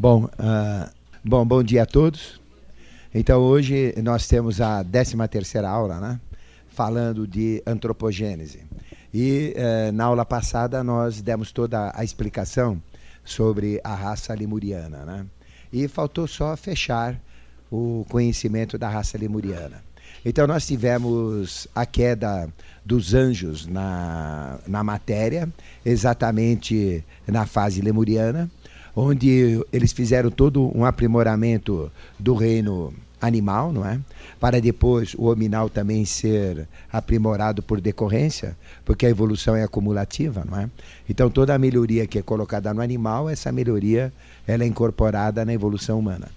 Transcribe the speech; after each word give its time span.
Bom, 0.00 0.26
uh, 0.26 0.88
bom, 1.24 1.44
bom 1.44 1.60
dia 1.60 1.82
a 1.82 1.86
todos. 1.86 2.40
Então 3.12 3.40
hoje 3.40 3.92
nós 4.00 4.28
temos 4.28 4.60
a 4.60 4.84
13 4.84 5.16
terceira 5.26 5.68
aula, 5.68 5.98
né? 5.98 6.20
Falando 6.68 7.26
de 7.26 7.60
antropogênese. 7.66 8.60
E 9.12 9.56
uh, 9.56 9.90
na 9.90 10.04
aula 10.04 10.24
passada 10.24 10.84
nós 10.84 11.20
demos 11.20 11.50
toda 11.50 11.90
a 11.96 12.04
explicação 12.04 12.80
sobre 13.24 13.80
a 13.82 13.92
raça 13.92 14.32
lemuriana, 14.34 15.04
né? 15.04 15.26
E 15.72 15.88
faltou 15.88 16.28
só 16.28 16.56
fechar 16.56 17.20
o 17.68 18.06
conhecimento 18.08 18.78
da 18.78 18.88
raça 18.88 19.18
lemuriana. 19.18 19.82
Então 20.24 20.46
nós 20.46 20.64
tivemos 20.64 21.66
a 21.74 21.84
queda 21.84 22.48
dos 22.84 23.14
anjos 23.14 23.66
na, 23.66 24.60
na 24.64 24.84
matéria, 24.84 25.52
exatamente 25.84 27.04
na 27.26 27.46
fase 27.46 27.80
lemuriana 27.80 28.48
onde 28.98 29.64
eles 29.72 29.92
fizeram 29.92 30.30
todo 30.30 30.76
um 30.76 30.84
aprimoramento 30.84 31.90
do 32.18 32.34
reino 32.34 32.92
animal, 33.20 33.72
não 33.72 33.84
é? 33.86 34.00
Para 34.38 34.60
depois 34.60 35.14
o 35.14 35.26
hominal 35.26 35.68
também 35.68 36.04
ser 36.04 36.68
aprimorado 36.92 37.62
por 37.62 37.80
decorrência, 37.80 38.56
porque 38.84 39.06
a 39.06 39.10
evolução 39.10 39.54
é 39.56 39.62
acumulativa, 39.62 40.44
não 40.48 40.58
é? 40.58 40.70
Então 41.08 41.30
toda 41.30 41.54
a 41.54 41.58
melhoria 41.58 42.06
que 42.06 42.18
é 42.18 42.22
colocada 42.22 42.72
no 42.74 42.80
animal, 42.80 43.28
essa 43.28 43.52
melhoria 43.52 44.12
ela 44.46 44.64
é 44.64 44.66
incorporada 44.66 45.44
na 45.44 45.52
evolução 45.52 45.98
humana. 45.98 46.28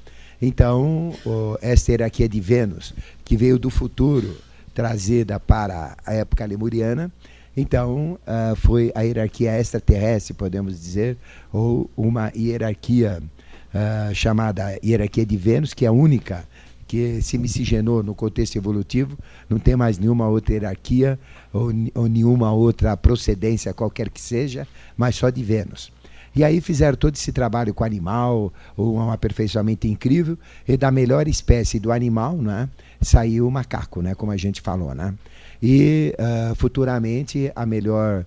Então, 0.42 1.14
esta 1.62 1.92
hierarquia 1.92 2.28
de 2.28 2.42
Vênus, 2.42 2.96
que 3.24 3.38
veio 3.38 3.60
do 3.60 3.70
futuro, 3.70 4.36
trazida 4.74 5.40
para 5.40 5.96
a 6.04 6.14
época 6.14 6.44
lemuriana, 6.46 7.12
então, 7.56 8.18
uh, 8.22 8.56
foi 8.56 8.92
a 8.96 9.02
hierarquia 9.02 9.60
extraterrestre, 9.60 10.34
podemos 10.34 10.80
dizer, 10.80 11.18
ou 11.52 11.90
uma 11.98 12.32
hierarquia 12.36 13.22
uh, 13.74 14.16
chamada 14.16 14.80
hierarquia 14.84 15.26
de 15.26 15.38
Vênus, 15.38 15.74
que 15.74 15.86
é 15.86 15.90
a 15.90 15.92
única 15.92 16.48
que 16.88 17.22
se 17.22 17.38
miscigenou 17.38 18.04
no 18.04 18.14
contexto 18.14 18.58
evolutivo, 18.58 19.18
não 19.50 19.58
tem 19.58 19.76
mais 19.76 19.98
nenhuma 19.98 20.28
outra 20.28 20.54
hierarquia 20.54 21.18
ou, 21.54 21.72
ou 21.96 22.08
nenhuma 22.08 22.52
outra 22.52 22.98
procedência, 22.98 23.74
qualquer 23.74 24.10
que 24.10 24.20
seja, 24.20 24.68
mas 24.98 25.16
só 25.16 25.30
de 25.30 25.42
Vênus. 25.42 25.92
E 26.34 26.44
aí 26.46 26.62
fizeram 26.62 26.98
todo 26.98 27.16
esse 27.16 27.32
trabalho 27.32 27.74
com 27.74 27.84
animal, 27.84 28.54
um 28.78 29.12
aperfeiçoamento 29.12 29.86
incrível, 29.88 30.38
e 30.66 30.78
da 30.78 30.90
melhor 30.90 31.28
espécie 31.28 31.80
do 31.80 31.92
animal, 31.92 32.38
né, 32.38 32.70
saiu 33.02 33.48
o 33.48 33.52
macaco, 33.52 34.02
né, 34.02 34.16
como 34.16 34.32
a 34.32 34.38
gente 34.38 34.62
falou, 34.62 34.96
né? 34.96 35.14
E 35.62 36.16
uh, 36.18 36.56
futuramente 36.56 37.52
a 37.56 37.66
melhor 37.66 38.26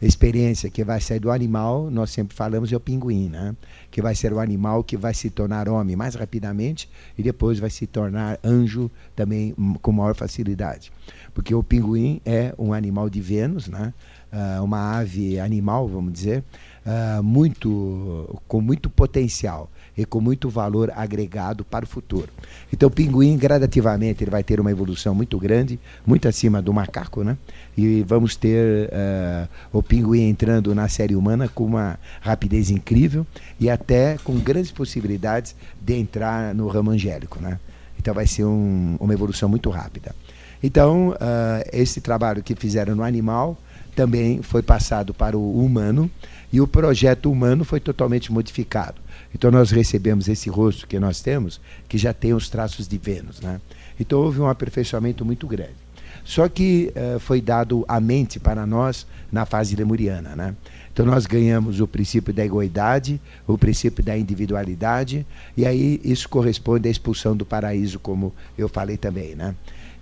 experiência 0.00 0.68
que 0.70 0.84
vai 0.84 1.00
sair 1.00 1.18
do 1.18 1.30
animal, 1.30 1.90
nós 1.90 2.10
sempre 2.10 2.36
falamos, 2.36 2.72
é 2.72 2.76
o 2.76 2.80
pinguim, 2.80 3.28
né? 3.28 3.56
que 3.90 4.02
vai 4.02 4.14
ser 4.14 4.32
o 4.32 4.38
animal 4.38 4.84
que 4.84 4.96
vai 4.96 5.14
se 5.14 5.30
tornar 5.30 5.68
homem 5.68 5.96
mais 5.96 6.14
rapidamente 6.14 6.88
e 7.16 7.22
depois 7.22 7.58
vai 7.58 7.70
se 7.70 7.86
tornar 7.86 8.38
anjo 8.44 8.90
também 9.14 9.54
com 9.80 9.92
maior 9.92 10.14
facilidade. 10.14 10.92
Porque 11.32 11.54
o 11.54 11.62
pinguim 11.62 12.20
é 12.24 12.54
um 12.58 12.72
animal 12.72 13.08
de 13.08 13.20
Vênus, 13.20 13.68
né? 13.68 13.92
Uh, 14.32 14.62
uma 14.62 14.98
ave 14.98 15.38
animal, 15.40 15.88
vamos 15.88 16.12
dizer, 16.12 16.44
uh, 16.86 17.22
muito, 17.22 18.40
com 18.46 18.60
muito 18.60 18.88
potencial 18.88 19.68
e 19.96 20.04
com 20.04 20.20
muito 20.20 20.48
valor 20.48 20.92
agregado 20.94 21.64
para 21.64 21.84
o 21.84 21.88
futuro. 21.88 22.28
Então 22.72 22.88
o 22.88 22.90
pinguim 22.90 23.36
gradativamente 23.36 24.22
ele 24.22 24.30
vai 24.30 24.44
ter 24.44 24.60
uma 24.60 24.70
evolução 24.70 25.14
muito 25.14 25.38
grande, 25.38 25.80
muito 26.06 26.28
acima 26.28 26.62
do 26.62 26.72
macaco, 26.72 27.24
né? 27.24 27.36
E 27.76 28.02
vamos 28.06 28.36
ter 28.36 28.88
uh, 28.88 29.48
o 29.72 29.82
pinguim 29.82 30.28
entrando 30.28 30.74
na 30.74 30.88
série 30.88 31.16
humana 31.16 31.48
com 31.48 31.64
uma 31.64 31.98
rapidez 32.20 32.70
incrível 32.70 33.26
e 33.58 33.68
até 33.68 34.16
com 34.22 34.38
grandes 34.38 34.70
possibilidades 34.70 35.56
de 35.80 35.94
entrar 35.94 36.54
no 36.54 36.68
ramo 36.68 36.90
angélico, 36.90 37.40
né? 37.40 37.58
Então 37.98 38.14
vai 38.14 38.26
ser 38.26 38.44
um, 38.44 38.96
uma 39.00 39.12
evolução 39.12 39.48
muito 39.48 39.70
rápida. 39.70 40.14
Então, 40.62 41.10
uh, 41.10 41.68
esse 41.72 42.00
trabalho 42.00 42.42
que 42.42 42.54
fizeram 42.54 42.94
no 42.94 43.02
animal 43.02 43.58
também 43.94 44.42
foi 44.42 44.62
passado 44.62 45.14
para 45.14 45.36
o 45.36 45.64
humano 45.64 46.10
e 46.52 46.60
o 46.60 46.66
projeto 46.66 47.30
humano 47.30 47.64
foi 47.64 47.80
totalmente 47.80 48.32
modificado. 48.32 49.00
Então 49.34 49.50
nós 49.50 49.70
recebemos 49.70 50.28
esse 50.28 50.48
rosto 50.48 50.86
que 50.86 50.98
nós 50.98 51.20
temos, 51.20 51.60
que 51.88 51.98
já 51.98 52.12
tem 52.12 52.32
os 52.32 52.48
traços 52.48 52.88
de 52.88 52.98
Vênus. 52.98 53.40
Né? 53.40 53.60
Então 53.98 54.20
houve 54.20 54.40
um 54.40 54.46
aperfeiçoamento 54.46 55.24
muito 55.24 55.46
grande. 55.46 55.86
Só 56.24 56.48
que 56.48 56.92
uh, 56.96 57.20
foi 57.20 57.40
dado 57.40 57.84
a 57.86 58.00
mente 58.00 58.40
para 58.40 58.66
nós 58.66 59.06
na 59.30 59.46
fase 59.46 59.76
lemuriana. 59.76 60.34
Né? 60.34 60.56
Então 60.92 61.06
nós 61.06 61.26
ganhamos 61.26 61.80
o 61.80 61.86
princípio 61.86 62.32
da 62.32 62.44
egoidade, 62.44 63.20
o 63.46 63.56
princípio 63.56 64.02
da 64.02 64.16
individualidade, 64.16 65.26
e 65.56 65.64
aí 65.66 66.00
isso 66.02 66.28
corresponde 66.28 66.88
à 66.88 66.90
expulsão 66.90 67.36
do 67.36 67.44
paraíso, 67.44 67.98
como 67.98 68.34
eu 68.56 68.68
falei 68.68 68.96
também. 68.96 69.34
Né? 69.34 69.54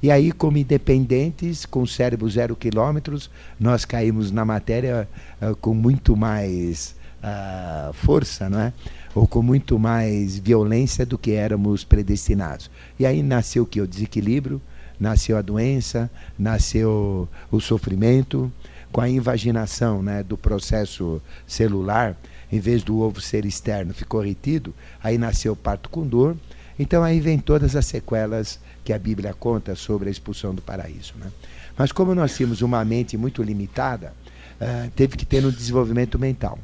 E 0.05 0.11
aí, 0.11 0.33
como 0.33 0.59
independentes, 0.59 1.65
com 1.65 1.87
cérebro 1.87 2.29
zero 2.29 2.55
quilômetros, 2.55 3.31
nós 3.59 3.87
caímos 3.87 4.31
na 4.31 4.45
matéria 4.45 5.09
uh, 5.41 5.57
com 5.57 5.73
muito 5.73 6.15
mais 6.15 6.95
uh, 7.23 7.91
força, 7.95 8.51
não 8.51 8.61
é? 8.61 8.73
ou 9.15 9.27
com 9.27 9.41
muito 9.41 9.79
mais 9.79 10.37
violência 10.37 11.07
do 11.07 11.17
que 11.17 11.33
éramos 11.33 11.85
predestinados. 11.85 12.71
E 12.99 13.07
aí 13.07 13.23
nasceu 13.23 13.63
o 13.63 13.67
que? 13.67 13.81
O 13.81 13.89
desequilíbrio, 13.89 14.61
nasceu 15.01 15.39
a 15.39 15.41
doença, 15.41 16.11
nasceu 16.39 17.27
o 17.51 17.59
sofrimento, 17.59 18.53
com 18.93 19.01
a 19.01 19.09
invaginação 19.09 20.03
né, 20.03 20.23
do 20.23 20.37
processo 20.37 21.19
celular, 21.47 22.15
em 22.53 22.61
vez 22.61 22.83
do 22.83 23.01
ovo 23.01 23.23
ser 23.23 23.47
externo, 23.47 23.95
ficou 23.95 24.21
retido, 24.21 24.75
aí 25.03 25.17
nasceu 25.17 25.55
o 25.55 25.57
parto 25.57 25.89
com 25.89 26.07
dor. 26.07 26.37
Então 26.79 27.03
aí 27.03 27.21
vem 27.21 27.39
todas 27.39 27.77
as 27.77 27.87
sequelas 27.87 28.59
que 28.85 28.93
a 28.93 28.99
Bíblia 28.99 29.33
conta 29.33 29.75
sobre 29.75 30.09
a 30.09 30.13
expulsão 30.13 30.55
do 30.55 30.63
paraíso. 30.63 31.15
Né? 31.17 31.31
Mas 31.77 31.93
como 31.93 32.15
nós 32.15 32.35
tínhamos 32.37 32.63
uma 32.63 32.85
mente 32.85 33.17
muito 33.17 33.43
limitada, 33.43 34.13
uh, 34.61 34.91
teve 34.91 35.17
que 35.17 35.25
ter 35.25 35.45
um 35.45 35.51
desenvolvimento 35.51 36.19
mental 36.19 36.59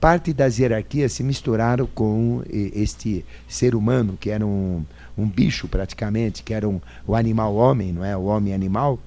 parte 0.00 0.32
das 0.32 0.58
hierarquias 0.58 1.12
se 1.12 1.22
misturaram 1.22 1.86
com 1.86 2.42
este 2.50 3.24
ser 3.48 3.74
humano, 3.74 4.16
que 4.20 4.30
era 4.30 4.46
um, 4.46 4.84
um 5.16 5.26
bicho 5.28 5.66
praticamente, 5.68 6.42
que 6.42 6.54
era 6.54 6.68
um, 6.68 6.80
o 7.06 7.14
animal 7.14 7.54
homem, 7.54 7.92
não 7.92 8.04
é? 8.04 8.16
O 8.16 8.24
homem 8.24 8.54
animal, 8.54 8.98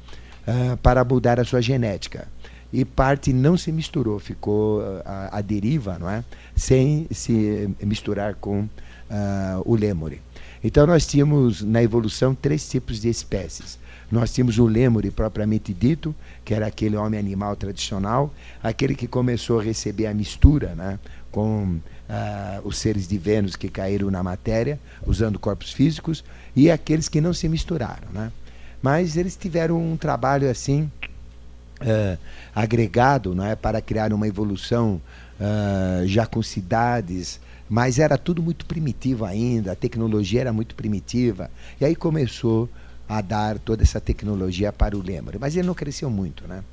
uh, 0.47 0.77
para 0.77 1.03
mudar 1.03 1.39
a 1.39 1.45
sua 1.45 1.61
genética. 1.61 2.27
E 2.71 2.85
parte 2.85 3.33
não 3.33 3.57
se 3.57 3.71
misturou, 3.71 4.19
ficou 4.19 4.81
a 5.03 5.41
deriva, 5.41 5.97
não 5.97 6.07
é? 6.07 6.23
Sem 6.55 7.07
se 7.09 7.67
misturar 7.81 8.35
com 8.35 8.59
uh, 8.61 8.69
o 9.65 9.75
lêmure. 9.75 10.21
Então 10.63 10.85
nós 10.85 11.05
tínhamos 11.05 11.61
na 11.61 11.81
evolução 11.81 12.35
três 12.35 12.69
tipos 12.69 12.99
de 12.99 13.09
espécies. 13.09 13.79
Nós 14.11 14.33
tínhamos 14.33 14.57
o 14.57 14.65
lêmure 14.65 15.11
propriamente 15.11 15.73
dito, 15.73 16.15
que 16.43 16.53
era 16.53 16.67
aquele 16.67 16.95
homem 16.95 17.19
animal 17.19 17.55
tradicional, 17.55 18.33
aquele 18.61 18.95
que 18.95 19.07
começou 19.07 19.59
a 19.59 19.63
receber 19.63 20.07
a 20.07 20.13
mistura 20.13 20.73
né, 20.75 20.99
com 21.31 21.63
uh, 21.63 21.81
os 22.63 22.77
seres 22.77 23.07
de 23.07 23.17
Vênus 23.17 23.55
que 23.55 23.69
caíram 23.69 24.09
na 24.09 24.23
matéria, 24.23 24.79
usando 25.05 25.37
corpos 25.37 25.71
físicos, 25.71 26.23
e 26.55 26.71
aqueles 26.71 27.07
que 27.07 27.21
não 27.21 27.33
se 27.33 27.47
misturaram. 27.47 28.09
Né? 28.11 28.31
Mas 28.81 29.15
eles 29.15 29.35
tiveram 29.35 29.79
um 29.79 29.95
trabalho 29.95 30.49
assim. 30.49 30.91
Uh, 31.81 32.17
agregado 32.53 33.33
não 33.33 33.45
é, 33.45 33.55
para 33.55 33.79
criar 33.79 34.11
uma 34.11 34.27
evolução 34.27 35.01
uh, 35.39 36.05
já 36.05 36.25
com 36.25 36.43
cidades, 36.43 37.39
mas 37.69 37.99
era 37.99 38.17
tudo 38.17 38.41
muito 38.41 38.65
primitivo 38.65 39.23
ainda, 39.23 39.73
a 39.73 39.75
tecnologia 39.75 40.41
era 40.41 40.51
muito 40.51 40.73
primitiva. 40.73 41.51
E 41.79 41.85
aí 41.85 41.95
começou 41.95 42.67
a 43.07 43.21
dar 43.21 43.57
toda 43.59 43.83
essa 43.83 44.01
tecnologia 44.01 44.73
para 44.73 44.97
o 44.97 45.01
Lembre. 45.01 45.37
Mas 45.39 45.55
ele 45.55 45.67
não 45.67 45.73
cresceu 45.73 46.09
muito, 46.09 46.47
né? 46.47 46.63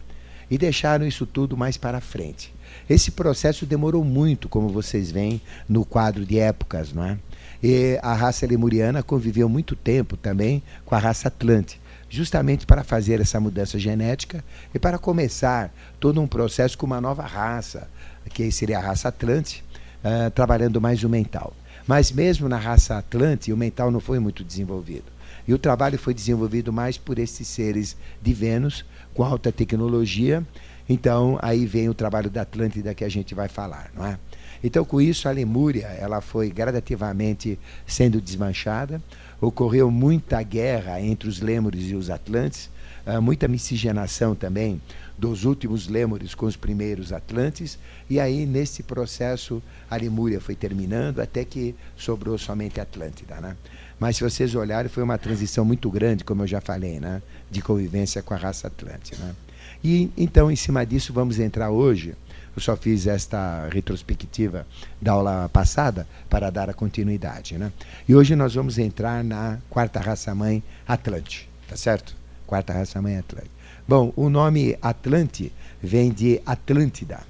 E 0.50 0.56
deixaram 0.56 1.06
isso 1.06 1.26
tudo 1.26 1.56
mais 1.56 1.76
para 1.76 2.00
frente. 2.00 2.54
Esse 2.88 3.10
processo 3.10 3.66
demorou 3.66 4.04
muito, 4.04 4.48
como 4.48 4.68
vocês 4.68 5.10
veem 5.10 5.40
no 5.68 5.84
quadro 5.84 6.24
de 6.24 6.38
épocas, 6.38 6.92
não 6.92 7.04
é? 7.04 7.18
E 7.62 7.98
a 8.02 8.14
raça 8.14 8.46
lemuriana 8.46 9.02
conviveu 9.02 9.48
muito 9.48 9.74
tempo 9.74 10.16
também 10.16 10.62
com 10.84 10.94
a 10.94 10.98
raça 10.98 11.28
atlante, 11.28 11.80
justamente 12.08 12.66
para 12.66 12.84
fazer 12.84 13.20
essa 13.20 13.40
mudança 13.40 13.78
genética 13.78 14.44
e 14.74 14.78
para 14.78 14.98
começar 14.98 15.74
todo 15.98 16.20
um 16.20 16.28
processo 16.28 16.76
com 16.76 16.86
uma 16.86 17.00
nova 17.00 17.24
raça, 17.24 17.88
que 18.32 18.52
seria 18.52 18.78
a 18.78 18.82
raça 18.82 19.08
atlante, 19.08 19.64
uh, 20.04 20.30
trabalhando 20.30 20.80
mais 20.80 21.02
o 21.04 21.08
mental. 21.08 21.52
Mas 21.86 22.10
mesmo 22.10 22.48
na 22.48 22.58
raça 22.58 22.98
atlante, 22.98 23.52
o 23.52 23.56
mental 23.56 23.90
não 23.90 24.00
foi 24.00 24.18
muito 24.18 24.42
desenvolvido. 24.42 25.16
E 25.46 25.54
o 25.54 25.58
trabalho 25.58 25.98
foi 25.98 26.12
desenvolvido 26.12 26.72
mais 26.72 26.98
por 26.98 27.18
esses 27.18 27.46
seres 27.46 27.96
de 28.20 28.32
Vênus, 28.32 28.84
com 29.14 29.22
alta 29.22 29.52
tecnologia. 29.52 30.44
Então, 30.88 31.38
aí 31.40 31.64
vem 31.66 31.88
o 31.88 31.94
trabalho 31.94 32.28
da 32.28 32.42
Atlântida 32.42 32.94
que 32.94 33.04
a 33.04 33.08
gente 33.08 33.34
vai 33.34 33.48
falar, 33.48 33.90
não 33.94 34.04
é? 34.04 34.18
Então, 34.62 34.84
com 34.84 35.00
isso, 35.00 35.28
a 35.28 35.32
Lemúria 35.32 35.86
ela 35.86 36.20
foi 36.20 36.50
gradativamente 36.50 37.58
sendo 37.86 38.20
desmanchada. 38.20 39.00
Ocorreu 39.40 39.90
muita 39.90 40.42
guerra 40.42 41.00
entre 41.00 41.28
os 41.28 41.40
Lêmures 41.40 41.90
e 41.90 41.94
os 41.94 42.10
Atlantes, 42.10 42.70
uh, 43.06 43.20
muita 43.20 43.46
miscigenação 43.46 44.34
também 44.34 44.80
dos 45.18 45.44
últimos 45.44 45.88
lêmures 45.88 46.34
com 46.34 46.46
os 46.46 46.56
primeiros 46.56 47.12
atlantes, 47.12 47.78
e 48.08 48.20
aí 48.20 48.44
nesse 48.44 48.82
processo 48.82 49.62
a 49.90 49.96
Lemúria 49.96 50.40
foi 50.40 50.54
terminando 50.54 51.20
até 51.20 51.44
que 51.44 51.74
sobrou 51.96 52.36
somente 52.36 52.80
Atlântida. 52.80 53.40
Né? 53.40 53.56
Mas 53.98 54.16
se 54.16 54.24
vocês 54.24 54.54
olharem, 54.54 54.90
foi 54.90 55.02
uma 55.02 55.16
transição 55.16 55.64
muito 55.64 55.90
grande, 55.90 56.24
como 56.24 56.42
eu 56.42 56.46
já 56.46 56.60
falei, 56.60 57.00
né? 57.00 57.22
de 57.50 57.62
convivência 57.62 58.22
com 58.22 58.34
a 58.34 58.36
raça 58.36 58.66
Atlântica. 58.66 59.16
Né? 59.22 59.34
E 59.82 60.10
então, 60.16 60.50
em 60.50 60.56
cima 60.56 60.84
disso, 60.84 61.12
vamos 61.12 61.38
entrar 61.38 61.70
hoje. 61.70 62.14
Eu 62.54 62.62
só 62.62 62.76
fiz 62.76 63.06
esta 63.06 63.68
retrospectiva 63.70 64.66
da 65.00 65.12
aula 65.12 65.48
passada 65.50 66.06
para 66.28 66.48
dar 66.48 66.70
a 66.70 66.74
continuidade. 66.74 67.58
Né? 67.58 67.70
E 68.08 68.14
hoje 68.14 68.34
nós 68.34 68.54
vamos 68.54 68.78
entrar 68.78 69.22
na 69.22 69.58
quarta 69.68 70.00
raça-mãe 70.00 70.62
Atlante, 70.88 71.48
tá 71.68 71.76
certo? 71.76 72.16
Quarta 72.46 72.72
raça-mãe 72.72 73.18
Atlante. 73.18 73.55
Bom, 73.88 74.12
o 74.16 74.28
nome 74.28 74.76
Atlante 74.82 75.52
vem 75.80 76.10
de 76.10 76.40
Atlântida. 76.44 77.20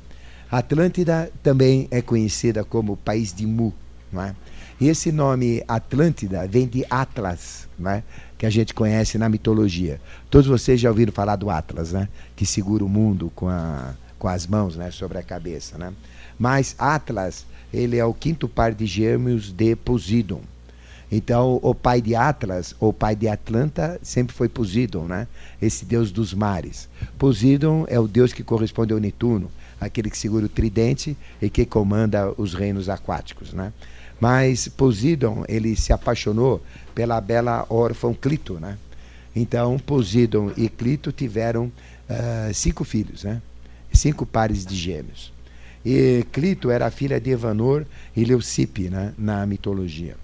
Atlântida 0.50 1.30
também 1.42 1.86
é 1.90 2.00
conhecida 2.00 2.64
como 2.64 2.96
País 2.96 3.34
de 3.34 3.46
Mu, 3.46 3.74
não 4.10 4.22
é? 4.22 4.34
E 4.80 4.88
esse 4.88 5.12
nome 5.12 5.62
Atlântida 5.68 6.46
vem 6.46 6.66
de 6.66 6.82
Atlas, 6.88 7.68
né? 7.78 8.02
que 8.38 8.46
a 8.46 8.50
gente 8.50 8.72
conhece 8.72 9.18
na 9.18 9.28
mitologia. 9.28 10.00
Todos 10.30 10.46
vocês 10.46 10.80
já 10.80 10.88
ouviram 10.88 11.12
falar 11.12 11.36
do 11.36 11.50
Atlas, 11.50 11.92
né? 11.92 12.08
que 12.34 12.46
segura 12.46 12.84
o 12.84 12.88
mundo 12.88 13.30
com, 13.34 13.48
a, 13.48 13.94
com 14.18 14.28
as 14.28 14.46
mãos 14.46 14.76
né? 14.76 14.90
sobre 14.90 15.18
a 15.18 15.22
cabeça. 15.22 15.76
Né? 15.76 15.92
Mas 16.38 16.74
Atlas 16.78 17.44
ele 17.72 17.98
é 17.98 18.04
o 18.04 18.14
quinto 18.14 18.48
par 18.48 18.72
de 18.72 18.86
gêmeos 18.86 19.52
de 19.52 19.76
Poseidon. 19.76 20.40
Então, 21.10 21.60
o 21.62 21.74
pai 21.74 22.00
de 22.00 22.14
Atlas, 22.14 22.74
ou 22.80 22.92
pai 22.92 23.14
de 23.14 23.28
Atlanta, 23.28 23.98
sempre 24.02 24.34
foi 24.34 24.48
Poseidon, 24.48 25.04
né? 25.04 25.28
esse 25.62 25.84
deus 25.84 26.10
dos 26.10 26.34
mares. 26.34 26.88
Poseidon 27.16 27.84
é 27.88 27.98
o 27.98 28.08
deus 28.08 28.32
que 28.32 28.42
corresponde 28.42 28.92
ao 28.92 28.98
Netuno, 28.98 29.50
aquele 29.80 30.10
que 30.10 30.18
segura 30.18 30.46
o 30.46 30.48
tridente 30.48 31.16
e 31.40 31.48
que 31.48 31.64
comanda 31.64 32.32
os 32.36 32.54
reinos 32.54 32.88
aquáticos. 32.88 33.52
Né? 33.52 33.72
Mas 34.20 34.66
Poseidon, 34.66 35.44
ele 35.48 35.76
se 35.76 35.92
apaixonou 35.92 36.60
pela 36.94 37.20
bela 37.20 37.66
órfã 37.68 38.12
Clito, 38.12 38.54
né? 38.54 38.78
Então, 39.34 39.78
Poseidon 39.78 40.50
e 40.56 40.66
Clito 40.66 41.12
tiveram 41.12 41.66
uh, 41.66 42.54
cinco 42.54 42.84
filhos, 42.84 43.24
né? 43.24 43.42
Cinco 43.92 44.24
pares 44.24 44.64
de 44.64 44.74
gêmeos. 44.74 45.30
E 45.84 46.24
Clito 46.32 46.70
era 46.70 46.90
filha 46.90 47.20
de 47.20 47.30
Evanor 47.30 47.84
e 48.16 48.24
Leucippe, 48.24 48.88
né? 48.88 49.12
Na 49.18 49.44
mitologia. 49.44 50.16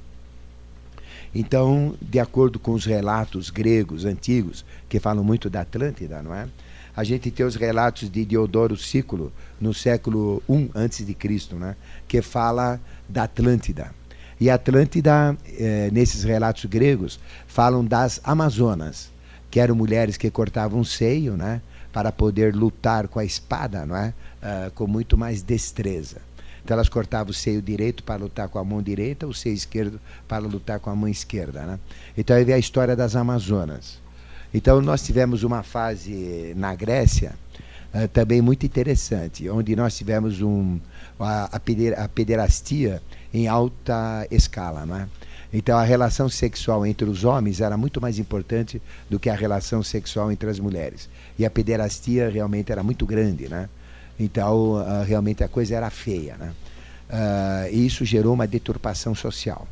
Então, 1.34 1.94
de 2.00 2.18
acordo 2.18 2.58
com 2.58 2.72
os 2.72 2.84
relatos 2.84 3.48
gregos 3.48 4.04
antigos, 4.04 4.64
que 4.88 5.00
falam 5.00 5.24
muito 5.24 5.48
da 5.48 5.62
Atlântida, 5.62 6.22
não 6.22 6.34
é? 6.34 6.46
A 6.94 7.04
gente 7.04 7.30
tem 7.30 7.46
os 7.46 7.56
relatos 7.56 8.10
de 8.10 8.24
Diodoro 8.24 8.76
Sículo, 8.76 9.32
no 9.58 9.72
século 9.72 10.42
I 10.48 10.70
a.C., 10.74 11.54
né? 11.54 11.74
que 12.06 12.20
fala 12.20 12.78
da 13.08 13.22
Atlântida. 13.22 13.94
E 14.38 14.50
Atlântida, 14.50 15.36
eh, 15.58 15.88
nesses 15.90 16.24
relatos 16.24 16.64
gregos, 16.66 17.18
falam 17.46 17.82
das 17.84 18.20
Amazonas, 18.24 19.10
que 19.50 19.60
eram 19.60 19.74
mulheres 19.74 20.16
que 20.16 20.30
cortavam 20.30 20.80
o 20.80 20.84
seio, 20.84 21.36
né, 21.36 21.62
para 21.92 22.10
poder 22.10 22.54
lutar 22.54 23.06
com 23.06 23.18
a 23.18 23.24
espada, 23.24 23.84
não 23.84 23.94
é, 23.94 24.14
uh, 24.42 24.70
com 24.72 24.86
muito 24.86 25.16
mais 25.16 25.42
destreza. 25.42 26.22
Então 26.64 26.74
elas 26.76 26.88
cortavam 26.88 27.30
o 27.30 27.34
seio 27.34 27.60
direito 27.60 28.04
para 28.04 28.22
lutar 28.22 28.48
com 28.48 28.58
a 28.58 28.64
mão 28.64 28.82
direita, 28.82 29.26
o 29.26 29.34
seio 29.34 29.54
esquerdo 29.54 30.00
para 30.28 30.38
lutar 30.46 30.78
com 30.78 30.90
a 30.90 30.94
mão 30.94 31.08
esquerda, 31.08 31.62
né? 31.62 31.78
Então 32.16 32.36
aí 32.36 32.44
vem 32.44 32.54
a 32.54 32.58
história 32.58 32.94
das 32.94 33.16
Amazonas. 33.16 33.98
Então 34.54 34.80
nós 34.80 35.02
tivemos 35.02 35.42
uma 35.42 35.62
fase 35.62 36.52
na 36.56 36.74
Grécia 36.74 37.32
uh, 37.94 38.06
também 38.08 38.40
muito 38.40 38.64
interessante, 38.64 39.48
onde 39.48 39.74
nós 39.74 39.96
tivemos 39.96 40.40
um, 40.40 40.78
a, 41.18 41.56
a, 41.56 41.60
peder, 41.60 41.98
a 41.98 42.08
pederastia 42.08 43.02
em 43.34 43.48
alta 43.48 44.26
escala. 44.30 44.86
Não 44.86 44.96
é? 44.96 45.08
Então 45.52 45.76
a 45.76 45.82
relação 45.82 46.28
sexual 46.28 46.86
entre 46.86 47.08
os 47.08 47.24
homens 47.24 47.60
era 47.60 47.76
muito 47.76 48.00
mais 48.00 48.18
importante 48.18 48.80
do 49.10 49.18
que 49.18 49.28
a 49.28 49.34
relação 49.34 49.82
sexual 49.82 50.30
entre 50.30 50.48
as 50.48 50.58
mulheres. 50.58 51.08
E 51.38 51.44
a 51.44 51.50
pederastia 51.50 52.30
realmente 52.30 52.70
era 52.70 52.82
muito 52.82 53.04
grande. 53.04 53.48
Né? 53.48 53.68
Então 54.18 54.74
uh, 54.74 55.02
realmente 55.06 55.42
a 55.42 55.48
coisa 55.48 55.74
era 55.74 55.90
feia. 55.90 56.36
Né? 56.36 56.52
Uh, 57.10 57.74
e 57.74 57.86
isso 57.86 58.04
gerou 58.04 58.34
uma 58.34 58.46
deturpação 58.46 59.14
social. 59.14 59.66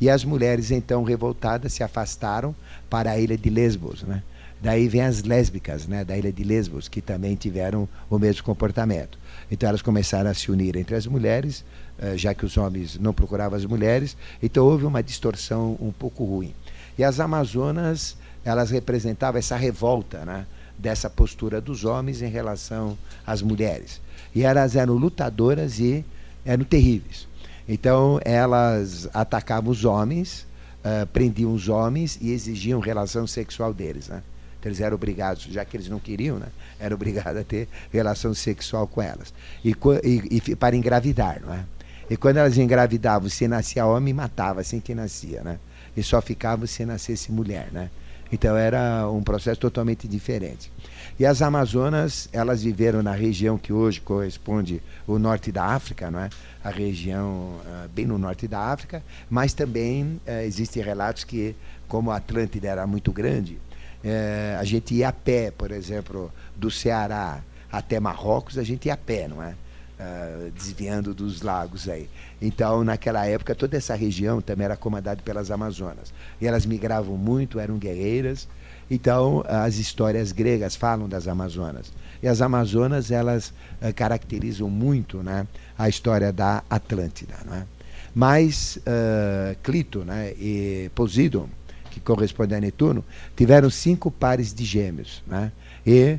E 0.00 0.10
as 0.10 0.24
mulheres 0.24 0.70
então 0.70 1.02
revoltadas 1.04 1.72
se 1.72 1.82
afastaram 1.82 2.54
para 2.90 3.12
a 3.12 3.18
ilha 3.18 3.36
de 3.36 3.48
Lesbos. 3.48 4.02
Né? 4.02 4.22
Daí 4.60 4.88
vem 4.88 5.02
as 5.02 5.22
lésbicas 5.22 5.86
né, 5.86 6.04
da 6.04 6.16
ilha 6.16 6.32
de 6.32 6.42
Lesbos, 6.42 6.88
que 6.88 7.02
também 7.02 7.34
tiveram 7.34 7.88
o 8.08 8.18
mesmo 8.18 8.42
comportamento. 8.42 9.18
Então 9.50 9.68
elas 9.68 9.82
começaram 9.82 10.30
a 10.30 10.34
se 10.34 10.50
unir 10.50 10.76
entre 10.76 10.94
as 10.94 11.06
mulheres, 11.06 11.64
eh, 11.98 12.16
já 12.16 12.34
que 12.34 12.44
os 12.44 12.56
homens 12.56 12.98
não 12.98 13.12
procuravam 13.12 13.56
as 13.56 13.64
mulheres, 13.64 14.16
então 14.42 14.64
houve 14.64 14.84
uma 14.84 15.02
distorção 15.02 15.76
um 15.80 15.92
pouco 15.92 16.24
ruim. 16.24 16.54
E 16.98 17.04
as 17.04 17.20
Amazonas, 17.20 18.16
elas 18.44 18.70
representavam 18.70 19.38
essa 19.38 19.56
revolta 19.56 20.24
né, 20.24 20.46
dessa 20.78 21.08
postura 21.08 21.60
dos 21.60 21.84
homens 21.84 22.22
em 22.22 22.28
relação 22.28 22.96
às 23.26 23.42
mulheres. 23.42 24.00
E 24.34 24.42
elas 24.42 24.76
eram 24.76 24.94
lutadoras 24.94 25.78
e 25.78 26.04
eram 26.44 26.64
terríveis. 26.64 27.26
Então 27.68 28.20
elas 28.24 29.08
atacavam 29.12 29.70
os 29.70 29.84
homens, 29.84 30.46
uh, 30.84 31.06
prendiam 31.06 31.52
os 31.52 31.68
homens 31.68 32.18
e 32.20 32.30
exigiam 32.32 32.80
relação 32.80 33.26
sexual 33.26 33.72
deles. 33.72 34.08
Né? 34.08 34.22
eles 34.66 34.80
eram 34.80 34.96
obrigados, 34.96 35.44
já 35.44 35.64
que 35.64 35.76
eles 35.76 35.88
não 35.88 35.98
queriam, 35.98 36.38
né, 36.38 36.48
eram 36.78 36.96
obrigados 36.96 37.40
a 37.40 37.44
ter 37.44 37.68
relação 37.92 38.34
sexual 38.34 38.86
com 38.86 39.00
elas. 39.00 39.32
E, 39.64 39.70
e, 40.02 40.42
e 40.50 40.56
para 40.56 40.76
engravidar, 40.76 41.40
não 41.40 41.54
é? 41.54 41.64
E 42.08 42.16
quando 42.16 42.36
elas 42.36 42.56
engravidavam, 42.56 43.28
se 43.28 43.48
nascia 43.48 43.84
homem, 43.84 44.14
matava 44.14 44.60
assim 44.60 44.78
que 44.78 44.94
nascia, 44.94 45.42
né? 45.42 45.58
E 45.96 46.02
só 46.02 46.20
ficava 46.22 46.66
se 46.66 46.84
nascesse 46.84 47.32
mulher, 47.32 47.68
né? 47.72 47.90
Então 48.30 48.56
era 48.56 49.08
um 49.10 49.22
processo 49.22 49.60
totalmente 49.60 50.08
diferente. 50.08 50.72
E 51.18 51.24
as 51.24 51.40
Amazonas, 51.40 52.28
elas 52.32 52.62
viveram 52.62 53.02
na 53.02 53.12
região 53.12 53.56
que 53.56 53.72
hoje 53.72 54.00
corresponde 54.00 54.82
o 55.06 55.18
norte 55.18 55.50
da 55.50 55.64
África, 55.64 56.10
não 56.10 56.20
é? 56.20 56.28
A 56.62 56.70
região 56.70 57.60
uh, 57.64 57.88
bem 57.94 58.04
no 58.04 58.18
norte 58.18 58.46
da 58.46 58.60
África, 58.60 59.02
mas 59.30 59.54
também 59.54 60.20
uh, 60.26 60.42
existem 60.44 60.82
relatos 60.82 61.24
que, 61.24 61.54
como 61.88 62.10
a 62.10 62.16
Atlântida 62.16 62.68
era 62.68 62.86
muito 62.86 63.12
grande, 63.12 63.58
é, 64.04 64.56
a 64.58 64.62
gente 64.62 64.94
ia 64.94 65.08
a 65.08 65.12
pé, 65.12 65.50
por 65.50 65.72
exemplo, 65.72 66.32
do 66.54 66.70
Ceará 66.70 67.40
até 67.72 67.98
Marrocos, 67.98 68.56
a 68.56 68.62
gente 68.62 68.86
ia 68.86 68.94
a 68.94 68.96
pé, 68.96 69.26
não 69.26 69.42
é? 69.42 69.54
Uh, 69.98 70.50
desviando 70.50 71.14
dos 71.14 71.40
lagos 71.40 71.88
aí. 71.88 72.06
Então, 72.40 72.84
naquela 72.84 73.24
época, 73.24 73.54
toda 73.54 73.78
essa 73.78 73.94
região 73.94 74.42
também 74.42 74.66
era 74.66 74.76
comandada 74.76 75.22
pelas 75.22 75.50
Amazonas. 75.50 76.12
E 76.38 76.46
elas 76.46 76.66
migravam 76.66 77.16
muito, 77.16 77.58
eram 77.58 77.78
guerreiras. 77.78 78.46
Então, 78.90 79.42
as 79.48 79.78
histórias 79.78 80.32
gregas 80.32 80.76
falam 80.76 81.08
das 81.08 81.26
Amazonas. 81.26 81.92
E 82.22 82.28
as 82.28 82.42
Amazonas, 82.42 83.10
elas 83.10 83.54
uh, 83.80 83.92
caracterizam 83.94 84.68
muito 84.68 85.22
né, 85.22 85.46
a 85.78 85.88
história 85.88 86.30
da 86.30 86.62
Atlântida. 86.68 87.34
Não 87.46 87.54
é? 87.54 87.66
Mas 88.14 88.78
uh, 88.78 89.56
Clito 89.62 90.04
né, 90.04 90.32
e 90.38 90.90
Poseidon, 90.94 91.48
que 91.90 92.00
corresponde 92.00 92.54
a 92.54 92.60
Netuno, 92.60 93.04
tiveram 93.36 93.68
cinco 93.68 94.10
pares 94.10 94.54
de 94.54 94.64
gêmeos. 94.64 95.22
Né? 95.26 95.52
E 95.86 96.18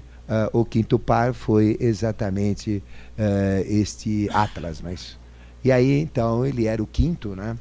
o 0.52 0.66
quinto 0.66 1.00
par 1.00 1.34
foi 1.34 1.78
exatamente 1.80 2.84
uh, 3.18 3.64
este 3.66 4.30
Atlas. 4.34 4.82
Mas, 4.82 5.18
e 5.64 5.72
aí, 5.72 6.02
então, 6.02 6.46
ele 6.46 6.66
era 6.66 6.82
o 6.82 6.88
quinto, 6.88 7.36
né? 7.36 7.58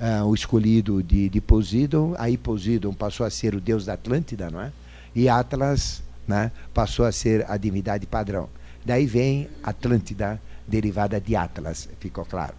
Uh, 0.00 0.24
o 0.26 0.34
escolhido 0.34 1.02
de, 1.02 1.28
de 1.28 1.40
Poseidon. 1.40 2.14
Aí 2.18 2.36
Poseidon 2.36 2.92
passou 2.92 3.26
a 3.26 3.30
ser 3.30 3.54
o 3.54 3.60
deus 3.60 3.84
da 3.84 3.94
Atlântida, 3.94 4.50
não 4.50 4.60
é? 4.60 4.72
E 5.14 5.28
Atlas 5.28 6.02
né, 6.26 6.52
passou 6.72 7.04
a 7.04 7.10
ser 7.10 7.44
a 7.50 7.56
divindade 7.56 8.06
padrão. 8.06 8.48
Daí 8.84 9.06
vem 9.06 9.48
Atlântida, 9.62 10.40
derivada 10.66 11.20
de 11.20 11.34
Atlas, 11.34 11.88
ficou 11.98 12.24
claro. 12.24 12.54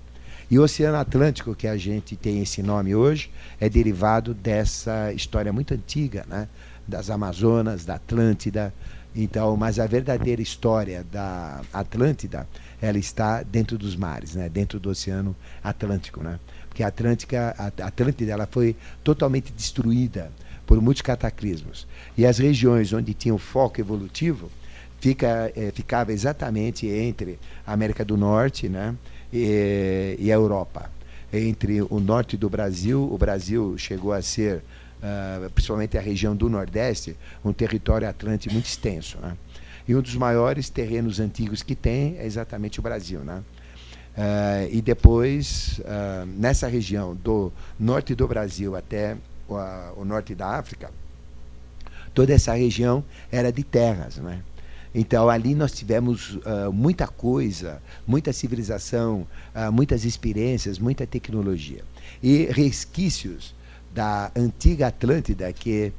E 0.51 0.57
o 0.57 0.63
Oceano 0.63 0.97
Atlântico, 0.97 1.53
que 1.53 1.67
a 1.67 1.77
gente 1.77 2.15
tem 2.15 2.41
esse 2.41 2.63
nome 2.63 2.95
hoje, 2.95 3.31
é 3.59 3.69
derivado 3.69 4.33
dessa 4.33 5.13
história 5.13 5.53
muito 5.53 5.75
antiga, 5.75 6.25
né? 6.27 6.47
das 6.87 7.11
Amazonas, 7.11 7.85
da 7.85 7.95
Atlântida. 7.95 8.73
Então, 9.15 9.57
mas 9.57 9.79
a 9.79 9.87
verdadeira 9.87 10.41
história 10.41 11.03
da 11.11 11.61
Atlântida, 11.73 12.47
ela 12.81 12.97
está 12.97 13.43
dentro 13.43 13.77
dos 13.77 13.95
mares, 13.95 14.35
né? 14.35 14.47
dentro 14.47 14.79
do 14.79 14.89
Oceano 14.89 15.35
Atlântico. 15.63 16.21
Né? 16.21 16.39
Porque 16.67 16.83
a, 16.83 16.87
Atlântica, 16.87 17.55
a 17.57 17.87
Atlântida 17.87 18.31
ela 18.31 18.47
foi 18.49 18.75
totalmente 19.03 19.51
destruída 19.51 20.31
por 20.65 20.79
muitos 20.79 21.01
cataclismos. 21.01 21.87
E 22.17 22.25
as 22.25 22.37
regiões 22.37 22.93
onde 22.93 23.13
tinha 23.13 23.33
o 23.33 23.39
foco 23.39 23.81
evolutivo 23.81 24.51
fica, 24.99 25.51
é, 25.55 25.71
ficava 25.71 26.13
exatamente 26.13 26.87
entre 26.87 27.39
a 27.65 27.73
América 27.73 28.05
do 28.05 28.15
Norte, 28.15 28.69
né? 28.69 28.95
e, 29.31 30.15
e 30.19 30.31
a 30.31 30.35
Europa. 30.35 30.91
Entre 31.31 31.81
o 31.81 31.99
norte 31.99 32.35
do 32.35 32.49
Brasil, 32.49 33.07
o 33.11 33.17
Brasil 33.17 33.77
chegou 33.77 34.11
a 34.11 34.21
ser 34.21 34.63
uh, 34.99 35.49
principalmente 35.51 35.97
a 35.97 36.01
região 36.01 36.35
do 36.35 36.49
Nordeste, 36.49 37.15
um 37.43 37.53
território 37.53 38.07
atlântico 38.07 38.53
muito 38.53 38.65
extenso. 38.65 39.17
Né? 39.19 39.35
E 39.87 39.95
um 39.95 40.01
dos 40.01 40.15
maiores 40.15 40.69
terrenos 40.69 41.19
antigos 41.19 41.63
que 41.63 41.75
tem 41.75 42.17
é 42.17 42.25
exatamente 42.25 42.79
o 42.79 42.83
Brasil. 42.83 43.21
Né? 43.21 43.41
Uh, 44.17 44.69
e 44.71 44.81
depois, 44.81 45.79
uh, 45.79 46.25
nessa 46.25 46.67
região 46.67 47.15
do 47.15 47.51
norte 47.79 48.13
do 48.13 48.27
Brasil 48.27 48.75
até 48.75 49.15
o, 49.47 49.55
o, 50.01 50.05
norte 50.05 50.35
da 50.35 50.57
África, 50.57 50.91
toda 52.13 52.33
essa 52.33 52.53
região 52.53 53.03
era 53.31 53.51
de 53.51 53.63
terras. 53.63 54.17
Né? 54.17 54.41
Então, 54.93 55.29
ali 55.29 55.55
nós 55.55 55.71
tivemos 55.71 56.35
uh, 56.35 56.71
muita 56.73 57.07
coisa, 57.07 57.81
muita 58.05 58.33
civilização, 58.33 59.25
muitas 59.71 60.03
experiências, 60.03 60.79
muita 60.79 61.07
tecnologia. 61.07 61.83
E 62.21 62.45
resquícios 62.51 63.55
da 63.93 64.31
antiga 64.35 64.87
Atlântida, 64.87 65.51
que 65.53 65.91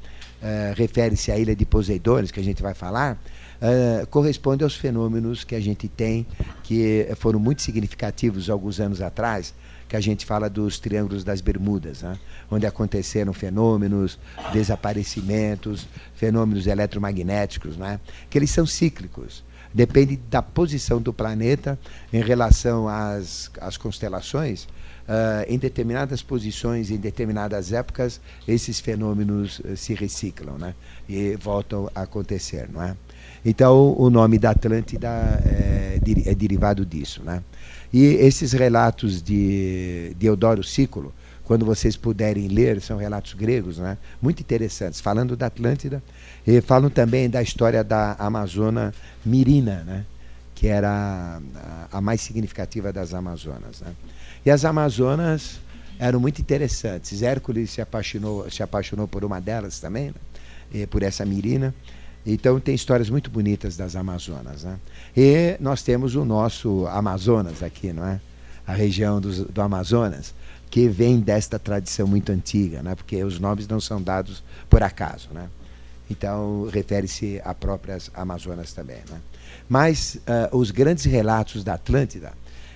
refere-se 0.74 1.30
à 1.30 1.38
ilha 1.38 1.54
de 1.54 1.66
Poseidones, 1.66 2.30
que 2.30 2.40
a 2.40 2.42
gente 2.42 2.62
vai 2.62 2.72
falar, 2.72 3.18
uh, 3.60 4.06
corresponde 4.06 4.64
aos 4.64 4.74
fenômenos 4.74 5.44
que 5.44 5.54
a 5.54 5.60
gente 5.60 5.88
tem, 5.88 6.26
que 6.62 7.06
foram 7.16 7.38
muito 7.38 7.62
significativos 7.62 8.48
alguns 8.48 8.80
anos 8.80 9.00
atrás, 9.00 9.54
que 9.88 9.96
a 9.96 10.00
gente 10.00 10.24
fala 10.24 10.48
dos 10.48 10.78
Triângulos 10.78 11.24
das 11.24 11.40
Bermudas, 11.40 12.02
né? 12.02 12.16
onde 12.50 12.64
aconteceram 12.64 13.32
fenômenos, 13.32 14.18
desaparecimentos, 14.52 15.88
fenômenos 16.14 16.66
eletromagnéticos, 16.68 17.76
né? 17.76 17.98
que 18.28 18.38
eles 18.38 18.50
são 18.50 18.64
cíclicos. 18.64 19.44
Depende 19.74 20.16
da 20.16 20.42
posição 20.42 21.00
do 21.00 21.12
planeta 21.12 21.78
em 22.12 22.22
relação 22.22 22.88
às, 22.88 23.50
às 23.60 23.76
constelações. 23.76 24.68
Uh, 25.10 25.42
em 25.48 25.58
determinadas 25.58 26.22
posições, 26.22 26.88
em 26.88 26.96
determinadas 26.96 27.72
épocas, 27.72 28.20
esses 28.46 28.78
fenômenos 28.78 29.58
uh, 29.58 29.76
se 29.76 29.92
reciclam 29.92 30.56
né? 30.56 30.72
e 31.08 31.34
voltam 31.34 31.90
a 31.96 32.02
acontecer. 32.02 32.68
Não 32.72 32.80
é? 32.80 32.94
Então, 33.44 33.92
o 33.98 34.08
nome 34.08 34.38
da 34.38 34.50
Atlântida 34.50 35.08
é, 35.44 35.98
é 36.26 36.34
derivado 36.34 36.86
disso. 36.86 37.22
Né? 37.24 37.42
E 37.92 38.04
esses 38.04 38.52
relatos 38.52 39.20
de, 39.20 40.14
de 40.16 40.26
Eudoro 40.26 40.62
Cícolo, 40.62 41.12
quando 41.42 41.66
vocês 41.66 41.96
puderem 41.96 42.46
ler, 42.46 42.80
são 42.80 42.96
relatos 42.96 43.34
gregos, 43.34 43.78
né? 43.78 43.98
muito 44.22 44.40
interessantes, 44.40 45.00
falando 45.00 45.36
da 45.36 45.46
Atlântida, 45.46 46.00
e 46.46 46.60
falam 46.60 46.88
também 46.88 47.28
da 47.28 47.42
história 47.42 47.82
da 47.82 48.14
Amazona 48.16 48.94
Mirina, 49.24 49.82
né? 49.84 50.04
que 50.54 50.68
era 50.68 51.40
a, 51.90 51.98
a 51.98 52.00
mais 52.00 52.20
significativa 52.20 52.92
das 52.92 53.12
Amazonas. 53.12 53.80
Né? 53.80 53.92
E 54.44 54.50
as 54.50 54.64
Amazonas 54.64 55.60
eram 55.98 56.18
muito 56.18 56.40
interessantes. 56.40 57.22
Hércules 57.22 57.70
se 57.70 57.80
apaixonou, 57.80 58.50
se 58.50 58.62
apaixonou 58.62 59.06
por 59.06 59.24
uma 59.24 59.40
delas 59.40 59.78
também, 59.78 60.14
né? 60.72 60.86
por 60.86 61.02
essa 61.02 61.24
Mirina. 61.26 61.74
Então 62.24 62.58
tem 62.58 62.74
histórias 62.74 63.10
muito 63.10 63.30
bonitas 63.30 63.76
das 63.76 63.96
Amazonas. 63.96 64.64
Né? 64.64 64.78
E 65.16 65.56
nós 65.60 65.82
temos 65.82 66.14
o 66.14 66.24
nosso 66.24 66.86
Amazonas 66.86 67.62
aqui, 67.62 67.92
não 67.92 68.06
é? 68.06 68.20
A 68.66 68.72
região 68.72 69.20
do, 69.20 69.46
do 69.46 69.60
Amazonas, 69.60 70.34
que 70.70 70.88
vem 70.88 71.18
desta 71.18 71.58
tradição 71.58 72.06
muito 72.06 72.30
antiga, 72.30 72.82
né? 72.82 72.94
porque 72.94 73.22
os 73.24 73.40
nomes 73.40 73.66
não 73.66 73.80
são 73.80 74.00
dados 74.00 74.42
por 74.68 74.82
acaso. 74.82 75.28
Né? 75.32 75.48
Então 76.08 76.68
refere-se 76.72 77.40
a 77.44 77.52
próprias 77.52 78.10
Amazonas 78.14 78.72
também. 78.72 78.98
Né? 79.10 79.20
Mas 79.68 80.16
uh, 80.16 80.56
os 80.56 80.70
grandes 80.70 81.04
relatos 81.04 81.64
da 81.64 81.74
Atlântida, 81.74 82.32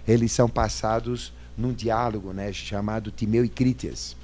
eles 0.07 0.33
são 0.33 0.49
passados 0.49 1.33
num 1.57 1.73
diálogo 1.73 2.33
né, 2.33 2.53
chamado 2.53 3.11
Timeu 3.11 3.45
e 3.45 3.49
Crítias. 3.49 4.17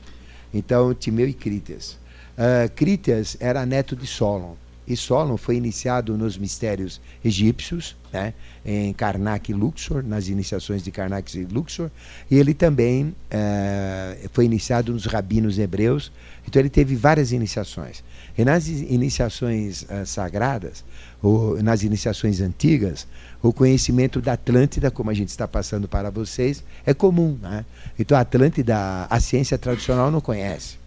Então, 0.53 0.95
Timeu 0.95 1.29
e 1.29 1.35
Crítias. 1.35 1.99
Uh, 2.37 2.71
Crítias 2.75 3.37
era 3.41 3.65
neto 3.67 3.95
de 3.95 4.07
Solon 4.07 4.57
e 4.91 4.97
Solon 4.97 5.37
foi 5.37 5.55
iniciado 5.55 6.19
nos 6.19 6.37
mistérios 6.37 7.01
egípcios, 7.25 7.97
né, 8.13 8.35
em 8.67 8.93
Karnak 8.93 9.49
e 9.49 9.55
Luxor, 9.55 10.03
nas 10.03 10.27
iniciações 10.27 10.83
de 10.83 10.91
Karnak 10.91 11.39
e 11.39 11.45
Luxor, 11.45 11.89
e 12.29 12.37
ele 12.37 12.53
também 12.53 13.15
é, 13.31 14.29
foi 14.33 14.47
iniciado 14.47 14.93
nos 14.93 15.07
rabinos 15.07 15.61
hebreus, 15.61 16.11
então 16.45 16.61
ele 16.61 16.69
teve 16.69 16.97
várias 16.97 17.31
iniciações. 17.31 18.03
E 18.37 18.45
nas 18.45 18.67
iniciações 18.67 19.83
uh, 19.83 20.05
sagradas, 20.05 20.85
ou 21.23 21.63
nas 21.63 21.85
iniciações 21.85 22.41
antigas, 22.41 23.07
o 23.43 23.53
conhecimento 23.53 24.21
da 24.21 24.35
Atlântida, 24.35 24.91
como 24.91 25.11
a 25.11 25.15
gente 25.15 25.29
está 25.29 25.49
passando 25.49 25.89
para 25.89 26.11
vocês, 26.11 26.63
é 26.85 26.93
comum. 26.93 27.39
Né? 27.41 27.65
Então 27.99 28.17
a 28.17 28.21
Atlântida, 28.21 29.07
a 29.09 29.21
ciência 29.21 29.57
tradicional 29.57 30.11
não 30.11 30.21
conhece 30.21 30.81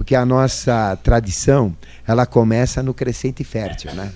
porque 0.00 0.14
a 0.14 0.24
nossa 0.24 0.96
tradição 1.02 1.76
ela 2.06 2.24
começa 2.24 2.82
no 2.82 2.94
crescente 2.94 3.44
fértil, 3.44 3.92
né? 3.92 4.10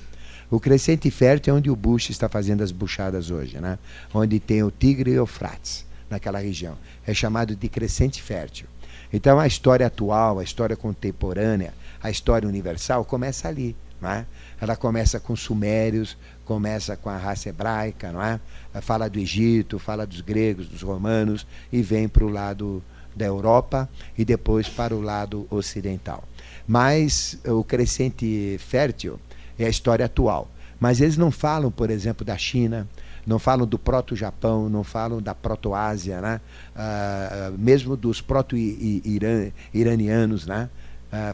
O 0.50 0.58
crescente 0.58 1.10
fértil 1.10 1.52
é 1.52 1.56
onde 1.58 1.70
o 1.70 1.76
Bush 1.76 2.08
está 2.08 2.26
fazendo 2.26 2.62
as 2.62 2.72
buchadas 2.72 3.30
hoje, 3.30 3.60
né? 3.60 3.78
Onde 4.14 4.40
tem 4.40 4.62
o 4.62 4.70
Tigre 4.70 5.10
e 5.10 5.14
o 5.14 5.22
Eufrates, 5.22 5.84
naquela 6.08 6.38
região. 6.38 6.78
É 7.06 7.12
chamado 7.12 7.54
de 7.54 7.68
crescente 7.68 8.22
fértil. 8.22 8.66
Então 9.12 9.38
a 9.38 9.46
história 9.46 9.86
atual, 9.86 10.38
a 10.38 10.42
história 10.42 10.74
contemporânea, 10.74 11.74
a 12.02 12.10
história 12.10 12.48
universal 12.48 13.04
começa 13.04 13.46
ali, 13.46 13.76
não 14.00 14.10
é? 14.10 14.24
Ela 14.58 14.76
começa 14.76 15.20
com 15.20 15.34
os 15.34 15.40
sumérios, 15.40 16.16
começa 16.44 16.96
com 16.96 17.08
a 17.08 17.16
raça 17.16 17.48
hebraica, 17.48 18.12
não 18.12 18.22
é? 18.22 18.38
Fala 18.80 19.08
do 19.08 19.18
Egito, 19.18 19.78
fala 19.78 20.06
dos 20.06 20.20
gregos, 20.20 20.68
dos 20.68 20.82
romanos 20.82 21.46
e 21.72 21.82
vem 21.82 22.08
para 22.08 22.24
o 22.24 22.28
lado 22.28 22.82
da 23.14 23.24
Europa 23.24 23.88
e 24.18 24.24
depois 24.24 24.68
para 24.68 24.94
o 24.94 25.00
lado 25.00 25.46
ocidental. 25.50 26.24
Mas 26.66 27.38
o 27.46 27.62
crescente 27.62 28.58
fértil 28.58 29.20
é 29.58 29.66
a 29.66 29.68
história 29.68 30.06
atual. 30.06 30.48
Mas 30.80 31.00
eles 31.00 31.16
não 31.16 31.30
falam, 31.30 31.70
por 31.70 31.90
exemplo, 31.90 32.26
da 32.26 32.36
China, 32.36 32.88
não 33.26 33.38
falam 33.38 33.66
do 33.66 33.78
proto-Japão, 33.78 34.68
não 34.68 34.84
falam 34.84 35.22
da 35.22 35.34
proto-Ásia, 35.34 36.20
né? 36.20 36.42
Uh, 36.74 37.56
mesmo 37.56 37.96
dos 37.96 38.20
proto-iranianos, 38.20 40.46
né? 40.46 40.68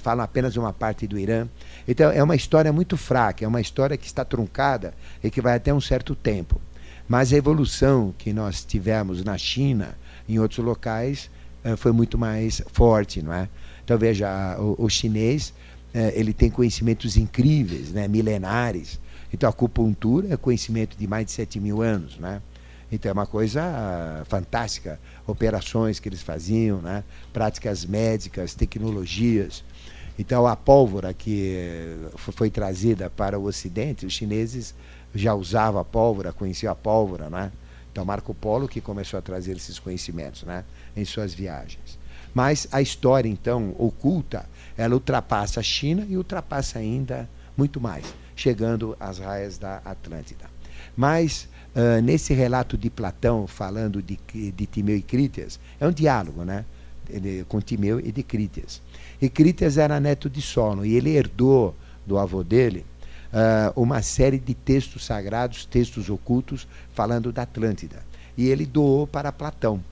Falam 0.00 0.22
apenas 0.22 0.58
uma 0.58 0.74
parte 0.74 1.06
do 1.06 1.18
Irã. 1.18 1.48
Então 1.86 2.10
é 2.10 2.22
uma 2.22 2.36
história 2.36 2.72
muito 2.72 2.96
fraca, 2.96 3.44
é 3.44 3.48
uma 3.48 3.60
história 3.60 3.96
que 3.96 4.06
está 4.06 4.24
truncada 4.24 4.94
e 5.22 5.30
que 5.30 5.40
vai 5.40 5.56
até 5.56 5.72
um 5.72 5.80
certo 5.80 6.14
tempo. 6.14 6.60
Mas 7.08 7.32
a 7.32 7.36
evolução 7.36 8.14
que 8.16 8.32
nós 8.32 8.64
tivemos 8.64 9.24
na 9.24 9.36
China, 9.36 9.96
em 10.28 10.38
outros 10.38 10.64
locais, 10.64 11.30
eh, 11.64 11.76
foi 11.76 11.92
muito 11.92 12.16
mais 12.16 12.62
forte, 12.72 13.20
não 13.20 13.32
é? 13.32 13.48
Então 13.84 13.98
veja, 13.98 14.56
o, 14.58 14.84
o 14.84 14.88
chinês 14.88 15.52
eh, 15.92 16.12
ele 16.14 16.32
tem 16.32 16.50
conhecimentos 16.50 17.16
incríveis, 17.16 17.90
né, 17.90 18.06
milenares. 18.06 19.00
Então 19.32 19.48
a 19.48 19.50
acupuntura 19.50 20.32
é 20.32 20.36
conhecimento 20.36 20.96
de 20.96 21.06
mais 21.06 21.26
de 21.26 21.32
7 21.32 21.58
mil 21.58 21.82
anos, 21.82 22.16
né? 22.18 22.40
Então 22.92 23.08
é 23.08 23.12
uma 23.12 23.26
coisa 23.26 24.24
fantástica, 24.28 24.98
operações 25.26 26.00
que 26.00 26.08
eles 26.08 26.22
faziam, 26.22 26.80
né? 26.80 27.04
práticas 27.32 27.84
médicas, 27.84 28.54
tecnologias. 28.54 29.62
Então 30.20 30.46
a 30.46 30.54
pólvora 30.54 31.14
que 31.14 31.96
foi 32.18 32.50
trazida 32.50 33.08
para 33.08 33.38
o 33.38 33.44
Ocidente, 33.44 34.04
os 34.04 34.12
chineses 34.12 34.74
já 35.14 35.34
usavam 35.34 35.80
a 35.80 35.84
pólvora, 35.84 36.30
conheciam 36.30 36.70
a 36.70 36.76
pólvora, 36.76 37.30
né? 37.30 37.50
Então 37.90 38.04
Marco 38.04 38.34
Polo 38.34 38.68
que 38.68 38.82
começou 38.82 39.18
a 39.18 39.22
trazer 39.22 39.56
esses 39.56 39.78
conhecimentos, 39.78 40.42
né? 40.42 40.62
em 40.94 41.06
suas 41.06 41.32
viagens. 41.32 41.98
Mas 42.34 42.68
a 42.70 42.82
história, 42.82 43.30
então, 43.30 43.74
oculta, 43.78 44.46
ela 44.76 44.92
ultrapassa 44.92 45.60
a 45.60 45.62
China 45.62 46.06
e 46.06 46.18
ultrapassa 46.18 46.78
ainda 46.78 47.26
muito 47.56 47.80
mais, 47.80 48.04
chegando 48.36 48.94
às 49.00 49.18
raias 49.18 49.56
da 49.56 49.78
Atlântida. 49.86 50.44
Mas, 50.94 51.48
uh, 51.74 52.02
nesse 52.02 52.34
relato 52.34 52.76
de 52.76 52.90
Platão, 52.90 53.46
falando 53.46 54.02
de, 54.02 54.18
de 54.52 54.66
Timeu 54.66 54.98
e 54.98 55.02
Crítias, 55.02 55.58
é 55.80 55.86
um 55.86 55.92
diálogo, 55.92 56.44
né? 56.44 56.66
Com 57.48 57.58
Timeu 57.58 57.98
e 57.98 58.12
de 58.12 58.22
Crítias. 58.22 58.82
E 59.20 59.28
Crítias 59.28 59.76
era 59.76 60.00
neto 60.00 60.30
de 60.30 60.40
Solon, 60.40 60.84
e 60.84 60.94
ele 60.94 61.10
herdou 61.10 61.74
do 62.06 62.18
avô 62.18 62.42
dele 62.42 62.84
uh, 63.32 63.80
uma 63.80 64.02
série 64.02 64.38
de 64.38 64.54
textos 64.54 65.04
sagrados, 65.04 65.64
textos 65.64 66.08
ocultos, 66.08 66.66
falando 66.92 67.32
da 67.32 67.42
Atlântida. 67.42 68.02
E 68.36 68.48
ele 68.48 68.64
doou 68.64 69.06
para 69.06 69.32
Platão. 69.32 69.82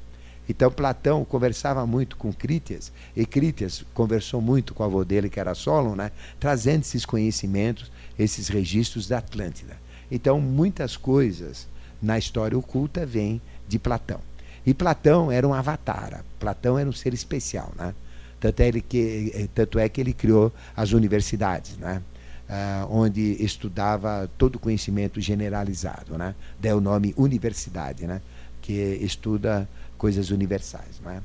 Então 0.49 0.71
Platão 0.71 1.25
conversava 1.25 1.87
muito 1.87 2.17
com 2.17 2.33
Crítias, 2.33 2.91
e 3.15 3.27
Crítias 3.27 3.85
conversou 3.93 4.41
muito 4.41 4.73
com 4.73 4.83
o 4.83 4.87
avô 4.87 5.05
dele, 5.05 5.29
que 5.29 5.39
era 5.39 5.55
Solon, 5.55 5.95
né? 5.95 6.11
trazendo 6.41 6.81
esses 6.81 7.05
conhecimentos, 7.05 7.91
esses 8.19 8.49
registros 8.49 9.07
da 9.07 9.19
Atlântida. 9.19 9.77
Então 10.11 10.41
muitas 10.41 10.97
coisas 10.97 11.69
na 12.01 12.17
história 12.17 12.57
oculta 12.57 13.05
vêm 13.05 13.43
de 13.69 13.79
Platão. 13.79 14.21
E 14.65 14.73
Platão 14.73 15.31
era 15.31 15.47
um 15.47 15.53
avatar, 15.53 16.25
Platão 16.41 16.79
era 16.79 16.89
um 16.89 16.93
ser 16.93 17.13
especial. 17.13 17.71
Né? 17.77 17.95
Tanto, 18.41 18.61
é, 18.61 18.69
ele 18.69 18.81
que, 18.81 19.33
eh, 19.35 19.49
tanto 19.55 19.79
é 19.79 19.89
que 19.89 20.01
ele 20.01 20.13
criou 20.13 20.53
as 20.77 20.93
universidades, 20.93 21.77
né? 21.77 22.03
Uh, 22.49 22.87
onde 22.91 23.37
estudava 23.45 24.31
todo 24.39 24.57
o 24.57 24.59
conhecimento 24.59 25.21
generalizado. 25.21 26.17
Né? 26.17 26.35
Daí 26.59 26.73
o 26.73 26.81
nome 26.81 27.13
universidade, 27.15 28.07
né? 28.07 28.23
que 28.63 28.73
estuda 29.03 29.69
coisas 29.99 30.31
universais. 30.31 31.01
Não 31.05 31.11
é? 31.11 31.21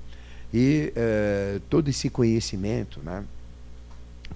E 0.54 0.94
uh, 0.96 1.60
todo 1.70 1.90
esse 1.90 2.10
conhecimento, 2.10 3.00
né, 3.02 3.24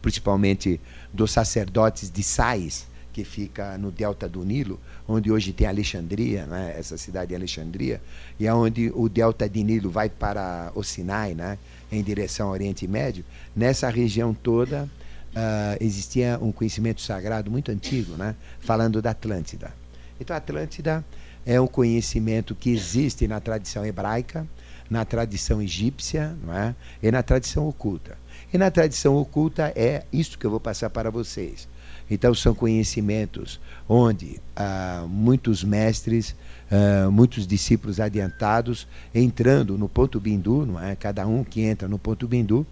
principalmente 0.02 0.80
dos 1.14 1.32
sacerdotes 1.32 2.10
de 2.10 2.24
Sais, 2.24 2.88
que 3.14 3.24
fica 3.24 3.78
no 3.78 3.92
delta 3.92 4.28
do 4.28 4.44
Nilo, 4.44 4.80
onde 5.08 5.32
hoje 5.32 5.54
tem 5.54 5.68
Alexandria, 5.68 6.46
né, 6.46 6.76
essa 6.78 6.98
cidade 6.98 7.30
de 7.30 7.36
Alexandria, 7.36 8.02
e 8.40 8.46
é 8.46 8.54
onde 8.54 8.92
o 8.96 9.08
delta 9.08 9.48
de 9.48 9.64
Nilo 9.64 9.90
vai 9.90 10.10
para 10.10 10.72
o 10.76 10.84
Sinai, 10.84 11.34
né, 11.34 11.58
em 11.92 12.04
direção 12.04 12.48
ao 12.48 12.54
Oriente 12.54 12.88
Médio. 12.88 13.24
Nessa 13.56 13.90
região 13.90 14.34
toda 14.34 14.84
uh, 14.84 15.78
existia 15.80 16.38
um 16.42 16.52
conhecimento 16.52 17.02
sagrado 17.02 17.50
muito 17.50 17.72
antigo, 17.72 18.16
né, 18.16 18.36
falando 18.60 19.02
da 19.02 19.12
Atlântida. 19.12 19.72
Então, 20.20 20.34
a 20.34 20.38
Atlântida 20.38 21.06
é 21.46 21.62
um 21.62 21.68
conhecimento 21.68 22.54
que 22.56 22.72
existe 22.72 23.28
na 23.28 23.40
tradição 23.40 23.86
hebraica, 23.86 24.46
na 24.90 25.06
tradição 25.06 25.62
egípcia 25.62 26.36
não 26.44 26.54
é? 26.54 26.76
e 27.02 27.12
na 27.12 27.22
tradição 27.22 27.68
oculta. 27.68 28.18
E 28.54 28.58
na 28.58 28.72
tradição 28.72 29.16
oculta 29.16 29.72
é 29.76 30.04
isso 30.12 30.38
que 30.38 30.46
eu 30.46 30.52
vou 30.52 30.60
passar 30.60 30.90
para 30.90 31.10
vocês. 31.12 31.68
Então, 32.10 32.34
são 32.34 32.56
conhecimentos 32.56 33.60
onde 33.88 34.40
ah, 34.56 35.06
muitos 35.08 35.64
mestres, 35.64 36.36
ah, 36.72 37.10
muitos 37.12 37.46
discípulos 37.46 38.00
adiantados, 38.00 38.88
entrando 39.14 39.78
no 39.78 39.90
ponto 39.90 40.20
bindu, 40.20 40.66
não 40.66 40.82
é? 40.82 40.96
cada 40.96 41.28
um 41.28 41.44
que 41.44 41.62
entra 41.62 41.88
no 41.88 42.00
ponto 42.00 42.28
bindu, 42.28 42.66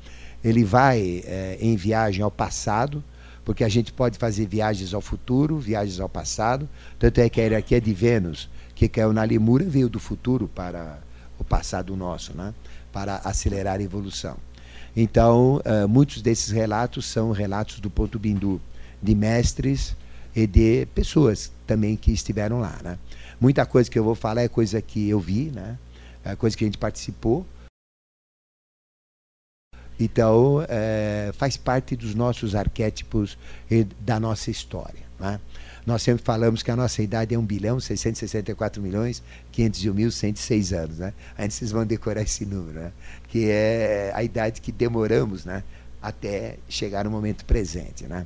ele 0.45 0.63
vai 0.63 1.23
eh, 1.25 1.57
em 1.59 1.75
viagem 1.75 2.21
ao 2.21 2.29
passado, 2.29 3.03
porque 3.43 3.63
a 3.63 3.69
gente 3.69 3.91
pode 3.91 4.17
fazer 4.19 4.45
viagens 4.45 4.93
ao 4.93 5.01
futuro, 5.01 5.57
viagens 5.57 5.99
ao 5.99 6.07
passado. 6.07 6.69
Tanto 6.99 7.19
é 7.19 7.27
que 7.27 7.41
a 7.41 7.43
hierarquia 7.45 7.81
de 7.81 7.91
Vênus, 7.93 8.47
que 8.75 8.87
caiu 8.87 9.11
na 9.11 9.23
Lemúria, 9.23 9.67
veio 9.67 9.89
do 9.89 9.99
futuro 9.99 10.47
para 10.47 10.99
o 11.39 11.43
passado 11.43 11.95
nosso, 11.95 12.37
né? 12.37 12.53
para 12.93 13.17
acelerar 13.23 13.79
a 13.79 13.83
evolução. 13.83 14.37
Então, 14.95 15.57
uh, 15.57 15.87
muitos 15.87 16.21
desses 16.21 16.51
relatos 16.51 17.05
são 17.05 17.31
relatos 17.31 17.79
do 17.79 17.89
ponto 17.89 18.17
bindu 18.19 18.61
de 19.01 19.15
mestres 19.15 19.95
e 20.35 20.45
de 20.45 20.85
pessoas 20.87 21.51
também 21.65 21.95
que 21.95 22.11
estiveram 22.11 22.59
lá. 22.59 22.77
Né? 22.83 22.97
Muita 23.39 23.65
coisa 23.65 23.89
que 23.89 23.97
eu 23.97 24.03
vou 24.03 24.15
falar 24.15 24.41
é 24.41 24.47
coisa 24.47 24.81
que 24.81 25.09
eu 25.09 25.19
vi, 25.19 25.51
né? 25.51 25.77
é 26.23 26.35
coisa 26.35 26.55
que 26.55 26.63
a 26.63 26.67
gente 26.67 26.77
participou. 26.77 27.45
Então, 29.97 30.65
é, 30.67 31.31
faz 31.37 31.55
parte 31.55 31.95
dos 31.95 32.13
nossos 32.13 32.53
arquétipos 32.53 33.37
e 33.71 33.85
da 34.01 34.19
nossa 34.19 34.51
história. 34.51 35.05
Né? 35.19 35.39
Nós 35.85 36.01
sempre 36.01 36.23
falamos 36.23 36.63
que 36.63 36.71
a 36.71 36.75
nossa 36.75 37.01
idade 37.01 37.33
é 37.33 37.37
1 37.37 37.45
bilhão, 37.45 37.79
664 37.79 38.81
milhões, 38.81 39.21
501 39.51 39.93
mil, 39.93 40.11
106 40.11 40.73
anos. 40.73 40.97
Né? 40.97 41.13
Aí 41.37 41.49
vocês 41.49 41.71
vão 41.71 41.85
decorar 41.85 42.23
esse 42.23 42.45
número, 42.45 42.79
né? 42.79 42.91
que 43.29 43.49
é 43.49 44.11
a 44.13 44.23
idade 44.23 44.59
que 44.59 44.71
demoramos 44.71 45.45
né? 45.45 45.63
até 46.01 46.57
chegar 46.67 47.05
no 47.05 47.11
momento 47.11 47.45
presente. 47.45 48.05
Né? 48.05 48.25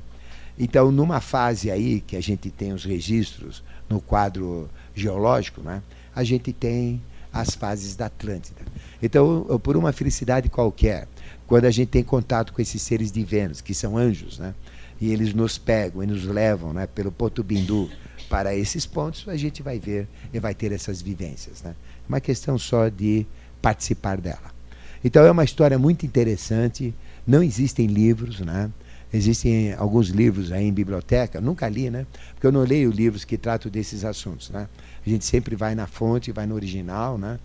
Então, 0.60 0.92
numa 0.92 1.22
fase 1.22 1.72
aí 1.72 2.02
que 2.02 2.18
a 2.18 2.22
gente 2.22 2.52
tem 2.52 2.74
os 2.74 2.84
registros 2.84 3.64
no 3.90 4.02
quadro 4.02 4.70
geológico, 4.94 5.62
né, 5.62 5.82
a 6.14 6.24
gente 6.24 6.52
tem 6.52 7.02
as 7.32 7.56
fases 7.56 7.96
da 7.96 8.08
Atlântida. 8.08 8.62
Então, 9.02 9.46
por 9.64 9.78
uma 9.78 9.94
felicidade 9.94 10.50
qualquer, 10.50 11.08
quando 11.48 11.66
a 11.66 11.72
gente 11.72 11.88
tem 11.88 12.04
contato 12.04 12.52
com 12.52 12.62
esses 12.62 12.82
seres 12.82 13.12
de 13.12 13.24
Vênus, 13.24 13.62
que 13.62 13.74
são 13.74 13.98
anjos, 13.98 14.38
né, 14.38 14.54
e 15.00 15.14
eles 15.14 15.34
nos 15.34 15.58
pegam 15.58 16.04
e 16.04 16.08
nos 16.08 16.26
levam 16.26 16.74
né, 16.74 16.86
pelo 16.88 17.12
Ponto 17.12 17.42
Bindu 17.42 17.90
para 18.30 18.54
esses 18.54 18.86
pontos, 18.86 19.28
a 19.30 19.38
gente 19.38 19.64
vai 19.64 19.80
ver 19.80 20.08
e 20.34 20.40
vai 20.40 20.54
ter 20.54 20.72
essas 20.74 21.02
vivências. 21.02 21.64
Né? 21.64 21.72
É 21.72 22.10
uma 22.10 22.20
questão 22.20 22.58
só 22.58 22.90
de 22.90 23.26
participar 23.62 24.20
dela. 24.20 24.60
Então, 25.04 25.24
é 25.24 25.32
uma 25.32 25.46
história 25.46 25.80
muito 25.80 26.06
interessante, 26.06 26.94
não 27.26 27.42
existem 27.42 27.88
livros, 27.88 28.42
né? 28.42 28.70
Existem 29.12 29.74
alguns 29.74 30.10
livros 30.10 30.52
aí 30.52 30.66
em 30.66 30.74
biblioteca, 30.74 31.42
nunca 31.42 31.68
li, 31.68 31.90
né? 31.90 32.06
Porque 32.34 32.46
eu 32.46 32.52
não 32.52 32.62
leio 32.62 32.92
livros 32.92 33.26
que 33.26 33.38
tratam 33.38 33.72
desses 33.72 34.06
assuntos, 34.06 34.52
né? 34.52 34.68
A 35.06 35.10
gente 35.10 35.26
sempre 35.26 35.56
vai 35.56 35.74
na 35.74 35.88
fonte, 35.88 36.32
vai 36.32 36.46
no 36.46 36.54
original, 36.54 37.18
né? 37.18 37.40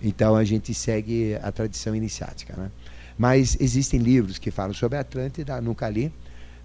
Então 0.00 0.36
a 0.36 0.44
gente 0.44 0.72
segue 0.72 1.34
a 1.42 1.50
tradição 1.50 1.94
iniciática, 1.94 2.54
né? 2.56 2.70
Mas 3.18 3.56
existem 3.60 3.98
livros 3.98 4.38
que 4.38 4.52
falam 4.52 4.72
sobre 4.72 4.96
Atlântida, 4.96 5.60
nunca 5.60 5.88
li, 5.88 6.12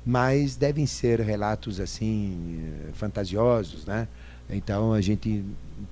mas 0.05 0.55
devem 0.55 0.85
ser 0.85 1.19
relatos 1.19 1.79
assim 1.79 2.61
fantasiosos, 2.93 3.85
né? 3.85 4.07
Então 4.47 4.93
a 4.93 5.01
gente 5.01 5.43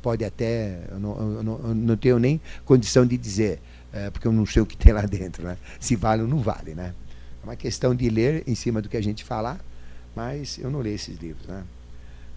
pode 0.04 0.24
até, 0.24 0.82
eu 0.91 1.00
não, 1.00 1.17
eu 1.17 1.43
não, 1.43 1.60
eu 1.63 1.76
não 1.76 1.97
tenho 1.97 2.19
nem 2.19 2.39
condição 2.63 3.08
de 3.08 3.17
dizer, 3.17 3.60
é, 3.91 4.12
porque 4.12 4.28
eu 4.28 4.32
não 4.32 4.45
sei 4.45 4.62
o 4.62 4.65
que 4.67 4.78
tem 4.78 4.93
lá 4.93 5.02
dentro, 5.02 5.43
né? 5.43 5.58
Se 5.80 5.95
vale 5.95 6.21
ou 6.21 6.28
não 6.28 6.38
vale, 6.38 6.76
né? 6.76 6.93
É 7.41 7.45
uma 7.45 7.56
questão 7.56 7.95
de 7.95 8.10
ler 8.10 8.43
em 8.47 8.56
cima 8.56 8.82
do 8.82 8.89
que 8.89 8.97
a 8.97 9.01
gente 9.01 9.23
falar, 9.23 9.60
mas 10.15 10.58
eu 10.58 10.69
não 10.69 10.80
leio 10.80 10.95
esses 10.95 11.17
livros. 11.17 11.45
Né? 11.47 11.63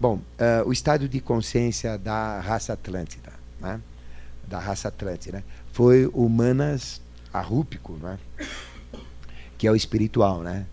Bom, 0.01 0.17
uh, 0.17 0.67
o 0.67 0.73
estado 0.73 1.09
de 1.09 1.21
consciência 1.21 1.99
da 1.99 2.41
raça 2.41 2.73
atlântida, 2.73 3.33
né? 3.61 3.81
da 4.47 4.59
raça 4.59 4.89
atlântida, 4.89 5.39
né? 5.39 5.45
foi 5.73 6.07
humanas 6.13 7.01
arrúpico, 7.33 7.95
né? 7.95 8.19
que 9.59 9.67
é 9.67 9.71
o 9.71 9.77
espiritual, 9.77 10.43
né? 10.43 10.67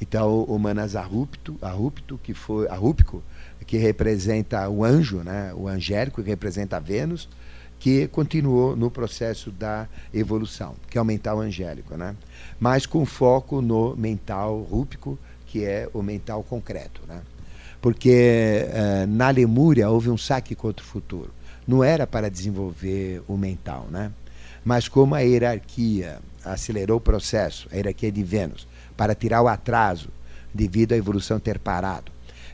Então, 0.00 0.42
humanas 0.44 0.94
arrúpito, 0.94 1.56
arrúpito 1.62 2.20
que 2.22 2.34
foi 2.34 2.68
arrúpico, 2.68 3.22
que 3.66 3.78
representa 3.78 4.68
o 4.68 4.84
anjo, 4.84 5.22
né? 5.22 5.54
O 5.54 5.66
angélico 5.66 6.22
que 6.22 6.28
representa 6.28 6.78
Vênus, 6.78 7.28
que 7.78 8.08
continuou 8.08 8.74
no 8.74 8.90
processo 8.90 9.50
da 9.50 9.86
evolução, 10.12 10.74
que 10.90 10.98
é 10.98 11.00
o 11.00 11.04
mental 11.04 11.40
angélico, 11.40 11.96
né? 11.96 12.16
mas 12.58 12.86
com 12.86 13.04
foco 13.04 13.60
no 13.60 13.94
mental 13.96 14.60
rúpico, 14.62 15.18
que 15.46 15.64
é 15.64 15.88
o 15.92 16.02
mental 16.02 16.42
concreto. 16.42 17.02
Né? 17.06 17.20
Porque 17.80 18.66
uh, 18.68 19.06
na 19.06 19.30
Lemúria 19.30 19.88
houve 19.88 20.10
um 20.10 20.18
saque 20.18 20.54
contra 20.54 20.84
o 20.84 20.88
futuro. 20.88 21.30
Não 21.66 21.82
era 21.82 22.06
para 22.06 22.30
desenvolver 22.30 23.22
o 23.28 23.36
mental, 23.36 23.86
né? 23.90 24.10
mas 24.64 24.88
como 24.88 25.14
a 25.14 25.20
hierarquia 25.20 26.18
acelerou 26.44 26.98
o 26.98 27.00
processo, 27.00 27.68
a 27.70 27.76
hierarquia 27.76 28.10
de 28.10 28.22
Vênus, 28.22 28.66
para 28.96 29.14
tirar 29.14 29.42
o 29.42 29.48
atraso 29.48 30.08
devido 30.52 30.92
à 30.92 30.96
evolução 30.96 31.38
ter 31.38 31.58
parado, 31.58 32.10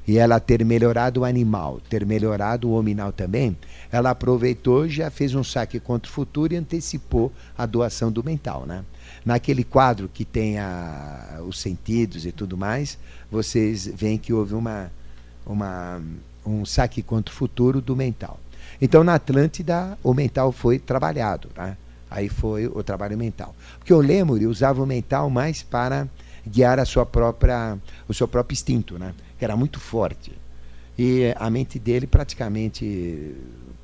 e 0.07 0.19
ela 0.19 0.41
ter 0.41 0.65
melhorado 0.65 1.21
o 1.21 1.25
animal, 1.25 1.81
ter 1.89 2.05
melhorado 2.05 2.69
o 2.69 2.73
hominal 2.73 3.13
também, 3.13 3.57
ela 3.91 4.11
aproveitou, 4.11 4.89
já 4.89 5.11
fez 5.11 5.35
um 5.35 5.45
saque 5.45 5.79
contra 5.79 6.11
o 6.11 6.13
futuro 6.13 6.53
e 6.53 6.57
antecipou 6.57 7.33
a 7.57 7.67
doação 7.67 8.11
do 8.11 8.25
mental, 8.25 8.67
né? 8.67 8.85
Naquele 9.25 9.63
quadro 9.63 10.09
que 10.13 10.25
tem 10.25 10.59
a, 10.59 11.41
os 11.47 11.61
sentidos 11.61 12.27
e 12.27 12.33
tudo 12.33 12.57
mais, 12.57 12.99
vocês 13.31 13.87
veem 13.87 14.19
que 14.19 14.33
houve 14.33 14.55
uma, 14.55 14.91
uma, 15.47 16.01
um 16.45 16.65
saque 16.65 17.03
contra 17.03 17.33
o 17.33 17.37
futuro 17.37 17.81
do 17.81 17.95
mental. 17.95 18.41
Então, 18.81 19.05
na 19.05 19.15
Atlântida, 19.15 19.97
o 20.03 20.13
mental 20.13 20.51
foi 20.51 20.79
trabalhado, 20.79 21.49
né? 21.57 21.77
Aí 22.11 22.29
foi 22.29 22.67
o 22.67 22.83
trabalho 22.83 23.17
mental. 23.17 23.55
Porque 23.79 23.95
o 23.95 24.01
Lemuri 24.01 24.47
usava 24.47 24.83
o 24.83 24.87
mental 24.87 25.31
mais 25.31 25.63
para 25.63 26.07
guiar 26.47 26.79
a 26.79 26.85
sua 26.85 27.07
própria, 27.07 27.79
o 28.09 28.15
seu 28.15 28.27
próprio 28.27 28.55
instinto, 28.55 28.99
né? 28.99 29.15
que 29.39 29.45
era 29.45 29.57
muito 29.57 29.81
forte. 29.81 30.33
E 30.99 31.35
a 31.37 31.49
mente 31.49 31.79
dele 31.79 32.07
praticamente 32.07 33.35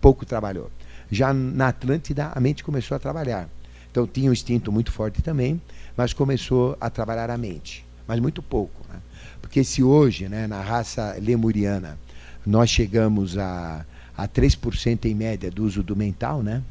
pouco 0.01 0.27
trabalhou. 0.27 0.71
Já 1.11 1.33
na 1.33 1.69
Atlântida, 1.69 2.31
a 2.35 2.41
mente 2.41 2.63
começou 2.63 2.95
a 2.95 2.99
trabalhar. 2.99 3.49
Então 3.91 4.07
tinha 4.07 4.31
um 4.31 4.33
instinto 4.33 4.71
muito 4.71 4.93
forte 4.93 5.23
também, 5.23 5.61
mas 5.97 6.13
começou 6.13 6.77
a 6.81 6.91
trabalhar 6.91 7.31
a 7.31 7.39
mente, 7.39 7.85
mas 8.07 8.21
muito 8.21 8.43
pouco. 8.43 8.81
Né? 8.89 9.01
Porque 9.41 9.65
se 9.65 9.83
hoje, 9.83 10.29
né, 10.29 10.47
na 10.47 10.61
raça 10.61 11.17
lemuriana, 11.21 11.99
nós 12.45 12.71
chegamos 12.71 13.37
a, 13.39 13.85
a 14.17 14.29
3% 14.29 15.07
em 15.07 15.15
média 15.15 15.51
do 15.51 15.65
uso 15.65 15.83
do 15.83 15.97
mental, 15.97 16.43
né? 16.43 16.63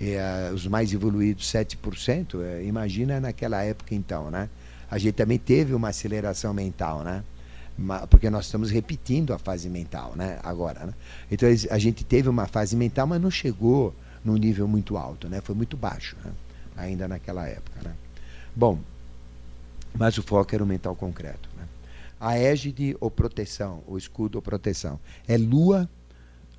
E, 0.00 0.16
uh, 0.16 0.52
os 0.52 0.66
mais 0.66 0.92
evoluídos 0.92 1.46
7%, 1.52 2.34
uh, 2.34 2.42
eh, 2.42 2.64
imagina 2.64 3.20
naquela 3.20 3.62
época 3.62 3.94
então, 3.94 4.30
né? 4.30 4.48
A 4.92 4.98
gente 4.98 5.14
também 5.14 5.38
teve 5.38 5.72
uma 5.72 5.88
aceleração 5.88 6.52
mental, 6.52 7.02
né? 7.02 7.24
porque 8.10 8.28
nós 8.28 8.44
estamos 8.44 8.70
repetindo 8.70 9.32
a 9.32 9.38
fase 9.38 9.70
mental, 9.70 10.12
né? 10.14 10.38
Agora, 10.42 10.84
né? 10.84 10.94
Então 11.30 11.48
a 11.70 11.78
gente 11.78 12.04
teve 12.04 12.28
uma 12.28 12.46
fase 12.46 12.76
mental, 12.76 13.06
mas 13.06 13.18
não 13.18 13.30
chegou 13.30 13.94
num 14.22 14.36
nível 14.36 14.68
muito 14.68 14.98
alto, 14.98 15.30
né? 15.30 15.40
Foi 15.40 15.54
muito 15.54 15.78
baixo, 15.78 16.14
né? 16.22 16.30
ainda 16.76 17.08
naquela 17.08 17.48
época, 17.48 17.80
né? 17.82 17.94
Bom, 18.54 18.78
mas 19.94 20.18
o 20.18 20.22
foco 20.22 20.54
era 20.54 20.62
o 20.62 20.66
mental 20.66 20.94
concreto, 20.94 21.48
né? 21.56 21.66
A 22.20 22.36
égide 22.36 22.94
ou 23.00 23.10
proteção, 23.10 23.82
o 23.86 23.96
escudo 23.96 24.36
ou 24.36 24.42
proteção, 24.42 25.00
é 25.26 25.38
Lua 25.38 25.88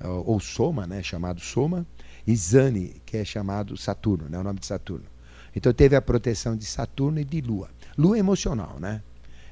ou 0.02 0.40
Soma, 0.40 0.88
né? 0.88 1.04
Chamado 1.04 1.40
Soma, 1.40 1.86
e 2.26 2.34
Zani, 2.34 3.00
que 3.06 3.16
é 3.16 3.24
chamado 3.24 3.76
Saturno, 3.76 4.28
né? 4.28 4.36
O 4.36 4.42
nome 4.42 4.58
de 4.58 4.66
Saturno. 4.66 5.06
Então 5.54 5.72
teve 5.72 5.94
a 5.94 6.02
proteção 6.02 6.56
de 6.56 6.64
Saturno 6.64 7.20
e 7.20 7.24
de 7.24 7.40
Lua. 7.40 7.70
Lua 7.96 8.18
emocional, 8.18 8.78
né? 8.80 9.02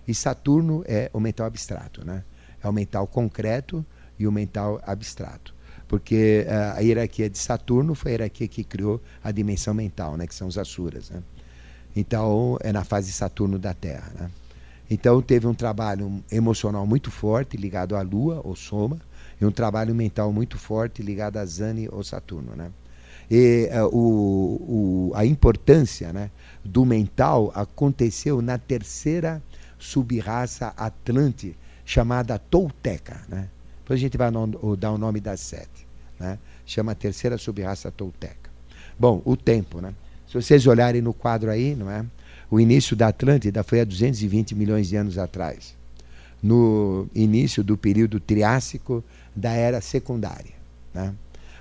E 0.06 0.14
Saturno 0.14 0.82
é 0.86 1.10
o 1.12 1.20
mental 1.20 1.46
abstrato, 1.46 2.04
né? 2.04 2.24
É 2.62 2.68
o 2.68 2.72
mental 2.72 3.06
concreto 3.06 3.84
e 4.18 4.26
o 4.26 4.32
mental 4.32 4.80
abstrato. 4.86 5.54
Porque 5.86 6.46
uh, 6.48 6.78
a 6.78 6.80
hierarquia 6.80 7.28
de 7.28 7.38
Saturno 7.38 7.94
foi 7.94 8.10
a 8.10 8.14
hierarquia 8.14 8.48
que 8.48 8.64
criou 8.64 9.00
a 9.22 9.30
dimensão 9.30 9.74
mental, 9.74 10.16
né? 10.16 10.26
Que 10.26 10.34
são 10.34 10.48
os 10.48 10.58
Asuras, 10.58 11.10
né? 11.10 11.22
Então, 11.94 12.56
é 12.60 12.72
na 12.72 12.84
fase 12.84 13.12
Saturno 13.12 13.58
da 13.58 13.74
Terra, 13.74 14.10
né? 14.18 14.30
Então 14.90 15.22
teve 15.22 15.46
um 15.46 15.54
trabalho 15.54 16.22
emocional 16.30 16.86
muito 16.86 17.10
forte 17.10 17.56
ligado 17.56 17.96
à 17.96 18.02
Lua, 18.02 18.40
ou 18.44 18.54
Soma, 18.54 19.00
e 19.40 19.46
um 19.46 19.50
trabalho 19.50 19.94
mental 19.94 20.32
muito 20.32 20.58
forte 20.58 21.02
ligado 21.02 21.38
a 21.38 21.46
Zani 21.46 21.88
ou 21.90 22.04
Saturno, 22.04 22.54
né? 22.54 22.70
E 23.30 23.68
uh, 23.72 23.86
o, 23.86 25.10
o, 25.10 25.12
a 25.14 25.24
importância 25.24 26.12
né, 26.12 26.30
do 26.64 26.84
mental 26.84 27.52
aconteceu 27.54 28.42
na 28.42 28.58
terceira 28.58 29.42
subraça 29.78 30.72
atlante 30.76 31.56
chamada 31.84 32.38
Tolteca. 32.38 33.20
Né? 33.28 33.48
Depois 33.80 33.98
a 33.98 34.00
gente 34.00 34.16
vai 34.16 34.30
no, 34.30 34.76
dar 34.76 34.92
o 34.92 34.98
nome 34.98 35.20
das 35.20 35.40
sete. 35.40 35.86
Né? 36.18 36.38
Chama 36.64 36.92
a 36.92 36.94
terceira 36.94 37.36
subraça 37.36 37.90
Tolteca. 37.90 38.50
Bom, 38.98 39.20
o 39.24 39.36
tempo. 39.36 39.80
Né? 39.80 39.92
Se 40.26 40.34
vocês 40.34 40.66
olharem 40.66 41.02
no 41.02 41.12
quadro 41.12 41.50
aí, 41.50 41.74
não 41.74 41.90
é? 41.90 42.04
o 42.50 42.60
início 42.60 42.94
da 42.94 43.08
Atlântida 43.08 43.62
foi 43.62 43.80
há 43.80 43.84
220 43.84 44.54
milhões 44.54 44.88
de 44.88 44.96
anos 44.96 45.18
atrás. 45.18 45.74
No 46.42 47.08
início 47.14 47.62
do 47.64 47.76
período 47.76 48.20
Triássico 48.20 49.02
da 49.34 49.52
Era 49.52 49.80
Secundária, 49.80 50.54
né? 50.92 51.14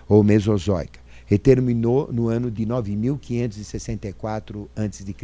ou 0.08 0.24
Mesozoica 0.24 1.01
e 1.32 1.38
terminou 1.38 2.12
no 2.12 2.28
ano 2.28 2.52
de 2.52 2.66
9564 2.66 4.70
a.C. 4.76 5.16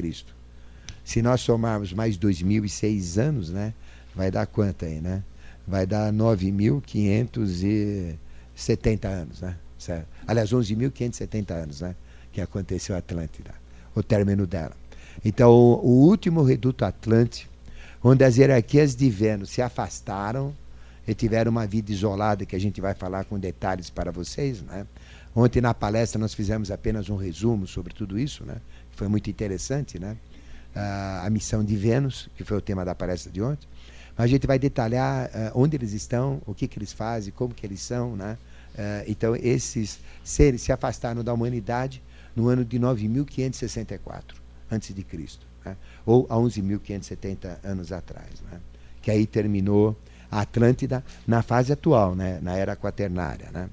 Se 1.03 1.21
nós 1.21 1.41
somarmos 1.41 1.91
mais 1.91 2.17
2.006 2.17 3.21
anos, 3.21 3.49
né, 3.49 3.73
vai 4.15 4.31
dar 4.31 4.47
quanto 4.47 4.85
aí, 4.85 5.01
né? 5.01 5.21
Vai 5.67 5.85
dar 5.85 6.13
9.570 6.13 9.05
anos, 9.05 9.41
né? 9.41 9.57
Certo? 9.77 10.07
Aliás, 10.25 10.53
11.570 10.53 11.51
anos, 11.51 11.81
né? 11.81 11.93
Que 12.31 12.39
aconteceu 12.39 12.95
a 12.95 12.99
Atlântida, 12.99 13.53
o 13.93 14.01
término 14.01 14.47
dela. 14.47 14.77
Então, 15.25 15.51
o, 15.51 16.07
último 16.07 16.41
reduto 16.41 16.85
atlântico, 16.85 17.51
onde 18.01 18.23
as 18.23 18.37
hierarquias 18.37 18.95
de 18.95 19.09
Vênus 19.09 19.49
se 19.49 19.61
afastaram 19.61 20.55
e 21.05 21.13
tiveram 21.13 21.51
uma 21.51 21.67
vida 21.67 21.91
isolada, 21.91 22.45
que 22.45 22.55
a 22.55 22.59
gente 22.59 22.79
vai 22.79 22.93
falar 22.93 23.25
com 23.25 23.37
detalhes 23.37 23.89
para 23.89 24.09
vocês, 24.09 24.61
né? 24.61 24.87
Ontem 25.39 25.61
na 25.61 25.71
palestra 25.71 26.17
nós 26.17 26.33
fizemos 26.33 26.71
apenas 26.71 27.11
um 27.11 27.15
resumo 27.15 27.67
sobre 27.67 27.93
tudo 27.93 28.17
isso, 28.17 28.43
né? 28.43 28.55
Foi 28.89 29.07
muito 29.07 29.29
interessante, 29.29 29.99
né? 29.99 30.17
Uh, 30.75 31.27
a 31.27 31.29
missão 31.29 31.63
de 31.63 31.75
Vênus, 31.75 32.27
que 32.35 32.43
foi 32.43 32.57
o 32.57 32.61
tema 32.61 32.83
da 32.83 32.95
palestra 32.95 33.31
de 33.31 33.39
ontem. 33.39 33.67
Mas 34.17 34.23
a 34.23 34.27
gente 34.27 34.47
vai 34.47 34.57
detalhar 34.57 35.27
uh, 35.27 35.51
onde 35.53 35.77
eles 35.77 35.93
estão, 35.93 36.41
o 36.43 36.55
que, 36.55 36.67
que 36.67 36.79
eles 36.79 36.91
fazem, 36.91 37.31
como 37.31 37.53
que 37.53 37.67
eles 37.67 37.81
são, 37.81 38.15
né? 38.15 38.35
Uh, 38.73 39.05
então 39.05 39.35
esses 39.35 39.99
seres 40.23 40.63
se 40.63 40.71
afastaram 40.71 41.23
da 41.23 41.31
humanidade 41.31 42.01
no 42.35 42.47
ano 42.47 42.65
de 42.65 42.79
9564 42.79 44.41
antes 44.71 44.91
de 44.91 45.03
Cristo, 45.03 45.45
né? 45.63 45.77
ou 46.03 46.25
há 46.31 46.35
11.570 46.35 47.59
anos 47.63 47.91
atrás, 47.91 48.41
né? 48.51 48.59
Que 49.03 49.11
aí 49.11 49.27
terminou 49.27 49.95
a 50.31 50.41
Atlântida 50.41 51.05
na 51.27 51.43
fase 51.43 51.71
atual, 51.71 52.15
né? 52.15 52.39
Na 52.41 52.57
era 52.57 52.75
quaternária, 52.75 53.51
né? 53.51 53.69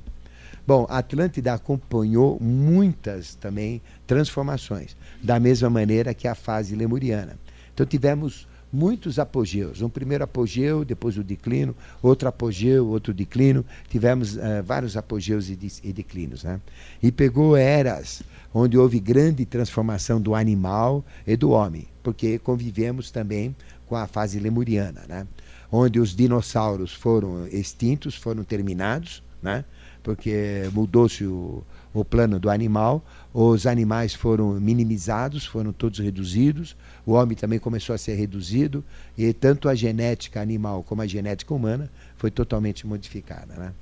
Bom, 0.67 0.87
a 0.89 0.99
Atlântida 0.99 1.53
acompanhou 1.53 2.39
muitas 2.41 3.35
também 3.35 3.83
transformações, 4.07 4.97
da 5.23 5.39
mesma 5.39 5.69
maneira 5.69 6.15
que 6.15 6.27
a 6.27 6.35
fase 6.35 6.75
lemuriana. 6.75 7.39
Então 7.73 7.85
tivemos 7.85 8.47
muitos 8.75 9.19
apogeus. 9.19 9.83
Um 9.83 9.89
primeiro 9.89 10.25
apogeu, 10.25 10.85
depois 10.85 11.17
o 11.17 11.23
declínio, 11.23 11.77
outro 12.03 12.29
apogeu, 12.29 12.89
outro 12.89 13.15
declínio. 13.15 13.65
Tivemos 13.89 14.37
uh, 14.37 14.63
vários 14.65 14.97
apogeus 14.97 15.49
e, 15.49 15.59
e 15.83 15.93
declínios. 15.93 16.43
Né? 16.43 16.61
E 17.03 17.13
pegou 17.13 17.57
eras 17.57 18.23
onde 18.53 18.77
houve 18.77 18.99
grande 18.99 19.45
transformação 19.45 20.21
do 20.21 20.35
animal 20.35 21.05
e 21.27 21.37
do 21.37 21.51
homem, 21.51 21.89
porque 22.03 22.39
convivemos 22.39 23.11
também 23.11 23.55
com 23.87 23.97
a 23.97 24.07
fase 24.07 24.39
lemuriana, 24.39 25.03
né? 25.09 25.27
onde 25.71 26.01
os 26.01 26.15
dinossauros 26.15 26.93
foram 26.93 27.47
extintos, 27.49 28.15
foram 28.15 28.45
terminados, 28.45 29.23
né? 29.43 29.65
Porque 30.05 30.69
mudou-se 30.71 31.25
o, 31.25 31.65
o 31.95 32.05
plano 32.05 32.39
do 32.39 32.51
animal, 32.51 33.03
os 33.33 33.67
animais 33.67 34.13
foram 34.13 34.61
minimizados, 34.61 35.47
foram 35.47 35.73
todos 35.73 35.99
reduzidos, 35.99 36.77
o 37.07 37.13
homem 37.15 37.35
também 37.35 37.59
começou 37.59 37.95
a 37.95 37.99
ser 37.99 38.15
reduzido, 38.15 38.85
e 39.17 39.33
tanto 39.33 39.67
a 39.67 39.75
genética 39.75 40.43
animal 40.43 40.83
como 40.83 41.01
a 41.01 41.07
genética 41.07 41.55
humana 41.55 41.91
foi 42.19 42.31
totalmente 42.31 42.87
modificada. 42.87 43.55
Né? 43.55 43.73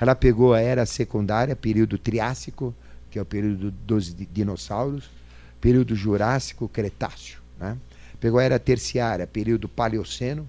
Ela 0.00 0.14
pegou 0.14 0.54
a 0.54 0.60
era 0.60 0.86
secundária, 0.86 1.54
período 1.54 1.98
Triássico, 1.98 2.74
que 3.10 3.18
é 3.18 3.22
o 3.22 3.26
período 3.26 3.70
dos 3.70 4.14
dinossauros, 4.32 5.10
período 5.60 5.94
Jurássico, 5.94 6.66
Cretáceo. 6.66 7.40
Né? 7.60 7.76
Pegou 8.18 8.40
a 8.40 8.42
era 8.42 8.58
terciária, 8.58 9.26
período 9.26 9.68
Paleoceno, 9.68 10.48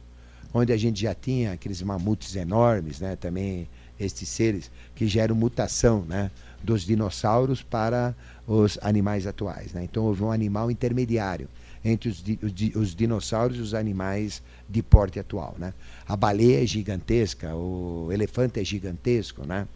onde 0.53 0.71
a 0.71 0.77
gente 0.77 1.01
já 1.01 1.13
tinha 1.13 1.51
aqueles 1.51 1.81
mamutes 1.81 2.37
enormes, 2.37 3.01
né? 3.01 3.17
também 3.17 3.67
estes 4.03 4.29
seres 4.29 4.69
que 4.95 5.07
geram 5.07 5.35
mutação 5.35 6.03
né, 6.07 6.29
dos 6.63 6.83
dinossauros 6.83 7.61
para 7.61 8.15
os 8.47 8.77
animais 8.81 9.27
atuais. 9.27 9.73
Né? 9.73 9.83
Então 9.83 10.03
houve 10.03 10.23
um 10.23 10.31
animal 10.31 10.69
intermediário 10.69 11.47
entre 11.83 12.09
os, 12.09 12.23
os, 12.41 12.75
os, 12.75 12.95
dinossauros 12.95 13.57
e 13.57 13.61
os 13.61 13.73
animais 13.73 14.41
de 14.69 14.81
porte 14.81 15.19
atual. 15.19 15.55
Né? 15.57 15.73
A 16.07 16.15
baleia 16.15 16.63
é 16.63 16.65
gigantesca, 16.65 17.53
o 17.55 18.09
elefante 18.11 18.59
é 18.59 18.63
gigantesco, 18.63 19.45
né? 19.45 19.67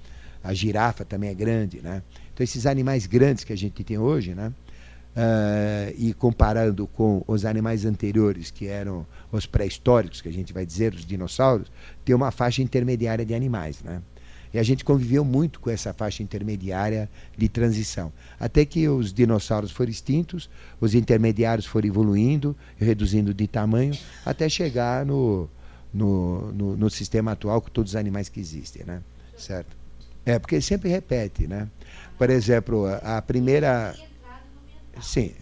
a 0.43 0.53
girafa 0.53 1.03
também 1.03 1.29
é 1.29 1.33
grande. 1.33 1.81
Né? 1.81 2.01
Então 2.33 2.43
esses 2.43 2.65
animais 2.65 3.05
grandes 3.05 3.43
que 3.43 3.51
a 3.51 3.57
gente 3.57 3.83
tem 3.83 3.97
hoje, 3.97 4.33
né? 4.33 4.53
Uh, 5.17 5.95
e 5.97 6.13
comparando 6.13 6.85
com 6.85 7.23
os 7.25 7.43
animais 7.43 7.85
anteriores, 7.85 8.51
que 8.51 8.67
eram 8.67 9.03
os 9.31 9.47
pré-históricos, 9.47 10.21
que 10.21 10.29
a 10.29 10.31
gente 10.31 10.53
vai 10.53 10.63
dizer, 10.63 10.93
os 10.93 11.03
dinossauros, 11.03 11.71
tem 12.05 12.15
uma 12.15 12.29
faixa 12.29 12.61
intermediária 12.61 13.25
de 13.25 13.33
animais. 13.33 13.81
Né? 13.81 13.99
E 14.57 14.59
a 14.59 14.63
gente 14.63 14.83
conviveu 14.83 15.23
muito 15.23 15.59
com 15.59 15.69
essa 15.69 15.93
faixa 15.93 16.23
intermediária 16.23 17.07
de 17.37 17.47
transição. 17.47 18.11
Até 18.39 18.65
que 18.65 18.89
os 18.89 19.13
dinossauros 19.13 19.69
foram 19.69 19.91
extintos, 19.91 20.49
os 20.81 20.95
intermediários 20.95 21.67
foram 21.67 21.87
evoluindo, 21.87 22.57
reduzindo 22.75 23.35
de 23.35 23.45
tamanho, 23.45 23.95
até 24.25 24.49
chegar 24.49 25.05
no, 25.05 25.47
no, 25.93 26.51
no, 26.53 26.75
no 26.75 26.89
sistema 26.89 27.33
atual 27.33 27.61
com 27.61 27.69
todos 27.69 27.91
os 27.91 27.95
animais 27.95 28.29
que 28.29 28.39
existem. 28.39 28.83
Né? 28.83 29.03
Certo? 29.37 29.77
É, 30.25 30.39
porque 30.39 30.59
sempre 30.59 30.89
repete. 30.89 31.45
Né? 31.45 31.67
Por 32.17 32.31
exemplo, 32.31 32.87
a 33.03 33.21
primeira 33.21 33.93
Sim. 34.99 35.33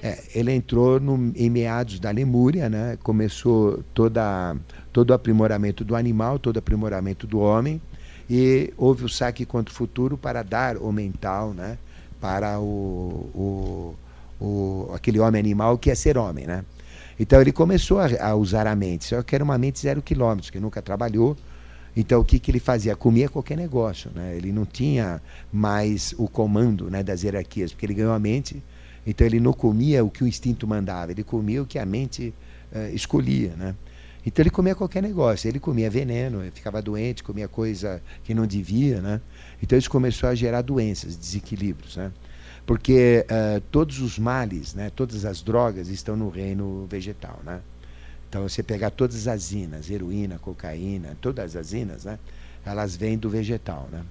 É, 0.00 0.22
ele 0.36 0.52
entrou 0.52 1.00
no, 1.00 1.32
em 1.34 1.50
meados 1.50 1.98
da 1.98 2.12
Lemúria, 2.12 2.68
né? 2.68 2.96
começou 3.02 3.82
toda, 3.92 4.56
todo 4.92 5.10
o 5.10 5.14
aprimoramento 5.14 5.84
do 5.84 5.96
animal, 5.96 6.38
todo 6.38 6.54
o 6.54 6.58
aprimoramento 6.60 7.26
do 7.26 7.40
homem, 7.40 7.82
e 8.28 8.72
houve 8.76 9.04
o 9.04 9.08
saque 9.08 9.44
contra 9.44 9.72
o 9.72 9.76
futuro 9.76 10.16
para 10.16 10.42
dar 10.42 10.76
o 10.76 10.90
mental 10.92 11.52
né? 11.52 11.78
para 12.20 12.58
o, 12.58 13.94
o, 14.40 14.44
o, 14.44 14.90
aquele 14.94 15.20
homem 15.20 15.40
animal 15.40 15.76
que 15.76 15.90
é 15.90 15.94
ser 15.94 16.16
homem. 16.16 16.46
Né? 16.46 16.64
Então 17.18 17.40
ele 17.40 17.52
começou 17.52 17.98
a, 17.98 18.08
a 18.20 18.34
usar 18.34 18.66
a 18.66 18.74
mente, 18.74 19.04
só 19.04 19.22
que 19.22 19.34
era 19.34 19.44
uma 19.44 19.58
mente 19.58 19.80
zero 19.80 20.00
quilômetros, 20.00 20.50
que 20.50 20.58
nunca 20.58 20.80
trabalhou, 20.80 21.36
então 21.96 22.20
o 22.20 22.24
que, 22.24 22.38
que 22.38 22.50
ele 22.50 22.58
fazia? 22.58 22.96
Comia 22.96 23.28
qualquer 23.28 23.56
negócio, 23.56 24.10
né? 24.14 24.36
Ele 24.36 24.50
não 24.50 24.66
tinha 24.66 25.22
mais 25.52 26.12
o 26.18 26.28
comando 26.28 26.90
né, 26.90 27.02
das 27.02 27.22
hierarquias, 27.22 27.72
porque 27.72 27.86
ele 27.86 27.94
ganhou 27.94 28.12
a 28.12 28.18
mente, 28.18 28.60
então 29.06 29.26
ele 29.26 29.38
não 29.38 29.52
comia 29.52 30.04
o 30.04 30.10
que 30.10 30.24
o 30.24 30.26
instinto 30.26 30.66
mandava, 30.66 31.12
ele 31.12 31.22
comia 31.22 31.62
o 31.62 31.66
que 31.66 31.78
a 31.78 31.86
mente 31.86 32.34
uh, 32.72 32.94
escolhia, 32.94 33.52
né? 33.56 33.74
Então 34.26 34.42
ele 34.42 34.50
comia 34.50 34.74
qualquer 34.74 35.02
negócio, 35.02 35.48
ele 35.48 35.60
comia 35.60 35.90
veneno, 35.90 36.40
ficava 36.52 36.80
doente, 36.80 37.22
comia 37.22 37.46
coisa 37.46 38.02
que 38.24 38.32
não 38.32 38.46
devia, 38.46 39.00
né? 39.00 39.20
Então 39.62 39.78
isso 39.78 39.90
começou 39.90 40.28
a 40.28 40.34
gerar 40.34 40.62
doenças, 40.62 41.16
desequilíbrios, 41.16 41.96
né? 41.96 42.10
Porque 42.64 43.26
uh, 43.28 43.60
todos 43.70 44.00
os 44.00 44.18
males, 44.18 44.74
né, 44.74 44.90
todas 44.96 45.26
as 45.26 45.42
drogas 45.42 45.88
estão 45.88 46.16
no 46.16 46.30
reino 46.30 46.86
vegetal, 46.88 47.38
né? 47.44 47.60
Então, 48.34 48.48
você 48.48 48.64
pegar 48.64 48.90
todas 48.90 49.28
as 49.28 49.52
inas, 49.52 49.88
heroína, 49.88 50.40
cocaína, 50.40 51.16
todas 51.20 51.54
as 51.54 51.72
inas, 51.72 52.04
né? 52.04 52.18
Elas 52.66 52.96
vêm 52.96 53.16
do 53.16 53.30
vegetal, 53.30 53.88
né? 53.92 54.02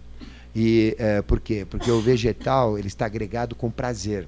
E 0.55 0.95
é, 0.97 1.21
por 1.21 1.41
quê? 1.41 1.67
Porque 1.69 1.91
o 1.91 1.99
vegetal 1.99 2.79
ele 2.79 2.87
está 2.87 3.05
agregado 3.05 3.53
com 3.53 3.69
prazer. 3.69 4.25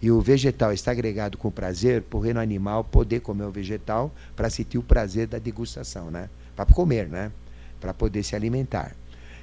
E 0.00 0.10
o 0.10 0.20
vegetal 0.20 0.72
está 0.72 0.90
agregado 0.90 1.38
com 1.38 1.50
prazer 1.50 2.02
por 2.02 2.20
reino 2.20 2.40
animal 2.40 2.84
poder 2.84 3.20
comer 3.20 3.44
o 3.44 3.50
vegetal 3.50 4.12
para 4.34 4.50
sentir 4.50 4.78
o 4.78 4.82
prazer 4.82 5.26
da 5.26 5.38
degustação, 5.38 6.10
né? 6.10 6.28
Para 6.54 6.66
comer, 6.66 7.08
né? 7.08 7.32
Para 7.80 7.94
poder 7.94 8.22
se 8.22 8.36
alimentar. 8.36 8.94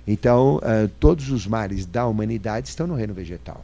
Então, 0.08 0.58
uh, 0.58 0.88
todos 1.00 1.32
os 1.32 1.48
males 1.48 1.86
da 1.86 2.06
humanidade 2.06 2.68
estão 2.68 2.86
no 2.86 2.96
reino 2.96 3.14
vegetal. 3.14 3.64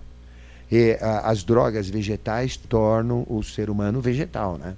E 0.71 0.93
uh, 0.93 0.97
as 1.23 1.43
drogas 1.43 1.89
vegetais 1.89 2.57
tornam 2.57 3.25
o 3.29 3.43
ser 3.43 3.69
humano 3.69 4.01
vegetal, 4.01 4.57
né? 4.57 4.75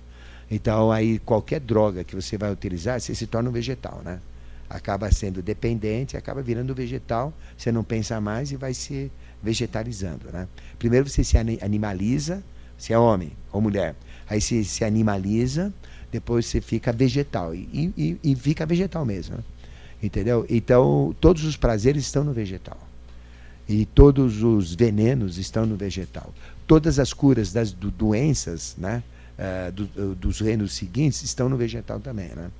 Então, 0.50 0.92
aí, 0.92 1.18
qualquer 1.20 1.62
droga 1.62 2.04
que 2.04 2.16
você 2.16 2.38
vai 2.38 2.52
utilizar, 2.52 3.00
você 3.00 3.16
se 3.16 3.26
torna 3.26 3.50
um 3.50 3.54
vegetal, 3.54 4.02
né? 4.04 4.20
Acaba 4.74 5.12
sendo 5.12 5.42
dependente, 5.42 6.16
acaba 6.16 6.42
virando 6.42 6.74
vegetal, 6.74 7.34
você 7.58 7.72
não 7.72 7.84
pensa 7.84 8.22
mais 8.22 8.52
e 8.52 8.56
vai 8.56 8.74
se 8.74 9.12
vegetalizando, 9.44 10.32
né? 10.32 10.48
Primeiro 10.80 11.10
você 11.10 11.24
se 11.24 11.38
animaliza, 11.38 12.44
se 12.78 12.94
é 12.94 12.98
homem 12.98 13.32
ou 13.52 13.60
mulher, 13.60 13.96
aí 14.30 14.40
se, 14.40 14.64
se 14.64 14.84
animaliza, 14.86 15.74
depois 16.12 16.46
você 16.46 16.60
fica 16.60 16.92
vegetal. 16.92 17.54
E, 17.56 17.94
e, 17.98 18.18
e 18.24 18.36
fica 18.36 18.66
vegetal 18.66 19.06
mesmo. 19.06 19.38
Né? 19.38 19.44
Entendeu? 20.04 20.46
Então, 20.50 21.16
todos 21.20 21.44
os 21.46 21.56
prazeres 21.56 22.06
estão 22.06 22.24
no 22.24 22.34
vegetal. 22.34 22.78
E 23.70 23.86
todos 23.86 24.44
os 24.44 24.74
venenos 24.74 25.38
estão 25.38 25.66
no 25.66 25.78
vegetal. 25.78 26.34
Todas 26.68 27.00
as 27.00 27.14
curas 27.14 27.54
das 27.54 27.72
do, 27.72 27.92
doenças, 27.92 28.76
né? 28.78 29.04
Uh, 29.38 29.72
do, 29.72 30.16
dos 30.16 30.40
reinos 30.40 30.74
seguintes 30.74 31.24
estão 31.24 31.50
no 31.50 31.58
vegetal 31.58 32.00
também, 32.00 32.30
né? 32.30 32.52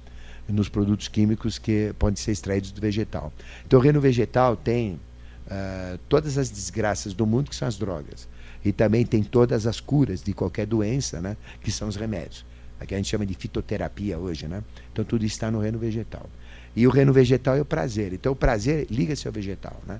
Nos 0.52 0.70
produtos 0.70 1.08
químicos 1.08 1.58
que 1.58 1.94
podem 1.98 2.16
ser 2.16 2.32
extraídos 2.32 2.72
do 2.72 2.82
vegetal. 2.82 3.32
Então, 3.66 3.80
o 3.80 3.82
reino 3.82 4.00
vegetal 4.00 4.56
tem 4.56 5.00
uh, 5.48 5.98
todas 6.10 6.38
as 6.38 6.50
desgraças 6.50 7.14
do 7.14 7.26
mundo, 7.26 7.50
que 7.50 7.56
são 7.56 7.68
as 7.68 7.78
drogas. 7.78 8.28
E 8.64 8.72
também 8.72 9.06
tem 9.06 9.24
todas 9.24 9.66
as 9.66 9.80
curas 9.80 10.22
de 10.22 10.34
qualquer 10.34 10.66
doença, 10.66 11.20
né, 11.20 11.36
que 11.62 11.72
são 11.72 11.88
os 11.88 11.96
remédios. 11.96 12.46
Aqui 12.80 12.96
a 12.96 12.98
gente 12.98 13.10
chama 13.10 13.26
de 13.26 13.36
fitoterapia 13.36 14.18
hoje. 14.18 14.48
Né? 14.48 14.64
Então, 14.92 15.06
tudo 15.06 15.24
está 15.24 15.52
no 15.52 15.60
reino 15.60 15.78
vegetal. 15.78 16.28
E 16.76 16.88
o 16.88 16.90
reino 16.90 17.14
vegetal 17.14 17.56
é 17.56 17.62
o 17.62 17.66
prazer. 17.66 18.14
Então, 18.14 18.32
o 18.32 18.36
prazer 18.36 18.88
liga-se 18.90 19.28
ao 19.28 19.34
vegetal. 19.34 19.80
Né? 19.86 20.00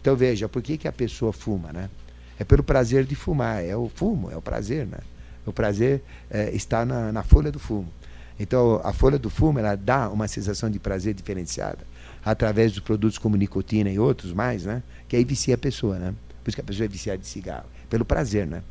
Então, 0.00 0.16
veja, 0.16 0.48
por 0.48 0.60
que, 0.60 0.76
que 0.76 0.88
a 0.88 0.92
pessoa 0.92 1.32
fuma? 1.32 1.72
Né? 1.72 1.88
É 2.38 2.44
pelo 2.44 2.62
prazer 2.62 3.04
de 3.04 3.14
fumar. 3.14 3.64
É 3.64 3.76
o 3.76 3.88
fumo, 3.88 4.30
é 4.30 4.36
o 4.36 4.42
prazer. 4.42 4.86
Né? 4.86 4.98
O 5.46 5.52
prazer 5.52 6.02
é, 6.28 6.50
está 6.54 6.84
na, 6.84 7.12
na 7.12 7.22
folha 7.22 7.52
do 7.52 7.58
fumo. 7.58 7.88
Então, 8.38 8.80
a 8.84 8.92
folha 8.92 9.18
do 9.18 9.28
fumo 9.28 9.58
ela 9.58 9.74
dá 9.74 10.08
uma 10.08 10.28
sensação 10.28 10.70
de 10.70 10.78
prazer 10.78 11.14
diferenciada 11.14 11.84
através 12.24 12.72
dos 12.72 12.80
produtos 12.80 13.18
como 13.18 13.36
nicotina 13.36 13.90
e 13.90 13.98
outros 13.98 14.32
mais, 14.32 14.64
né? 14.64 14.82
Que 15.08 15.16
aí 15.16 15.24
vicia 15.24 15.54
a 15.54 15.58
pessoa, 15.58 15.98
né? 15.98 16.14
Por 16.42 16.50
isso 16.50 16.56
que 16.56 16.60
a 16.60 16.64
pessoa 16.64 16.84
é 16.84 16.88
viciada 16.88 17.18
de 17.18 17.26
cigarro, 17.26 17.66
pelo 17.88 18.04
prazer, 18.04 18.46
né? 18.46 18.62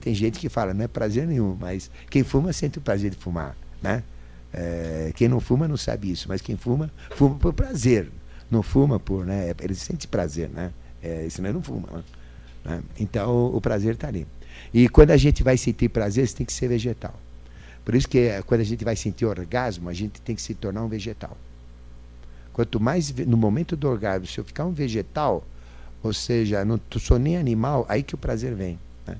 Tem 0.00 0.14
gente 0.14 0.38
que 0.38 0.48
fala, 0.48 0.72
não 0.72 0.84
é 0.84 0.88
prazer 0.88 1.26
nenhum, 1.26 1.56
mas 1.58 1.90
quem 2.08 2.22
fuma 2.22 2.52
sente 2.52 2.78
o 2.78 2.80
prazer 2.80 3.10
de 3.10 3.16
fumar, 3.16 3.56
né? 3.82 4.02
É, 4.52 5.12
quem 5.16 5.28
não 5.28 5.40
fuma 5.40 5.66
não 5.66 5.76
sabe 5.76 6.10
isso, 6.10 6.28
mas 6.28 6.40
quem 6.40 6.56
fuma, 6.56 6.90
fuma 7.10 7.34
por 7.36 7.52
prazer. 7.52 8.10
Não 8.50 8.62
fuma 8.62 9.00
por, 9.00 9.24
né? 9.24 9.54
Ele 9.60 9.74
sente 9.74 10.06
prazer, 10.06 10.48
né? 10.50 10.70
É, 11.02 11.26
senão 11.30 11.52
não 11.54 11.62
fuma, 11.62 12.04
né? 12.64 12.82
Então, 12.98 13.46
o 13.46 13.60
prazer 13.60 13.94
está 13.94 14.08
ali. 14.08 14.26
E 14.72 14.88
quando 14.88 15.10
a 15.10 15.16
gente 15.16 15.42
vai 15.42 15.56
sentir 15.56 15.88
prazer, 15.88 16.28
você 16.28 16.36
tem 16.36 16.46
que 16.46 16.52
ser 16.52 16.68
vegetal. 16.68 17.14
Por 17.84 17.94
isso 17.94 18.08
que 18.08 18.18
eh, 18.18 18.42
quando 18.42 18.60
a 18.60 18.64
gente 18.64 18.84
vai 18.84 18.94
sentir 18.94 19.24
orgasmo, 19.24 19.88
a 19.88 19.92
gente 19.92 20.20
tem 20.20 20.36
que 20.36 20.42
se 20.42 20.54
tornar 20.54 20.82
um 20.82 20.88
vegetal. 20.88 21.36
Quanto 22.52 22.78
mais 22.78 23.10
no 23.10 23.36
momento 23.36 23.76
do 23.76 23.88
orgasmo, 23.88 24.26
se 24.26 24.38
eu 24.38 24.44
ficar 24.44 24.64
um 24.64 24.72
vegetal, 24.72 25.44
ou 26.02 26.12
seja, 26.12 26.64
não 26.64 26.80
sou 26.98 27.18
nem 27.18 27.36
animal, 27.36 27.86
aí 27.88 28.02
que 28.02 28.14
o 28.14 28.18
prazer 28.18 28.54
vem. 28.54 28.78
Né? 29.06 29.16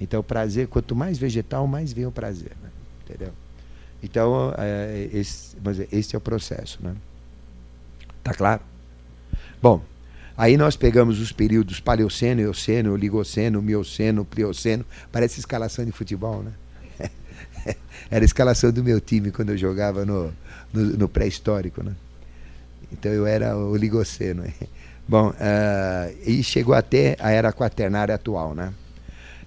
Então, 0.00 0.20
o 0.20 0.24
prazer, 0.24 0.68
quanto 0.68 0.96
mais 0.96 1.18
vegetal, 1.18 1.66
mais 1.66 1.92
vem 1.92 2.06
o 2.06 2.12
prazer. 2.12 2.52
Né? 2.62 2.70
Entendeu? 3.04 3.32
Então, 4.02 4.54
é, 4.56 5.08
esse, 5.12 5.56
esse 5.92 6.14
é 6.14 6.18
o 6.18 6.20
processo. 6.20 6.78
Né? 6.82 6.94
Tá 8.22 8.32
claro? 8.32 8.62
Bom, 9.60 9.82
aí 10.36 10.56
nós 10.56 10.76
pegamos 10.76 11.20
os 11.20 11.32
períodos 11.32 11.80
Paleoceno, 11.80 12.40
Eoceno, 12.40 12.92
Oligoceno, 12.92 13.60
Mioceno, 13.60 14.24
Plioceno, 14.24 14.84
parece 15.12 15.40
escalação 15.40 15.84
de 15.84 15.92
futebol, 15.92 16.42
né? 16.42 16.52
Era 18.10 18.24
a 18.24 18.26
escalação 18.26 18.70
do 18.70 18.82
meu 18.84 19.00
time 19.00 19.30
quando 19.30 19.50
eu 19.50 19.56
jogava 19.56 20.04
no, 20.04 20.32
no, 20.72 20.82
no 20.96 21.08
pré-histórico, 21.08 21.82
né? 21.82 21.92
Então 22.92 23.10
eu 23.10 23.26
era 23.26 23.56
o 23.56 23.76
Ligoceno. 23.76 24.44
Bom, 25.08 25.30
uh, 25.30 26.16
e 26.24 26.42
chegou 26.42 26.74
até 26.74 27.16
a 27.20 27.30
era 27.30 27.52
quaternária 27.52 28.14
atual, 28.14 28.54
né? 28.54 28.72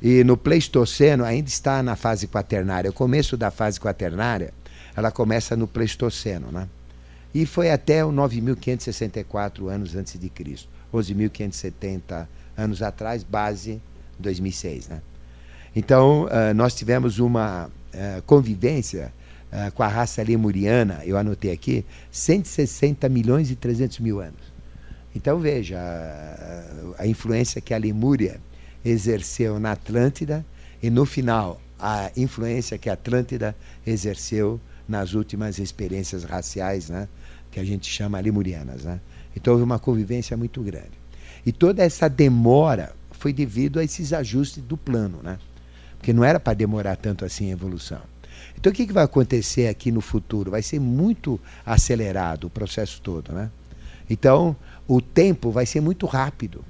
E 0.02 0.24
no 0.24 0.38
Pleistoceno 0.38 1.26
ainda 1.26 1.50
está 1.50 1.84
na 1.84 1.96
fase 1.96 2.28
quaternária. 2.28 2.90
O 2.90 2.94
começo 2.94 3.36
da 3.36 3.52
fase 3.52 3.80
quaternária, 3.80 4.54
ela 4.96 5.12
começa 5.12 5.58
no 5.58 5.68
Pleistoceno, 5.68 6.52
né? 6.52 6.68
E 7.34 7.46
foi 7.46 7.70
até 7.70 8.04
o 8.04 8.12
9.564 8.12 9.68
anos 9.68 9.96
antes 9.96 10.18
de 10.18 10.30
Cristo. 10.30 10.70
11.570 10.94 12.28
anos 12.58 12.82
atrás, 12.82 13.24
base 13.24 13.82
2006, 14.18 14.88
né? 14.88 15.02
Então, 15.76 16.24
uh, 16.26 16.54
nós 16.56 16.74
tivemos 16.74 17.20
uma 17.20 17.70
uh, 17.94 18.22
convivência 18.24 19.14
uh, 19.52 19.72
com 19.72 19.84
a 19.84 19.88
raça 19.88 20.22
lemuriana, 20.22 21.02
eu 21.06 21.18
anotei 21.18 21.52
aqui, 21.52 21.86
160 22.12 23.08
milhões 23.10 23.52
e 23.52 23.56
300 23.56 24.00
mil 24.00 24.20
anos. 24.20 24.50
Então, 25.16 25.40
veja 25.40 25.80
a, 25.80 27.04
a 27.04 27.08
influência 27.08 27.60
que 27.60 27.74
a 27.74 27.78
Lemúria 27.78 28.40
exerceu 28.84 29.60
na 29.60 29.72
Atlântida 29.72 30.46
e, 30.82 30.90
no 30.90 31.06
final, 31.06 31.60
a 31.80 32.12
influência 32.16 32.78
que 32.78 32.90
a 32.90 32.94
Atlântida 32.94 33.56
exerceu 33.86 34.60
nas 34.88 35.14
últimas 35.14 35.60
experiências 35.60 36.24
raciais, 36.24 36.90
né, 36.90 37.08
que 37.52 37.60
a 37.60 37.64
gente 37.64 37.90
chama 37.90 38.20
lemurianas. 38.20 38.84
Né? 38.84 39.00
Então, 39.36 39.54
houve 39.54 39.64
uma 39.64 39.80
convivência 39.80 40.36
muito 40.38 40.62
grande. 40.62 41.00
E 41.46 41.52
toda 41.52 41.84
essa 41.84 42.10
demora 42.10 42.94
foi 43.12 43.34
devido 43.34 43.80
a 43.80 43.84
esses 43.84 44.14
ajustes 44.14 44.64
do 44.64 44.78
plano. 44.78 45.20
Né? 45.24 45.38
Porque 46.00 46.14
não 46.14 46.24
era 46.24 46.40
para 46.40 46.54
demorar 46.54 46.96
tanto 46.96 47.26
assim 47.26 47.50
a 47.50 47.52
evolução. 47.52 48.02
Então 48.58 48.72
o 48.72 48.76
que, 48.76 48.88
que 48.88 48.94
vai 48.94 49.04
acontecer 49.04 49.68
aqui 49.68 49.92
no 49.92 50.02
futuro? 50.02 50.50
Vai 50.50 50.62
ser 50.62 50.80
muito 50.80 51.40
acelerado 51.66 52.46
o 52.46 52.50
processo 52.50 53.02
todo, 53.02 53.32
né? 53.34 53.52
Então 54.10 54.56
o 54.88 55.02
tempo 55.02 55.52
vai 55.52 55.66
ser 55.66 55.82
muito 55.82 56.06
rápido, 56.06 56.64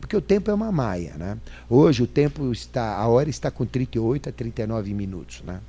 porque 0.00 0.16
o 0.16 0.20
tempo 0.20 0.50
é 0.50 0.54
uma 0.54 0.72
maia, 0.72 1.14
né? 1.18 1.36
Hoje 1.68 2.02
o 2.02 2.06
tempo 2.06 2.50
está, 2.52 2.96
a 2.96 3.06
hora 3.08 3.28
está 3.28 3.50
com 3.50 3.66
38 3.66 4.28
a 4.28 4.32
39 4.32 4.94
minutos, 4.94 5.42
né? 5.42 5.60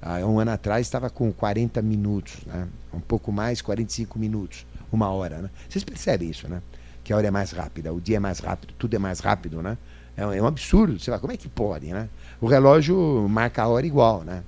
Há 0.00 0.18
um 0.24 0.38
ano 0.38 0.52
atrás 0.52 0.86
estava 0.86 1.10
com 1.10 1.32
40 1.32 1.82
minutos, 1.82 2.36
né? 2.46 2.68
Um 2.94 3.00
pouco 3.00 3.32
mais, 3.32 3.60
45 3.60 4.18
minutos, 4.18 4.64
uma 4.92 5.10
hora, 5.10 5.38
né? 5.38 5.50
Vocês 5.68 5.82
percebem 5.84 6.30
isso, 6.30 6.48
né? 6.48 6.62
Que 7.02 7.12
a 7.12 7.16
hora 7.16 7.26
é 7.26 7.30
mais 7.32 7.50
rápida, 7.50 7.92
o 7.92 8.00
dia 8.00 8.16
é 8.16 8.20
mais 8.20 8.38
rápido, 8.38 8.74
tudo 8.78 8.94
é 8.94 8.98
mais 8.98 9.18
rápido, 9.18 9.60
né? 9.60 9.76
É 10.18 10.26
um, 10.26 10.32
é 10.32 10.42
um 10.42 10.46
absurdo. 10.46 10.98
Você 10.98 11.06
fala, 11.06 11.20
como 11.20 11.32
é 11.32 11.36
que 11.36 11.48
pode, 11.48 11.86
né? 11.86 12.08
O 12.40 12.46
relógio 12.48 13.26
marca 13.30 13.62
a 13.62 13.68
hora 13.68 13.86
igual, 13.86 14.24
né? 14.24 14.42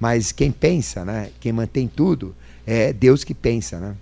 Mas 0.00 0.32
quem 0.32 0.50
pensa, 0.50 1.04
né? 1.04 1.30
Quem 1.38 1.52
mantém 1.52 1.86
tudo 1.86 2.34
é 2.66 2.92
Deus 2.92 3.22
que 3.22 3.32
pensa, 3.32 3.78
né? 3.78 3.94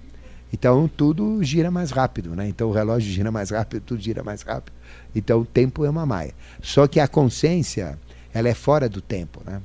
Então 0.50 0.88
tudo 0.88 1.44
gira 1.44 1.70
mais 1.70 1.90
rápido, 1.90 2.34
né? 2.34 2.48
Então 2.48 2.70
o 2.70 2.72
relógio 2.72 3.12
gira 3.12 3.30
mais 3.30 3.50
rápido, 3.50 3.82
tudo 3.82 4.02
gira 4.02 4.24
mais 4.24 4.40
rápido. 4.40 4.72
Então 5.14 5.40
o 5.40 5.44
tempo 5.44 5.84
é 5.84 5.90
uma 5.90 6.06
maia. 6.06 6.32
Só 6.62 6.86
que 6.86 6.98
a 6.98 7.06
consciência, 7.06 7.98
ela 8.32 8.48
é 8.48 8.54
fora 8.54 8.88
do 8.88 9.02
tempo, 9.02 9.42
né? 9.44 9.60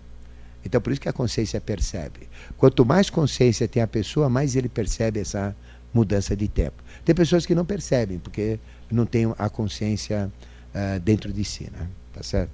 Então 0.66 0.82
por 0.82 0.92
isso 0.92 1.00
que 1.00 1.10
a 1.10 1.14
consciência 1.14 1.62
percebe. 1.62 2.28
Quanto 2.58 2.86
mais 2.86 3.10
consciência 3.10 3.66
tem 3.66 3.82
a 3.82 3.88
pessoa, 3.88 4.30
mais 4.30 4.58
ele 4.58 4.68
percebe 4.68 5.22
essa 5.22 5.56
mudança 5.94 6.36
de 6.36 6.50
tempo. 6.50 6.84
Tem 7.06 7.16
pessoas 7.16 7.46
que 7.46 7.56
não 7.56 7.66
percebem, 7.66 8.20
porque 8.20 8.60
não 8.92 9.06
têm 9.06 9.34
a 9.38 9.50
consciência 9.50 10.30
uh, 10.76 11.00
dentro 11.00 11.32
de 11.32 11.44
si, 11.44 11.70
né? 11.72 11.88
Tá 12.14 12.22
certo? 12.22 12.52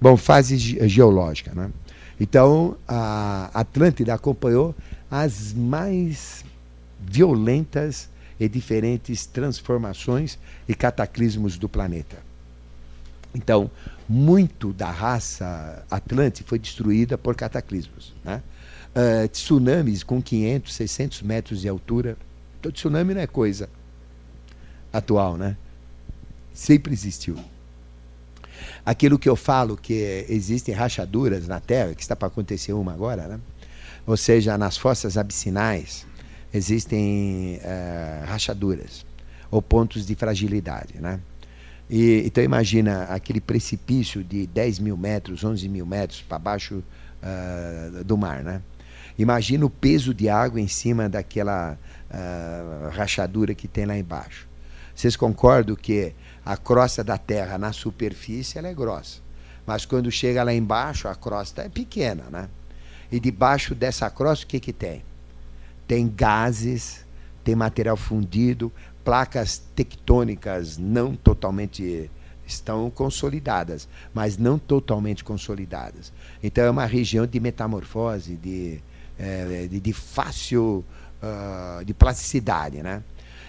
Bom, 0.00 0.16
fase 0.16 0.56
geológica, 0.88 1.52
né? 1.54 1.70
Então, 2.18 2.76
a 2.88 3.50
Atlântida 3.54 4.14
acompanhou 4.14 4.74
as 5.10 5.52
mais 5.52 6.44
violentas 7.00 8.08
e 8.38 8.48
diferentes 8.48 9.26
transformações 9.26 10.38
e 10.68 10.74
cataclismos 10.74 11.58
do 11.58 11.68
planeta. 11.68 12.18
Então, 13.34 13.70
muito 14.08 14.72
da 14.72 14.90
raça 14.90 15.84
Atlântica 15.90 16.48
foi 16.48 16.58
destruída 16.58 17.16
por 17.16 17.34
cataclismos. 17.34 18.14
Né? 18.24 18.42
Uh, 18.90 19.28
tsunamis 19.28 20.02
com 20.02 20.20
500, 20.20 20.74
600 20.74 21.22
metros 21.22 21.60
de 21.60 21.68
altura. 21.68 22.16
Então, 22.58 22.72
tsunami 22.72 23.14
não 23.14 23.20
é 23.20 23.26
coisa 23.26 23.68
atual, 24.92 25.36
né? 25.36 25.56
Sempre 26.52 26.92
existiu. 26.92 27.36
Aquilo 28.84 29.18
que 29.18 29.28
eu 29.28 29.36
falo 29.36 29.76
que 29.76 30.26
existem 30.28 30.74
rachaduras 30.74 31.46
na 31.46 31.60
Terra, 31.60 31.94
que 31.94 32.02
está 32.02 32.16
para 32.16 32.28
acontecer 32.28 32.72
uma 32.72 32.92
agora, 32.92 33.26
né? 33.26 33.40
ou 34.06 34.16
seja, 34.16 34.56
nas 34.58 34.76
fossas 34.76 35.16
abissinais 35.16 36.06
existem 36.52 37.60
uh, 37.62 38.26
rachaduras 38.26 39.06
ou 39.50 39.60
pontos 39.60 40.06
de 40.06 40.14
fragilidade. 40.14 40.94
Né? 41.00 41.20
E, 41.88 42.22
então 42.24 42.42
imagina 42.42 43.04
aquele 43.04 43.40
precipício 43.40 44.22
de 44.22 44.46
10 44.46 44.78
mil 44.78 44.96
metros, 44.96 45.44
11 45.44 45.68
mil 45.68 45.86
metros 45.86 46.22
para 46.22 46.38
baixo 46.38 46.82
uh, 47.22 48.04
do 48.04 48.16
mar. 48.16 48.42
Né? 48.42 48.62
Imagina 49.18 49.66
o 49.66 49.70
peso 49.70 50.14
de 50.14 50.28
água 50.28 50.60
em 50.60 50.68
cima 50.68 51.08
daquela 51.08 51.78
uh, 52.10 52.88
rachadura 52.90 53.54
que 53.54 53.68
tem 53.68 53.84
lá 53.84 53.96
embaixo. 53.96 54.48
Vocês 54.94 55.16
concordam 55.16 55.74
que 55.76 56.12
a 56.44 56.56
crosta 56.56 57.04
da 57.04 57.18
Terra 57.18 57.58
na 57.58 57.72
superfície 57.72 58.58
ela 58.58 58.68
é 58.68 58.74
grossa. 58.74 59.20
Mas 59.66 59.84
quando 59.84 60.10
chega 60.10 60.42
lá 60.42 60.52
embaixo, 60.52 61.08
a 61.08 61.14
crosta 61.14 61.62
é 61.62 61.68
pequena, 61.68 62.24
né? 62.30 62.48
E 63.12 63.20
debaixo 63.20 63.74
dessa 63.74 64.08
crosta, 64.08 64.44
o 64.44 64.48
que, 64.48 64.60
que 64.60 64.72
tem? 64.72 65.04
Tem 65.86 66.08
gases, 66.08 67.04
tem 67.44 67.54
material 67.54 67.96
fundido, 67.96 68.72
placas 69.04 69.58
tectônicas 69.74 70.78
não 70.78 71.14
totalmente 71.14 72.10
estão 72.46 72.90
consolidadas, 72.90 73.88
mas 74.12 74.36
não 74.36 74.58
totalmente 74.58 75.22
consolidadas. 75.24 76.12
Então 76.42 76.64
é 76.64 76.70
uma 76.70 76.84
região 76.84 77.26
de 77.26 77.38
metamorfose, 77.38 78.36
de, 78.36 78.80
é, 79.18 79.66
de, 79.70 79.80
de, 79.80 79.92
fácil, 79.92 80.84
uh, 81.22 81.84
de 81.84 81.94
plasticidade. 81.94 82.82
Né? 82.82 83.02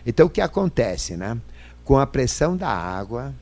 Então 0.06 0.28
o 0.28 0.30
que 0.30 0.42
acontece? 0.42 1.16
Né? 1.18 1.38
Com 1.92 2.00
a 2.00 2.08
pressão 2.08 2.56
da 2.56 2.70
água, 2.70 3.36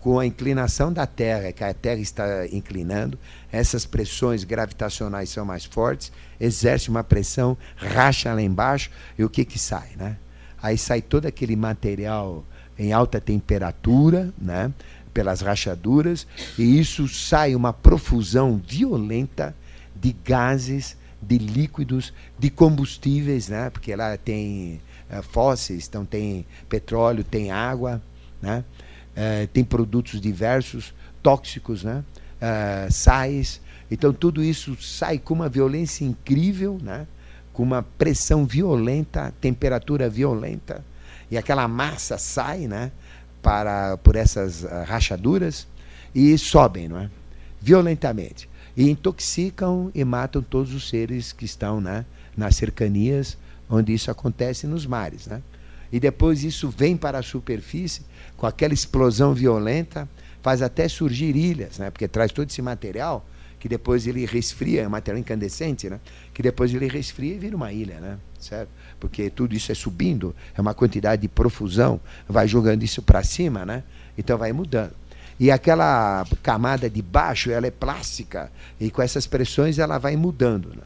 com 0.00 0.18
a 0.18 0.26
inclinação 0.26 0.92
da 0.92 1.06
Terra, 1.06 1.52
que 1.52 1.62
a 1.62 1.72
Terra 1.72 2.00
está 2.00 2.48
inclinando, 2.48 3.16
essas 3.52 3.86
pressões 3.86 4.42
gravitacionais 4.42 5.30
são 5.30 5.44
mais 5.44 5.64
fortes, 5.64 6.10
exerce 6.40 6.90
uma 6.90 7.04
pressão, 7.04 7.56
racha 7.76 8.34
lá 8.34 8.42
embaixo, 8.42 8.90
e 9.16 9.22
o 9.22 9.30
que, 9.30 9.44
que 9.44 9.56
sai? 9.56 9.90
Né? 9.96 10.16
Aí 10.60 10.76
sai 10.76 11.00
todo 11.00 11.26
aquele 11.26 11.54
material 11.54 12.44
em 12.76 12.92
alta 12.92 13.20
temperatura, 13.20 14.34
né? 14.36 14.72
pelas 15.14 15.40
rachaduras, 15.40 16.26
e 16.58 16.80
isso 16.80 17.06
sai 17.06 17.54
uma 17.54 17.72
profusão 17.72 18.60
violenta 18.66 19.54
de 19.94 20.10
gases, 20.24 20.96
de 21.22 21.38
líquidos, 21.38 22.12
de 22.36 22.50
combustíveis, 22.50 23.48
né? 23.48 23.70
porque 23.70 23.94
lá 23.94 24.16
tem 24.16 24.80
uh, 25.12 25.22
fósseis, 25.22 25.86
então 25.88 26.04
tem 26.04 26.46
petróleo, 26.68 27.22
tem 27.22 27.50
água, 27.50 28.02
né? 28.40 28.64
Uh, 29.12 29.46
tem 29.48 29.62
produtos 29.62 30.20
diversos, 30.20 30.94
tóxicos, 31.22 31.84
né? 31.84 32.04
Uh, 32.40 32.92
sais. 32.92 33.60
Então 33.90 34.12
tudo 34.12 34.42
isso 34.42 34.76
sai 34.80 35.18
com 35.18 35.34
uma 35.34 35.48
violência 35.48 36.04
incrível, 36.04 36.78
né? 36.82 37.06
com 37.52 37.62
uma 37.62 37.82
pressão 37.82 38.46
violenta, 38.46 39.32
temperatura 39.38 40.08
violenta, 40.08 40.82
e 41.30 41.36
aquela 41.36 41.68
massa 41.68 42.16
sai, 42.16 42.66
né? 42.66 42.90
para, 43.42 43.96
por 43.98 44.16
essas 44.16 44.62
uh, 44.62 44.68
rachaduras 44.86 45.66
e 46.14 46.38
sobem, 46.38 46.88
não 46.88 46.98
é? 46.98 47.10
Violentamente. 47.60 48.48
E 48.76 48.88
intoxicam 48.88 49.90
e 49.94 50.04
matam 50.04 50.40
todos 50.40 50.72
os 50.72 50.88
seres 50.88 51.32
que 51.32 51.44
estão 51.44 51.80
né, 51.80 52.06
nas 52.36 52.56
cercanias 52.56 53.36
onde 53.72 53.94
isso 53.94 54.10
acontece 54.10 54.66
nos 54.66 54.86
mares. 54.86 55.26
Né? 55.26 55.42
E 55.90 55.98
depois 55.98 56.44
isso 56.44 56.68
vem 56.68 56.96
para 56.96 57.18
a 57.18 57.22
superfície 57.22 58.02
com 58.36 58.46
aquela 58.46 58.74
explosão 58.74 59.32
violenta, 59.32 60.08
faz 60.42 60.60
até 60.60 60.86
surgir 60.88 61.34
ilhas, 61.34 61.78
né? 61.78 61.90
porque 61.90 62.06
traz 62.06 62.30
todo 62.30 62.50
esse 62.50 62.60
material 62.60 63.24
que 63.58 63.68
depois 63.68 64.08
ele 64.08 64.26
resfria, 64.26 64.82
é 64.82 64.86
um 64.88 64.90
material 64.90 65.20
incandescente, 65.20 65.88
né? 65.88 66.00
que 66.34 66.42
depois 66.42 66.74
ele 66.74 66.88
resfria 66.88 67.34
e 67.34 67.38
vira 67.38 67.56
uma 67.56 67.72
ilha, 67.72 68.00
né? 68.00 68.18
certo? 68.40 68.68
Porque 68.98 69.30
tudo 69.30 69.54
isso 69.54 69.70
é 69.70 69.74
subindo, 69.74 70.34
é 70.56 70.60
uma 70.60 70.74
quantidade 70.74 71.22
de 71.22 71.28
profusão, 71.28 72.00
vai 72.28 72.48
jogando 72.48 72.82
isso 72.82 73.00
para 73.00 73.22
cima, 73.22 73.64
né? 73.64 73.84
então 74.18 74.36
vai 74.36 74.52
mudando. 74.52 74.92
E 75.38 75.50
aquela 75.50 76.26
camada 76.42 76.90
de 76.90 77.00
baixo, 77.00 77.50
ela 77.50 77.66
é 77.66 77.70
plástica, 77.70 78.50
e 78.80 78.90
com 78.90 79.00
essas 79.00 79.26
pressões 79.28 79.78
ela 79.78 79.96
vai 79.96 80.16
mudando. 80.16 80.70
Né? 80.70 80.82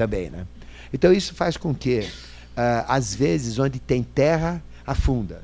Também, 0.00 0.30
né? 0.30 0.46
Então 0.94 1.12
isso 1.12 1.34
faz 1.34 1.58
com 1.58 1.74
que, 1.74 1.98
uh, 2.00 2.86
às 2.88 3.14
vezes, 3.14 3.58
onde 3.58 3.78
tem 3.78 4.02
terra, 4.02 4.62
afunda. 4.86 5.42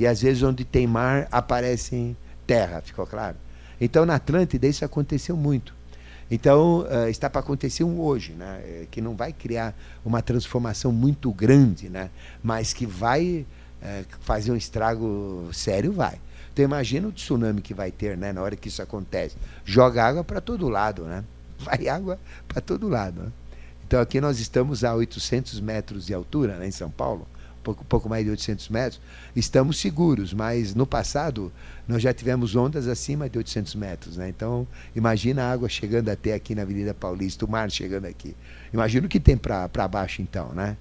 E 0.00 0.06
às 0.06 0.22
vezes 0.22 0.42
onde 0.42 0.64
tem 0.64 0.86
mar, 0.86 1.28
aparece 1.30 2.16
terra, 2.46 2.80
ficou 2.80 3.06
claro? 3.06 3.36
Então, 3.78 4.06
na 4.06 4.14
Atlântida, 4.14 4.66
isso 4.66 4.82
aconteceu 4.82 5.36
muito. 5.36 5.74
Então, 6.30 6.86
uh, 6.86 7.06
está 7.10 7.28
para 7.28 7.42
acontecer 7.42 7.84
um 7.84 8.00
hoje, 8.00 8.32
né? 8.32 8.62
Eh, 8.64 8.86
que 8.90 9.02
não 9.02 9.14
vai 9.14 9.30
criar 9.30 9.74
uma 10.02 10.22
transformação 10.22 10.90
muito 10.90 11.30
grande, 11.30 11.90
né? 11.90 12.08
mas 12.42 12.72
que 12.72 12.86
vai 12.86 13.44
uh, 13.82 14.06
fazer 14.22 14.52
um 14.52 14.56
estrago 14.56 15.50
sério, 15.52 15.92
vai. 15.92 16.18
Então, 16.50 16.64
imagina 16.64 17.08
o 17.08 17.12
tsunami 17.12 17.60
que 17.60 17.74
vai 17.74 17.90
ter 17.90 18.16
né? 18.16 18.32
na 18.32 18.40
hora 18.40 18.56
que 18.56 18.68
isso 18.68 18.80
acontece. 18.80 19.36
Joga 19.66 20.02
água 20.02 20.24
para 20.24 20.40
todo 20.40 20.66
lado, 20.70 21.02
né? 21.02 21.22
vai 21.60 21.88
água 21.88 22.18
para 22.48 22.62
todo 22.62 22.88
lado. 22.88 23.20
Né? 23.24 23.32
Então, 23.88 24.00
aqui 24.00 24.20
nós 24.20 24.38
estamos 24.38 24.84
a 24.84 24.94
800 24.94 25.58
metros 25.60 26.06
de 26.06 26.14
altura, 26.14 26.58
né? 26.58 26.68
em 26.68 26.70
São 26.70 26.90
Paulo 26.90 27.26
pouco, 27.62 27.84
pouco 27.84 28.08
mais 28.08 28.24
de 28.24 28.30
800 28.30 28.68
metros, 28.68 29.00
estamos 29.34 29.78
seguros, 29.78 30.32
mas 30.32 30.74
no 30.74 30.86
passado 30.86 31.52
nós 31.86 32.02
já 32.02 32.12
tivemos 32.12 32.54
ondas 32.54 32.86
acima 32.86 33.28
de 33.28 33.38
800 33.38 33.74
metros. 33.74 34.16
Né? 34.16 34.28
Então, 34.28 34.66
imagina 34.94 35.44
a 35.44 35.50
água 35.50 35.68
chegando 35.68 36.08
até 36.08 36.34
aqui 36.34 36.54
na 36.54 36.62
Avenida 36.62 36.94
Paulista, 36.94 37.44
o 37.44 37.50
mar 37.50 37.70
chegando 37.70 38.04
aqui. 38.04 38.36
Imagina 38.72 39.06
o 39.06 39.08
que 39.08 39.18
tem 39.18 39.36
para 39.36 39.88
baixo 39.88 40.22
então, 40.22 40.52
né? 40.52 40.76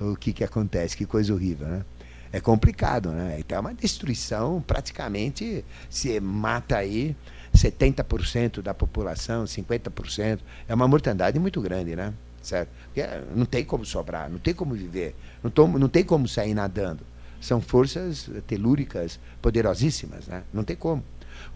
O 0.00 0.16
que, 0.16 0.32
que 0.32 0.42
acontece, 0.42 0.96
que 0.96 1.04
coisa 1.04 1.32
horrível, 1.34 1.66
né? 1.66 1.84
É 2.32 2.40
complicado, 2.40 3.10
né? 3.10 3.36
Então 3.38 3.58
é 3.58 3.60
uma 3.60 3.74
destruição, 3.74 4.62
praticamente 4.64 5.64
se 5.90 6.18
mata 6.20 6.76
aí 6.76 7.14
70% 7.54 8.62
da 8.62 8.72
população, 8.72 9.44
50%. 9.44 10.38
É 10.66 10.74
uma 10.74 10.88
mortandade 10.88 11.38
muito 11.38 11.60
grande, 11.60 11.94
né? 11.94 12.12
Certo? 12.42 12.68
Porque 12.86 13.02
não 13.34 13.46
tem 13.46 13.64
como 13.64 13.84
sobrar, 13.84 14.30
não 14.30 14.38
tem 14.38 14.54
como 14.54 14.74
viver, 14.74 15.14
não, 15.42 15.50
tom, 15.50 15.68
não 15.68 15.88
tem 15.88 16.04
como 16.04 16.28
sair 16.28 16.54
nadando. 16.54 17.04
São 17.40 17.60
forças 17.60 18.30
telúricas 18.46 19.18
poderosíssimas, 19.40 20.26
né? 20.26 20.42
não 20.52 20.62
tem 20.62 20.76
como. 20.76 21.02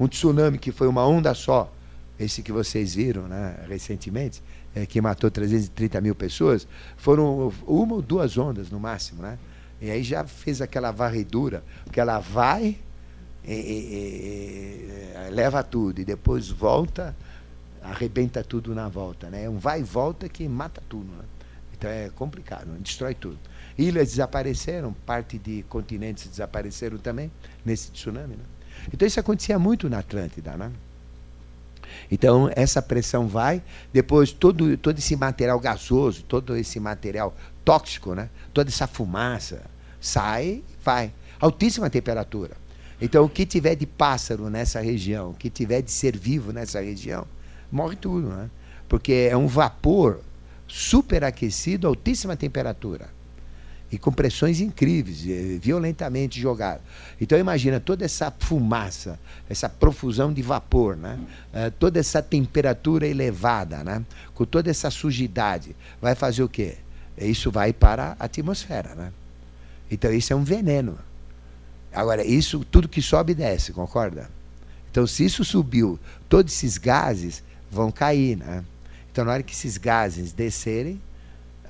Um 0.00 0.08
tsunami 0.08 0.58
que 0.58 0.72
foi 0.72 0.88
uma 0.88 1.06
onda 1.06 1.32
só, 1.34 1.72
esse 2.18 2.42
que 2.42 2.50
vocês 2.50 2.94
viram 2.94 3.22
né, 3.22 3.56
recentemente, 3.68 4.42
é, 4.74 4.84
que 4.84 5.00
matou 5.00 5.30
330 5.30 6.00
mil 6.00 6.14
pessoas, 6.14 6.66
foram 6.96 7.52
uma 7.66 7.94
ou 7.94 8.02
duas 8.02 8.36
ondas 8.36 8.70
no 8.70 8.80
máximo. 8.80 9.22
Né? 9.22 9.38
E 9.80 9.90
aí 9.90 10.02
já 10.02 10.24
fez 10.24 10.60
aquela 10.60 10.90
varredura, 10.90 11.62
que 11.92 12.00
ela 12.00 12.18
vai, 12.18 12.76
e, 13.44 13.52
e, 13.52 15.28
e, 15.28 15.30
leva 15.30 15.62
tudo, 15.62 16.00
e 16.00 16.04
depois 16.04 16.48
volta 16.48 17.14
arrebenta 17.90 18.42
tudo 18.42 18.74
na 18.74 18.88
volta. 18.88 19.28
Né? 19.28 19.44
É 19.44 19.50
um 19.50 19.58
vai 19.58 19.80
e 19.80 19.82
volta 19.82 20.28
que 20.28 20.46
mata 20.48 20.82
tudo. 20.88 21.10
Né? 21.12 21.24
Então 21.72 21.90
é 21.90 22.10
complicado, 22.14 22.66
né? 22.66 22.78
destrói 22.80 23.14
tudo. 23.14 23.38
Ilhas 23.76 24.10
desapareceram, 24.10 24.92
parte 25.04 25.38
de 25.38 25.62
continentes 25.68 26.26
desapareceram 26.26 26.98
também 26.98 27.30
nesse 27.64 27.90
tsunami. 27.90 28.36
Né? 28.36 28.44
Então 28.92 29.06
isso 29.06 29.20
acontecia 29.20 29.58
muito 29.58 29.88
na 29.88 29.98
Atlântida. 29.98 30.56
Né? 30.56 30.72
Então 32.10 32.50
essa 32.54 32.80
pressão 32.80 33.28
vai, 33.28 33.62
depois 33.92 34.32
todo, 34.32 34.76
todo 34.76 34.98
esse 34.98 35.16
material 35.16 35.60
gasoso, 35.60 36.22
todo 36.24 36.56
esse 36.56 36.80
material 36.80 37.34
tóxico, 37.64 38.14
né? 38.14 38.30
toda 38.52 38.70
essa 38.70 38.86
fumaça 38.86 39.62
sai 40.00 40.46
e 40.46 40.64
vai. 40.82 41.12
Altíssima 41.38 41.90
temperatura. 41.90 42.56
Então 43.00 43.24
o 43.24 43.28
que 43.28 43.44
tiver 43.44 43.74
de 43.74 43.86
pássaro 43.86 44.48
nessa 44.48 44.80
região, 44.80 45.30
o 45.30 45.34
que 45.34 45.50
tiver 45.50 45.82
de 45.82 45.90
ser 45.90 46.16
vivo 46.16 46.52
nessa 46.52 46.80
região, 46.80 47.26
morre 47.70 47.96
tudo, 47.96 48.28
né? 48.28 48.50
Porque 48.88 49.28
é 49.30 49.36
um 49.36 49.46
vapor 49.46 50.20
superaquecido 50.68 51.86
a 51.86 51.90
altíssima 51.90 52.36
temperatura 52.36 53.08
e 53.90 53.96
com 53.98 54.12
pressões 54.12 54.60
incríveis, 54.60 55.24
eh, 55.26 55.58
violentamente 55.60 56.40
jogado. 56.40 56.80
Então 57.20 57.38
imagina 57.38 57.78
toda 57.78 58.04
essa 58.04 58.30
fumaça, 58.30 59.18
essa 59.48 59.68
profusão 59.68 60.32
de 60.32 60.42
vapor, 60.42 60.96
né? 60.96 61.18
Uh, 61.54 61.70
toda 61.78 62.00
essa 62.00 62.20
temperatura 62.20 63.06
elevada, 63.06 63.84
né? 63.84 64.04
com 64.34 64.44
toda 64.44 64.70
essa 64.70 64.90
sujidade, 64.90 65.74
vai 66.00 66.14
fazer 66.14 66.42
o 66.42 66.48
quê? 66.48 66.76
Isso 67.16 67.50
vai 67.50 67.72
para 67.72 68.16
a 68.18 68.24
atmosfera. 68.24 68.94
Né? 68.94 69.12
Então 69.90 70.12
isso 70.12 70.32
é 70.32 70.36
um 70.36 70.44
veneno. 70.44 70.98
Agora, 71.92 72.24
isso 72.24 72.64
tudo 72.64 72.88
que 72.88 73.00
sobe 73.00 73.34
desce, 73.34 73.72
concorda? 73.72 74.28
Então 74.90 75.06
se 75.06 75.24
isso 75.24 75.44
subiu, 75.44 75.98
todos 76.28 76.52
esses 76.52 76.76
gases, 76.76 77.42
vão 77.70 77.90
cair, 77.90 78.36
né? 78.36 78.64
Então, 79.10 79.24
na 79.24 79.32
hora 79.32 79.42
que 79.42 79.54
esses 79.54 79.78
gases 79.78 80.32
descerem, 80.32 81.00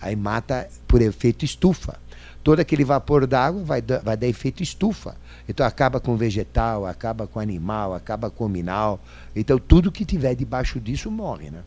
aí 0.00 0.16
mata 0.16 0.68
por 0.86 1.00
efeito 1.00 1.44
estufa. 1.44 1.98
Todo 2.42 2.60
aquele 2.60 2.84
vapor 2.84 3.26
d'água 3.26 3.62
vai, 3.62 3.82
vai 4.02 4.16
dar 4.16 4.26
efeito 4.26 4.62
estufa. 4.62 5.16
Então, 5.48 5.64
acaba 5.64 6.00
com 6.00 6.16
vegetal, 6.16 6.86
acaba 6.86 7.26
com 7.26 7.38
animal, 7.38 7.94
acaba 7.94 8.30
com 8.30 8.48
mineral. 8.48 9.00
Então, 9.34 9.58
tudo 9.58 9.92
que 9.92 10.04
tiver 10.04 10.34
debaixo 10.34 10.80
disso 10.80 11.10
morre, 11.10 11.50
né? 11.50 11.62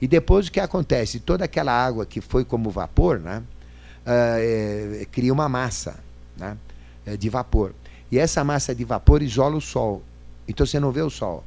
E 0.00 0.08
depois 0.08 0.48
o 0.48 0.52
que 0.52 0.60
acontece? 0.60 1.20
Toda 1.20 1.44
aquela 1.44 1.72
água 1.72 2.04
que 2.04 2.20
foi 2.20 2.44
como 2.44 2.70
vapor, 2.70 3.18
né? 3.18 3.42
Uh, 4.04 5.00
é, 5.00 5.06
cria 5.10 5.32
uma 5.32 5.48
massa 5.48 5.98
né? 6.36 6.56
de 7.18 7.28
vapor. 7.28 7.72
E 8.10 8.18
essa 8.18 8.42
massa 8.42 8.74
de 8.74 8.84
vapor 8.84 9.22
isola 9.22 9.56
o 9.56 9.60
sol. 9.60 10.02
Então, 10.46 10.66
você 10.66 10.78
não 10.80 10.90
vê 10.90 11.00
o 11.00 11.10
sol. 11.10 11.44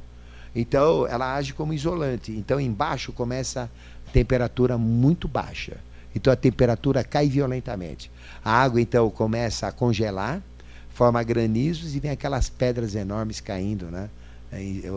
Então, 0.56 1.06
ela 1.06 1.34
age 1.34 1.52
como 1.52 1.74
isolante. 1.74 2.32
Então, 2.32 2.58
embaixo 2.58 3.12
começa 3.12 3.70
a 4.08 4.10
temperatura 4.10 4.78
muito 4.78 5.28
baixa. 5.28 5.76
Então, 6.14 6.32
a 6.32 6.36
temperatura 6.36 7.04
cai 7.04 7.28
violentamente. 7.28 8.10
A 8.42 8.62
água, 8.62 8.80
então, 8.80 9.10
começa 9.10 9.66
a 9.66 9.72
congelar, 9.72 10.40
forma 10.88 11.22
granizos 11.22 11.94
e 11.94 12.00
vem 12.00 12.10
aquelas 12.10 12.48
pedras 12.48 12.94
enormes 12.94 13.38
caindo, 13.38 13.86
né? 13.86 14.08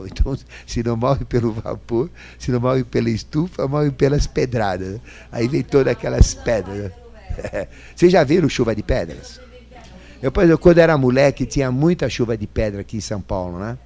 Então, 0.06 0.38
se 0.66 0.82
não 0.82 0.96
morre 0.96 1.26
pelo 1.26 1.52
vapor, 1.52 2.10
se 2.38 2.52
não 2.52 2.62
morre 2.62 2.86
pela 2.86 3.10
estufa, 3.10 3.68
morre 3.68 3.92
pelas 3.92 4.26
pedradas. 4.26 5.02
Aí 5.30 5.50
vem 5.50 5.64
todas 5.64 5.92
aquelas 5.92 6.34
pedras. 6.36 6.94
Vocês 7.94 8.12
já 8.12 8.24
viram 8.24 8.48
chuva 8.48 8.74
de 8.74 8.84
pedras? 8.84 9.42
Eu, 10.22 10.32
quando 10.58 10.78
era 10.78 10.98
moleque, 10.98 11.46
tinha 11.46 11.70
muita 11.70 12.08
chuva 12.08 12.38
de 12.38 12.48
pedra 12.48 12.82
aqui 12.82 12.96
em 12.98 13.02
São 13.02 13.20
Paulo, 13.20 13.60
né? 13.60 13.78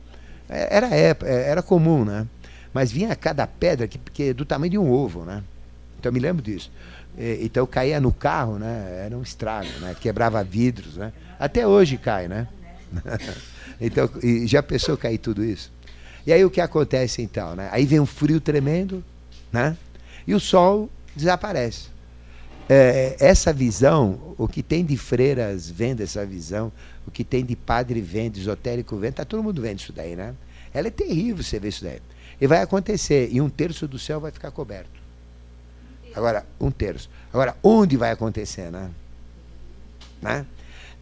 É, 0.54 0.78
era, 0.78 0.96
é, 0.96 1.16
era 1.50 1.64
comum, 1.64 2.06
né? 2.06 2.28
Mas 2.74 2.92
vinha 2.92 3.16
cada 3.16 3.48
pedra 3.48 3.88
que, 3.88 3.98
que 3.98 4.34
do 4.34 4.46
tamanho 4.46 4.72
de 4.72 4.78
um 4.78 4.92
ovo, 4.92 5.26
né? 5.26 5.44
Então 6.00 6.10
eu 6.10 6.14
me 6.14 6.20
lembro 6.20 6.44
disso. 6.44 6.72
Então 7.42 7.68
caía 7.68 8.00
no 8.00 8.12
carro, 8.12 8.58
né? 8.58 9.04
Era 9.06 9.16
um 9.16 9.22
estrago, 9.22 9.70
né? 9.80 9.96
Quebrava 10.00 10.44
vidros, 10.44 10.98
né? 10.98 11.14
Até 11.40 11.68
hoje 11.68 11.98
cai, 11.98 12.28
né? 12.28 12.48
então, 13.80 14.10
já 14.46 14.64
pensou 14.64 14.98
cair 14.98 15.20
tudo 15.20 15.44
isso? 15.44 15.72
E 16.26 16.34
aí 16.34 16.44
o 16.44 16.50
que 16.50 16.62
acontece 16.62 17.22
então, 17.22 17.56
né? 17.56 17.70
Aí 17.72 17.86
vem 17.86 18.00
um 18.00 18.06
frio 18.06 18.40
tremendo, 18.40 19.04
né? 19.52 19.78
E 20.26 20.34
o 20.34 20.40
sol 20.40 20.90
desaparece. 21.16 21.88
É, 22.70 23.16
essa 23.20 23.52
visão, 23.52 24.34
o 24.38 24.48
que 24.48 24.64
tem 24.64 24.86
de 24.86 24.96
freiras 24.98 25.70
vendo 25.70 26.02
essa 26.02 26.26
visão, 26.26 26.72
o 27.08 27.12
que 27.12 27.24
tem 27.24 27.46
de 27.46 27.56
padre 27.56 28.02
vendo, 28.02 28.38
esotérico 28.38 28.96
vendo, 28.98 29.12
está 29.12 29.26
todo 29.26 29.44
mundo 29.44 29.62
vendo 29.62 29.80
isso 29.80 29.94
daí, 29.94 30.16
né? 30.16 30.34
Ela 30.74 30.88
é 30.88 30.92
terrível 30.92 31.44
você 31.44 31.60
ver 31.60 31.70
isso 31.70 31.84
daí. 31.84 32.02
E 32.40 32.48
vai 32.48 32.62
acontecer, 32.62 33.30
e 33.32 33.40
um 33.40 33.50
terço 33.50 33.88
do 33.88 34.00
céu 34.00 34.20
vai 34.20 34.32
ficar 34.32 34.52
coberto. 34.52 35.02
Agora, 36.16 36.46
um 36.60 36.72
terço. 36.72 37.10
Agora, 37.32 37.56
onde 37.64 37.98
vai 37.98 38.12
acontecer, 38.12 38.72
né? 38.72 38.90
né? 40.22 40.46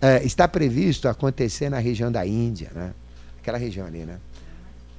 É, 0.01 0.23
está 0.23 0.47
previsto 0.47 1.07
acontecer 1.07 1.69
na 1.69 1.79
região 1.79 2.11
da 2.11 2.25
Índia, 2.25 2.71
né? 2.73 2.93
Aquela 3.39 3.57
região 3.57 3.85
ali, 3.85 3.99
né? 3.99 4.19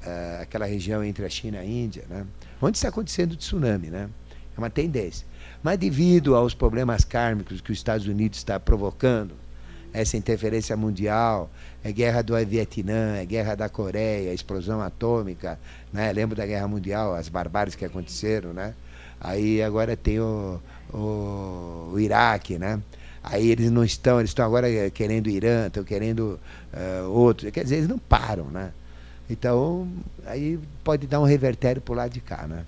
É, 0.05 0.39
aquela 0.43 0.67
região 0.67 1.03
entre 1.03 1.25
a 1.25 1.29
China 1.29 1.59
e 1.59 1.61
a 1.61 1.65
Índia, 1.65 2.05
né? 2.09 2.27
Onde 2.61 2.77
está 2.77 2.89
acontecendo 2.89 3.33
o 3.33 3.37
tsunami, 3.37 3.89
né? 3.89 4.09
É 4.57 4.59
uma 4.59 4.71
tendência. 4.71 5.27
Mas 5.63 5.79
devido 5.79 6.37
aos 6.37 6.55
problemas 6.55 7.05
kármicos 7.05 7.61
que 7.61 7.73
os 7.73 7.79
Estados 7.79 8.07
Unidos 8.07 8.39
está 8.39 8.61
provocando, 8.61 9.35
essa 9.93 10.17
interferência 10.17 10.77
mundial, 10.77 11.51
é 11.85 11.93
guerra 11.93 12.23
do 12.23 12.35
Vietnã, 12.47 13.17
é 13.17 13.25
guerra 13.25 13.55
da 13.55 13.69
Coreia, 13.69 14.33
explosão 14.33 14.81
atômica, 14.81 15.59
né? 15.93 16.13
Lembro 16.13 16.37
da 16.37 16.47
Guerra 16.47 16.67
Mundial, 16.67 17.15
as 17.15 17.29
barbáries 17.29 17.75
que 17.75 17.85
aconteceram, 17.85 18.53
né? 18.53 18.75
Aí 19.21 19.63
agora 19.63 19.97
tem 19.97 20.19
o, 20.19 20.61
o, 20.93 21.91
o 21.93 22.01
Iraque, 22.01 22.59
né? 22.59 22.81
Aí 23.23 23.51
eles 23.51 23.71
não 23.71 23.85
estão, 23.85 24.19
eles 24.19 24.31
estão 24.31 24.45
agora 24.45 24.69
querendo 24.91 25.29
Irã, 25.29 25.67
estão 25.67 25.85
querendo 25.85 26.41
uh, 26.73 27.09
outro. 27.11 27.51
Quer 27.53 27.63
dizer, 27.63 27.77
eles 27.77 27.89
não 27.89 27.99
param, 27.99 28.47
né? 28.47 28.73
Então, 29.31 29.89
aí 30.27 30.59
pode 30.83 31.07
dar 31.07 31.21
um 31.21 31.25
revertério 31.25 31.81
para 31.81 31.93
o 31.93 31.97
lado 31.97 32.13
de 32.13 32.21
cá, 32.21 32.47
né? 32.49 32.65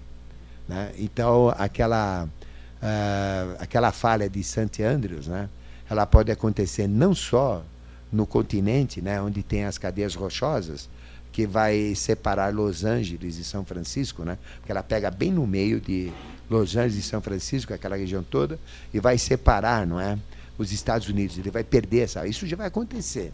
né? 0.68 0.93
Então, 0.97 1.53
aquela, 1.59 2.25
uh, 2.25 3.57
aquela 3.59 3.91
falha 3.91 4.31
de 4.31 4.43
St. 4.45 4.83
Andrews, 4.83 5.27
né? 5.27 5.49
Ela 5.95 6.07
pode 6.07 6.30
acontecer 6.30 6.88
não 6.88 7.14
só 7.14 7.64
no 8.12 8.26
continente, 8.26 9.01
né? 9.01 9.20
Onde 9.20 9.42
tem 9.42 9.64
as 9.64 9.78
cadeias 9.78 10.14
rochosas, 10.14 10.88
que 11.32 11.47
vai 11.47 11.95
separar 11.95 12.55
Los 12.55 12.84
Angeles 12.84 13.38
e 13.38 13.45
São 13.45 13.64
Francisco, 13.64 14.24
né? 14.24 14.38
Porque 14.59 14.70
ela 14.70 14.82
pega 14.82 15.11
bem 15.11 15.32
no 15.32 15.47
meio 15.47 15.80
de 15.80 16.12
Los 16.49 16.76
Angeles 16.76 16.97
e 16.97 17.03
São 17.03 17.20
Francisco, 17.20 17.72
aquela 17.72 17.97
região 17.97 18.22
toda, 18.22 18.59
e 18.92 19.01
vai 19.01 19.18
separar, 19.18 19.86
não 19.86 19.99
é? 19.99 20.18
Os 20.57 20.72
Estados 20.72 21.09
Unidos. 21.09 21.38
Ele 21.38 21.51
vai 21.51 21.64
perder 21.64 22.01
essa. 22.01 22.26
Isso 22.26 22.47
já 22.47 22.57
vai 22.57 22.66
acontecer. 22.68 23.32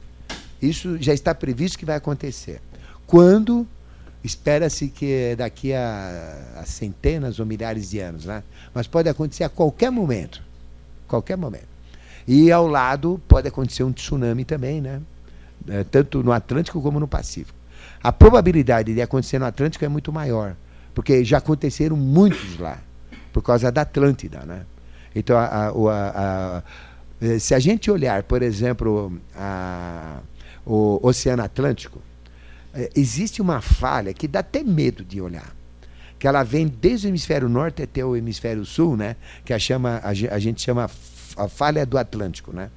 Isso 0.61 0.97
já 1.01 1.13
está 1.13 1.35
previsto 1.35 1.79
que 1.79 1.85
vai 1.85 1.97
acontecer. 1.97 2.61
Quando 3.07 3.67
espera-se 4.23 4.89
que 4.89 5.35
daqui 5.37 5.73
a, 5.73 6.59
a, 6.59 6.67
centenas 6.67 7.39
ou 7.39 7.47
milhares 7.47 7.91
de 7.91 7.99
anos, 8.01 8.27
né? 8.27 8.43
Mas 8.75 8.87
pode 8.87 9.09
acontecer 9.09 9.45
a 9.45 9.49
qualquer 9.49 9.91
momento, 9.91 10.43
qualquer 11.09 11.37
momento. 11.37 11.70
E 12.27 12.51
ao 12.53 12.67
lado 12.67 13.21
pode 13.27 13.49
acontecer 13.49 13.83
um 13.83 13.93
tsunami 13.93 14.45
também, 14.45 14.81
né? 14.81 15.01
É, 15.69 15.85
tanto 15.85 16.23
no 16.23 16.33
Atlântico 16.33 16.81
como 16.81 16.99
no 16.99 17.09
Pacífico. 17.09 17.59
A 18.03 18.13
probabilidade 18.13 18.95
de 18.95 19.03
acontecer 19.03 19.39
no 19.39 19.45
Atlântico 19.45 19.85
é 19.85 19.89
muito 19.89 20.13
maior, 20.13 20.57
porque 20.95 21.25
já 21.25 21.39
aconteceram 21.39 21.97
muitos 21.97 22.59
lá, 22.59 22.79
por 23.33 23.43
causa 23.43 23.71
da 23.71 23.83
Atlântida. 23.83 24.41
Né? 24.41 24.63
Então, 25.15 25.37
a, 25.37 25.45
a, 25.45 25.69
a, 25.69 26.63
eh, 27.21 27.39
se 27.39 27.55
a 27.55 27.59
gente 27.59 27.91
olhar, 27.91 28.23
por 28.23 28.43
exemplo, 28.43 29.13
o 30.65 30.99
Oceano 31.03 31.43
Atlântico, 31.43 32.01
eh, 32.73 32.91
existe 32.95 33.43
uma 33.43 33.61
falha 33.61 34.15
que 34.15 34.27
dá 34.27 34.41
até 34.41 34.63
medo 34.63 35.05
de 35.05 35.21
olhar. 35.21 35.55
Que 36.21 36.29
ela 36.29 36.45
vem 36.45 36.69
desde 36.69 37.09
o 37.09 37.09
hemisfério 37.09 37.49
norte 37.49 37.83
até 37.83 38.05
o 38.05 38.15
hemisfério 38.15 38.65
sul, 38.65 38.97
né? 38.97 39.17
que 39.45 39.53
a, 39.53 39.59
chama, 39.59 40.01
a 40.05 40.39
gente 40.39 40.63
chama 40.63 40.89
a 41.37 41.49
falha 41.49 41.85
do 41.85 41.99
Atlântico. 41.99 42.53
Né? 42.53 42.71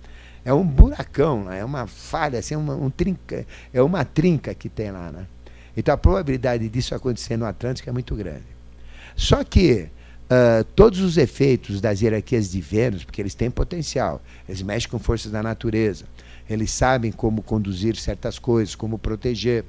é 0.46 0.54
um 0.54 0.66
buracão, 0.66 1.46
né? 1.46 1.60
é 1.60 1.66
uma 1.66 1.88
falha, 1.88 2.40
assim, 2.40 2.56
uma, 2.56 2.76
um 2.76 2.90
trinca, 2.90 3.46
é 3.74 3.82
uma 3.82 4.04
trinca 4.04 4.54
que 4.54 4.68
tem 4.68 4.92
lá. 4.92 5.12
Né? 5.12 5.26
Então 5.76 5.94
a 5.94 5.98
probabilidade 5.98 6.68
disso 6.70 6.94
acontecer 6.94 7.38
no 7.38 7.46
Atlântico 7.46 7.90
é 7.90 7.94
muito 7.94 8.16
grande. 8.16 8.44
Só 9.16 9.44
que 9.44 9.88
uh, 10.26 10.64
todos 10.76 11.00
os 11.00 11.18
efeitos 11.18 11.80
das 11.80 12.02
hierarquias 12.02 12.52
de 12.52 12.60
Vênus, 12.60 13.04
porque 13.04 13.22
eles 13.22 13.36
têm 13.36 13.50
potencial, 13.50 14.22
eles 14.48 14.62
mexem 14.62 14.90
com 14.90 15.00
forças 15.00 15.32
da 15.32 15.42
natureza, 15.42 16.06
eles 16.50 16.72
sabem 16.72 17.12
como 17.12 17.42
conduzir 17.42 17.96
certas 17.96 18.38
coisas, 18.38 18.76
como 18.76 18.98
proteger. 18.98 19.64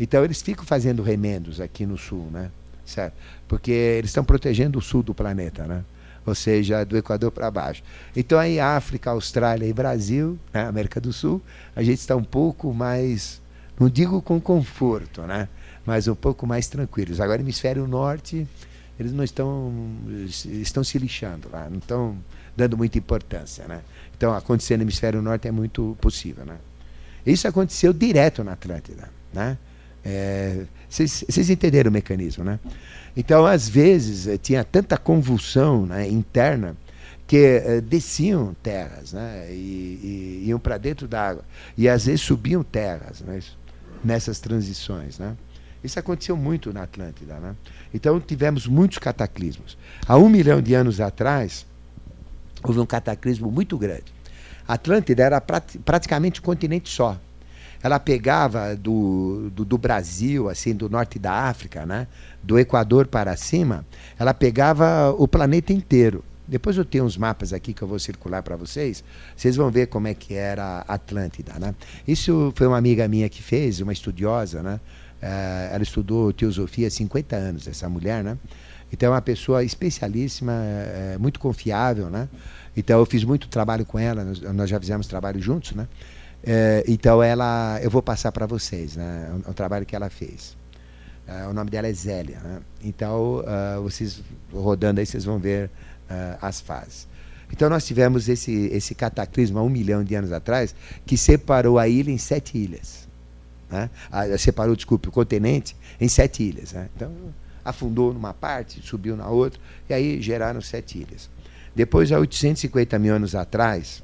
Então 0.00 0.24
eles 0.24 0.42
ficam 0.42 0.64
fazendo 0.64 1.02
remendos 1.02 1.60
aqui 1.60 1.86
no 1.86 1.96
sul, 1.96 2.28
né? 2.32 2.50
Certo? 2.86 3.14
Porque 3.46 3.70
eles 3.70 4.10
estão 4.10 4.24
protegendo 4.24 4.78
o 4.78 4.82
sul 4.82 5.02
do 5.02 5.12
planeta, 5.12 5.66
né? 5.66 5.84
ou 6.24 6.34
seja, 6.34 6.84
do 6.84 6.96
Equador 6.96 7.30
para 7.30 7.50
baixo. 7.50 7.82
Então, 8.14 8.38
aí, 8.38 8.58
África, 8.58 9.10
Austrália 9.10 9.64
e 9.66 9.72
Brasil, 9.72 10.36
né, 10.52 10.66
América 10.66 11.00
do 11.00 11.12
Sul, 11.12 11.40
a 11.74 11.82
gente 11.84 12.00
está 12.00 12.16
um 12.16 12.24
pouco 12.24 12.74
mais, 12.74 13.40
não 13.78 13.88
digo 13.88 14.20
com 14.20 14.40
conforto, 14.40 15.22
né, 15.22 15.48
mas 15.84 16.08
um 16.08 16.16
pouco 16.16 16.44
mais 16.44 16.66
tranquilos. 16.66 17.20
Agora, 17.20 17.40
hemisfério 17.40 17.86
norte, 17.86 18.46
eles 18.98 19.12
não 19.12 19.22
estão, 19.22 19.72
estão 20.26 20.82
se 20.82 20.98
lixando 20.98 21.48
lá, 21.52 21.68
não 21.70 21.78
estão 21.78 22.18
dando 22.56 22.76
muita 22.76 22.98
importância. 22.98 23.66
Né? 23.68 23.82
Então, 24.16 24.34
acontecer 24.34 24.76
no 24.76 24.82
hemisfério 24.82 25.22
norte 25.22 25.46
é 25.46 25.52
muito 25.52 25.96
possível. 26.00 26.44
Né? 26.44 26.56
Isso 27.24 27.46
aconteceu 27.46 27.92
direto 27.92 28.42
na 28.42 28.52
Atlântida. 28.52 29.10
Né? 29.32 29.56
É, 30.08 30.64
vocês 30.88 31.50
entenderam 31.50 31.90
o 31.90 31.92
mecanismo, 31.92 32.44
né? 32.44 32.60
Então, 33.16 33.44
às 33.44 33.68
vezes, 33.68 34.28
eh, 34.28 34.38
tinha 34.38 34.62
tanta 34.62 34.96
convulsão 34.96 35.84
né, 35.84 36.06
interna 36.06 36.76
que 37.26 37.36
eh, 37.36 37.80
desciam 37.80 38.54
terras 38.62 39.14
né, 39.14 39.48
e, 39.50 40.42
e 40.44 40.48
iam 40.48 40.60
para 40.60 40.78
dentro 40.78 41.08
da 41.08 41.30
água. 41.30 41.44
E 41.76 41.88
às 41.88 42.04
vezes 42.06 42.20
subiam 42.20 42.62
terras 42.62 43.22
né, 43.22 43.40
nessas 44.04 44.38
transições. 44.38 45.18
Né? 45.18 45.34
Isso 45.82 45.98
aconteceu 45.98 46.36
muito 46.36 46.72
na 46.72 46.82
Atlântida. 46.82 47.34
Né? 47.40 47.56
Então 47.92 48.20
tivemos 48.20 48.66
muitos 48.66 48.98
cataclismos. 48.98 49.76
Há 50.06 50.16
um 50.18 50.28
milhão 50.28 50.60
de 50.60 50.74
anos 50.74 51.00
atrás, 51.00 51.66
houve 52.62 52.78
um 52.78 52.86
cataclismo 52.86 53.50
muito 53.50 53.78
grande. 53.78 54.14
A 54.68 54.74
Atlântida 54.74 55.22
era 55.22 55.40
prat 55.40 55.76
praticamente 55.84 56.40
um 56.40 56.44
continente 56.44 56.90
só 56.90 57.18
ela 57.86 58.00
pegava 58.00 58.74
do, 58.74 59.48
do, 59.54 59.64
do, 59.64 59.78
Brasil, 59.78 60.48
assim, 60.48 60.74
do 60.74 60.90
norte 60.90 61.18
da 61.18 61.32
África, 61.32 61.86
né? 61.86 62.08
do 62.42 62.58
Equador 62.58 63.06
para 63.06 63.36
cima, 63.36 63.84
ela 64.18 64.34
pegava 64.34 65.14
o 65.16 65.26
planeta 65.26 65.72
inteiro. 65.72 66.24
Depois 66.48 66.76
eu 66.76 66.84
tenho 66.84 67.04
uns 67.04 67.16
mapas 67.16 67.52
aqui 67.52 67.72
que 67.72 67.82
eu 67.82 67.88
vou 67.88 67.98
circular 67.98 68.42
para 68.42 68.54
vocês. 68.54 69.02
Vocês 69.36 69.56
vão 69.56 69.70
ver 69.70 69.86
como 69.86 70.06
é 70.06 70.14
que 70.14 70.34
era 70.34 70.84
a 70.86 70.94
Atlântida, 70.94 71.54
né? 71.58 71.74
Isso 72.06 72.52
foi 72.54 72.68
uma 72.68 72.78
amiga 72.78 73.08
minha 73.08 73.28
que 73.28 73.42
fez, 73.42 73.80
uma 73.80 73.92
estudiosa, 73.92 74.62
né? 74.62 74.80
Uh, 75.20 75.74
ela 75.74 75.82
estudou 75.82 76.32
teosofia 76.32 76.86
há 76.86 76.90
50 76.90 77.34
anos, 77.34 77.66
essa 77.66 77.88
mulher, 77.88 78.22
né? 78.22 78.38
Então 78.92 79.08
é 79.08 79.14
uma 79.14 79.22
pessoa 79.22 79.64
especialíssima, 79.64 80.52
é, 80.52 81.16
muito 81.18 81.40
confiável, 81.40 82.08
né? 82.08 82.28
Então 82.76 82.98
eu 83.00 83.06
fiz 83.06 83.24
muito 83.24 83.48
trabalho 83.48 83.84
com 83.84 83.98
ela, 83.98 84.24
nós, 84.24 84.40
nós 84.40 84.70
já 84.70 84.78
fizemos 84.78 85.08
trabalho 85.08 85.40
juntos, 85.40 85.72
né? 85.72 85.88
É, 86.46 86.84
então 86.86 87.20
ela, 87.20 87.80
eu 87.82 87.90
vou 87.90 88.00
passar 88.00 88.30
para 88.30 88.46
vocês, 88.46 88.94
né? 88.94 89.34
O, 89.44 89.50
o, 89.50 89.54
trabalho 89.54 89.84
que 89.84 89.96
ela 89.96 90.08
fez. 90.08 90.56
Uh, 91.26 91.50
o 91.50 91.52
nome 91.52 91.70
dela 91.70 91.88
é 91.88 91.92
Zélia. 91.92 92.38
Né? 92.38 92.60
Então, 92.84 93.40
uh, 93.40 93.82
vocês 93.82 94.22
rodando 94.52 95.00
aí, 95.00 95.06
vocês 95.06 95.24
vão 95.24 95.40
ver 95.40 95.66
uh, 96.08 96.38
as 96.40 96.60
fases. 96.60 97.08
Então, 97.50 97.68
nós 97.68 97.84
tivemos 97.84 98.28
esse, 98.28 98.52
esse 98.72 98.94
cataclismo 98.94 99.58
há 99.58 99.62
um 99.62 99.68
milhão 99.68 100.04
de 100.04 100.14
anos 100.14 100.30
atrás, 100.30 100.72
que 101.04 101.16
separou 101.16 101.80
a 101.80 101.88
ilha 101.88 102.12
em 102.12 102.18
sete 102.18 102.56
ilhas. 102.56 103.06
Né? 103.68 103.90
separou, 104.38 104.76
desculpe, 104.76 105.08
o 105.08 105.12
continente 105.12 105.76
em 106.00 106.08
sete 106.08 106.44
ilhas. 106.44 106.72
Né? 106.72 106.88
Então, 106.94 107.12
afundou 107.64 108.14
numa 108.14 108.32
parte, 108.32 108.80
subiu 108.80 109.16
na 109.16 109.28
outra, 109.28 109.60
e 109.88 109.94
aí 109.94 110.22
geraram 110.22 110.60
sete 110.60 110.98
ilhas. 110.98 111.28
Depois, 111.74 112.12
há 112.12 112.18
850 112.18 112.98
mil 112.98 113.14
anos 113.14 113.34
atrás, 113.34 114.02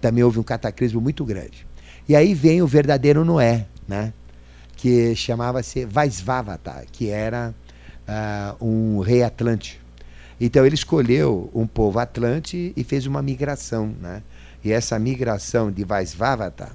também 0.00 0.22
houve 0.22 0.38
um 0.38 0.42
cataclismo 0.42 1.00
muito 1.00 1.24
grande. 1.24 1.66
E 2.08 2.14
aí 2.14 2.34
vem 2.34 2.62
o 2.62 2.66
verdadeiro 2.66 3.24
Noé, 3.24 3.66
né? 3.88 4.12
que 4.84 5.14
chamava-se 5.16 5.86
Vaisvavata, 5.86 6.84
que 6.92 7.08
era 7.08 7.54
uh, 8.06 8.64
um 8.64 9.00
rei 9.00 9.22
atlante. 9.22 9.80
Então 10.38 10.66
ele 10.66 10.74
escolheu 10.74 11.50
um 11.54 11.66
povo 11.66 11.98
atlante 11.98 12.70
e 12.76 12.84
fez 12.84 13.06
uma 13.06 13.22
migração, 13.22 13.94
né? 13.98 14.22
E 14.62 14.72
essa 14.72 14.98
migração 14.98 15.70
de 15.70 15.84
Vaisvavata, 15.84 16.70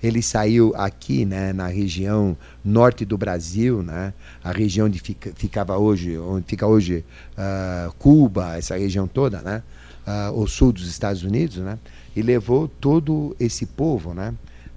ele 0.00 0.22
saiu 0.22 0.72
aqui, 0.76 1.24
né, 1.24 1.52
na 1.52 1.66
região 1.66 2.36
norte 2.64 3.04
do 3.04 3.18
Brasil, 3.18 3.82
né, 3.82 4.12
a 4.42 4.52
região 4.52 4.86
onde 4.86 5.00
fica, 5.00 5.32
ficava 5.34 5.76
hoje, 5.76 6.16
onde 6.16 6.46
fica 6.46 6.64
hoje 6.64 7.04
uh, 7.32 7.92
Cuba, 7.94 8.56
essa 8.56 8.76
região 8.76 9.08
toda, 9.08 9.40
né, 9.40 9.62
uh, 10.06 10.40
o 10.40 10.46
sul 10.46 10.70
dos 10.70 10.88
Estados 10.88 11.24
Unidos, 11.24 11.56
né, 11.56 11.78
e 12.18 12.22
levou 12.22 12.66
todo 12.66 13.36
esse 13.38 13.64
povo, 13.64 14.12
né, 14.12 14.34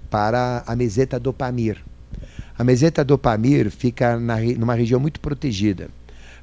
para 0.08 0.62
a 0.64 0.76
meseta 0.76 1.18
do 1.18 1.32
Pamir. 1.32 1.76
A 2.56 2.62
meseta 2.62 3.04
do 3.04 3.18
Pamir 3.18 3.68
fica 3.68 4.16
na, 4.16 4.38
numa 4.38 4.76
região 4.76 5.00
muito 5.00 5.18
protegida, 5.18 5.88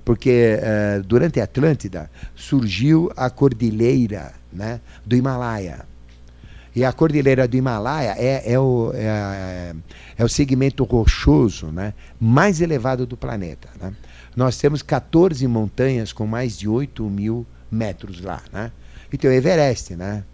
porque 0.04 0.58
uh, 0.60 1.02
durante 1.04 1.40
a 1.40 1.46
Atlântida 1.46 2.12
surgiu 2.36 3.10
a 3.16 3.30
cordilheira 3.30 4.34
né, 4.52 4.82
do 5.06 5.16
Himalaia. 5.16 5.88
E 6.76 6.84
a 6.84 6.92
cordilheira 6.92 7.48
do 7.48 7.56
Himalaia 7.56 8.16
é, 8.18 8.52
é, 8.52 8.60
o, 8.60 8.92
é, 8.94 9.74
é, 10.18 10.24
o 10.24 10.28
segmento 10.28 10.84
rochoso 10.84 11.68
né, 11.68 11.94
mais 12.20 12.60
elevado 12.60 13.06
do 13.06 13.16
planeta. 13.16 13.70
Né? 13.80 13.94
Nós 14.36 14.58
temos 14.58 14.82
14 14.82 15.48
montanhas 15.48 16.12
com 16.12 16.28
mais 16.28 16.58
de 16.58 16.68
8 16.68 17.02
mil 17.10 17.46
metros 17.72 18.20
lá. 18.20 18.42
Né? 18.52 18.70
E 19.14 19.18
tem 19.18 19.30
o 19.30 19.34
Everest. 19.34 19.96
Né? 19.96 20.26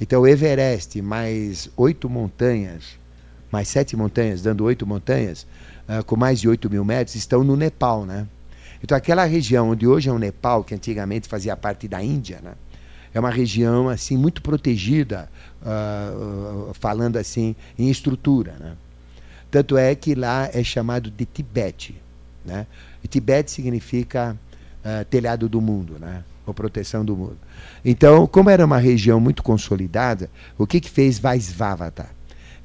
Então, 0.00 0.26
Everest 0.26 1.00
mais 1.00 1.70
oito 1.76 2.08
montanhas, 2.10 2.98
mais 3.50 3.68
sete 3.68 3.96
montanhas, 3.96 4.42
dando 4.42 4.64
oito 4.64 4.84
montanhas, 4.86 5.46
uh, 5.88 6.04
com 6.04 6.16
mais 6.16 6.40
de 6.40 6.48
8 6.48 6.68
mil 6.68 6.84
metros, 6.84 7.14
estão 7.14 7.44
no 7.44 7.56
Nepal. 7.56 8.04
Né? 8.04 8.26
Então, 8.82 8.96
aquela 8.96 9.24
região 9.24 9.70
onde 9.70 9.86
hoje 9.86 10.08
é 10.08 10.12
o 10.12 10.18
Nepal, 10.18 10.64
que 10.64 10.74
antigamente 10.74 11.28
fazia 11.28 11.56
parte 11.56 11.86
da 11.86 12.02
Índia, 12.02 12.40
né? 12.42 12.52
é 13.12 13.20
uma 13.20 13.30
região 13.30 13.88
assim 13.88 14.16
muito 14.16 14.42
protegida, 14.42 15.30
uh, 15.62 16.74
falando 16.74 17.16
assim 17.16 17.54
em 17.78 17.88
estrutura. 17.88 18.56
Né? 18.58 18.72
Tanto 19.52 19.76
é 19.76 19.94
que 19.94 20.16
lá 20.16 20.50
é 20.52 20.64
chamado 20.64 21.08
de 21.08 21.24
Tibete. 21.24 21.94
Né? 22.44 22.66
E 23.02 23.08
Tibete 23.08 23.50
significa 23.50 24.36
telhado 25.08 25.48
do 25.48 25.62
mundo, 25.62 25.96
né? 25.98 26.22
Ou 26.46 26.54
proteção 26.54 27.04
do 27.04 27.16
mundo. 27.16 27.38
Então, 27.84 28.26
como 28.26 28.50
era 28.50 28.64
uma 28.64 28.78
região 28.78 29.18
muito 29.20 29.42
consolidada, 29.42 30.30
o 30.58 30.66
que, 30.66 30.80
que 30.80 30.90
fez 30.90 31.18
Vaisvavata? 31.18 32.06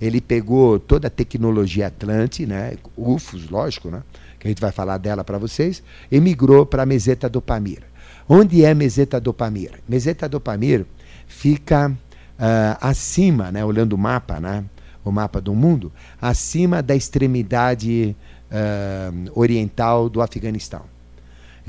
Ele 0.02 0.22
pegou 0.22 0.80
toda 0.80 1.08
a 1.08 1.12
tecnologia 1.12 1.88
Atlante, 1.88 2.46
né? 2.46 2.74
UFOS, 2.96 3.50
lógico, 3.50 3.90
né? 3.90 4.02
que 4.40 4.48
a 4.48 4.50
gente 4.50 4.62
vai 4.62 4.72
falar 4.72 4.98
dela 4.98 5.24
para 5.24 5.38
vocês, 5.38 5.84
e 6.10 6.20
migrou 6.20 6.66
para 6.66 6.84
a 6.84 6.86
meseta 6.86 7.30
do 7.30 7.42
Pamir. 7.42 7.84
Onde 8.28 8.64
é 8.64 8.74
Meseta 8.74 9.20
do 9.20 9.34
Pamir? 9.34 9.72
Meseta 9.88 10.30
do 10.30 10.40
Pamir 10.40 10.86
fica 11.28 11.90
uh, 11.90 12.78
acima, 12.80 13.52
né, 13.52 13.66
olhando 13.66 13.94
o 13.94 13.98
mapa, 13.98 14.40
né, 14.40 14.64
o 15.04 15.12
mapa 15.12 15.42
do 15.42 15.54
mundo, 15.54 15.92
acima 16.22 16.82
da 16.82 16.96
extremidade 16.96 18.16
uh, 18.52 19.40
oriental 19.40 20.10
do 20.10 20.22
Afeganistão. 20.22 20.84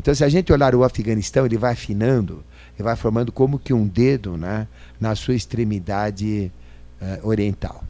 Então, 0.00 0.14
se 0.14 0.24
a 0.24 0.30
gente 0.30 0.50
olhar 0.50 0.74
o 0.74 0.82
Afeganistão, 0.82 1.44
ele 1.44 1.58
vai 1.58 1.74
afinando, 1.74 2.42
ele 2.74 2.82
vai 2.82 2.96
formando 2.96 3.30
como 3.30 3.58
que 3.58 3.74
um 3.74 3.86
dedo 3.86 4.34
né, 4.34 4.66
na 4.98 5.14
sua 5.14 5.34
extremidade 5.34 6.50
uh, 7.02 7.28
oriental. 7.28 7.84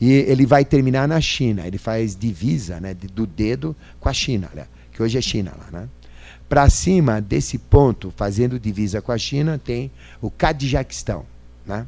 E 0.00 0.10
ele 0.10 0.46
vai 0.46 0.64
terminar 0.64 1.06
na 1.06 1.20
China, 1.20 1.66
ele 1.66 1.76
faz 1.76 2.16
divisa 2.16 2.80
né, 2.80 2.94
do 2.94 3.26
dedo 3.26 3.76
com 4.00 4.08
a 4.08 4.14
China, 4.14 4.48
né, 4.54 4.64
que 4.92 5.02
hoje 5.02 5.18
é 5.18 5.20
China 5.20 5.52
lá, 5.58 5.80
né? 5.80 5.88
Para 6.48 6.70
cima 6.70 7.20
desse 7.20 7.58
ponto, 7.58 8.10
fazendo 8.16 8.58
divisa 8.58 9.02
com 9.02 9.12
a 9.12 9.18
China, 9.18 9.60
tem 9.62 9.90
o 10.22 10.30
Cadijaquistão. 10.30 11.26
Né? 11.66 11.86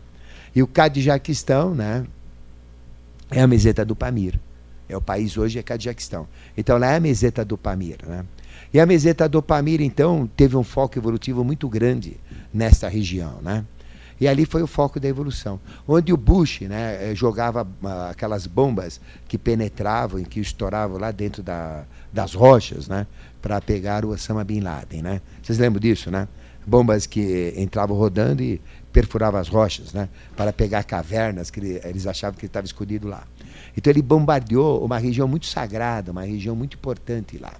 E 0.54 0.62
o 0.62 0.66
Cadijaquistão 0.66 1.74
né, 1.74 2.04
é 3.30 3.40
a 3.40 3.46
meseta 3.46 3.82
do 3.82 3.96
Pamir. 3.96 4.38
É 4.88 4.96
o 4.96 5.00
país 5.00 5.38
hoje 5.38 5.58
é 5.58 5.62
Cadijaquistão. 5.62 6.28
Então 6.56 6.76
lá 6.76 6.92
é 6.92 6.96
a 6.96 7.00
meseta 7.00 7.44
do 7.44 7.56
Pamir. 7.56 7.98
Né? 8.06 8.24
E 8.74 8.80
a 8.80 8.84
meseta 8.84 9.28
do 9.28 9.40
Pamir, 9.40 9.80
então, 9.80 10.28
teve 10.36 10.56
um 10.56 10.64
foco 10.64 10.98
evolutivo 10.98 11.44
muito 11.44 11.68
grande 11.68 12.16
nessa 12.52 12.88
região. 12.88 13.38
Né? 13.40 13.64
E 14.20 14.26
ali 14.26 14.44
foi 14.44 14.64
o 14.64 14.66
foco 14.66 14.98
da 14.98 15.06
evolução. 15.06 15.60
Onde 15.86 16.12
o 16.12 16.16
Bush 16.16 16.62
né, 16.62 17.12
eh, 17.12 17.14
jogava 17.14 17.62
uh, 17.62 18.10
aquelas 18.10 18.48
bombas 18.48 19.00
que 19.28 19.38
penetravam 19.38 20.18
e 20.18 20.24
que 20.24 20.40
estouravam 20.40 20.98
lá 20.98 21.12
dentro 21.12 21.40
da, 21.40 21.84
das 22.12 22.34
rochas, 22.34 22.88
né? 22.88 23.06
Para 23.40 23.60
pegar 23.60 24.04
o 24.04 24.08
Osama 24.08 24.42
Bin 24.42 24.58
Laden, 24.58 25.02
né? 25.02 25.20
Vocês 25.40 25.56
lembram 25.56 25.78
disso, 25.78 26.10
né? 26.10 26.26
Bombas 26.66 27.06
que 27.06 27.54
entravam 27.56 27.96
rodando 27.96 28.42
e 28.42 28.60
perfuravam 28.92 29.40
as 29.40 29.46
rochas, 29.46 29.92
né? 29.92 30.08
Para 30.36 30.52
pegar 30.52 30.82
cavernas 30.82 31.48
que 31.48 31.60
ele, 31.60 31.80
eles 31.84 32.08
achavam 32.08 32.36
que 32.36 32.46
ele 32.46 32.48
estava 32.48 32.66
escondido 32.66 33.06
lá. 33.06 33.22
Então 33.76 33.92
ele 33.92 34.02
bombardeou 34.02 34.84
uma 34.84 34.98
região 34.98 35.28
muito 35.28 35.46
sagrada, 35.46 36.10
uma 36.10 36.24
região 36.24 36.56
muito 36.56 36.76
importante 36.76 37.38
lá. 37.38 37.52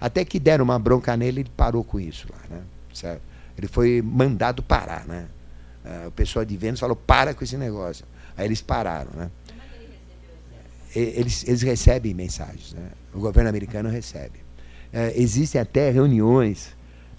Até 0.00 0.24
que 0.24 0.40
deram 0.40 0.64
uma 0.64 0.78
bronca 0.78 1.16
nele, 1.16 1.40
ele 1.42 1.50
parou 1.56 1.84
com 1.84 2.00
isso 2.00 2.26
lá, 2.30 2.56
né? 2.56 2.62
Certo? 2.94 3.20
Ele 3.58 3.68
foi 3.68 4.00
mandado 4.02 4.62
parar, 4.62 5.06
né? 5.06 5.28
Uh, 5.84 6.08
o 6.08 6.10
pessoal 6.12 6.44
de 6.44 6.56
Vênus 6.56 6.80
falou, 6.80 6.96
para 6.96 7.34
com 7.34 7.44
esse 7.44 7.56
negócio. 7.56 8.04
Aí 8.36 8.46
eles 8.46 8.62
pararam, 8.62 9.10
né? 9.14 9.30
Eles, 10.94 11.46
eles 11.46 11.62
recebem 11.62 12.12
mensagens, 12.14 12.72
né? 12.72 12.90
o 13.14 13.20
governo 13.20 13.48
americano 13.48 13.88
recebe. 13.88 14.38
Uh, 14.92 15.12
existem 15.14 15.60
até 15.60 15.90
reuniões 15.90 16.74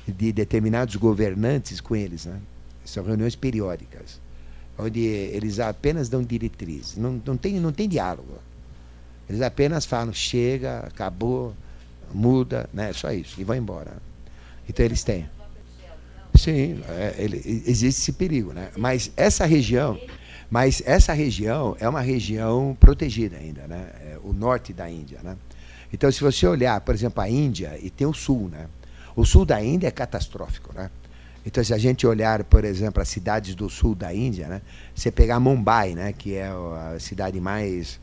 de 0.06 0.34
determinados 0.34 0.96
governantes 0.98 1.80
com 1.80 1.96
eles, 1.96 2.26
né? 2.26 2.40
são 2.84 3.04
reuniões 3.04 3.36
periódicas, 3.36 4.20
onde 4.78 5.00
eles 5.00 5.60
apenas 5.60 6.10
dão 6.10 6.22
diretrizes, 6.22 6.98
não, 6.98 7.22
não, 7.26 7.38
tem, 7.38 7.60
não 7.60 7.72
tem 7.72 7.88
diálogo. 7.88 8.40
Eles 9.30 9.42
apenas 9.42 9.86
falam, 9.86 10.12
chega, 10.12 10.80
acabou, 10.80 11.56
muda, 12.14 12.70
né? 12.74 12.92
só 12.94 13.12
isso, 13.12 13.40
e 13.40 13.44
vão 13.44 13.56
embora. 13.56 13.94
Então 14.68 14.86
eles 14.86 15.04
têm. 15.04 15.28
Sim, 16.36 16.82
é, 16.88 17.16
ele, 17.18 17.38
existe 17.66 18.02
esse 18.02 18.14
perigo, 18.14 18.54
né? 18.54 18.70
Mas 18.78 19.12
essa 19.18 19.46
região, 19.46 20.00
mas 20.50 20.82
essa 20.86 21.14
região 21.14 21.76
é 21.80 21.88
uma 21.88 22.02
região 22.02 22.76
protegida 22.80 23.38
ainda, 23.38 23.68
né? 23.68 23.90
É 24.02 24.18
o 24.24 24.32
norte 24.32 24.72
da 24.72 24.90
Índia, 24.90 25.20
né? 25.24 25.36
Então, 25.94 26.10
se 26.12 26.22
você 26.22 26.48
olhar, 26.48 26.80
por 26.82 26.96
exemplo, 26.96 27.22
a 27.22 27.30
Índia 27.30 27.78
e 27.82 27.90
tem 27.90 28.08
o 28.08 28.14
sul, 28.14 28.50
né? 28.50 28.68
O 29.16 29.26
sul 29.26 29.46
da 29.46 29.62
Índia 29.62 29.88
é 29.88 29.92
catastrófico, 29.92 30.74
né? 30.74 30.90
Então, 31.46 31.64
se 31.64 31.74
a 31.74 31.78
gente 31.78 32.08
olhar, 32.08 32.44
por 32.44 32.64
exemplo, 32.64 33.02
as 33.02 33.10
cidades 33.10 33.56
do 33.56 33.70
sul 33.70 33.94
da 33.94 34.14
Índia, 34.14 34.48
né? 34.48 34.62
Você 34.96 35.12
pegar 35.12 35.40
Mumbai, 35.40 35.94
né? 35.94 36.14
Que 36.14 36.36
é 36.36 36.48
a 36.48 36.98
cidade 37.00 37.42
mais 37.42 38.00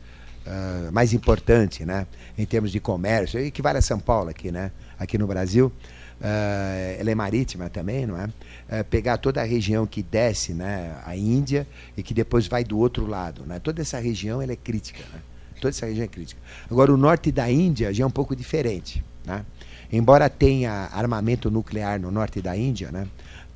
uh, 0.49 0.91
mais 0.91 1.13
importante, 1.13 1.85
né? 1.85 2.07
Em 2.37 2.45
termos 2.45 2.71
de 2.71 2.79
comércio, 2.79 3.39
equivale 3.39 3.77
a 3.77 3.81
São 3.81 3.99
Paulo 3.99 4.29
aqui, 4.29 4.51
né? 4.51 4.71
Aqui 4.97 5.17
no 5.17 5.27
Brasil 5.27 5.71
uh, 6.19 6.99
ela 6.99 7.09
é 7.09 7.15
marítima 7.15 7.69
também, 7.69 8.05
não 8.05 8.17
é? 8.17 8.25
Uh, 8.25 8.83
pegar 8.89 9.17
toda 9.17 9.41
a 9.41 9.43
região 9.43 9.85
que 9.85 10.03
desce, 10.03 10.53
né, 10.53 10.95
a 11.05 11.15
Índia 11.15 11.67
e 11.95 12.03
que 12.03 12.13
depois 12.13 12.47
vai 12.47 12.63
do 12.63 12.77
outro 12.77 13.05
lado, 13.07 13.43
né? 13.45 13.59
Toda 13.59 13.81
essa 13.81 13.99
região 13.99 14.41
ela 14.41 14.51
é 14.51 14.55
crítica, 14.55 15.03
né? 15.13 15.21
Toda 15.61 15.69
essa 15.69 15.85
região 15.85 16.05
é 16.05 16.07
crítica. 16.07 16.41
Agora 16.69 16.93
o 16.93 16.97
norte 16.97 17.31
da 17.31 17.49
Índia 17.51 17.93
já 17.93 18.03
é 18.03 18.07
um 18.07 18.11
pouco 18.11 18.35
diferente, 18.35 19.03
né? 19.25 19.45
Embora 19.91 20.29
tenha 20.29 20.89
armamento 20.91 21.49
nuclear 21.49 21.99
no 21.99 22.11
norte 22.11 22.41
da 22.41 22.55
Índia, 22.55 22.91
né? 22.91 23.07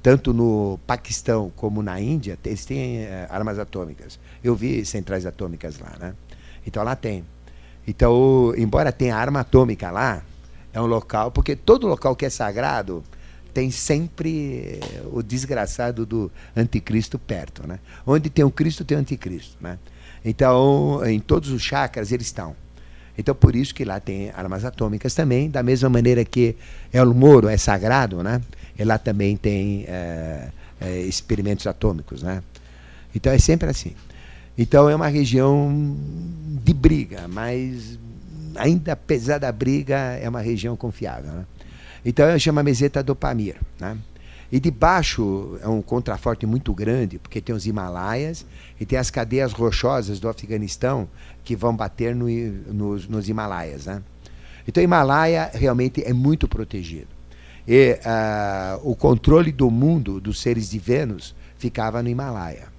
Tanto 0.02 0.34
no 0.34 0.78
Paquistão 0.86 1.50
como 1.56 1.82
na 1.82 2.02
Índia, 2.02 2.38
eles 2.44 2.66
têm 2.66 3.04
uh, 3.04 3.08
armas 3.30 3.58
atômicas. 3.58 4.20
Eu 4.44 4.54
vi 4.54 4.86
centrais 4.86 5.26
atômicas 5.26 5.80
lá, 5.80 5.96
né? 5.98 6.14
Então 6.66 6.84
lá 6.84 6.95
tem. 6.95 7.24
Então, 7.88 8.53
embora 8.57 8.91
tenha 8.91 9.16
arma 9.16 9.41
atômica 9.41 9.91
lá, 9.91 10.24
é 10.74 10.82
um 10.82 10.86
local, 10.86 11.32
porque 11.32 11.55
todo 11.55 11.88
local 11.88 12.16
que 12.16 12.26
é 12.26 12.30
sagrado 12.30 13.03
tem 13.53 13.70
sempre 13.70 14.80
o 15.11 15.22
desgraçado 15.22 16.05
do 16.05 16.32
anticristo 16.55 17.20
perto, 17.20 17.68
né? 17.68 17.80
Onde 18.05 18.30
tem 18.30 18.43
o 18.43 18.49
Cristo 18.49 18.84
tem 18.84 18.97
o 18.97 18.99
anticristo, 18.99 19.57
né? 19.61 19.78
Então, 20.26 21.05
em 21.05 21.20
todos 21.20 21.49
os 21.49 21.61
chakras 21.61 22.11
eles 22.11 22.28
estão. 22.28 22.55
Então, 23.16 23.36
por 23.36 23.55
isso 23.55 23.76
que 23.76 23.86
lá 23.86 23.99
tem 23.99 24.32
armas 24.32 24.66
atômicas 24.66 25.14
também, 25.14 25.49
da 25.49 25.61
mesma 25.61 25.89
maneira 25.89 26.26
que 26.26 26.55
El 26.91 27.14
Moro 27.14 27.47
é 27.47 27.57
sagrado, 27.57 28.24
né? 28.24 28.41
E 28.78 28.84
lá 28.84 28.97
também 28.97 29.38
tem 29.38 29.86
é, 29.88 30.49
é, 30.82 30.99
experimentos 31.01 31.68
atômicos, 31.68 32.24
né? 32.24 32.41
Então, 33.14 33.32
é 33.32 33.38
sempre 33.38 33.70
assim. 33.70 33.93
Então, 34.58 34.89
é 34.89 34.95
uma 34.95 35.08
região 35.08 35.95
de 36.64 36.74
briga, 36.74 37.28
mas 37.28 37.97
ainda 38.56 38.93
apesar 38.93 39.38
da 39.39 39.51
briga, 39.51 39.95
é 39.95 40.28
uma 40.28 40.41
região 40.41 40.76
confiável. 40.76 41.32
Né? 41.32 41.45
Então 42.06 42.28
eu 42.28 42.39
chamo 42.39 42.64
meseta 42.64 43.01
do 43.01 43.16
Pamir. 43.16 43.56
Né? 43.80 43.97
E 44.51 44.60
debaixo 44.60 45.58
é 45.62 45.68
um 45.68 45.82
contraforte 45.82 46.45
muito 46.45 46.74
grande, 46.74 47.18
porque 47.18 47.41
tem 47.41 47.56
os 47.56 47.66
Himalaias 47.66 48.45
e 48.80 48.86
tem 48.86 48.99
as 48.99 49.10
cadeias 49.10 49.51
rochosas 49.51 50.20
do 50.20 50.30
Afeganistão 50.30 51.08
que 51.43 51.56
vão 51.56 51.76
bater 51.76 52.16
no, 52.16 52.28
nos, 52.72 53.08
nos 53.08 53.28
Himalaias. 53.28 53.86
Né? 53.86 54.01
Então 54.68 54.82
o 54.82 54.84
Himalaia 54.84 55.49
realmente 55.54 56.04
é 56.04 56.14
muito 56.14 56.47
protegido. 56.47 57.08
E 57.68 57.97
uh, 58.06 58.89
o 58.89 58.95
controle 58.95 59.51
do 59.51 59.72
mundo 59.72 60.20
dos 60.20 60.41
seres 60.41 60.70
de 60.70 60.78
Vênus 60.78 61.34
ficava 61.58 62.04
no 62.04 62.10
Himalaia. 62.10 62.72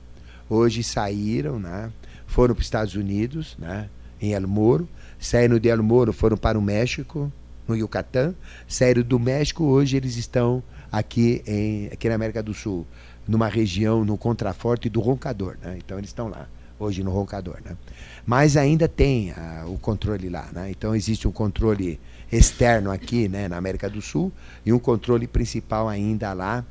Hoje 0.55 0.82
saíram, 0.82 1.59
né? 1.59 1.90
foram 2.26 2.55
para 2.55 2.61
os 2.61 2.66
Estados 2.66 2.94
Unidos, 2.94 3.57
né? 3.59 3.88
em 4.20 4.32
El 4.32 4.46
Moro, 4.48 4.88
saíram 5.18 5.59
de 5.59 5.68
El 5.68 5.82
Moro, 5.82 6.12
foram 6.12 6.36
para 6.36 6.59
o 6.59 6.62
México, 6.62 7.32
no 7.66 7.76
Yucatán, 7.76 8.34
saíram 8.68 9.02
do 9.02 9.18
México, 9.18 9.64
hoje 9.64 9.96
eles 9.96 10.16
estão 10.16 10.62
aqui, 10.90 11.42
em, 11.46 11.86
aqui 11.86 12.09
na 12.09 12.14
América 12.14 12.42
do 12.42 12.55
Sul, 12.55 12.86
numa 13.26 13.48
região, 13.48 14.05
no 14.05 14.16
contraforte 14.16 14.88
do 14.88 15.00
Roncador. 15.00 15.57
Né? 15.62 15.78
Então 15.78 15.98
eles 15.98 16.11
estão 16.11 16.28
lá, 16.28 16.46
hoje 16.78 17.02
no 17.02 17.11
Roncador. 17.11 17.59
Né? 17.64 17.76
Mas 18.26 18.57
ainda 18.57 18.86
tem 18.86 19.32
uh, 19.32 19.72
o 19.72 19.78
controle 19.78 20.28
lá. 20.28 20.48
Né? 20.52 20.70
Então 20.70 20.94
existe 20.94 21.26
um 21.26 21.32
controle 21.32 21.98
externo 22.30 22.90
aqui 22.90 23.28
né, 23.28 23.48
na 23.48 23.57
América 23.57 23.88
do 23.88 24.02
Sul 24.02 24.32
e 24.64 24.72
um 24.72 24.78
controle 24.78 25.26
principal 25.26 25.88
ainda 25.88 26.32
lá 26.32 26.64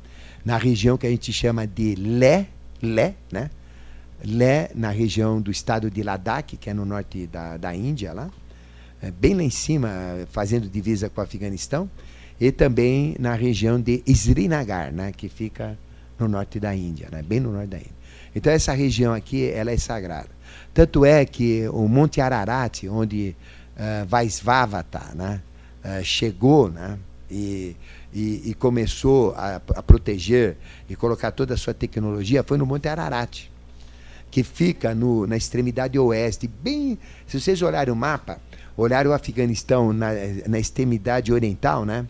na 0.44 0.58
região 0.58 0.98
que 0.98 1.06
a 1.06 1.10
gente 1.10 1.32
chama 1.32 1.66
de 1.66 1.94
Lé, 1.94 2.48
Lé, 2.82 3.14
né? 3.32 3.50
Lé, 4.26 4.70
na 4.74 4.90
região 4.90 5.40
do 5.40 5.50
estado 5.50 5.90
de 5.90 6.02
Ladakh, 6.02 6.56
que 6.56 6.70
é 6.70 6.74
no 6.74 6.84
norte 6.84 7.26
da, 7.26 7.56
da 7.56 7.74
Índia, 7.74 8.12
lá, 8.12 8.30
é, 9.02 9.10
bem 9.10 9.34
lá 9.34 9.42
em 9.42 9.50
cima, 9.50 9.90
fazendo 10.30 10.68
divisa 10.68 11.10
com 11.10 11.20
o 11.20 11.24
Afeganistão, 11.24 11.90
e 12.40 12.50
também 12.50 13.14
na 13.18 13.34
região 13.34 13.80
de 13.80 14.02
Srinagar, 14.06 14.92
né, 14.92 15.12
que 15.12 15.28
fica 15.28 15.78
no 16.18 16.26
norte 16.26 16.58
da 16.58 16.74
Índia, 16.74 17.08
né, 17.12 17.22
bem 17.22 17.38
no 17.38 17.52
norte 17.52 17.68
da 17.68 17.76
Índia. 17.76 17.92
Então 18.34 18.52
essa 18.52 18.72
região 18.72 19.12
aqui, 19.12 19.48
ela 19.50 19.70
é 19.70 19.76
sagrada. 19.76 20.30
Tanto 20.72 21.04
é 21.04 21.24
que 21.24 21.68
o 21.68 21.86
Monte 21.86 22.20
Ararat, 22.20 22.84
onde 22.88 23.36
uh, 23.76 24.06
Vaisvavata 24.06 25.14
né, 25.14 25.40
uh, 25.84 26.02
chegou, 26.02 26.70
né, 26.70 26.98
e, 27.30 27.76
e, 28.12 28.50
e 28.50 28.54
começou 28.54 29.34
a, 29.36 29.56
a, 29.56 29.82
proteger 29.82 30.56
e 30.88 30.96
colocar 30.96 31.30
toda 31.30 31.54
a 31.54 31.56
sua 31.56 31.74
tecnologia, 31.74 32.42
foi 32.42 32.58
no 32.58 32.66
Monte 32.66 32.88
Ararat 32.88 33.53
que 34.34 34.42
fica 34.42 34.96
no, 34.96 35.28
na 35.28 35.36
extremidade 35.36 35.96
oeste, 35.96 36.48
bem. 36.48 36.98
Se 37.24 37.40
vocês 37.40 37.62
olharem 37.62 37.92
o 37.92 37.96
mapa, 37.96 38.40
olharem 38.76 39.08
o 39.08 39.14
Afeganistão 39.14 39.92
na, 39.92 40.08
na 40.48 40.58
extremidade 40.58 41.32
oriental, 41.32 41.84
né? 41.84 42.04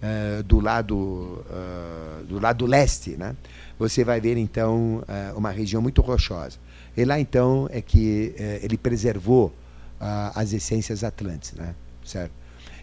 Uh, 0.00 0.42
do 0.44 0.60
lado 0.60 0.94
uh, 0.94 2.24
do 2.28 2.38
lado 2.38 2.64
leste, 2.64 3.16
né? 3.16 3.34
Você 3.76 4.04
vai 4.04 4.20
ver 4.20 4.36
então 4.36 4.98
uh, 4.98 5.36
uma 5.36 5.50
região 5.50 5.82
muito 5.82 6.00
rochosa. 6.00 6.58
E 6.96 7.04
lá 7.04 7.18
então 7.18 7.68
é 7.72 7.82
que 7.82 8.32
ele 8.62 8.78
preservou 8.78 9.52
as 9.98 10.52
essências 10.52 11.02
atlantes, 11.02 11.54
né? 11.54 11.74
Certo? 12.04 12.30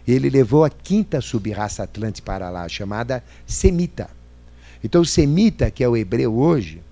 Ele 0.06 0.28
levou 0.28 0.66
a 0.66 0.68
quinta 0.68 1.18
subraça 1.22 1.82
atlante 1.82 2.20
para 2.20 2.50
lá, 2.50 2.68
chamada 2.68 3.24
semita. 3.46 4.10
Então 4.84 5.02
semita, 5.02 5.70
que 5.70 5.82
é 5.82 5.88
o 5.88 5.96
hebreu 5.96 6.34
hoje, 6.34 6.82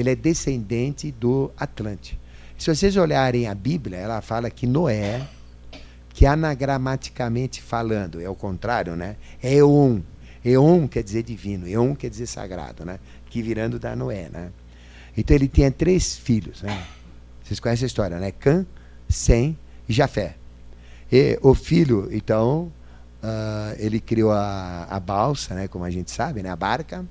ele 0.00 0.10
é 0.10 0.16
descendente 0.16 1.10
do 1.10 1.50
Atlante. 1.56 2.18
Se 2.58 2.74
vocês 2.74 2.96
olharem 2.96 3.46
a 3.46 3.54
Bíblia, 3.54 3.98
ela 3.98 4.20
fala 4.20 4.50
que 4.50 4.66
Noé, 4.66 5.26
que 6.12 6.26
anagramaticamente 6.26 7.62
falando, 7.62 8.20
é 8.20 8.28
o 8.28 8.34
contrário, 8.34 8.96
né? 8.96 9.16
É 9.42 9.54
Eon. 9.54 10.00
Eon 10.44 10.86
quer 10.86 11.02
dizer 11.02 11.22
divino, 11.22 11.66
Eon 11.66 11.94
quer 11.94 12.10
dizer 12.10 12.26
sagrado, 12.26 12.84
né? 12.84 12.98
Que 13.30 13.42
virando 13.42 13.78
da 13.78 13.94
Noé, 13.94 14.28
né? 14.30 14.50
Então 15.16 15.34
ele 15.34 15.48
tinha 15.48 15.70
três 15.70 16.16
filhos, 16.16 16.62
né? 16.62 16.86
Vocês 17.42 17.60
conhecem 17.60 17.84
a 17.84 17.86
história, 17.86 18.18
né? 18.18 18.30
Cã, 18.30 18.66
Sem 19.08 19.56
e 19.88 19.92
Jafé. 19.92 20.36
E 21.10 21.38
o 21.42 21.54
filho, 21.54 22.08
então, 22.12 22.72
uh, 23.22 23.74
ele 23.78 24.00
criou 24.00 24.30
a, 24.32 24.86
a 24.88 25.00
balsa, 25.00 25.54
né? 25.54 25.68
Como 25.68 25.84
a 25.84 25.90
gente 25.90 26.10
sabe, 26.10 26.42
né? 26.42 26.50
A 26.50 26.56
barca 26.56 27.04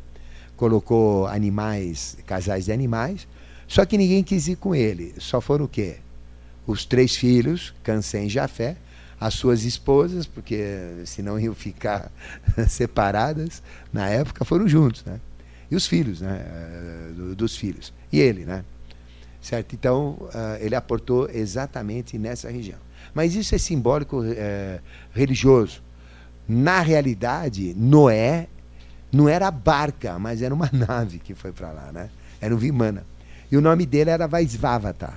colocou 0.60 1.26
animais, 1.26 2.18
casais 2.28 2.66
de 2.66 2.74
animais, 2.74 3.26
só 3.66 3.86
que 3.86 3.97
ninguém 3.97 4.22
quis 4.22 4.49
ir 4.49 4.57
com 4.57 4.76
ele. 4.76 5.16
Só 5.18 5.39
foram 5.39 5.64
o 5.64 5.68
quê? 5.70 5.95
Os 6.68 6.84
três 6.84 7.16
filhos, 7.16 7.74
Cansem 7.82 8.26
e 8.26 8.30
Jafé, 8.30 8.76
as 9.22 9.36
suas 9.36 9.64
esposas, 9.64 10.28
porque 10.28 10.62
senão 11.05 11.39
iam 11.39 11.55
ficar 11.55 12.12
separadas 12.68 13.64
na 13.93 14.10
época, 14.10 14.43
foram 14.43 14.68
juntos, 14.68 15.05
né? 15.05 15.22
E 15.72 15.78
os 15.78 15.88
filhos, 15.88 16.20
né? 16.20 16.45
Eh, 16.45 17.36
dos 17.36 17.55
filhos. 17.55 17.93
E 18.12 18.20
ele, 18.20 18.43
né? 18.43 18.66
Certo? 19.41 19.74
Então, 19.74 20.18
uh, 20.20 20.57
ele 20.60 20.76
aportou 20.76 21.30
exatamente 21.30 22.18
nessa 22.18 22.49
região. 22.49 22.80
Mas 23.14 23.34
isso 23.34 23.55
é 23.55 23.57
simbólico 23.57 24.20
uh, 24.20 24.82
religioso. 25.14 25.82
Na 26.45 26.82
realidade, 26.82 27.74
Noé 27.78 28.47
não 29.12 29.28
era 29.28 29.49
barca, 29.49 30.18
mas 30.20 30.41
era 30.41 30.53
uma 30.53 30.70
nave 30.74 31.20
que 31.20 31.34
foi 31.34 31.51
para 31.51 31.72
lá, 31.72 31.91
né? 31.91 32.10
Era 32.39 32.53
um 32.53 32.57
Vimana. 32.57 33.03
E 33.51 33.57
o 33.57 33.62
nome 33.62 33.86
dele 33.86 34.10
era 34.10 34.28
Vaisvavata. 34.28 35.14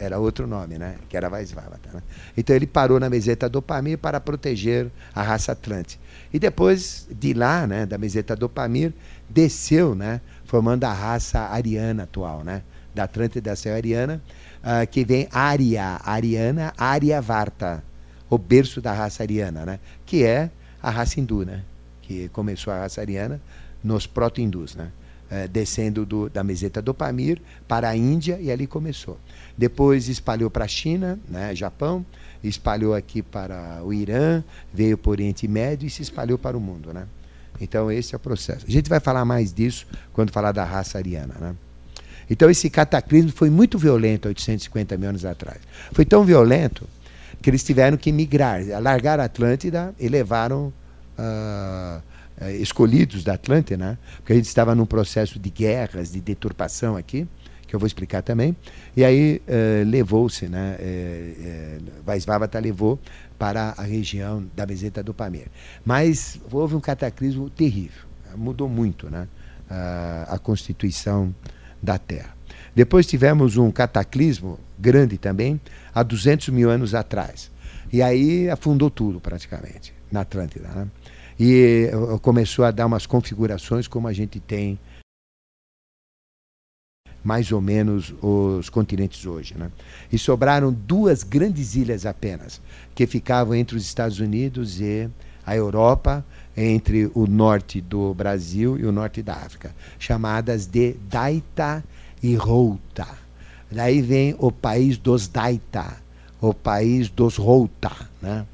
Era 0.00 0.18
outro 0.18 0.46
nome, 0.46 0.78
né? 0.78 0.96
Que 1.08 1.16
era 1.16 1.28
Vaisvavata. 1.28 1.90
Né? 1.92 2.02
Então 2.36 2.54
ele 2.54 2.66
parou 2.66 3.00
na 3.00 3.10
meseta 3.10 3.48
do 3.48 3.60
Pamir 3.60 3.98
para 3.98 4.20
proteger 4.20 4.90
a 5.14 5.22
raça 5.22 5.52
Atlante. 5.52 5.98
E 6.32 6.38
depois 6.38 7.06
de 7.10 7.32
lá, 7.34 7.66
né, 7.66 7.84
da 7.84 7.98
meseta 7.98 8.36
do 8.36 8.48
Pamir, 8.48 8.92
desceu, 9.28 9.94
né, 9.94 10.20
formando 10.44 10.84
a 10.84 10.92
raça 10.92 11.40
ariana 11.40 12.04
atual, 12.04 12.44
né? 12.44 12.62
Da 12.94 13.04
Atlântida 13.04 13.54
da 13.54 13.72
Ariana, 13.72 14.20
uh, 14.58 14.86
que 14.86 15.04
vem 15.04 15.28
Arya, 15.30 16.00
Ariana, 16.04 16.72
Aryavarta, 16.76 17.82
o 18.30 18.38
berço 18.38 18.80
da 18.80 18.92
raça 18.92 19.22
ariana, 19.22 19.64
né? 19.64 19.78
Que 20.04 20.24
é 20.24 20.50
a 20.82 20.90
raça 20.90 21.20
hindu, 21.20 21.44
né? 21.44 21.62
Que 22.08 22.30
começou 22.30 22.72
a 22.72 22.78
raça 22.80 23.02
ariana, 23.02 23.38
nos 23.84 24.06
proto-hindus, 24.06 24.74
né? 24.74 24.90
É, 25.30 25.46
descendo 25.46 26.06
do, 26.06 26.30
da 26.30 26.42
meseta 26.42 26.80
do 26.80 26.94
Pamir 26.94 27.38
para 27.68 27.90
a 27.90 27.94
Índia 27.94 28.38
e 28.40 28.50
ali 28.50 28.66
começou. 28.66 29.18
Depois 29.58 30.08
espalhou 30.08 30.50
para 30.50 30.64
a 30.64 30.68
China, 30.68 31.20
né, 31.28 31.54
Japão, 31.54 32.04
espalhou 32.42 32.94
aqui 32.94 33.20
para 33.20 33.82
o 33.84 33.92
Irã, 33.92 34.42
veio 34.72 34.96
para 34.96 35.10
o 35.10 35.12
Oriente 35.12 35.46
Médio 35.46 35.86
e 35.86 35.90
se 35.90 36.00
espalhou 36.00 36.38
para 36.38 36.56
o 36.56 36.60
mundo. 36.60 36.94
Né? 36.94 37.06
Então 37.60 37.92
esse 37.92 38.14
é 38.14 38.16
o 38.16 38.18
processo. 38.18 38.64
A 38.66 38.70
gente 38.70 38.88
vai 38.88 39.00
falar 39.00 39.22
mais 39.26 39.52
disso 39.52 39.86
quando 40.14 40.32
falar 40.32 40.52
da 40.52 40.64
raça 40.64 40.96
ariana. 40.96 41.34
Né? 41.38 41.54
Então 42.30 42.48
esse 42.48 42.70
cataclismo 42.70 43.30
foi 43.30 43.50
muito 43.50 43.76
violento 43.76 44.28
850 44.28 44.96
mil 44.96 45.10
anos 45.10 45.26
atrás. 45.26 45.58
Foi 45.92 46.06
tão 46.06 46.24
violento 46.24 46.88
que 47.42 47.50
eles 47.50 47.62
tiveram 47.62 47.98
que 47.98 48.10
migrar, 48.10 48.62
largar 48.80 49.20
a 49.20 49.24
Atlântida 49.24 49.94
e 49.98 50.08
levaram 50.08 50.72
uh, 51.18 52.02
escolhidos 52.60 53.24
da 53.24 53.34
Atlântida, 53.34 53.76
né? 53.76 53.98
porque 54.16 54.32
a 54.32 54.36
gente 54.36 54.46
estava 54.46 54.74
num 54.74 54.86
processo 54.86 55.38
de 55.38 55.50
guerras, 55.50 56.12
de 56.12 56.20
deturpação 56.20 56.96
aqui, 56.96 57.26
que 57.66 57.74
eu 57.74 57.78
vou 57.78 57.86
explicar 57.86 58.22
também. 58.22 58.56
E 58.96 59.04
aí 59.04 59.42
uh, 59.46 59.88
levou-se, 59.88 60.48
né? 60.48 60.76
Uh, 60.80 62.02
Vaisvavata 62.04 62.58
levou 62.58 62.98
para 63.38 63.74
a 63.76 63.82
região 63.82 64.46
da 64.56 64.66
meseta 64.66 65.02
do 65.02 65.12
Pamir. 65.12 65.48
Mas 65.84 66.40
houve 66.50 66.74
um 66.74 66.80
cataclismo 66.80 67.50
terrível, 67.50 68.02
mudou 68.34 68.68
muito 68.68 69.10
né? 69.10 69.28
Uh, 69.70 70.32
a 70.34 70.38
constituição 70.38 71.34
da 71.82 71.98
Terra. 71.98 72.34
Depois 72.74 73.06
tivemos 73.06 73.56
um 73.56 73.70
cataclismo 73.70 74.58
grande 74.78 75.18
também, 75.18 75.60
há 75.94 76.02
200 76.02 76.48
mil 76.48 76.70
anos 76.70 76.94
atrás. 76.94 77.50
E 77.92 78.02
aí 78.02 78.48
afundou 78.48 78.90
tudo 78.90 79.20
praticamente 79.20 79.92
na 80.10 80.20
Atlântida. 80.20 80.68
Né? 80.68 80.88
E 81.38 81.90
começou 82.20 82.64
a 82.64 82.70
dar 82.70 82.86
umas 82.86 83.06
configurações 83.06 83.86
como 83.86 84.08
a 84.08 84.12
gente 84.12 84.40
tem 84.40 84.78
mais 87.22 87.52
ou 87.52 87.60
menos 87.60 88.14
os 88.22 88.68
continentes 88.68 89.26
hoje. 89.26 89.54
Né? 89.56 89.70
E 90.10 90.18
sobraram 90.18 90.72
duas 90.72 91.22
grandes 91.22 91.74
ilhas 91.74 92.06
apenas, 92.06 92.60
que 92.94 93.06
ficavam 93.06 93.54
entre 93.54 93.76
os 93.76 93.84
Estados 93.84 94.18
Unidos 94.18 94.80
e 94.80 95.08
a 95.44 95.56
Europa, 95.56 96.24
entre 96.56 97.10
o 97.14 97.26
norte 97.26 97.80
do 97.80 98.12
Brasil 98.14 98.78
e 98.78 98.84
o 98.84 98.92
norte 98.92 99.22
da 99.22 99.34
África, 99.34 99.74
chamadas 99.98 100.66
de 100.66 100.94
Daita 101.08 101.84
e 102.22 102.34
Routa. 102.34 103.06
Daí 103.70 104.00
vem 104.00 104.34
o 104.38 104.50
país 104.50 104.96
dos 104.96 105.28
Daita, 105.28 105.96
o 106.40 106.52
país 106.52 107.08
dos 107.08 107.36
Routa. 107.36 107.92
Né? 108.20 108.46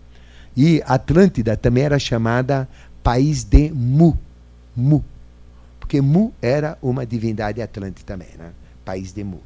E 0.57 0.83
Atlântida 0.87 1.57
também 1.57 1.85
era 1.85 1.99
chamada 1.99 2.69
país 3.03 3.45
de 3.45 3.71
Mu. 3.71 4.19
Mu. 4.75 5.05
Porque 5.81 6.01
Mu 6.01 6.33
era 6.41 6.79
uma 6.81 7.05
divindade 7.05 7.61
atlântica 7.61 8.07
também, 8.07 8.29
né? 8.39 8.53
País 8.85 9.13
de 9.13 9.23
Mu. 9.25 9.41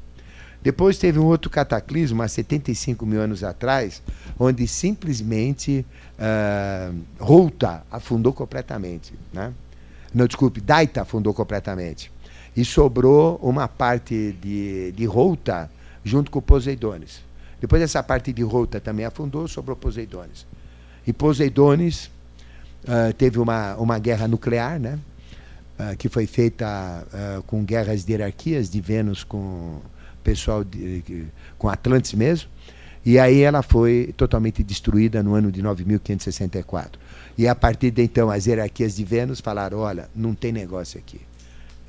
Depois 0.61 0.98
teve 0.98 1.18
um 1.18 1.26
outro 1.26 1.50
cataclismo, 1.50 2.22
há 2.22 2.28
75 2.28 3.06
mil 3.06 3.20
anos 3.20 3.44
atrás, 3.44 4.02
onde 4.38 4.66
simplesmente 4.66 5.86
uh, 6.18 6.98
Routa 7.18 7.82
afundou 7.90 8.32
completamente. 8.32 9.14
Né? 9.32 9.52
Não, 10.12 10.26
desculpe, 10.26 10.61
Daita 10.61 11.02
afundou 11.02 11.32
completamente. 11.32 12.11
E 12.56 12.64
sobrou 12.64 13.38
uma 13.40 13.68
parte 13.68 14.36
de, 14.42 14.92
de 14.92 15.04
Routa 15.06 15.70
junto 16.04 16.30
com 16.30 16.40
Poseidones. 16.40 17.22
Depois 17.61 17.80
essa 17.80 18.02
parte 18.02 18.32
de 18.32 18.42
Routa 18.42 18.80
também 18.80 19.04
afundou, 19.06 19.46
sobrou 19.46 19.76
Poseidones. 19.76 20.44
E 21.09 21.12
Poseidones 21.14 22.11
uh, 22.84 23.14
teve 23.16 23.38
uma, 23.38 23.74
uma 23.76 23.98
guerra 23.98 24.28
nuclear, 24.28 24.78
né? 24.78 24.98
uh, 25.78 25.96
que 25.96 26.06
foi 26.06 26.26
feita 26.26 27.06
uh, 27.06 27.42
com 27.44 27.64
guerras 27.64 28.04
de 28.04 28.12
hierarquias 28.12 28.68
de 28.68 28.78
Vênus 28.78 29.24
com 29.24 29.80
pessoal 30.22 30.62
de, 30.62 31.24
com 31.56 31.66
Atlantes 31.66 32.12
mesmo. 32.12 32.50
E 33.06 33.18
aí 33.18 33.40
ela 33.40 33.62
foi 33.62 34.12
totalmente 34.18 34.62
destruída 34.62 35.22
no 35.22 35.34
ano 35.34 35.50
de 35.50 35.62
9564. 35.62 37.00
E 37.38 37.48
a 37.48 37.54
partir 37.54 37.90
de 37.90 38.02
então 38.02 38.28
as 38.28 38.46
hierarquias 38.46 38.94
de 38.94 39.02
Vênus 39.02 39.40
falaram: 39.40 39.78
olha, 39.78 40.11
não 40.14 40.34
tem 40.34 40.52
negócio 40.52 40.98
aqui. 40.98 41.22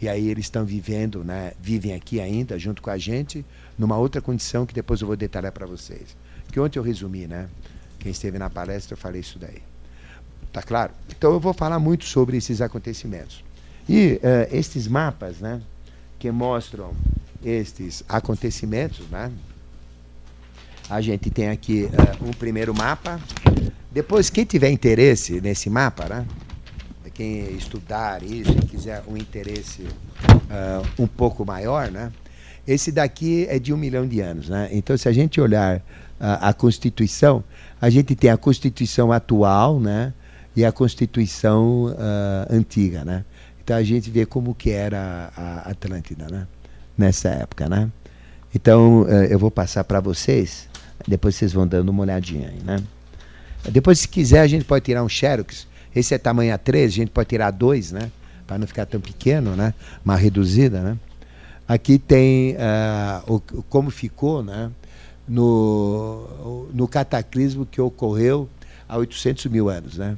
E 0.01 0.07
aí 0.07 0.29
eles 0.29 0.45
estão 0.45 0.63
vivendo, 0.63 1.25
né, 1.25 1.51
vivem 1.61 1.93
aqui 1.93 2.21
ainda 2.21 2.57
junto 2.57 2.81
com 2.81 2.89
a 2.89 2.97
gente, 2.97 3.45
numa 3.77 3.97
outra 3.97 4.21
condição 4.21 4.65
que 4.65 4.73
depois 4.73 5.01
eu 5.01 5.07
vou 5.07 5.17
detalhar 5.17 5.51
para 5.51 5.65
vocês. 5.65 6.15
Que 6.53 6.59
ontem 6.61 6.79
eu 6.79 6.83
resumi, 6.83 7.27
né? 7.27 7.49
Quem 7.99 8.11
esteve 8.11 8.39
na 8.39 8.49
palestra 8.49 8.93
eu 8.93 8.97
falei 8.97 9.21
isso 9.21 9.37
daí. 9.37 9.61
Tá 10.51 10.63
claro? 10.63 10.91
Então 11.09 11.33
eu 11.33 11.39
vou 11.39 11.53
falar 11.53 11.77
muito 11.79 12.05
sobre 12.05 12.37
esses 12.37 12.61
acontecimentos. 12.61 13.43
E 13.87 14.19
uh, 14.23 14.55
estes 14.55 14.87
mapas, 14.87 15.39
né, 15.39 15.61
que 16.17 16.31
mostram 16.31 16.93
estes 17.43 18.03
acontecimentos, 18.07 19.07
né? 19.09 19.31
A 20.89 21.01
gente 21.01 21.29
tem 21.29 21.49
aqui 21.49 21.83
uh, 21.85 22.27
um 22.27 22.31
primeiro 22.31 22.73
mapa. 22.73 23.19
Depois, 23.91 24.29
quem 24.29 24.43
tiver 24.43 24.69
interesse 24.69 25.39
nesse 25.39 25.69
mapa, 25.69 26.05
né? 26.05 26.25
Quem 27.13 27.53
estudar 27.55 28.23
isso 28.23 28.51
e 28.51 28.65
quiser 28.65 29.03
um 29.07 29.17
interesse 29.17 29.81
uh, 29.83 30.87
um 30.97 31.07
pouco 31.07 31.45
maior, 31.45 31.91
né? 31.91 32.11
Esse 32.67 32.91
daqui 32.91 33.45
é 33.49 33.59
de 33.59 33.73
um 33.73 33.77
milhão 33.77 34.07
de 34.07 34.21
anos, 34.21 34.49
né? 34.49 34.69
Então, 34.71 34.95
se 34.97 35.09
a 35.09 35.11
gente 35.11 35.41
olhar 35.41 35.81
a 36.19 36.53
Constituição, 36.53 37.43
a 37.81 37.89
gente 37.89 38.15
tem 38.15 38.29
a 38.29 38.37
Constituição 38.37 39.11
atual, 39.11 39.79
né? 39.79 40.13
E 40.55 40.65
a 40.65 40.71
Constituição 40.71 41.85
uh, 41.85 41.95
antiga, 42.49 43.05
né? 43.05 43.23
Então 43.63 43.77
a 43.77 43.83
gente 43.83 44.09
vê 44.09 44.25
como 44.25 44.53
que 44.55 44.71
era 44.71 45.31
a 45.35 45.69
Atlântida, 45.69 46.27
né? 46.29 46.47
Nessa 46.97 47.29
época, 47.29 47.69
né? 47.69 47.89
Então 48.53 49.03
uh, 49.03 49.07
eu 49.07 49.39
vou 49.39 49.51
passar 49.51 49.83
para 49.83 49.99
vocês, 49.99 50.67
depois 51.07 51.35
vocês 51.35 51.53
vão 51.53 51.67
dando 51.67 51.89
uma 51.89 52.01
olhadinha 52.01 52.49
aí, 52.49 52.61
né? 52.63 52.83
Depois, 53.63 53.99
se 53.99 54.07
quiser, 54.07 54.39
a 54.39 54.47
gente 54.47 54.65
pode 54.65 54.85
tirar 54.85 55.03
um 55.03 55.09
xerox. 55.09 55.67
Esse 55.93 56.13
é 56.13 56.17
tamanho 56.17 56.55
A3, 56.55 56.85
a 56.85 56.87
gente 56.87 57.11
pode 57.11 57.29
tirar 57.29 57.51
dois, 57.51 57.91
né? 57.91 58.11
Para 58.47 58.57
não 58.57 58.67
ficar 58.67 58.85
tão 58.85 59.01
pequeno, 59.01 59.55
né? 59.55 59.73
Uma 60.03 60.15
reduzida, 60.15 60.81
né? 60.81 60.97
Aqui 61.67 61.99
tem 61.99 62.55
uh, 62.55 63.33
o, 63.33 63.39
como 63.63 63.91
ficou, 63.91 64.43
né? 64.43 64.71
No, 65.29 66.67
no 66.73 66.87
cataclismo 66.87 67.65
que 67.65 67.79
ocorreu 67.79 68.49
há 68.87 68.97
800 68.97 69.45
mil 69.45 69.69
anos. 69.69 69.97
Né? 69.97 70.17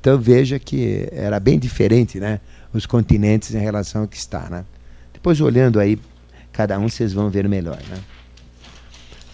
Então 0.00 0.18
veja 0.18 0.58
que 0.58 1.08
era 1.12 1.38
bem 1.38 1.58
diferente 1.58 2.18
né, 2.18 2.40
os 2.72 2.84
continentes 2.84 3.54
em 3.54 3.60
relação 3.60 4.02
ao 4.02 4.08
que 4.08 4.16
está. 4.16 4.50
Né? 4.50 4.64
Depois 5.12 5.40
olhando 5.40 5.78
aí, 5.78 5.98
cada 6.52 6.76
um 6.78 6.88
vocês 6.88 7.12
vão 7.12 7.30
ver 7.30 7.48
melhor. 7.48 7.78
Né? 7.88 7.98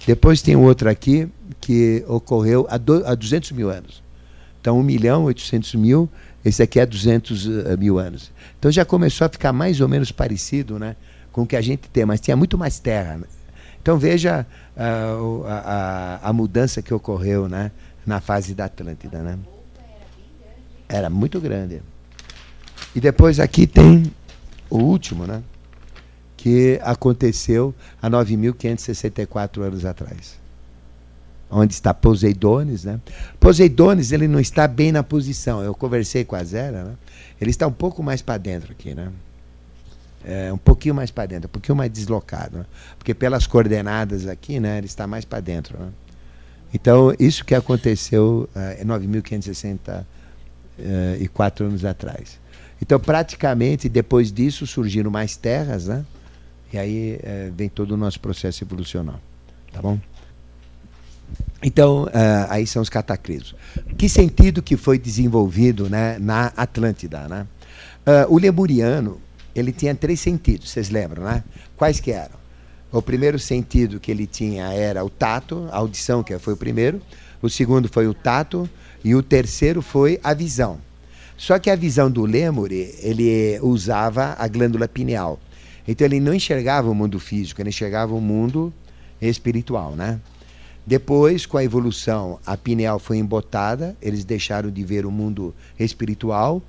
Depois 0.06 0.42
tem 0.42 0.54
outro 0.56 0.90
aqui 0.90 1.28
que 1.60 2.04
ocorreu 2.06 2.66
há, 2.68 2.76
do, 2.76 3.06
há 3.06 3.14
200 3.14 3.52
mil 3.52 3.70
anos. 3.70 4.02
Então 4.60 4.78
1 4.78 4.82
milhão 4.82 5.24
800 5.24 5.74
mil, 5.74 6.08
esse 6.44 6.62
aqui 6.62 6.78
é 6.78 6.86
200 6.86 7.46
uh, 7.46 7.50
mil 7.78 7.98
anos. 7.98 8.30
Então 8.58 8.70
já 8.70 8.84
começou 8.84 9.24
a 9.24 9.28
ficar 9.28 9.52
mais 9.52 9.80
ou 9.80 9.88
menos 9.88 10.12
parecido 10.12 10.78
né, 10.78 10.96
com 11.32 11.42
o 11.42 11.46
que 11.46 11.56
a 11.56 11.60
gente 11.60 11.88
tem, 11.88 12.04
mas 12.04 12.20
tinha 12.20 12.36
muito 12.36 12.58
mais 12.58 12.78
terra. 12.78 13.16
Né? 13.16 13.24
Então 13.80 13.98
veja 13.98 14.46
a, 14.76 16.20
a, 16.22 16.28
a, 16.28 16.32
mudança 16.32 16.80
que 16.80 16.92
ocorreu 16.92 17.48
né, 17.48 17.70
na 18.06 18.20
fase 18.20 18.54
da 18.54 18.64
Atlântida. 18.66 19.18
Né? 19.20 19.38
Era 20.88 21.10
muito 21.10 21.40
grande. 21.40 21.82
E 22.94 23.00
depois 23.00 23.40
aqui 23.40 23.66
tem 23.66 24.12
o 24.68 24.78
último, 24.78 25.26
né? 25.26 25.42
Que 26.36 26.80
aconteceu 26.82 27.74
há 28.00 28.10
9.564 28.10 29.62
anos 29.62 29.84
atrás. 29.84 30.40
Onde 31.50 31.74
está 31.74 31.94
Poseidones, 31.94 32.84
né? 32.84 32.98
Poseidones, 33.38 34.12
ele 34.12 34.26
não 34.26 34.40
está 34.40 34.66
bem 34.66 34.90
na 34.90 35.02
posição. 35.02 35.62
Eu 35.62 35.74
conversei 35.74 36.24
com 36.24 36.34
a 36.34 36.42
Zera, 36.42 36.84
né? 36.84 36.94
Ele 37.40 37.50
está 37.50 37.66
um 37.66 37.72
pouco 37.72 38.02
mais 38.02 38.22
para 38.22 38.38
dentro 38.38 38.72
aqui, 38.72 38.94
né? 38.94 39.10
É, 40.24 40.52
um 40.52 40.58
pouquinho 40.58 40.94
mais 40.94 41.10
para 41.10 41.26
dentro, 41.26 41.48
um 41.48 41.52
pouquinho 41.52 41.76
mais 41.76 41.90
deslocado. 41.90 42.58
Né? 42.58 42.66
Porque 42.98 43.14
pelas 43.14 43.46
coordenadas 43.46 44.26
aqui, 44.26 44.60
né, 44.60 44.78
ele 44.78 44.86
está 44.86 45.06
mais 45.06 45.24
para 45.24 45.40
dentro. 45.40 45.78
Né? 45.78 45.88
Então, 46.74 47.14
isso 47.18 47.44
que 47.44 47.54
aconteceu 47.54 48.48
é, 48.54 48.82
em 48.82 48.86
9.564 48.86 50.04
é, 50.78 51.64
anos 51.64 51.84
atrás. 51.84 52.40
Então, 52.80 52.98
praticamente, 52.98 53.88
depois 53.88 54.32
disso, 54.32 54.66
surgiram 54.66 55.10
mais 55.10 55.36
terras, 55.36 55.86
né? 55.86 56.04
E 56.72 56.78
aí 56.78 57.20
é, 57.22 57.50
vem 57.54 57.68
todo 57.68 57.92
o 57.92 57.96
nosso 57.96 58.18
processo 58.18 58.64
evolucional. 58.64 59.20
Tá 59.72 59.80
bom? 59.80 59.98
Então, 61.62 62.04
uh, 62.04 62.10
aí 62.48 62.66
são 62.66 62.82
os 62.82 62.88
cataclismos. 62.88 63.54
Que 63.96 64.08
sentido 64.08 64.60
que 64.60 64.76
foi 64.76 64.98
desenvolvido 64.98 65.88
né, 65.88 66.18
na 66.18 66.52
Atlântida? 66.56 67.28
Né? 67.28 67.46
Uh, 68.04 68.34
o 68.34 68.38
lemuriano, 68.38 69.20
ele 69.54 69.72
tinha 69.72 69.94
três 69.94 70.20
sentidos, 70.20 70.70
vocês 70.70 70.90
lembram, 70.90 71.24
né? 71.24 71.44
Quais 71.76 72.00
que 72.00 72.10
eram? 72.10 72.42
O 72.92 73.00
primeiro 73.00 73.38
sentido 73.38 73.98
que 73.98 74.10
ele 74.10 74.26
tinha 74.26 74.72
era 74.72 75.02
o 75.02 75.08
tato, 75.08 75.66
a 75.70 75.78
audição, 75.78 76.22
que 76.22 76.38
foi 76.38 76.52
o 76.52 76.56
primeiro. 76.56 77.00
O 77.40 77.48
segundo 77.48 77.88
foi 77.88 78.06
o 78.06 78.12
tato. 78.12 78.68
E 79.02 79.14
o 79.14 79.22
terceiro 79.22 79.82
foi 79.82 80.20
a 80.22 80.34
visão. 80.34 80.78
Só 81.36 81.58
que 81.58 81.70
a 81.70 81.74
visão 81.74 82.10
do 82.10 82.24
Lemure, 82.24 82.94
ele 83.00 83.58
usava 83.62 84.36
a 84.38 84.46
glândula 84.46 84.86
pineal. 84.86 85.40
Então 85.88 86.06
ele 86.06 86.20
não 86.20 86.34
enxergava 86.34 86.88
o 86.88 86.94
mundo 86.94 87.18
físico, 87.18 87.60
ele 87.60 87.70
enxergava 87.70 88.14
o 88.14 88.20
mundo 88.20 88.72
espiritual, 89.20 89.96
né? 89.96 90.20
Depois, 90.86 91.46
com 91.46 91.56
a 91.56 91.64
evolução, 91.64 92.38
a 92.44 92.56
pineal 92.56 92.98
foi 92.98 93.16
embotada, 93.16 93.96
eles 94.02 94.24
deixaram 94.24 94.70
de 94.70 94.84
ver 94.84 95.06
o 95.06 95.10
mundo 95.10 95.54
espiritual 95.78 96.62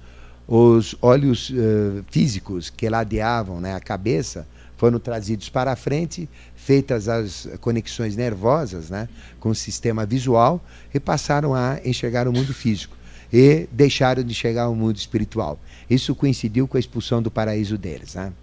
os 0.48 0.96
olhos 1.02 1.50
uh, 1.50 2.04
físicos 2.10 2.70
que 2.70 2.89
ladeavam 2.89 3.62
né, 3.62 3.74
a 3.76 3.80
cabeça 3.80 4.48
foram 4.76 5.00
trazidos 5.00 5.48
para 5.48 5.72
a 5.72 5.76
frente, 5.76 6.28
feitas 6.56 7.08
as 7.08 7.48
conexões 7.62 8.16
nervosas 8.18 8.89
né, 8.89 9.08
com 9.39 9.50
o 9.50 9.56
sistema 9.56 10.06
visual 10.06 10.62
e 10.94 11.00
passaram 11.00 11.54
a 11.54 11.80
enxergar 11.86 12.28
o 12.28 12.34
mundo 12.34 12.54
físico 12.54 12.98
e 13.32 13.68
deixaram 13.72 14.24
de 14.24 14.32
enxergar 14.32 14.68
o 14.68 14.76
mundo 14.76 14.98
espiritual. 14.98 15.58
Isso 15.89 16.14
coincidiu 16.14 16.68
com 16.68 16.76
a 16.76 16.80
expulsão 16.80 17.22
do 17.22 17.32
paraíso 17.32 17.78
deles. 17.78 18.16
Né? 18.16 18.34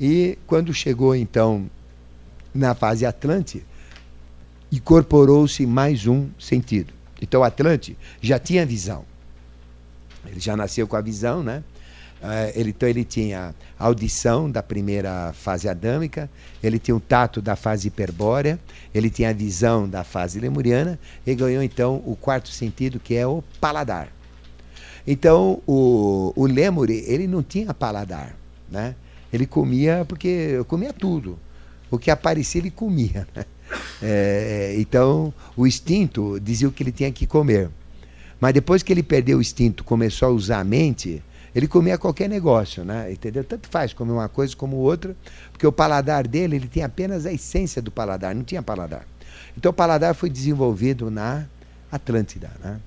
E 0.00 0.38
quando 0.46 0.72
chegou 0.72 1.14
então 1.14 1.70
na 2.54 2.74
fase 2.74 3.04
Atlante, 3.04 3.62
incorporou-se 4.70 5.66
mais 5.66 6.06
um 6.06 6.28
sentido. 6.38 6.94
Então 7.20 7.44
Atlante 7.44 7.96
já 8.20 8.38
tinha 8.38 8.64
visão 8.64 9.04
ele 10.26 10.40
já 10.40 10.56
nasceu 10.56 10.86
com 10.86 10.96
a 10.96 11.00
visão, 11.00 11.42
né? 11.42 11.62
Uh, 12.22 12.52
ele, 12.54 12.70
então 12.70 12.88
ele 12.88 13.04
tinha 13.04 13.52
audição 13.76 14.48
da 14.48 14.62
primeira 14.62 15.32
fase 15.32 15.68
adâmica, 15.68 16.30
ele 16.62 16.78
tinha 16.78 16.96
o 16.96 17.00
tato 17.00 17.42
da 17.42 17.56
fase 17.56 17.88
hiperbórea, 17.88 18.60
ele 18.94 19.10
tinha 19.10 19.30
a 19.30 19.32
visão 19.32 19.88
da 19.88 20.04
fase 20.04 20.38
lemuriana 20.38 20.96
e 21.26 21.34
ganhou 21.34 21.64
então 21.64 22.00
o 22.06 22.14
quarto 22.14 22.48
sentido 22.48 23.00
que 23.00 23.16
é 23.16 23.26
o 23.26 23.42
paladar. 23.60 24.06
Então 25.04 25.60
o, 25.66 26.32
o 26.36 26.46
lemure 26.46 27.04
ele 27.08 27.26
não 27.26 27.42
tinha 27.42 27.74
paladar, 27.74 28.36
né? 28.70 28.94
Ele 29.32 29.44
comia 29.44 30.04
porque 30.06 30.62
comia 30.68 30.92
tudo, 30.92 31.36
o 31.90 31.98
que 31.98 32.08
aparecia 32.08 32.60
ele 32.60 32.70
comia. 32.70 33.26
Né? 33.34 33.44
É, 34.00 34.74
então 34.78 35.34
o 35.56 35.66
instinto 35.66 36.38
dizia 36.38 36.68
o 36.68 36.72
que 36.72 36.84
ele 36.84 36.92
tinha 36.92 37.10
que 37.10 37.26
comer. 37.26 37.68
Mas 38.42 38.54
depois 38.54 38.82
que 38.82 38.92
ele 38.92 39.04
perdeu 39.04 39.38
o 39.38 39.40
instinto, 39.40 39.84
começou 39.84 40.26
a 40.26 40.32
usar 40.32 40.58
a 40.58 40.64
mente, 40.64 41.22
ele 41.54 41.68
comia 41.68 41.96
qualquer 41.96 42.28
negócio, 42.28 42.84
né? 42.84 43.12
Entendeu? 43.12 43.44
Tanto 43.44 43.68
faz 43.68 43.92
comer 43.92 44.10
uma 44.10 44.28
coisa 44.28 44.56
como 44.56 44.78
outra, 44.78 45.14
porque 45.52 45.64
o 45.64 45.70
paladar 45.70 46.26
dele, 46.26 46.56
ele 46.56 46.66
tinha 46.66 46.86
apenas 46.86 47.24
a 47.24 47.32
essência 47.32 47.80
do 47.80 47.92
paladar, 47.92 48.34
não 48.34 48.42
tinha 48.42 48.60
paladar. 48.60 49.06
Então 49.56 49.70
o 49.70 49.72
paladar 49.72 50.16
foi 50.16 50.28
desenvolvido 50.28 51.08
na 51.08 51.46
Atlântida, 51.92 52.50
né? 52.60 52.80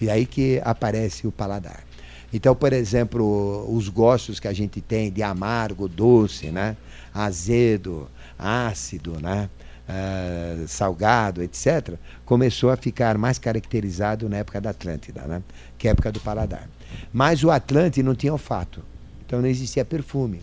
E 0.00 0.08
aí 0.08 0.24
que 0.24 0.62
aparece 0.64 1.26
o 1.26 1.30
paladar. 1.30 1.84
Então, 2.32 2.56
por 2.56 2.72
exemplo, 2.72 3.66
os 3.68 3.90
gostos 3.90 4.40
que 4.40 4.48
a 4.48 4.52
gente 4.54 4.80
tem 4.80 5.12
de 5.12 5.22
amargo, 5.22 5.88
doce, 5.88 6.46
né? 6.46 6.74
Azedo, 7.12 8.08
ácido, 8.38 9.20
né? 9.20 9.50
Uh, 9.88 10.66
salgado, 10.68 11.42
etc., 11.42 11.94
começou 12.24 12.70
a 12.70 12.76
ficar 12.76 13.18
mais 13.18 13.38
caracterizado 13.38 14.28
na 14.28 14.38
época 14.38 14.60
da 14.60 14.70
Atlântida, 14.70 15.22
né? 15.22 15.42
que 15.78 15.86
é 15.86 15.90
a 15.90 15.92
época 15.92 16.12
do 16.12 16.20
paladar. 16.20 16.68
Mas 17.12 17.42
o 17.42 17.50
Atlante 17.50 18.02
não 18.02 18.14
tinha 18.14 18.32
olfato, 18.32 18.82
então 19.26 19.40
não 19.40 19.48
existia 19.48 19.84
perfume. 19.84 20.42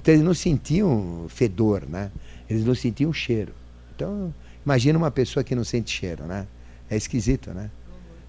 Então 0.00 0.14
eles 0.14 0.24
não 0.24 0.34
sentiam 0.34 1.26
fedor, 1.28 1.84
né? 1.88 2.10
eles 2.48 2.64
não 2.64 2.74
sentiam 2.74 3.12
cheiro. 3.12 3.52
Então, 3.94 4.32
imagina 4.64 4.98
uma 4.98 5.10
pessoa 5.10 5.42
que 5.42 5.54
não 5.54 5.64
sente 5.64 5.90
cheiro, 5.90 6.24
né? 6.24 6.46
É 6.88 6.96
esquisito, 6.96 7.50
né? 7.50 7.70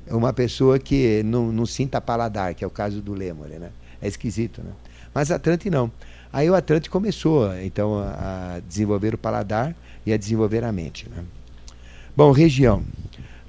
Uma 0.10 0.32
pessoa 0.32 0.80
que 0.80 1.22
não, 1.24 1.51
não 1.51 1.66
sinta 1.66 1.99
paladar, 1.99 2.53
que 2.53 2.64
é 2.64 2.68
o 2.68 2.70
caso 2.70 3.01
do 3.01 3.14
Lemure, 3.14 3.60
né? 3.60 3.70
É 4.01 4.08
esquisito, 4.08 4.62
né? 4.62 4.72
Mas 5.14 5.30
Atlante 5.30 5.70
não. 5.70 5.91
Aí 6.32 6.49
o 6.49 6.55
Atlante 6.55 6.89
começou, 6.89 7.55
então, 7.60 7.99
a 7.99 8.62
desenvolver 8.68 9.14
o 9.14 9.18
paladar 9.18 9.76
e 10.08 10.14
a 10.14 10.18
desenvolver 10.18 10.64
a 10.64 10.72
mente. 10.72 11.10
Né? 11.10 11.22
Bom, 12.16 12.32
região. 12.32 12.82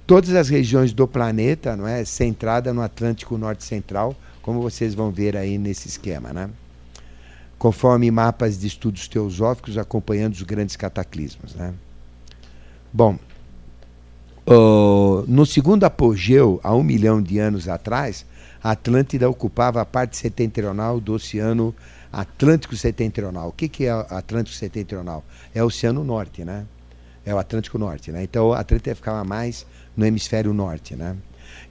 Todas 0.05 0.35
as 0.35 0.49
regiões 0.49 0.93
do 0.93 1.07
planeta, 1.07 1.77
não 1.77 1.87
é, 1.87 2.05
centrada 2.05 2.75
no 2.75 2.83
Atlântico 2.83 3.39
Norte 3.39 3.63
Central, 3.63 4.17
como 4.43 4.61
vocês 4.61 4.93
vão 4.93 5.13
ver 5.13 5.37
aí 5.37 5.57
nesse 5.57 5.87
esquema, 5.87 6.33
né? 6.33 6.51
Conforme 7.59 8.11
mapas 8.11 8.59
de 8.59 8.67
estudos 8.67 9.07
teosóficos 9.07 9.79
acompanhando 9.79 10.33
os 10.33 10.43
grandes 10.43 10.75
cataclismos, 10.75 11.55
né? 11.55 11.75
Bom, 12.93 13.19
no 15.27 15.45
segundo 15.45 15.85
apogeu, 15.85 16.59
há 16.65 16.75
um 16.75 16.83
milhão 16.83 17.23
de 17.23 17.39
anos 17.39 17.69
atrás, 17.69 18.25
a 18.63 18.71
Atlântida 18.73 19.29
ocupava 19.29 19.81
a 19.81 19.85
parte 19.85 20.17
setentrional 20.17 20.99
do 20.99 21.13
Oceano 21.13 21.69
Atlântico 21.69 21.98
Setentrional. 22.77 23.49
O 23.49 23.53
que, 23.53 23.69
que 23.69 23.85
é 23.85 23.95
o 23.95 24.01
Atlântico 24.11 24.57
Setentrional? 24.57 25.25
É 25.55 25.63
o 25.63 25.67
Oceano 25.67 26.03
Norte, 26.05 26.45
né? 26.45 26.67
É 27.25 27.35
o 27.35 27.39
Atlântico 27.39 27.79
Norte, 27.79 28.11
né? 28.11 28.23
Então 28.23 28.53
a 28.53 28.61
Atlântida 28.61 28.95
ficava 28.95 29.23
mais 29.25 29.67
no 29.97 30.07
hemisfério 30.07 30.53
norte, 30.55 30.97
né? 30.97 31.17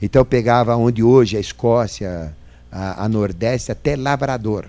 Então 0.01 0.23
pegava 0.23 0.75
onde 0.75 1.01
hoje 1.01 1.38
a 1.38 1.39
Escócia, 1.39 2.35
a, 2.71 3.05
a 3.05 3.09
Nordeste, 3.09 3.71
até 3.71 3.95
Labrador. 3.95 4.65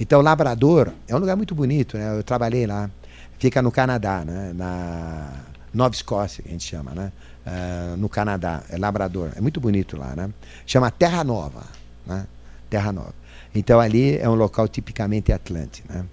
Então 0.00 0.20
Labrador 0.22 0.92
é 1.06 1.14
um 1.14 1.18
lugar 1.18 1.36
muito 1.36 1.54
bonito, 1.54 1.98
né? 1.98 2.16
Eu 2.16 2.22
trabalhei 2.22 2.66
lá. 2.66 2.90
Fica 3.38 3.60
no 3.60 3.70
Canadá, 3.70 4.24
né? 4.24 4.52
Na 4.54 5.32
Nova 5.72 5.94
Escócia, 5.94 6.42
que 6.42 6.48
a 6.48 6.52
gente 6.52 6.64
chama, 6.64 6.92
né? 6.92 7.12
Uh, 7.46 7.96
no 7.96 8.08
Canadá, 8.08 8.62
é 8.68 8.78
Labrador. 8.78 9.30
É 9.36 9.40
muito 9.40 9.60
bonito 9.60 9.96
lá, 9.96 10.14
né? 10.16 10.30
Chama 10.66 10.90
Terra 10.90 11.22
Nova, 11.24 11.64
né? 12.06 12.26
Terra 12.70 12.92
Nova. 12.92 13.14
Então 13.54 13.80
ali 13.80 14.18
é 14.18 14.28
um 14.28 14.34
local 14.34 14.68
tipicamente 14.68 15.32
atlântico, 15.32 15.92
né? 15.92 16.04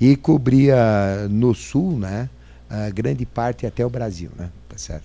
E 0.00 0.16
cobria 0.16 1.26
no 1.30 1.54
sul, 1.54 1.98
né? 1.98 2.28
Uh, 2.70 2.92
grande 2.92 3.24
parte 3.26 3.66
até 3.66 3.84
o 3.84 3.90
Brasil, 3.90 4.30
né? 4.36 4.50
Tá 4.68 4.78
certo? 4.78 5.04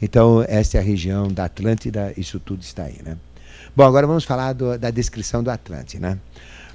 Então 0.00 0.44
esta 0.46 0.78
é 0.78 0.80
a 0.80 0.84
região 0.84 1.28
da 1.28 1.46
Atlântida, 1.46 2.12
isso 2.16 2.38
tudo 2.38 2.62
está 2.62 2.84
aí, 2.84 3.00
né? 3.04 3.16
Bom, 3.74 3.84
agora 3.84 4.06
vamos 4.06 4.24
falar 4.24 4.52
do, 4.52 4.78
da 4.78 4.90
descrição 4.90 5.42
do 5.42 5.50
Atlante, 5.50 5.98
né? 5.98 6.18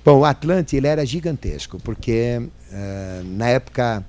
Bom, 0.03 0.19
o 0.19 0.25
Atlante 0.25 0.75
ele 0.75 0.87
era 0.87 1.05
gigantesco, 1.05 1.79
porque 1.79 2.39
uh, 2.39 3.23
na 3.37 3.47
época 3.47 4.03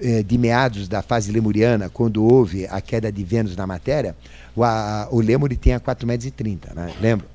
eh, 0.00 0.22
de 0.22 0.38
meados 0.38 0.88
da 0.88 1.02
fase 1.02 1.30
lemuriana, 1.30 1.88
quando 1.88 2.24
houve 2.24 2.66
a 2.66 2.80
queda 2.80 3.10
de 3.12 3.22
Vênus 3.24 3.56
na 3.56 3.66
matéria, 3.66 4.16
o, 4.54 4.64
a, 4.64 5.08
o 5.10 5.22
tinha 5.56 5.78
4,30 5.78 6.06
metros, 6.06 6.74
né? 6.74 6.92
lembra? 7.00 7.26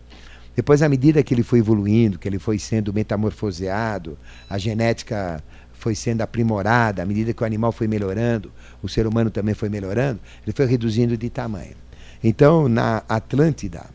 Depois, 0.55 0.81
à 0.81 0.89
medida 0.89 1.23
que 1.23 1.33
ele 1.33 1.43
foi 1.43 1.59
evoluindo, 1.59 2.19
que 2.19 2.27
ele 2.27 2.39
foi 2.39 2.59
sendo 2.59 2.93
metamorfoseado, 2.93 4.17
a 4.49 4.57
genética 4.57 5.43
foi 5.73 5.95
sendo 5.95 6.21
aprimorada, 6.21 7.01
à 7.01 7.05
medida 7.05 7.33
que 7.33 7.43
o 7.43 7.45
animal 7.45 7.71
foi 7.71 7.87
melhorando, 7.87 8.51
o 8.81 8.87
ser 8.87 9.05
humano 9.05 9.29
também 9.29 9.53
foi 9.53 9.67
melhorando, 9.67 10.19
ele 10.45 10.55
foi 10.55 10.65
reduzindo 10.65 11.17
de 11.17 11.29
tamanho. 11.29 11.75
Então, 12.23 12.69
na 12.69 13.03
Atlântida, 13.09 13.85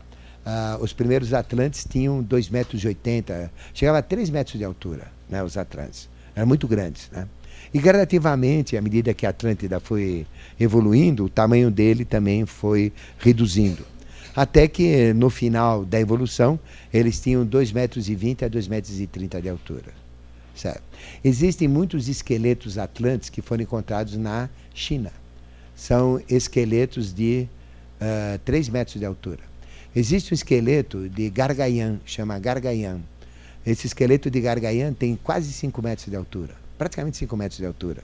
uh, 0.45 0.83
os 0.83 0.93
primeiros 0.93 1.33
Atlantes 1.33 1.85
tinham 1.89 2.23
2,80 2.23 2.51
metros, 2.51 2.81
chegava 3.73 3.97
a 3.97 4.01
3 4.03 4.29
metros 4.29 4.59
de 4.59 4.63
altura, 4.63 5.07
né, 5.27 5.43
os 5.43 5.57
Atlantes. 5.57 6.09
Eram 6.35 6.47
muito 6.47 6.67
grandes, 6.67 7.09
né? 7.11 7.27
E 7.73 7.79
gradativamente, 7.79 8.77
à 8.77 8.81
medida 8.81 9.13
que 9.13 9.25
a 9.25 9.29
Atlântida 9.29 9.79
foi 9.79 10.25
evoluindo, 10.59 11.25
o 11.25 11.29
tamanho 11.29 11.69
dele 11.69 12.05
também 12.05 12.45
foi 12.45 12.91
reduzindo. 13.19 13.83
Até 14.39 14.69
que 14.69 15.11
no 15.13 15.29
final 15.29 15.83
da 15.83 15.99
evolução, 15.99 16.57
eles 16.93 17.19
tinham 17.19 17.45
2,20 17.45 17.73
metros 17.73 18.07
a 18.07 18.13
2,30 18.13 18.69
metros 18.69 19.41
de 19.41 19.49
altura. 19.49 19.93
Certo? 20.55 20.83
Existem 21.23 21.67
muitos 21.67 22.07
esqueletos 22.07 22.77
atlantes 22.77 23.29
que 23.29 23.41
foram 23.41 23.63
encontrados 23.63 24.15
na 24.15 24.49
China. 24.73 25.11
São 25.75 26.21
esqueletos 26.29 27.13
de 27.13 27.47
uh, 27.99 28.35
ah, 28.35 28.39
3 28.45 28.69
metros 28.69 28.99
de 28.99 29.05
altura. 29.05 29.41
Existe 29.93 30.33
um 30.33 30.35
esqueleto 30.35 31.09
de 31.09 31.29
Gargayan, 31.29 31.99
chama 32.05 32.39
Gargayan. 32.39 33.01
Esse 33.65 33.87
esqueleto 33.87 34.29
de 34.29 34.39
Gargayan 34.39 34.93
tem 34.93 35.17
quase 35.21 35.51
5 35.51 35.81
metros 35.81 36.07
de 36.09 36.15
altura 36.15 36.55
praticamente 36.79 37.17
5 37.17 37.35
metros 37.37 37.59
de 37.59 37.65
altura. 37.65 38.03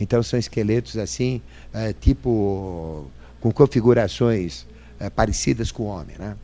Então 0.00 0.22
são 0.22 0.38
esqueletos 0.38 0.96
assim, 0.96 1.42
é, 1.72 1.92
tipo, 1.92 3.10
com 3.40 3.50
configurações 3.50 4.64
é, 4.98 5.10
parecidas 5.10 5.70
com 5.70 5.84
o 5.84 5.86
homem. 5.86 6.16
Né? 6.18 6.36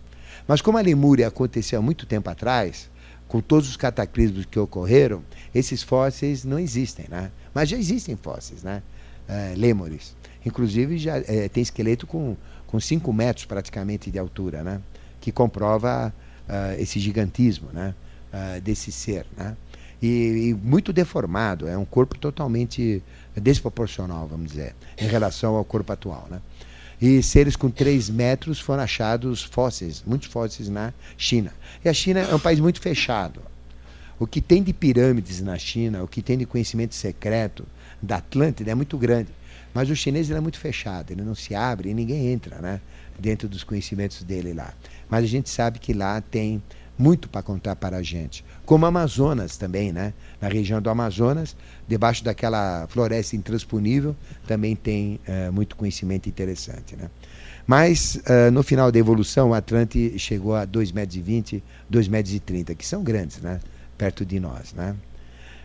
Mas 0.47 0.61
como 0.61 0.79
a 0.79 0.81
Lemúria 0.81 1.29
aconteceu 1.29 1.79
há 1.79 1.83
muito 1.83 2.07
tempo 2.07 2.29
atrás, 2.31 2.91
com 3.29 3.41
todos 3.41 3.69
os 3.69 3.77
cataclismos 3.77 4.45
que 4.45 4.59
ocorreram, 4.59 5.23
esses 5.55 5.83
fósseis 5.83 6.45
não 6.45 6.59
existem. 6.59 7.07
Né? 7.09 7.31
Mas 7.55 7.69
já 7.69 7.77
existem 7.77 8.17
fósseis, 8.17 8.63
né? 8.63 8.83
É, 9.29 9.55
lêmures. 9.57 10.17
Inclusive 10.45 10.99
já 10.99 11.19
é, 11.19 11.49
tem 11.49 11.63
esqueleto 11.63 12.07
com, 12.07 12.37
com 12.67 12.81
5 12.81 13.13
metros 13.13 13.45
praticamente 13.45 14.11
de 14.11 14.19
altura, 14.19 14.65
né? 14.65 14.81
que 15.21 15.31
comprova 15.31 16.13
uh, 16.49 16.81
esse 16.81 16.99
gigantismo 16.99 17.69
né? 17.73 17.95
Uh, 18.33 18.61
desse 18.61 18.91
ser. 18.91 19.27
Né? 19.37 19.57
e, 20.03 20.49
e, 20.49 20.55
muito 20.55 20.93
deformado, 20.93 21.69
é 21.69 21.77
um 21.77 21.85
corpo 21.85 22.19
totalmente 22.19 23.03
desproporcional, 23.37 24.27
vamos 24.27 24.51
dizer, 24.51 24.75
em 24.99 25.07
relação 25.07 25.57
ao 25.57 25.65
corpo 25.65 25.93
atual. 25.93 26.27
Né? 26.31 26.41
E 27.01 27.23
seres 27.23 27.57
com 27.57 27.71
3 27.71 28.11
metros 28.11 28.61
foram 28.61 28.83
achados 28.83 29.43
fósseis, 29.43 30.03
muitos 30.07 30.29
fósseis 30.29 30.69
na 30.69 30.93
China. 31.17 31.53
E 31.85 31.89
a 31.89 31.95
China 31.95 32.21
é 32.21 32.35
um 32.35 32.39
país 32.39 32.61
muito 32.61 32.81
fechado. 32.81 33.41
O 34.19 34.27
que 34.27 34.41
tem 34.41 34.63
de 34.63 34.73
pirâmides 34.73 35.41
na 35.41 35.57
China, 35.57 36.03
o 36.03 36.09
que 36.09 36.21
tem 36.21 36.37
de 36.37 36.45
conhecimento 36.45 36.95
secreto 36.95 37.67
da 38.03 38.17
Atlântida 38.17 38.71
é 38.71 38.75
muito 38.75 38.99
grande. 38.99 39.31
Mas 39.73 39.89
o 39.89 39.97
chinês 39.97 40.31
é 40.31 40.41
muito 40.41 40.59
fechado, 40.59 41.13
ele 41.13 41.23
não 41.23 41.35
se 41.35 41.55
abre 41.55 41.91
e 41.91 41.95
ninguém 41.95 42.27
entra 42.27 42.57
né, 42.57 42.81
dentro 43.19 43.49
dos 43.49 43.63
conhecimentos 43.63 44.23
dele 44.23 44.53
lá. 44.53 44.75
Mas 45.09 45.25
a 45.25 45.29
gente 45.29 45.49
sabe 45.49 45.79
que 45.79 45.93
lá 45.93 46.21
tem 46.21 46.63
muito 46.99 47.29
para 47.29 47.43
contar 47.43 47.77
para 47.77 47.97
a 47.97 48.03
gente. 48.03 48.45
Como 48.67 48.85
Amazonas 48.85 49.57
também, 49.57 49.91
né? 49.91 50.13
Na 50.41 50.49
região 50.49 50.81
do 50.81 50.89
Amazonas, 50.89 51.55
debaixo 51.87 52.25
daquela 52.25 52.87
floresta 52.89 53.37
intransponível, 53.37 54.17
também 54.47 54.75
tem 54.75 55.21
uh, 55.29 55.53
muito 55.53 55.77
conhecimento 55.77 56.29
interessante, 56.29 56.97
né? 56.97 57.11
Mas, 57.67 58.17
uh, 58.17 58.51
no 58.51 58.63
final 58.63 58.91
da 58.91 58.99
evolução, 58.99 59.51
o 59.51 59.55
Atlante 59.55 60.19
chegou 60.19 60.57
a 60.57 60.67
2,20 60.67 60.95
metros, 60.95 61.63
2,30 61.93 62.53
metros, 62.53 62.77
que 62.77 62.87
são 62.87 63.03
grandes, 63.03 63.39
né? 63.41 63.61
Perto 63.99 64.25
de 64.25 64.41
nós, 64.41 64.73
né? 64.73 64.97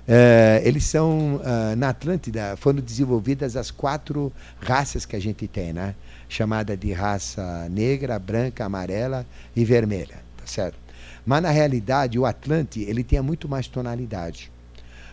Uh, 0.07 0.61
eles 0.63 0.84
são, 0.84 1.41
na 1.78 1.89
Atlântida, 1.89 2.55
foram 2.57 2.80
desenvolvidas 2.80 3.55
as 3.55 3.71
quatro 3.71 4.32
raças 4.59 5.05
que 5.05 5.15
a 5.15 5.19
gente 5.19 5.47
tem, 5.47 5.71
né? 5.73 5.95
Chamada 6.28 6.76
de 6.76 6.91
raça 6.91 7.67
negra, 7.69 8.19
branca, 8.19 8.65
amarela 8.65 9.26
e 9.55 9.63
vermelha, 9.63 10.17
tá 10.38 10.45
certo? 10.45 10.78
Mas 11.26 11.41
na 11.41 11.49
realidade 11.49 12.19
o 12.19 12.26
Atlante 12.26 12.82
ele 12.82 13.03
tinha 13.03 13.23
muito 13.23 13.49
mais 13.49 13.67
tonalidade. 13.67 14.51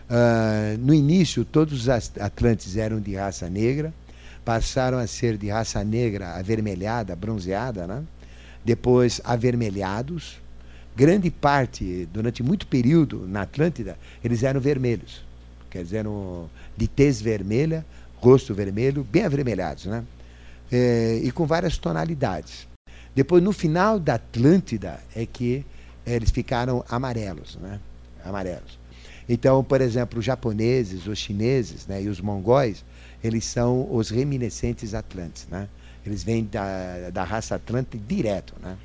Uh, 0.09 0.77
no 0.79 0.93
início 0.93 1.45
todos 1.45 1.73
os 1.73 1.89
Atlantes 1.89 2.75
eram 2.77 2.99
de 2.99 3.15
raça 3.15 3.49
negra, 3.49 3.93
passaram 4.43 4.97
a 4.97 5.07
ser 5.07 5.37
de 5.37 5.49
raça 5.49 5.83
negra 5.83 6.35
avermelhada, 6.35 7.15
bronzeada, 7.15 7.87
né? 7.87 8.03
depois 8.63 9.21
avermelhados. 9.23 10.41
Grande 10.95 11.31
parte, 11.31 12.07
durante 12.13 12.43
muito 12.43 12.67
período 12.67 13.25
na 13.27 13.41
Atlântida, 13.41 13.97
eles 14.23 14.43
eram 14.43 14.59
vermelhos. 14.59 15.23
Quer 15.71 15.83
dizer, 15.83 15.97
eram 15.97 16.49
de 16.77 16.87
tez 16.87 17.19
vermelha, 17.19 17.83
rosto 18.17 18.53
vermelho, 18.53 19.03
bem 19.03 19.23
avermelhados, 19.23 19.85
né? 19.85 20.03
É, 20.71 21.19
e 21.23 21.31
com 21.31 21.47
várias 21.47 21.77
tonalidades. 21.77 22.67
Depois, 23.15 23.43
no 23.43 23.51
final 23.51 23.99
da 23.99 24.15
Atlântida, 24.15 24.99
é 25.15 25.25
que 25.25 25.65
eles 26.05 26.29
ficaram 26.29 26.83
amarelos, 26.87 27.57
né? 27.61 27.79
Amarelos. 28.23 28.77
Então, 29.27 29.63
por 29.63 29.81
exemplo, 29.81 30.19
os 30.19 30.25
japoneses, 30.25 31.07
os 31.07 31.17
chineses 31.17 31.87
né, 31.87 32.01
e 32.01 32.09
os 32.09 32.19
mongóis, 32.19 32.83
eles 33.23 33.45
são 33.45 33.87
os 33.93 34.09
reminiscentes 34.09 34.93
atlantes, 34.93 35.47
né? 35.49 35.69
Eles 36.05 36.23
vêm 36.23 36.43
da, 36.43 37.09
da 37.09 37.23
raça 37.23 37.55
atlante 37.55 37.97
direto, 37.97 38.53
né? 38.61 38.77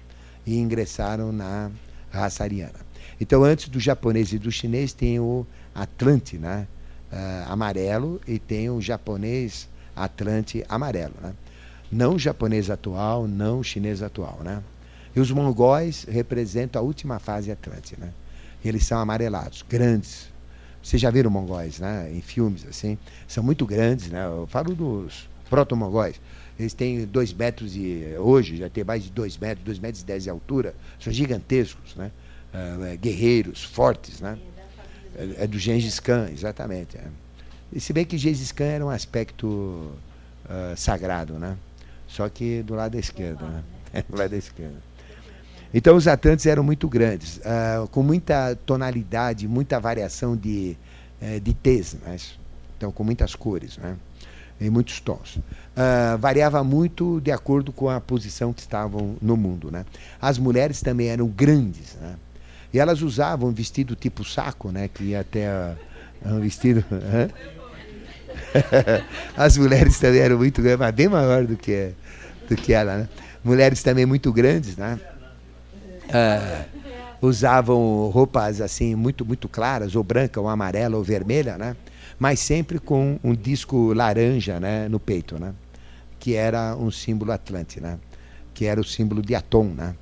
E 0.47 0.57
ingressaram 0.57 1.33
na 1.33 1.71
raça 2.11 2.45
ariana. 2.45 2.87
Então, 3.21 3.43
antes 3.43 3.69
do 3.69 3.81
japonês 3.81 4.33
e 4.33 4.39
do 4.39 4.53
chinês, 4.53 4.93
tem 4.93 5.19
o 5.19 5.45
atlante, 5.75 6.39
né? 6.39 6.69
Uh, 7.13 7.51
amarelo 7.51 8.21
e 8.29 8.39
tem 8.39 8.71
o 8.71 8.81
japonês 8.81 9.69
atlante 9.97 10.65
amarelo, 10.69 11.15
né? 11.21 11.35
Não 11.91 12.19
japonês 12.19 12.71
atual, 12.71 13.27
não 13.27 13.63
chinês 13.63 14.03
atual, 14.03 14.41
né? 14.45 14.63
E 15.17 15.21
os 15.21 15.31
mongóis 15.31 16.05
representam 16.05 16.81
a 16.81 16.85
última 16.85 17.19
fase 17.19 17.51
atlântica. 17.51 18.05
Né? 18.05 18.13
Eles 18.65 18.87
são 18.87 18.99
amarelados, 18.99 19.65
grandes. 19.69 20.28
Vocês 20.89 21.03
já 21.03 21.11
viram 21.11 21.31
mongóis 21.31 21.81
né? 21.81 22.11
em 22.11 22.23
filmes 22.23 22.65
assim? 22.67 22.97
São 23.27 23.45
muito 23.45 23.67
grandes. 23.67 24.09
Né? 24.09 24.25
Eu 24.25 24.47
falo 24.47 24.75
dos 24.75 25.29
proto-mongóis. 25.51 26.19
Eles 26.59 26.73
têm 26.73 27.05
dois 27.05 27.31
metros 27.31 27.77
e 27.77 28.15
hoje 28.19 28.57
já 28.57 28.71
tem 28.71 28.83
mais 28.83 29.05
de 29.05 29.11
dois 29.11 29.37
metros, 29.37 29.63
dois 29.67 29.79
metros 29.79 30.01
e 30.01 30.07
dez 30.07 30.23
de 30.23 30.31
altura. 30.31 30.75
São 30.99 31.13
gigantescos, 31.13 31.95
né? 31.95 32.11
Uh, 32.55 32.97
guerreiros, 32.97 33.63
fortes, 33.65 34.23
né? 34.23 34.39
É, 35.15 35.45
é 35.45 35.47
do 35.47 35.59
Gengis 35.59 36.01
Khan, 36.01 36.31
exatamente. 36.33 36.97
É. 36.97 37.05
E 37.71 37.79
se 37.79 37.93
bem 37.93 38.07
que 38.07 38.17
Gengis 38.17 38.51
Khan 38.51 38.65
era 38.65 38.87
um 38.87 38.89
aspecto 38.89 39.47
uh, 39.47 40.75
sagrado, 40.75 41.35
né? 41.35 41.59
Só 42.07 42.31
que 42.31 42.63
do 42.63 42.75
lado 42.75 42.93
da 42.93 42.99
esquerda, 42.99 43.45
né? 43.45 43.63
É, 43.93 44.01
do 44.09 44.17
lado 44.17 44.31
da 44.31 44.39
esquerda. 44.39 44.88
Então 45.73 45.97
os 45.97 46.09
Atlantes 46.09 46.47
eram 46.47 46.63
muito 46.63 46.89
grandes, 46.89 47.39
uh, 47.39 47.87
com 47.89 48.03
muita 48.03 48.57
tonalidade, 48.65 49.47
muita 49.47 49.79
variação 49.79 50.37
de, 50.37 50.77
uh, 51.21 51.41
de 51.41 51.53
tez, 51.53 51.95
né? 51.95 52.17
então 52.77 52.91
com 52.91 53.05
muitas 53.05 53.35
cores, 53.35 53.77
né? 53.77 53.97
em 54.61 54.71
muitos 54.71 54.99
tons. 55.01 55.37
Uh, 55.37 56.19
variava 56.19 56.65
muito 56.65 57.21
de 57.21 57.31
acordo 57.31 57.71
com 57.71 57.89
a 57.89 58.01
posição 58.01 58.53
que 58.53 58.61
estavam 58.61 59.17
no 59.21 59.37
mundo. 59.37 59.71
Né? 59.71 59.85
As 60.21 60.39
mulheres 60.39 60.81
também 60.81 61.09
eram 61.09 61.29
grandes, 61.29 61.97
né? 62.01 62.15
e 62.73 62.79
elas 62.79 63.03
usavam 63.03 63.53
vestido 63.53 63.95
tipo 63.95 64.25
saco, 64.25 64.73
né? 64.73 64.89
que 64.89 65.05
ia 65.05 65.21
até 65.21 65.77
um 66.25 66.41
vestido. 66.41 66.83
As 69.37 69.59
mulheres 69.59 69.99
também 69.99 70.21
eram 70.21 70.39
muito 70.39 70.63
grandes, 70.63 70.81
mas 70.81 70.95
bem 70.95 71.09
maior 71.09 71.45
do 71.45 71.57
que, 71.57 71.91
do 72.49 72.57
que 72.57 72.73
ela. 72.73 72.99
Né? 72.99 73.09
Mulheres 73.45 73.83
também 73.83 74.07
muito 74.07 74.33
grandes, 74.33 74.77
né? 74.77 74.99
Uh, 76.09 76.79
usavam 77.21 78.09
roupas 78.09 78.61
assim 78.61 78.95
muito 78.95 79.25
muito 79.25 79.49
claras, 79.49 79.95
ou 79.95 80.03
branca, 80.03 80.41
ou 80.41 80.49
amarela, 80.49 80.97
ou 80.97 81.03
vermelha, 81.03 81.59
né? 81.59 81.77
Mas 82.19 82.41
sempre 82.41 82.79
com 82.79 83.19
um 83.23 83.35
disco 83.35 83.93
laranja, 83.93 84.59
né, 84.59 84.89
no 84.89 84.99
peito, 84.99 85.39
né? 85.39 85.55
Que 86.19 86.35
era 86.35 86.75
um 86.77 86.91
símbolo 86.91 87.33
atlante, 87.33 87.81
né? 87.81 87.99
Que 88.55 88.65
era 88.65 88.81
o 88.81 88.85
símbolo 88.85 89.23
de 89.23 89.35
Atom, 89.35 89.67
né? 89.67 89.95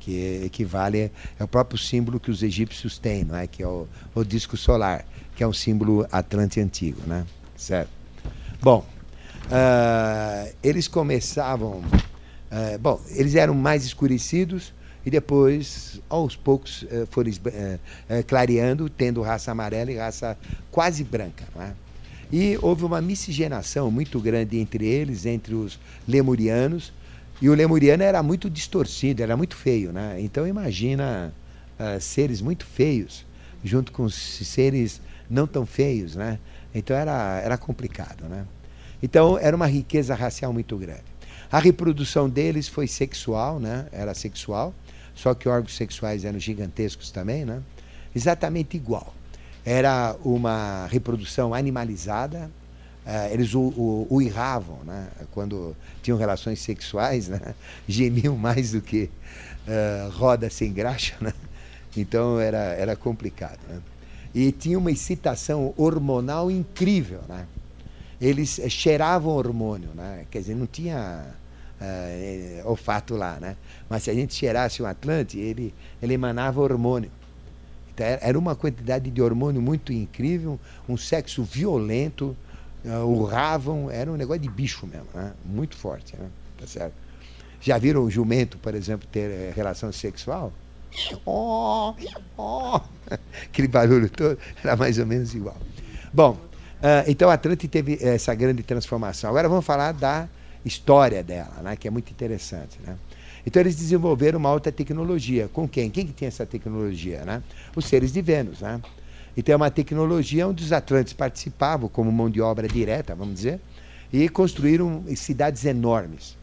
Que 0.00 0.42
equivale 0.44 1.10
é 1.38 1.44
o 1.44 1.48
próprio 1.48 1.78
símbolo 1.78 2.18
que 2.18 2.30
os 2.30 2.42
egípcios 2.42 2.98
têm, 2.98 3.24
não 3.24 3.36
é? 3.36 3.46
Que 3.46 3.62
é 3.62 3.66
o, 3.66 3.86
o 4.14 4.24
disco 4.24 4.56
solar, 4.56 5.04
que 5.36 5.42
é 5.42 5.46
um 5.46 5.52
símbolo 5.52 6.06
atlante 6.10 6.60
antigo, 6.60 7.00
né? 7.06 7.26
Certo? 7.56 7.90
Bom, 8.60 8.86
uh, 9.46 10.54
eles 10.62 10.88
começavam, 10.88 11.80
uh, 11.80 12.78
bom, 12.80 13.00
eles 13.10 13.34
eram 13.34 13.54
mais 13.54 13.84
escurecidos 13.84 14.72
e 15.04 15.10
depois, 15.10 16.00
aos 16.08 16.36
poucos, 16.36 16.86
eh, 16.90 17.06
foram 17.10 17.30
eh, 17.46 17.78
eh, 18.08 18.22
clareando, 18.22 18.88
tendo 18.88 19.20
raça 19.20 19.50
amarela 19.50 19.90
e 19.90 19.96
raça 19.96 20.38
quase 20.70 21.02
branca. 21.02 21.44
É? 21.58 21.72
E 22.32 22.58
houve 22.62 22.84
uma 22.84 23.00
miscigenação 23.00 23.90
muito 23.90 24.20
grande 24.20 24.58
entre 24.58 24.86
eles, 24.86 25.26
entre 25.26 25.54
os 25.54 25.78
lemurianos, 26.06 26.92
e 27.42 27.48
o 27.48 27.54
lemuriano 27.54 28.04
era 28.04 28.22
muito 28.22 28.48
distorcido, 28.48 29.22
era 29.22 29.36
muito 29.36 29.56
feio. 29.56 29.92
Né? 29.92 30.18
Então 30.20 30.46
imagina 30.46 31.34
uh, 31.78 32.00
seres 32.00 32.40
muito 32.40 32.64
feios 32.64 33.26
junto 33.64 33.92
com 33.92 34.08
seres 34.08 35.00
não 35.28 35.46
tão 35.46 35.66
feios. 35.66 36.14
Né? 36.14 36.38
Então 36.74 36.96
era, 36.96 37.40
era 37.40 37.58
complicado. 37.58 38.24
Né? 38.28 38.46
Então 39.02 39.36
era 39.38 39.54
uma 39.54 39.66
riqueza 39.66 40.14
racial 40.14 40.52
muito 40.52 40.76
grande. 40.76 41.02
A 41.50 41.58
reprodução 41.58 42.30
deles 42.30 42.66
foi 42.66 42.86
sexual, 42.86 43.60
né? 43.60 43.86
era 43.92 44.14
sexual, 44.14 44.72
só 45.14 45.34
que 45.34 45.48
órgãos 45.48 45.74
sexuais 45.76 46.24
eram 46.24 46.38
gigantescos 46.38 47.10
também, 47.10 47.44
né? 47.44 47.62
Exatamente 48.14 48.76
igual. 48.76 49.14
Era 49.64 50.16
uma 50.24 50.86
reprodução 50.90 51.54
animalizada, 51.54 52.50
uh, 53.06 53.32
eles 53.32 53.52
uirravam, 53.54 54.78
né? 54.84 55.08
Quando 55.32 55.76
tinham 56.02 56.18
relações 56.18 56.60
sexuais, 56.60 57.28
né? 57.28 57.54
Gemiam 57.86 58.36
mais 58.36 58.72
do 58.72 58.80
que 58.80 59.10
uh, 59.68 60.10
roda 60.10 60.50
sem 60.50 60.72
graxa, 60.72 61.14
né? 61.20 61.32
Então 61.96 62.40
era, 62.40 62.58
era 62.58 62.96
complicado, 62.96 63.60
né? 63.68 63.80
E 64.34 64.50
tinha 64.50 64.78
uma 64.78 64.90
excitação 64.90 65.74
hormonal 65.76 66.50
incrível, 66.50 67.20
né? 67.28 67.46
Eles 68.20 68.60
cheiravam 68.68 69.32
hormônio, 69.32 69.90
né? 69.94 70.24
Quer 70.30 70.40
dizer, 70.40 70.54
não 70.54 70.66
tinha 70.66 71.34
uh, 71.82 72.68
olfato 72.68 73.16
lá, 73.16 73.38
né? 73.40 73.56
Mas 73.88 74.04
se 74.04 74.10
a 74.10 74.14
gente 74.14 74.34
cheirasse 74.34 74.82
um 74.82 74.86
Atlante, 74.86 75.38
ele, 75.38 75.74
ele 76.00 76.14
emanava 76.14 76.60
hormônio. 76.60 77.10
Então, 77.92 78.06
era 78.06 78.38
uma 78.38 78.54
quantidade 78.54 79.10
de 79.10 79.20
hormônio 79.20 79.60
muito 79.60 79.92
incrível, 79.92 80.58
um 80.88 80.96
sexo 80.96 81.42
violento, 81.42 82.36
uh, 82.84 83.04
urravam, 83.04 83.90
era 83.90 84.10
um 84.10 84.16
negócio 84.16 84.42
de 84.42 84.48
bicho 84.48 84.86
mesmo, 84.86 85.08
né? 85.14 85.32
Muito 85.44 85.76
forte, 85.76 86.16
né? 86.16 86.28
Tá 86.58 86.66
certo? 86.66 86.94
Já 87.60 87.78
viram 87.78 88.02
o 88.02 88.10
jumento, 88.10 88.56
por 88.58 88.74
exemplo, 88.74 89.06
ter 89.10 89.50
uh, 89.50 89.54
relação 89.54 89.92
sexual? 89.92 90.52
Oh, 91.24 91.94
oh. 92.36 92.80
Aquele 93.44 93.68
barulho 93.68 94.08
todo 94.08 94.38
era 94.62 94.76
mais 94.76 94.98
ou 94.98 95.06
menos 95.06 95.34
igual. 95.34 95.56
Bom, 96.12 96.32
uh, 96.32 97.04
então 97.06 97.30
Atlante 97.30 97.68
teve 97.68 97.98
essa 98.00 98.34
grande 98.34 98.62
transformação. 98.62 99.28
Agora 99.30 99.48
vamos 99.48 99.64
falar 99.64 99.92
da 99.92 100.28
história 100.64 101.22
dela, 101.22 101.60
né, 101.62 101.76
que 101.76 101.88
é 101.88 101.90
muito 101.90 102.10
interessante. 102.10 102.78
Né? 102.84 102.96
Então 103.46 103.60
eles 103.60 103.76
desenvolveram 103.76 104.38
uma 104.38 104.48
alta 104.48 104.70
tecnologia. 104.70 105.48
Com 105.48 105.68
quem? 105.68 105.90
Quem 105.90 106.06
que 106.06 106.12
tem 106.12 106.28
essa 106.28 106.46
tecnologia? 106.46 107.24
Né? 107.24 107.42
Os 107.74 107.86
seres 107.86 108.12
de 108.12 108.22
Vênus. 108.22 108.60
Né? 108.60 108.80
Então 109.36 109.52
é 109.52 109.56
uma 109.56 109.70
tecnologia 109.70 110.46
onde 110.46 110.62
os 110.62 110.72
atlantes 110.72 111.12
participavam 111.12 111.88
como 111.88 112.12
mão 112.12 112.30
de 112.30 112.40
obra 112.40 112.68
direta, 112.68 113.14
vamos 113.14 113.34
dizer, 113.34 113.60
e 114.12 114.28
construíram 114.28 115.04
cidades 115.16 115.64
enormes. 115.64 116.36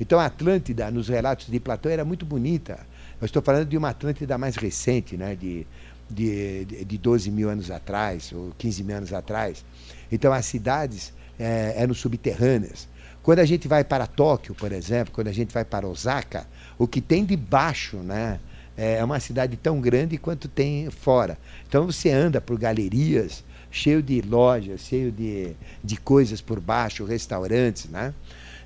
Então 0.00 0.18
a 0.18 0.26
Atlântida, 0.26 0.90
nos 0.90 1.08
relatos 1.08 1.46
de 1.48 1.58
Platão, 1.58 1.90
era 1.90 2.04
muito 2.04 2.24
bonita. 2.24 2.78
Eu 3.20 3.24
estou 3.24 3.42
falando 3.42 3.66
de 3.66 3.76
uma 3.76 3.90
Atlântida 3.90 4.38
mais 4.38 4.56
recente, 4.56 5.16
né? 5.16 5.34
de, 5.34 5.66
de, 6.08 6.64
de 6.64 6.98
12 6.98 7.30
mil 7.30 7.48
anos 7.48 7.70
atrás, 7.70 8.32
ou 8.32 8.52
15 8.56 8.84
mil 8.84 8.96
anos 8.96 9.12
atrás. 9.12 9.64
Então 10.12 10.32
as 10.32 10.46
cidades 10.46 11.12
é, 11.38 11.74
eram 11.76 11.94
subterrâneas. 11.94 12.88
Quando 13.26 13.40
a 13.40 13.44
gente 13.44 13.66
vai 13.66 13.82
para 13.82 14.06
Tóquio, 14.06 14.54
por 14.54 14.70
exemplo, 14.70 15.12
quando 15.12 15.26
a 15.26 15.32
gente 15.32 15.52
vai 15.52 15.64
para 15.64 15.84
Osaka, 15.84 16.46
o 16.78 16.86
que 16.86 17.00
tem 17.00 17.24
debaixo, 17.24 17.96
né? 17.96 18.38
É 18.76 19.02
uma 19.02 19.18
cidade 19.18 19.56
tão 19.56 19.80
grande 19.80 20.16
quanto 20.16 20.46
tem 20.46 20.88
fora. 20.92 21.36
Então 21.66 21.86
você 21.86 22.08
anda 22.08 22.40
por 22.40 22.56
galerias, 22.56 23.42
cheio 23.68 24.00
de 24.00 24.22
lojas, 24.22 24.82
cheio 24.82 25.10
de, 25.10 25.56
de 25.82 25.96
coisas 25.96 26.40
por 26.40 26.60
baixo, 26.60 27.04
restaurantes, 27.04 27.86
né? 27.86 28.14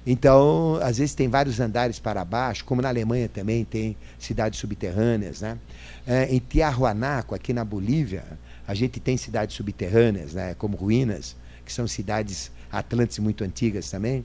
Então, 0.06 0.78
às 0.82 0.98
vezes 0.98 1.14
tem 1.14 1.26
vários 1.26 1.58
andares 1.58 1.98
para 1.98 2.22
baixo, 2.22 2.62
como 2.66 2.82
na 2.82 2.88
Alemanha 2.90 3.30
também 3.30 3.64
tem 3.64 3.96
cidades 4.18 4.58
subterrâneas, 4.58 5.40
né? 5.40 5.56
É, 6.06 6.26
em 6.26 6.38
Tiahuanaco, 6.38 7.34
aqui 7.34 7.54
na 7.54 7.64
Bolívia, 7.64 8.24
a 8.68 8.74
gente 8.74 9.00
tem 9.00 9.16
cidades 9.16 9.56
subterrâneas, 9.56 10.34
né? 10.34 10.52
Como 10.52 10.76
ruínas, 10.76 11.34
que 11.64 11.72
são 11.72 11.88
cidades 11.88 12.52
atlantes 12.70 13.18
muito 13.18 13.42
antigas 13.42 13.90
também. 13.90 14.22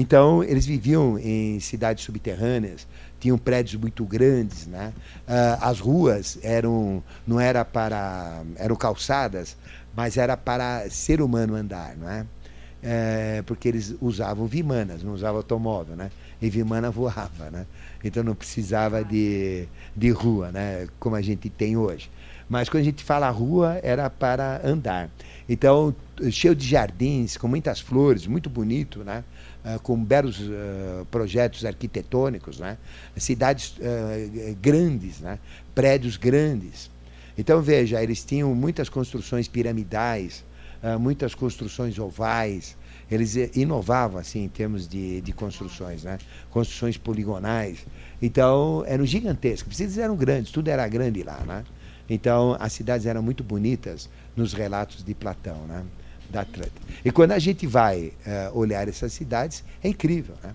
Então, 0.00 0.44
eles 0.44 0.64
viviam 0.64 1.18
em 1.18 1.58
cidades 1.58 2.04
subterrâneas, 2.04 2.86
tinham 3.18 3.36
prédios 3.36 3.80
muito 3.80 4.04
grandes, 4.04 4.64
né? 4.68 4.92
Uh, 5.26 5.58
as 5.60 5.80
ruas 5.80 6.38
eram 6.40 7.02
não 7.26 7.40
era 7.40 7.64
para 7.64 8.44
eram 8.54 8.76
calçadas, 8.76 9.56
mas 9.96 10.16
era 10.16 10.36
para 10.36 10.88
ser 10.88 11.20
humano 11.20 11.56
andar, 11.56 11.96
não 11.96 12.08
é? 12.08 12.24
é? 12.80 13.42
porque 13.44 13.66
eles 13.66 13.96
usavam 14.00 14.46
vimanas, 14.46 15.02
não 15.02 15.14
usavam 15.14 15.38
automóvel, 15.38 15.96
né? 15.96 16.12
E 16.40 16.48
vimana 16.48 16.92
voava, 16.92 17.50
né? 17.50 17.66
Então 18.04 18.22
não 18.22 18.36
precisava 18.36 19.02
de, 19.04 19.66
de 19.96 20.10
rua, 20.10 20.52
né? 20.52 20.86
Como 21.00 21.16
a 21.16 21.20
gente 21.20 21.50
tem 21.50 21.76
hoje. 21.76 22.08
Mas 22.48 22.68
quando 22.68 22.82
a 22.82 22.84
gente 22.84 23.02
fala 23.02 23.28
rua, 23.30 23.80
era 23.82 24.08
para 24.08 24.60
andar. 24.64 25.10
Então, 25.48 25.94
cheio 26.30 26.54
de 26.54 26.66
jardins, 26.66 27.36
com 27.36 27.48
muitas 27.48 27.80
flores, 27.80 28.28
muito 28.28 28.48
bonito, 28.48 29.00
né? 29.00 29.24
Uh, 29.74 29.80
com 29.80 30.02
belos 30.02 30.40
uh, 30.40 31.06
projetos 31.10 31.64
arquitetônicos, 31.64 32.58
né? 32.58 32.78
cidades 33.16 33.76
uh, 33.78 34.56
grandes, 34.60 35.20
né? 35.20 35.38
prédios 35.74 36.16
grandes. 36.16 36.90
Então, 37.36 37.62
veja, 37.62 38.02
eles 38.02 38.24
tinham 38.24 38.54
muitas 38.54 38.88
construções 38.88 39.46
piramidais, 39.46 40.44
muitas 40.98 41.36
construções 41.36 41.96
ovais, 41.96 42.76
eles 43.10 43.36
inovavam 43.56 44.20
assim 44.20 44.44
em 44.44 44.48
termos 44.48 44.88
de, 44.88 45.20
de 45.20 45.32
construções, 45.32 46.02
né? 46.02 46.18
construções 46.50 46.96
poligonais. 46.96 47.86
Então, 48.20 48.82
eram 48.86 49.06
gigantescas, 49.06 49.76
cidades 49.76 49.98
eram 49.98 50.16
grandes, 50.16 50.50
tudo 50.50 50.68
era 50.68 50.86
grande 50.88 51.22
lá. 51.22 51.38
Né? 51.46 51.64
Então, 52.10 52.56
as 52.58 52.72
cidades 52.72 53.06
eram 53.06 53.22
muito 53.22 53.44
bonitas 53.44 54.08
nos 54.36 54.52
relatos 54.52 55.04
de 55.04 55.14
Platão. 55.14 55.58
Né? 55.66 55.84
Da 56.30 56.42
Atlântida. 56.42 56.80
E 57.04 57.10
quando 57.10 57.32
a 57.32 57.38
gente 57.38 57.66
vai 57.66 58.12
uh, 58.26 58.58
olhar 58.58 58.88
essas 58.88 59.12
cidades, 59.12 59.64
é 59.82 59.88
incrível. 59.88 60.34
Né? 60.42 60.54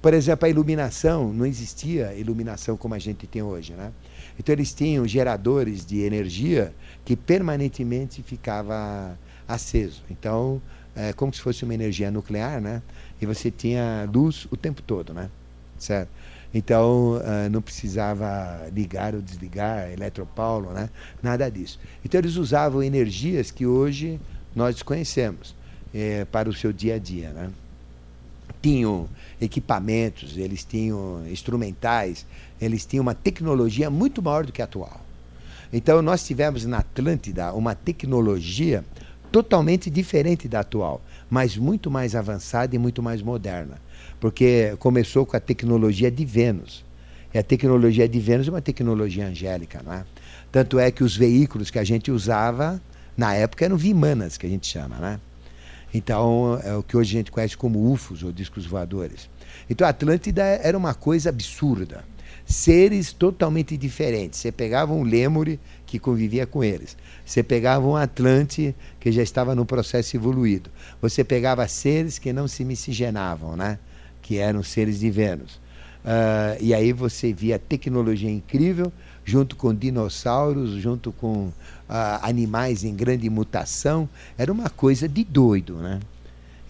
Por 0.00 0.12
exemplo, 0.12 0.46
a 0.46 0.48
iluminação, 0.48 1.32
não 1.32 1.46
existia 1.46 2.14
iluminação 2.14 2.76
como 2.76 2.94
a 2.94 2.98
gente 2.98 3.26
tem 3.26 3.42
hoje. 3.42 3.72
Né? 3.72 3.92
Então, 4.38 4.52
eles 4.52 4.72
tinham 4.72 5.06
geradores 5.06 5.84
de 5.86 6.00
energia 6.00 6.74
que 7.04 7.16
permanentemente 7.16 8.22
ficava 8.22 9.18
aceso. 9.48 10.02
Então, 10.10 10.60
é 10.96 11.12
como 11.12 11.32
se 11.32 11.40
fosse 11.40 11.64
uma 11.64 11.74
energia 11.74 12.10
nuclear, 12.10 12.60
né? 12.60 12.80
E 13.20 13.26
você 13.26 13.50
tinha 13.50 14.08
luz 14.12 14.46
o 14.50 14.56
tempo 14.56 14.80
todo, 14.80 15.12
né? 15.12 15.28
Certo? 15.76 16.08
Então 16.54 17.16
uh, 17.16 17.50
não 17.50 17.60
precisava 17.60 18.68
ligar 18.72 19.12
ou 19.12 19.20
desligar, 19.20 19.90
eletropaulo, 19.90 20.70
né? 20.70 20.88
nada 21.20 21.50
disso. 21.50 21.80
Então 22.04 22.20
eles 22.20 22.36
usavam 22.36 22.80
energias 22.80 23.50
que 23.50 23.66
hoje 23.66 24.20
nós 24.54 24.74
desconhecemos 24.74 25.54
eh, 25.94 26.26
para 26.30 26.48
o 26.48 26.52
seu 26.52 26.72
dia 26.72 26.94
a 26.94 26.98
dia. 26.98 27.30
Né? 27.30 27.50
Tinham 28.62 29.08
equipamentos, 29.40 30.36
eles 30.36 30.64
tinham 30.64 31.22
instrumentais, 31.30 32.26
eles 32.60 32.84
tinham 32.86 33.02
uma 33.02 33.14
tecnologia 33.14 33.90
muito 33.90 34.22
maior 34.22 34.46
do 34.46 34.52
que 34.52 34.62
a 34.62 34.64
atual. 34.64 35.00
Então 35.72 36.00
nós 36.00 36.24
tivemos 36.24 36.64
na 36.64 36.78
Atlântida 36.78 37.52
uma 37.52 37.74
tecnologia 37.74 38.84
totalmente 39.32 39.90
diferente 39.90 40.46
da 40.46 40.60
atual, 40.60 41.02
mas 41.28 41.56
muito 41.56 41.90
mais 41.90 42.14
avançada 42.14 42.76
e 42.76 42.78
muito 42.78 43.02
mais 43.02 43.20
moderna 43.20 43.82
porque 44.24 44.74
começou 44.78 45.26
com 45.26 45.36
a 45.36 45.40
tecnologia 45.40 46.10
de 46.10 46.24
Vênus. 46.24 46.82
E 47.34 47.36
a 47.36 47.42
tecnologia 47.42 48.08
de 48.08 48.18
Vênus 48.18 48.48
é 48.48 48.50
uma 48.50 48.62
tecnologia 48.62 49.26
angélica, 49.26 49.82
não 49.84 49.92
é? 49.92 50.02
Tanto 50.50 50.78
é 50.78 50.90
que 50.90 51.04
os 51.04 51.14
veículos 51.14 51.70
que 51.70 51.78
a 51.78 51.84
gente 51.84 52.10
usava 52.10 52.80
na 53.16 53.34
época 53.34 53.64
eram 53.64 53.76
vimanas, 53.76 54.36
que 54.36 54.46
a 54.46 54.48
gente 54.48 54.66
chama, 54.66 54.96
né? 54.96 55.20
Então, 55.92 56.60
é 56.64 56.74
o 56.74 56.82
que 56.82 56.96
hoje 56.96 57.16
a 57.16 57.18
gente 57.18 57.30
conhece 57.30 57.56
como 57.56 57.92
UFOs, 57.92 58.22
ou 58.22 58.32
discos 58.32 58.66
voadores. 58.66 59.30
Então, 59.70 59.86
a 59.86 59.90
Atlântida 59.90 60.42
era 60.42 60.76
uma 60.76 60.92
coisa 60.92 61.28
absurda. 61.28 62.04
Seres 62.44 63.12
totalmente 63.12 63.76
diferentes. 63.76 64.40
Você 64.40 64.50
pegava 64.50 64.92
um 64.92 65.04
lêmure 65.04 65.60
que 65.86 65.98
convivia 65.98 66.46
com 66.46 66.64
eles. 66.64 66.96
Você 67.24 67.42
pegava 67.42 67.86
um 67.86 67.96
Atlante 67.96 68.74
que 68.98 69.12
já 69.12 69.22
estava 69.22 69.54
no 69.54 69.64
processo 69.64 70.16
evoluído. 70.16 70.68
Você 71.00 71.22
pegava 71.22 71.66
seres 71.68 72.18
que 72.18 72.32
não 72.32 72.48
se 72.48 72.64
miscigenavam, 72.64 73.56
né? 73.56 73.78
que 74.24 74.38
eram 74.38 74.62
seres 74.62 74.98
de 74.98 75.10
Vênus. 75.10 75.56
Uh, 76.04 76.56
e 76.60 76.74
aí 76.74 76.92
você 76.92 77.32
via 77.32 77.58
tecnologia 77.58 78.30
incrível, 78.30 78.92
junto 79.24 79.54
com 79.54 79.74
dinossauros, 79.74 80.72
junto 80.72 81.12
com 81.12 81.52
animais 82.22 82.84
em 82.84 82.94
grande 82.94 83.28
mutação. 83.28 84.08
Era 84.38 84.52
uma 84.52 84.70
coisa 84.70 85.08
de 85.08 85.24
doido, 85.24 85.76
né? 85.76 86.00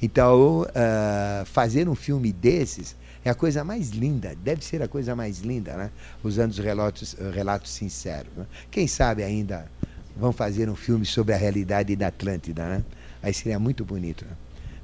Então, 0.03 0.63
uh, 0.63 1.47
fazer 1.47 1.89
um 1.89 1.95
filme 1.95 2.33
desses 2.33 2.95
é 3.25 3.31
a 3.31 3.35
coisa 3.35 3.65
mais 3.65 3.89
linda, 3.89 4.37
deve 4.45 4.63
ser 4.63 4.83
a 4.83 4.89
coisa 4.89 5.17
mais 5.17 5.41
linda, 5.41 5.75
né? 5.77 5.91
Usando 6.23 6.51
os 6.51 6.59
relatos, 6.59 7.17
relatos 7.33 7.71
sinceros. 7.71 8.31
Né? 8.37 8.45
Quem 8.71 8.87
sabe 8.87 9.23
ainda 9.23 9.67
vão 10.15 10.31
fazer 10.31 10.69
um 10.69 10.77
filme 10.77 11.07
sobre 11.07 11.33
a 11.33 11.37
realidade 11.37 11.97
da 11.97 12.09
Atlântida, 12.09 12.67
né? 12.67 12.85
Aí 13.23 13.33
seria 13.33 13.59
muito 13.59 13.83
bonito, 13.83 14.27
né? 14.27 14.33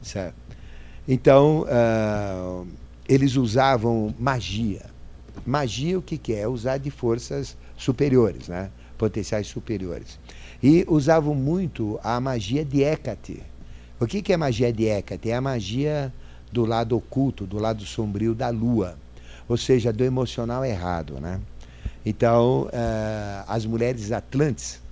Certo? 0.01 0.35
Então, 1.07 1.67
uh, 1.67 2.67
eles 3.07 3.37
usavam 3.37 4.15
magia. 4.19 4.87
Magia, 5.45 5.99
o 5.99 6.03
que, 6.03 6.17
que 6.17 6.33
é? 6.33 6.49
Usar 6.49 6.79
de 6.79 6.91
forças 6.91 7.57
superiores, 7.77 8.49
né? 8.49 8.71
Potenciais 9.01 9.47
superiores. 9.47 10.19
E 10.63 10.85
usavam 10.87 11.35
muito 11.35 11.99
a 12.05 12.21
magia 12.21 12.63
de 12.63 12.83
Hecate. 12.83 13.43
O 13.99 14.07
que, 14.07 14.21
que 14.21 14.31
é 14.31 14.37
magia 14.37 14.71
de 14.71 14.85
Hecate? 14.85 15.31
É 15.31 15.37
a 15.37 15.41
magia 15.41 16.13
do 16.53 16.67
lado 16.67 16.95
oculto, 16.95 17.47
do 17.47 17.59
lado 17.59 17.83
sombrio 17.87 18.35
da 18.35 18.51
lua, 18.51 18.99
ou 19.49 19.57
seja, 19.57 19.91
do 19.91 20.05
emocional 20.05 20.63
errado. 20.67 21.15
Né? 21.19 21.41
Então, 22.05 22.65
uh, 22.65 23.45
as 23.49 23.65
mulheres 23.65 24.13
atlantes 24.13 24.83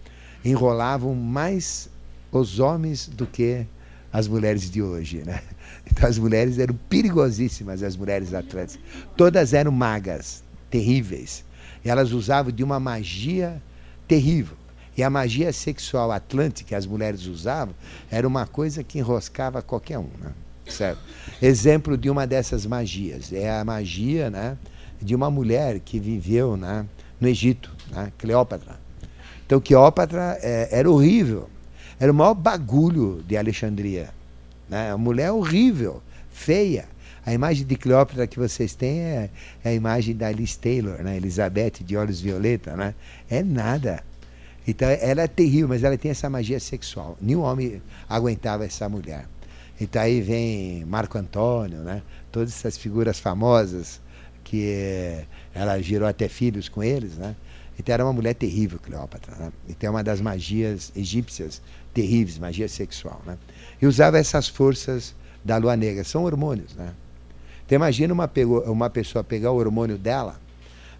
enrolavam 0.43 1.15
mais 1.15 1.91
os 2.33 2.59
homens 2.59 3.09
do 3.09 3.27
que 3.27 3.67
as 4.11 4.27
mulheres 4.27 4.71
de 4.71 4.81
hoje. 4.83 5.23
Né? 5.25 5.43
Então 5.91 6.09
as 6.09 6.19
mulheres 6.19 6.59
eram 6.59 6.75
perigosíssimas, 6.89 7.83
as 7.83 7.97
mulheres 7.97 8.35
atletas. 8.35 8.79
Todas 9.17 9.55
eram 9.55 9.73
magas, 9.73 10.45
terríveis. 10.71 11.45
E 11.83 11.89
elas 11.89 12.13
usavam 12.13 12.53
de 12.53 12.63
uma 12.63 12.79
magia 12.79 13.61
terrível. 14.09 14.57
E 14.97 15.03
a 15.03 15.09
magia 15.09 15.53
sexual 15.53 16.11
atlântica 16.11 16.71
que 16.71 16.75
as 16.75 16.85
mulheres 16.85 17.27
usavam 17.27 17.75
era 18.11 18.27
uma 18.27 18.47
coisa 18.47 18.83
que 18.83 18.99
enroscava 18.99 19.63
qualquer 19.63 19.99
um. 19.99 20.09
Né? 20.21 20.33
Certo? 20.67 21.01
Exemplo 21.41 21.97
de 21.97 22.11
uma 22.11 22.27
dessas 22.27 22.67
magias 22.67 23.33
é 23.33 23.49
a 23.49 23.65
magia 23.65 24.29
né, 24.29 24.59
de 25.01 25.15
uma 25.15 25.31
mulher 25.31 25.79
que 25.79 26.01
viveu 26.01 26.57
né, 26.57 26.85
no 27.21 27.29
Egito, 27.29 27.71
né, 27.93 28.13
Cleópatra. 28.19 28.81
Então, 29.47 29.61
Cleópatra 29.61 30.37
é, 30.43 30.69
era 30.73 30.91
horrível. 30.91 31.49
Era 32.01 32.11
o 32.11 32.15
maior 32.15 32.35
bagulho 32.35 33.23
de 33.27 33.37
Alexandria. 33.37 34.11
Né? 34.69 34.91
A 34.91 34.99
mulher 34.99 35.31
horrível, 35.31 36.03
feia. 36.31 36.87
A 37.29 37.35
imagem 37.35 37.67
de 37.67 37.77
Cleópatra 37.77 38.27
que 38.27 38.39
vocês 38.39 38.75
têm 38.75 39.01
é, 39.01 39.31
é 39.63 39.69
a 39.69 39.75
imagem 39.75 40.17
da 40.17 40.33
Liz 40.33 40.57
Taylor, 40.57 41.03
né? 41.03 41.19
Elizabeth 41.19 41.85
de 41.85 41.95
olhos 41.95 42.23
violeta, 42.23 42.75
né? 42.75 42.95
É 43.29 43.43
nada. 43.43 44.03
Então 44.67 44.89
ela 44.89 45.21
é 45.21 45.27
terrível, 45.29 45.69
mas 45.69 45.85
ela 45.85 45.99
tem 45.99 46.11
essa 46.11 46.31
magia 46.31 46.59
sexual. 46.59 47.19
Nenhum 47.21 47.43
homem 47.43 47.83
aguentava 48.09 48.65
essa 48.65 48.89
mulher. 48.89 49.27
Então 49.79 50.01
aí 50.01 50.23
vem 50.23 50.87
Marco 50.87 51.19
Antônio, 51.19 51.81
né? 51.81 52.01
Todas 52.33 52.49
essas 52.49 52.79
figuras 52.79 53.19
famosas 53.19 54.01
que 54.43 55.23
ela 55.55 55.79
gerou 55.83 56.09
até 56.09 56.29
filhos 56.29 56.67
com 56.71 56.83
eles, 56.83 57.19
né? 57.19 57.37
Então 57.79 57.93
era 57.93 58.07
uma 58.07 58.13
mulher 58.15 58.33
terrível, 58.37 58.79
Cleópatra. 58.79 59.37
Né? 59.37 59.53
Então 59.69 59.89
é 59.89 59.91
uma 59.91 60.03
das 60.03 60.23
magias 60.23 60.91
egípcias 60.97 61.61
terríveis, 61.93 62.39
magia 62.39 62.71
sexual. 62.71 63.21
Né? 63.27 63.37
E 63.83 63.87
usava 63.87 64.17
essas 64.17 64.49
forças 64.49 65.15
da 65.45 65.59
lua 65.59 65.77
negra. 65.77 66.03
São 66.05 66.25
hormônios, 66.25 66.75
né? 66.75 66.95
Então 67.69 67.77
imagina 67.77 68.15
uma, 68.15 68.31
uma 68.65 68.89
pessoa 68.89 69.23
pegar 69.23 69.51
o 69.51 69.57
hormônio 69.57 69.99
dela 69.99 70.41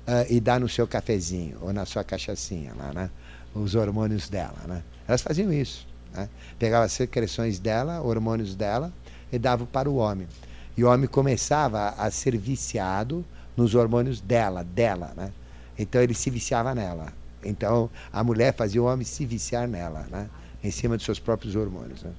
uh, 0.07 0.31
e 0.31 0.39
dar 0.39 0.61
no 0.61 0.69
seu 0.69 0.87
cafezinho 0.87 1.57
ou 1.63 1.73
na 1.73 1.87
sua 1.87 2.05
cachaçinha 2.05 2.75
lá, 2.77 2.93
né? 2.93 3.11
Os 3.55 3.75
hormônios 3.75 4.29
dela, 4.29 4.59
né? 4.67 4.83
Elas 5.09 5.23
faziam 5.23 5.51
isso, 5.51 5.89
né? 6.13 6.29
Pegava 6.59 6.85
as 6.85 6.93
secreções 6.93 7.59
dela, 7.59 8.03
hormônios 8.03 8.55
dela 8.55 8.93
e 9.33 9.39
dava 9.39 9.65
para 9.65 9.89
o 9.89 9.97
homem. 9.97 10.29
E 10.77 10.85
o 10.85 10.91
homem 10.91 11.09
começava 11.09 11.95
a 11.97 12.11
ser 12.11 12.37
viciado 12.37 13.25
nos 13.57 13.75
hormônios 13.75 14.21
dela, 14.21 14.63
dela, 14.63 15.15
né? 15.17 15.33
Então 15.79 16.03
ele 16.03 16.13
se 16.13 16.29
viciava 16.29 16.75
nela. 16.75 17.15
Então 17.43 17.89
a 18.13 18.23
mulher 18.23 18.55
fazia 18.55 18.83
o 18.83 18.85
homem 18.85 19.07
se 19.07 19.25
viciar 19.25 19.67
nela, 19.67 20.07
né? 20.11 20.29
Em 20.63 20.71
cima 20.71 20.99
dos 20.99 21.07
seus 21.07 21.19
próprios 21.19 21.57
hormônios. 21.57 22.03
Né? 22.03 22.13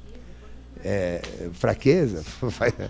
É, 0.83 1.21
fraqueza. 1.53 2.23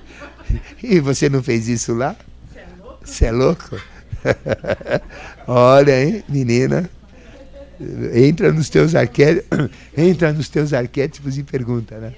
e 0.82 1.00
você 1.00 1.30
não 1.30 1.42
fez 1.42 1.68
isso 1.68 1.94
lá? 1.94 2.16
Você 3.04 3.26
é 3.26 3.32
louco? 3.32 3.80
Olha, 5.48 6.04
hein, 6.04 6.24
menina. 6.28 6.90
Entra 8.14 8.52
nos 8.52 8.70
teus 8.70 8.94
arquétipos, 8.94 9.70
entra 9.96 10.34
nos 10.34 10.50
teus 10.50 10.74
arquétipos 10.74 11.38
e 11.38 11.44
pergunta, 11.44 11.98
né? 11.98 12.14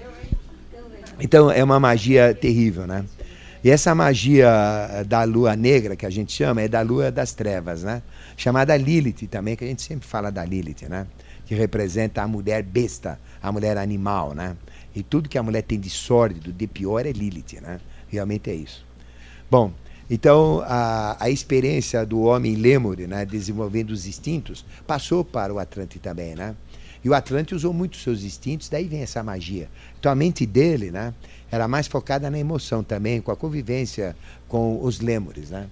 Então 1.19 1.51
é 1.51 1.63
uma 1.63 1.79
magia 1.79 2.33
terrível, 2.33 2.87
né? 2.87 3.05
E 3.63 3.69
essa 3.69 3.93
magia 3.93 4.49
da 5.07 5.23
lua 5.23 5.55
negra 5.55 5.95
que 5.95 6.05
a 6.05 6.09
gente 6.09 6.33
chama 6.33 6.63
é 6.63 6.67
da 6.67 6.81
lua 6.81 7.11
das 7.11 7.31
trevas, 7.33 7.83
né? 7.83 8.01
Chamada 8.35 8.75
Lilith 8.75 9.27
também, 9.27 9.55
que 9.55 9.63
a 9.63 9.67
gente 9.67 9.83
sempre 9.83 10.07
fala 10.07 10.31
da 10.31 10.43
Lilith, 10.43 10.87
né? 10.89 11.05
Que 11.45 11.53
representa 11.53 12.23
a 12.23 12.27
mulher 12.27 12.63
besta, 12.63 13.19
a 13.41 13.51
mulher 13.51 13.77
animal, 13.77 14.33
né? 14.33 14.55
E 14.95 15.03
tudo 15.03 15.29
que 15.29 15.37
a 15.37 15.43
mulher 15.43 15.63
tem 15.63 15.79
de 15.79 15.89
sórdido, 15.89 16.51
de 16.51 16.67
pior, 16.67 17.05
é 17.05 17.11
Lilith, 17.11 17.61
né? 17.61 17.79
Realmente 18.09 18.49
é 18.49 18.55
isso. 18.55 18.85
Bom, 19.49 19.71
então 20.09 20.61
a, 20.65 21.15
a 21.19 21.29
experiência 21.29 22.05
do 22.05 22.21
homem 22.21 22.55
Lemure, 22.55 23.07
né, 23.07 23.25
desenvolvendo 23.25 23.91
os 23.91 24.05
instintos, 24.05 24.65
passou 24.85 25.23
para 25.23 25.53
o 25.53 25.59
Atlante 25.59 25.99
também, 25.99 26.35
né? 26.35 26.55
E 27.03 27.09
o 27.09 27.13
Atlante 27.13 27.55
usou 27.55 27.73
muito 27.73 27.97
seus 27.97 28.23
instintos, 28.23 28.69
daí 28.69 28.87
vem 28.87 29.01
essa 29.01 29.23
magia. 29.23 29.69
Então 29.99 30.11
a 30.11 30.15
mente 30.15 30.45
dele, 30.45 30.91
né, 30.91 31.13
era 31.49 31.67
mais 31.67 31.87
focada 31.87 32.29
na 32.29 32.37
emoção 32.37 32.83
também, 32.83 33.21
com 33.21 33.31
a 33.31 33.35
convivência 33.35 34.15
com 34.47 34.83
os 34.83 34.99
Lemures, 34.99 35.49
né? 35.49 35.67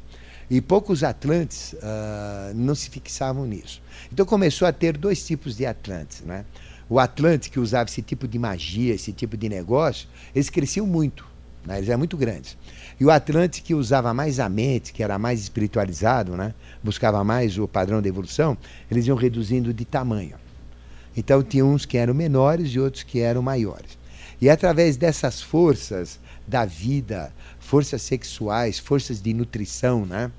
E 0.50 0.60
poucos 0.62 1.04
Atlantes 1.04 1.74
uh, 1.74 2.56
não 2.56 2.74
se 2.74 2.90
fixavam 2.90 3.46
nisso. 3.46 3.82
Então 4.12 4.26
começou 4.26 4.68
a 4.68 4.72
ter 4.72 4.98
dois 4.98 5.24
tipos 5.24 5.56
de 5.56 5.66
Atlantes, 5.66 6.22
né? 6.22 6.44
O 6.90 6.98
Atlântico 6.99 7.53
que 7.53 7.60
usava 7.60 7.88
esse 7.88 8.02
tipo 8.02 8.28
de 8.28 8.40
magia, 8.40 8.95
esse 8.95 9.14
tipo 9.14 9.38
de 9.38 9.48
negócio, 9.48 10.07
eles 10.34 10.49
cresciam 10.49 10.88
muito, 10.88 11.24
né? 11.64 11.78
eles 11.78 11.88
eram 11.88 11.99
muito 11.99 12.18
grandes. 12.18 12.57
E 12.99 13.06
o 13.06 13.11
Atlântico 13.11 13.68
que 13.68 13.76
usava 13.76 14.11
mais 14.14 14.40
a 14.40 14.49
mente, 14.49 14.91
que 14.91 15.03
era 15.03 15.20
mais 15.20 15.40
espiritualizado, 15.40 16.36
né? 16.36 16.53
buscava 16.84 17.24
mais 17.24 17.57
o 17.60 17.68
padrão 17.68 18.02
da 18.02 18.10
evolução, 18.10 18.57
eles 18.90 19.06
iam 19.06 19.16
reduzindo 19.16 19.72
de 19.72 19.86
tamanho. 19.86 20.36
Então 21.16 21.44
tinha 21.44 21.64
uns 21.64 21.86
que 21.86 21.98
eram 21.98 22.14
menores 22.14 22.72
e 22.72 22.80
outros 22.80 23.03
que 23.03 23.20
eram 23.20 23.41
maiores. 23.41 23.98
E 24.41 24.49
através 24.49 24.98
dessas 24.98 25.41
forças 25.41 26.20
da 26.48 26.66
vida, 26.66 27.32
forças 27.60 28.02
sexuais, 28.02 28.80
forças 28.80 29.22
de 29.22 29.32
nutrição, 29.34 30.06
né? 30.06 30.32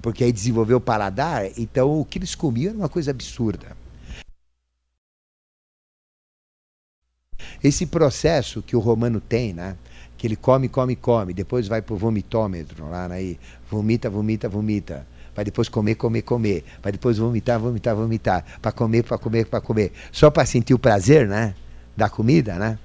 porque 0.00 0.24
aí 0.24 0.32
desenvolveu 0.32 0.78
o 0.78 0.80
paladar, 0.80 1.46
então 1.58 2.00
o 2.00 2.04
que 2.04 2.18
eles 2.18 2.34
comiam 2.34 2.70
era 2.70 2.78
uma 2.78 2.88
coisa 2.88 3.10
absurda. 3.10 3.81
Esse 7.62 7.86
processo 7.86 8.62
que 8.62 8.76
o 8.76 8.80
romano 8.80 9.20
tem, 9.20 9.52
né? 9.52 9.76
que 10.22 10.28
ele 10.28 10.36
come, 10.36 10.68
come, 10.68 10.94
come, 10.94 11.34
depois 11.34 11.66
vai 11.66 11.82
pro 11.82 11.96
vomitômetro 11.96 12.88
lá, 12.88 13.08
né? 13.08 13.34
vomita, 13.68 14.08
vomita, 14.08 14.48
vomita. 14.48 15.04
Vai 15.34 15.44
depois 15.44 15.68
comer, 15.68 15.96
comer, 15.96 16.22
comer. 16.22 16.64
Vai 16.80 16.92
depois 16.92 17.18
vomitar, 17.18 17.58
vomitar, 17.58 17.96
vomitar. 17.96 18.44
Para 18.62 18.70
comer, 18.70 19.02
para 19.02 19.18
comer, 19.18 19.46
para 19.46 19.60
comer. 19.60 19.92
Só 20.12 20.30
para 20.30 20.46
sentir 20.46 20.74
o 20.74 20.78
prazer, 20.78 21.26
né? 21.26 21.56
Da 21.96 22.08
comida, 22.08 22.54
né? 22.56 22.78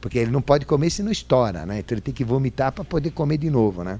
Porque 0.00 0.16
ele 0.16 0.30
não 0.30 0.40
pode 0.40 0.64
comer 0.64 0.90
se 0.90 1.02
não 1.02 1.10
estoura, 1.10 1.66
né? 1.66 1.80
Então 1.80 1.94
ele 1.94 2.02
tem 2.02 2.14
que 2.14 2.22
vomitar 2.22 2.70
para 2.70 2.84
poder 2.84 3.10
comer 3.10 3.38
de 3.38 3.50
novo, 3.50 3.82
né? 3.82 3.98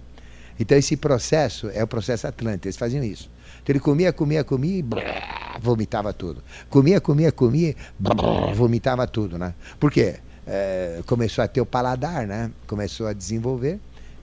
Então 0.60 0.78
esse 0.78 0.96
processo 0.96 1.68
é 1.74 1.82
o 1.82 1.88
processo 1.88 2.28
Atlântico, 2.28 2.68
eles 2.68 2.76
faziam 2.76 3.02
isso. 3.02 3.28
Então 3.66 3.72
ele 3.72 3.80
comia, 3.80 4.12
comia, 4.12 4.44
comia 4.44 4.78
e 4.78 4.82
brrr, 4.82 5.58
vomitava 5.60 6.12
tudo. 6.12 6.40
Comia, 6.70 7.00
comia, 7.00 7.32
comia, 7.32 7.74
brrr, 7.98 8.54
vomitava 8.54 9.08
tudo, 9.08 9.36
né? 9.36 9.54
Por 9.80 9.90
quê? 9.90 10.20
É, 10.46 11.00
começou 11.04 11.42
a 11.42 11.48
ter 11.48 11.60
o 11.60 11.66
paladar, 11.66 12.28
né? 12.28 12.52
Começou 12.68 13.08
a 13.08 13.12
desenvolver, 13.12 13.80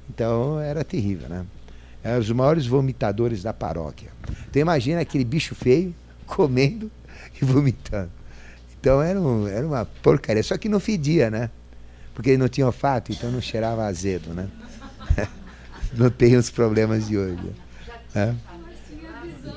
então 0.10 0.62
era 0.62 0.82
terrível, 0.86 1.28
né? 1.28 1.46
Eram 2.02 2.22
os 2.22 2.32
maiores 2.32 2.66
vomitadores 2.66 3.44
da 3.44 3.52
paróquia. 3.52 4.12
Então 4.50 4.62
imagina 4.62 5.02
aquele 5.02 5.26
bicho 5.26 5.54
feio 5.54 5.94
comendo 6.26 6.90
e 7.36 7.44
vomitando. 7.44 8.12
Então 8.80 9.02
era, 9.02 9.20
um, 9.20 9.46
era 9.46 9.68
uma 9.68 9.84
porcaria, 9.84 10.42
só 10.42 10.58
que 10.58 10.70
não 10.70 10.80
fedia, 10.80 11.30
né? 11.30 11.50
Porque 12.16 12.30
ele 12.30 12.38
não 12.38 12.48
tinha 12.48 12.66
olfato, 12.66 13.12
então 13.12 13.30
não 13.30 13.42
cheirava 13.42 13.84
azedo, 13.88 14.34
né? 14.34 14.48
não 15.92 16.10
tem 16.10 16.38
os 16.38 16.50
problemas 16.50 17.10
de 17.10 17.18
hoje. 17.18 17.52
É. 18.16 18.34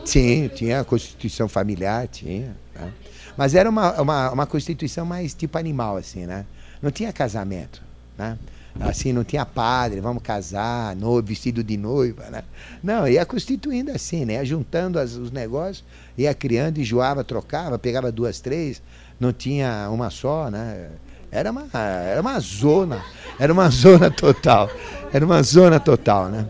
Tinha, 0.07 0.49
tinha 0.49 0.81
a 0.81 0.85
constituição 0.85 1.49
familiar, 1.49 2.07
tinha. 2.09 2.57
Né? 2.75 2.93
Mas 3.37 3.55
era 3.55 3.69
uma, 3.69 4.01
uma, 4.01 4.31
uma 4.31 4.47
constituição 4.47 5.05
mais 5.05 5.35
tipo 5.35 5.59
animal, 5.59 5.97
assim, 5.97 6.27
né? 6.27 6.47
Não 6.81 6.91
tinha 6.91 7.13
casamento, 7.13 7.83
né? 8.17 8.39
Assim, 8.79 9.13
não 9.13 9.25
tinha 9.25 9.45
padre, 9.47 10.01
vamos 10.01 10.23
casar, 10.23 10.95
no, 10.97 11.23
vestido 11.23 11.65
de 11.65 11.77
noiva, 11.77 12.25
né? 12.31 12.43
Não, 12.83 13.09
ia 13.09 13.25
constituindo 13.25 13.91
assim, 13.91 14.25
né? 14.25 14.45
Juntando 14.45 14.99
as, 14.99 15.15
os 15.15 15.31
negócios, 15.31 15.83
ia 16.17 16.33
criando, 16.35 16.79
enjoava, 16.79 17.25
trocava, 17.25 17.79
pegava 17.79 18.13
duas, 18.13 18.39
três, 18.39 18.83
não 19.19 19.33
tinha 19.33 19.89
uma 19.91 20.11
só, 20.11 20.51
né? 20.51 20.91
Era 21.31 21.51
uma, 21.51 21.69
era 21.73 22.21
uma 22.21 22.39
zona, 22.39 23.03
era 23.39 23.53
uma 23.53 23.69
zona 23.71 24.11
total, 24.11 24.71
era 25.13 25.25
uma 25.25 25.43
zona 25.43 25.81
total, 25.81 26.29
né? 26.29 26.47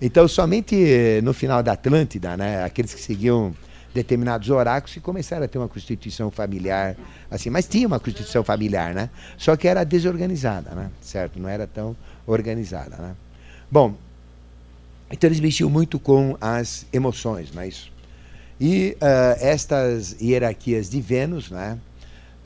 Então, 0.00 0.28
somente 0.28 1.20
no 1.22 1.34
final 1.34 1.62
da 1.62 1.72
Atlântida, 1.72 2.36
né, 2.36 2.62
aqueles 2.64 2.94
que 2.94 3.00
seguiam 3.00 3.54
determinados 3.92 4.48
oráculos 4.48 4.96
e 4.96 5.00
começaram 5.00 5.44
a 5.44 5.48
ter 5.48 5.58
uma 5.58 5.68
constituição 5.68 6.30
familiar, 6.30 6.96
assim, 7.30 7.50
mas 7.50 7.66
tinha 7.66 7.86
uma 7.86 7.98
constituição 7.98 8.44
familiar, 8.44 8.94
né? 8.94 9.10
Só 9.36 9.56
que 9.56 9.66
era 9.66 9.82
desorganizada, 9.82 10.70
né? 10.70 10.90
Certo? 11.00 11.40
Não 11.40 11.48
era 11.48 11.66
tão 11.66 11.96
organizada, 12.26 12.96
né? 12.96 13.14
Bom, 13.70 13.94
então 15.10 15.28
eles 15.28 15.40
mexiam 15.40 15.70
muito 15.70 15.98
com 15.98 16.36
as 16.40 16.86
emoções, 16.92 17.52
não 17.52 17.62
é 17.62 17.68
isso? 17.68 17.90
E 18.60 18.96
uh, 19.00 19.38
estas 19.40 20.16
hierarquias 20.20 20.90
de 20.90 21.00
Vênus, 21.00 21.50
né? 21.50 21.78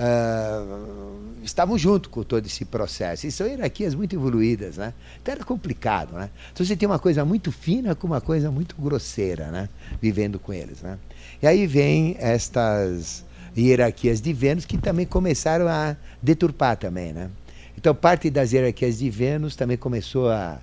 Uh, 0.02 1.40
estavam 1.42 1.78
junto 1.78 2.10
com 2.10 2.22
todo 2.22 2.46
esse 2.46 2.64
processo. 2.64 3.26
E 3.26 3.30
são 3.30 3.46
hierarquias 3.46 3.94
muito 3.94 4.14
evoluídas, 4.14 4.76
né? 4.76 4.92
Então 5.20 5.34
era 5.34 5.44
complicado, 5.44 6.14
né? 6.14 6.28
Então 6.52 6.64
você 6.66 6.76
tem 6.76 6.86
uma 6.86 6.98
coisa 6.98 7.24
muito 7.24 7.52
fina 7.52 7.94
com 7.94 8.06
uma 8.06 8.20
coisa 8.20 8.50
muito 8.50 8.74
grosseira, 8.76 9.50
né? 9.50 9.68
Vivendo 10.00 10.38
com 10.38 10.52
eles, 10.52 10.82
né? 10.82 10.98
E 11.40 11.46
aí 11.46 11.66
vem 11.66 12.16
estas 12.18 13.24
hierarquias 13.56 14.20
de 14.20 14.32
Vênus 14.32 14.64
que 14.64 14.78
também 14.78 15.06
começaram 15.06 15.68
a 15.68 15.96
deturpar 16.20 16.76
também, 16.76 17.12
né? 17.12 17.30
Então 17.76 17.94
parte 17.94 18.30
das 18.30 18.52
hierarquias 18.52 18.98
de 18.98 19.08
Vênus 19.10 19.56
também 19.56 19.76
começou 19.76 20.30
a, 20.30 20.58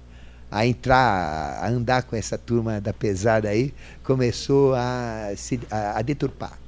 a 0.52 0.66
entrar, 0.66 1.60
a 1.61 1.70
andar 1.70 2.03
com 2.03 2.16
essa 2.16 2.38
turma 2.38 2.82
da 2.82 2.94
pesada 2.94 3.49
aí, 3.49 3.74
começou 4.03 4.74
a, 4.76 5.32
se, 5.36 5.60
a, 5.70 5.99
a 5.99 6.02
deturpar. 6.02 6.59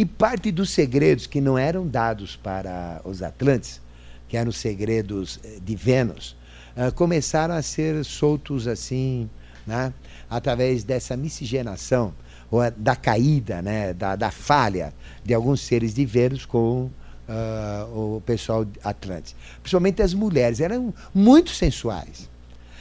E 0.00 0.04
parte 0.06 0.50
dos 0.50 0.70
segredos 0.70 1.26
que 1.26 1.42
não 1.42 1.58
eram 1.58 1.86
dados 1.86 2.34
para 2.34 3.02
os 3.04 3.22
Atlantes, 3.22 3.82
que 4.30 4.34
eram 4.34 4.48
os 4.48 4.56
segredos 4.56 5.38
eh, 5.44 5.58
de 5.62 5.76
Vênus, 5.76 6.34
uh, 6.74 6.90
começaram 6.94 7.54
a 7.54 7.60
ser 7.60 8.02
soltos 8.02 8.66
assim, 8.66 9.28
né, 9.66 9.92
através 10.30 10.84
dessa 10.84 11.18
miscigenação, 11.18 12.14
ou 12.50 12.62
da 12.78 12.96
caída, 12.96 13.60
né, 13.60 13.92
da, 13.92 14.16
da 14.16 14.30
falha 14.30 14.94
de 15.22 15.34
alguns 15.34 15.60
seres 15.60 15.92
de 15.92 16.06
Vênus 16.06 16.46
com 16.46 16.84
uh, 17.28 18.16
o 18.16 18.22
pessoal 18.24 18.66
Atlântico. 18.82 19.38
Principalmente 19.60 20.00
as 20.00 20.14
mulheres, 20.14 20.60
eram 20.60 20.94
muito 21.14 21.50
sensuais. 21.50 22.30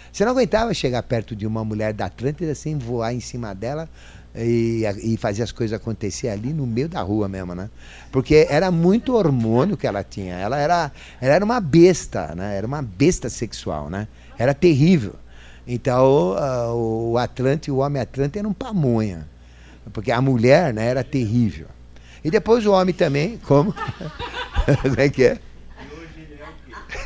Você 0.10 0.24
não 0.24 0.32
aguentava 0.32 0.74
chegar 0.74 1.04
perto 1.04 1.36
de 1.36 1.46
uma 1.46 1.66
mulher 1.66 1.94
da 1.94 2.06
Atlântida 2.06 2.56
sem 2.56 2.78
voar 2.78 3.14
em 3.14 3.20
cima 3.20 3.54
dela 3.54 3.90
e, 4.36 4.84
e 5.04 5.18
fazer 5.18 5.44
as 5.44 5.52
coisas 5.52 5.80
acontecer 5.80 6.30
ali 6.30 6.54
no 6.54 6.66
meio 6.66 6.88
da 6.88 7.02
rua 7.02 7.28
mesmo, 7.28 7.56
né? 7.56 7.70
Porque 8.12 8.48
era 8.50 8.72
muito 8.72 9.16
hormônio 9.16 9.76
que 9.76 9.88
ela 9.88 10.04
tinha. 10.04 10.36
Ela 10.36 10.58
era, 10.58 10.92
ela 11.20 11.34
era 11.36 11.46
uma 11.46 11.60
besta, 11.60 12.34
né? 12.36 12.58
Era 12.58 12.68
uma 12.68 12.82
besta 12.82 13.30
sexual, 13.30 13.90
né? 13.90 14.08
Era 14.38 14.54
terrível. 14.54 15.16
Então, 15.68 16.36
uh, 16.36 17.12
o 17.12 17.18
Atlante, 17.18 17.70
o 17.70 17.78
homem 17.78 18.02
Atlante 18.02 18.40
era 18.40 18.48
um 18.48 18.54
pamonha. 18.54 19.28
Porque 19.94 20.12
a 20.12 20.22
mulher, 20.22 20.74
né, 20.74 20.86
era 20.86 21.04
terrível. 21.04 21.68
E 22.24 22.30
depois 22.30 22.66
o 22.66 22.72
homem 22.72 22.94
também, 22.94 23.38
como? 23.40 23.74
como 24.82 24.96
é 25.00 25.10
que 25.10 25.24
é? 25.26 25.40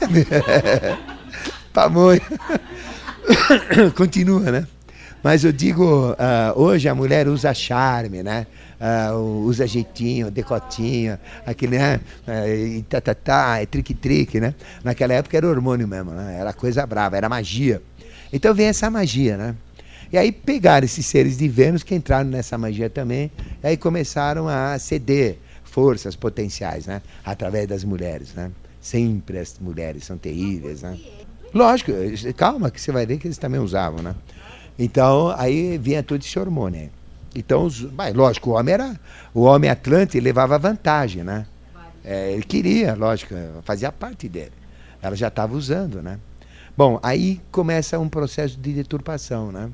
pamonha. 1.74 2.22
Continua, 3.96 4.52
né? 4.52 4.68
Mas 5.24 5.46
eu 5.46 5.54
digo, 5.54 6.12
uh, 6.12 6.16
hoje 6.60 6.90
a 6.90 6.94
mulher 6.94 7.30
usa 7.30 7.54
charme, 7.54 8.22
né? 8.22 8.46
Uh, 8.78 9.46
usa 9.46 9.66
jeitinho, 9.66 10.30
decotinho, 10.30 11.18
aquele, 11.46 11.78
né? 11.78 12.02
Uh, 12.28 12.84
tá, 12.84 13.00
tá, 13.00 13.16
tá, 13.16 13.62
é 13.62 13.66
trique-trique, 13.66 14.42
né? 14.42 14.54
Naquela 14.84 15.14
época 15.14 15.38
era 15.38 15.48
hormônio 15.48 15.88
mesmo, 15.88 16.12
né? 16.12 16.38
Era 16.38 16.52
coisa 16.52 16.86
brava, 16.86 17.16
era 17.16 17.30
magia. 17.30 17.82
Então 18.34 18.54
vem 18.54 18.68
essa 18.68 18.90
magia, 18.90 19.38
né? 19.38 19.56
E 20.12 20.18
aí 20.18 20.30
pegaram 20.30 20.84
esses 20.84 21.06
seres 21.06 21.38
de 21.38 21.48
Vênus 21.48 21.84
que 21.84 21.96
entraram 21.96 22.30
nessa 22.30 22.58
magia 22.58 22.90
também, 22.90 23.32
e 23.64 23.68
aí 23.68 23.78
começaram 23.78 24.50
a 24.50 24.78
ceder 24.78 25.40
forças 25.64 26.18
potenciais, 26.18 26.86
né? 26.86 27.02
Através 27.24 27.66
das 27.66 27.86
mulheres, 27.86 28.34
né? 28.34 28.52
Sempre 28.82 29.40
as 29.40 29.58
mulheres 29.58 30.04
são 30.04 30.18
terríveis, 30.18 30.82
né? 30.82 31.00
Lógico, 31.54 31.92
calma 32.36 32.70
que 32.70 32.82
você 32.82 32.92
vai 32.92 33.06
ver 33.06 33.18
que 33.20 33.28
eles 33.28 33.38
também 33.38 33.62
usavam, 33.62 34.02
né? 34.02 34.14
Então, 34.78 35.34
aí 35.38 35.78
vinha 35.78 36.02
todo 36.02 36.22
esse 36.22 36.38
hormônio. 36.38 36.90
Então, 37.36 37.66
os, 37.66 37.82
mas, 37.94 38.14
lógico, 38.14 38.52
o 38.52 38.54
homem 38.54 38.74
era. 38.74 39.00
O 39.34 39.42
homem 39.42 39.70
Atlante 39.70 40.20
levava 40.20 40.58
vantagem, 40.58 41.24
né? 41.24 41.46
É, 42.04 42.32
ele 42.32 42.44
queria, 42.44 42.96
lógico, 42.96 43.34
fazia 43.64 43.92
parte 43.92 44.28
dele. 44.28 44.52
Ela 45.02 45.16
já 45.16 45.30
estava 45.30 45.56
usando, 45.56 46.02
né? 46.02 46.20
Bom, 46.76 47.00
aí 47.04 47.40
começa 47.52 48.00
um 48.00 48.10
processo 48.10 48.60
de 48.60 48.74
deturpação, 48.74 49.52
né? 49.52 49.70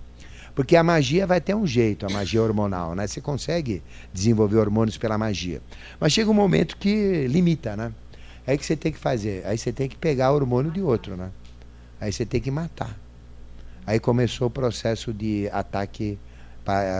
Porque 0.53 0.75
a 0.75 0.83
magia 0.83 1.25
vai 1.25 1.39
ter 1.39 1.55
um 1.55 1.65
jeito, 1.65 2.05
a 2.05 2.09
magia 2.09 2.41
hormonal, 2.41 2.93
né? 2.93 3.07
Você 3.07 3.21
consegue 3.21 3.81
desenvolver 4.13 4.57
hormônios 4.57 4.97
pela 4.97 5.17
magia. 5.17 5.61
Mas 5.99 6.11
chega 6.11 6.29
um 6.29 6.33
momento 6.33 6.75
que 6.77 7.25
limita, 7.27 7.77
né? 7.77 7.93
Aí 8.45 8.57
que 8.57 8.65
você 8.65 8.75
tem 8.75 8.91
que 8.91 8.97
fazer? 8.97 9.45
Aí 9.45 9.57
você 9.57 9.71
tem 9.71 9.87
que 9.87 9.95
pegar 9.95 10.31
o 10.31 10.35
hormônio 10.35 10.71
de 10.71 10.81
outro, 10.81 11.15
né? 11.15 11.31
Aí 12.01 12.11
você 12.11 12.25
tem 12.25 12.41
que 12.41 12.51
matar. 12.51 12.97
Aí 13.89 13.99
começou 13.99 14.45
o 14.45 14.51
processo 14.51 15.11
de 15.11 15.49
ataque 15.51 16.19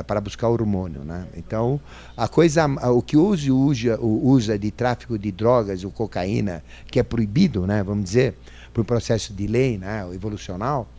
para 0.07 0.19
buscar 0.19 0.49
hormônio, 0.49 1.03
né? 1.03 1.27
Então, 1.37 1.79
a 2.17 2.27
coisa, 2.27 2.65
o 2.65 2.99
que 3.03 3.15
usa, 3.15 3.53
usa, 3.53 3.99
usa 4.01 4.57
de 4.57 4.71
tráfico 4.71 5.15
de 5.15 5.31
drogas, 5.31 5.83
o 5.83 5.91
cocaína, 5.91 6.63
que 6.87 6.99
é 6.99 7.03
proibido, 7.03 7.67
né? 7.67 7.83
Vamos 7.83 8.05
dizer, 8.05 8.33
por 8.73 8.83
processo 8.85 9.31
de 9.35 9.45
lei, 9.45 9.77
né? 9.77 10.03
O 10.03 10.15
evolucional, 10.15 10.89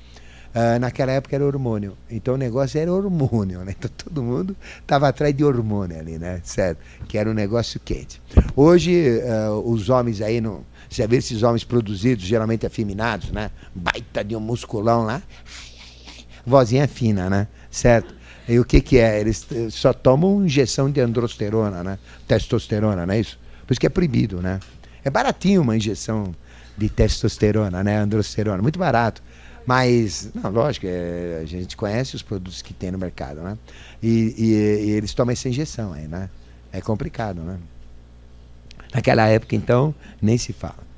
uh, 0.54 0.78
naquela 0.78 1.10
época 1.10 1.34
era 1.34 1.44
hormônio. 1.44 1.96
Então 2.08 2.34
o 2.34 2.36
negócio 2.36 2.78
era 2.78 2.92
hormônio, 2.92 3.64
né? 3.64 3.74
Então 3.76 3.90
todo 3.96 4.22
mundo 4.22 4.56
estava 4.80 5.08
atrás 5.08 5.34
de 5.34 5.42
hormônio 5.42 5.98
ali, 5.98 6.18
né? 6.18 6.40
Certo? 6.44 6.78
Que 7.08 7.18
era 7.18 7.28
um 7.28 7.34
negócio 7.34 7.80
quente. 7.80 8.22
Hoje, 8.54 9.20
uh, 9.24 9.58
os 9.68 9.88
homens 9.88 10.20
aí 10.20 10.40
não. 10.40 10.64
Você 10.88 11.06
vê 11.06 11.16
esses 11.16 11.42
homens 11.42 11.62
produzidos, 11.64 12.24
geralmente 12.24 12.66
afeminados, 12.66 13.30
né? 13.30 13.50
Baita 13.74 14.24
de 14.24 14.36
um 14.36 14.40
musculão 14.40 15.04
lá 15.04 15.22
vozinha 16.50 16.86
fina, 16.86 17.30
né? 17.30 17.48
Certo? 17.70 18.14
E 18.48 18.58
o 18.58 18.64
que, 18.64 18.80
que 18.80 18.98
é? 18.98 19.20
Eles 19.20 19.46
só 19.70 19.92
tomam 19.92 20.44
injeção 20.44 20.90
de 20.90 21.00
androsterona, 21.00 21.84
né? 21.84 21.98
Testosterona, 22.26 23.06
não 23.06 23.14
é 23.14 23.20
isso? 23.20 23.38
Por 23.66 23.72
isso 23.72 23.80
que 23.80 23.86
é 23.86 23.90
proibido, 23.90 24.42
né? 24.42 24.58
É 25.04 25.08
baratinho 25.08 25.62
uma 25.62 25.76
injeção 25.76 26.34
de 26.76 26.88
testosterona, 26.88 27.82
né? 27.84 27.98
Androsterona, 27.98 28.60
muito 28.60 28.78
barato. 28.78 29.22
Mas, 29.64 30.30
não, 30.34 30.50
lógico, 30.50 30.86
é, 30.88 31.40
a 31.42 31.44
gente 31.44 31.76
conhece 31.76 32.16
os 32.16 32.22
produtos 32.22 32.60
que 32.60 32.74
tem 32.74 32.90
no 32.90 32.98
mercado, 32.98 33.40
né? 33.40 33.56
E, 34.02 34.34
e, 34.36 34.88
e, 34.88 34.90
eles 34.90 35.14
tomam 35.14 35.32
essa 35.32 35.48
injeção 35.48 35.92
aí, 35.92 36.08
né? 36.08 36.28
É 36.72 36.80
complicado, 36.80 37.42
né? 37.42 37.58
Naquela 38.92 39.28
época, 39.28 39.54
então, 39.54 39.94
nem 40.20 40.36
se 40.36 40.52
fala. 40.52 40.90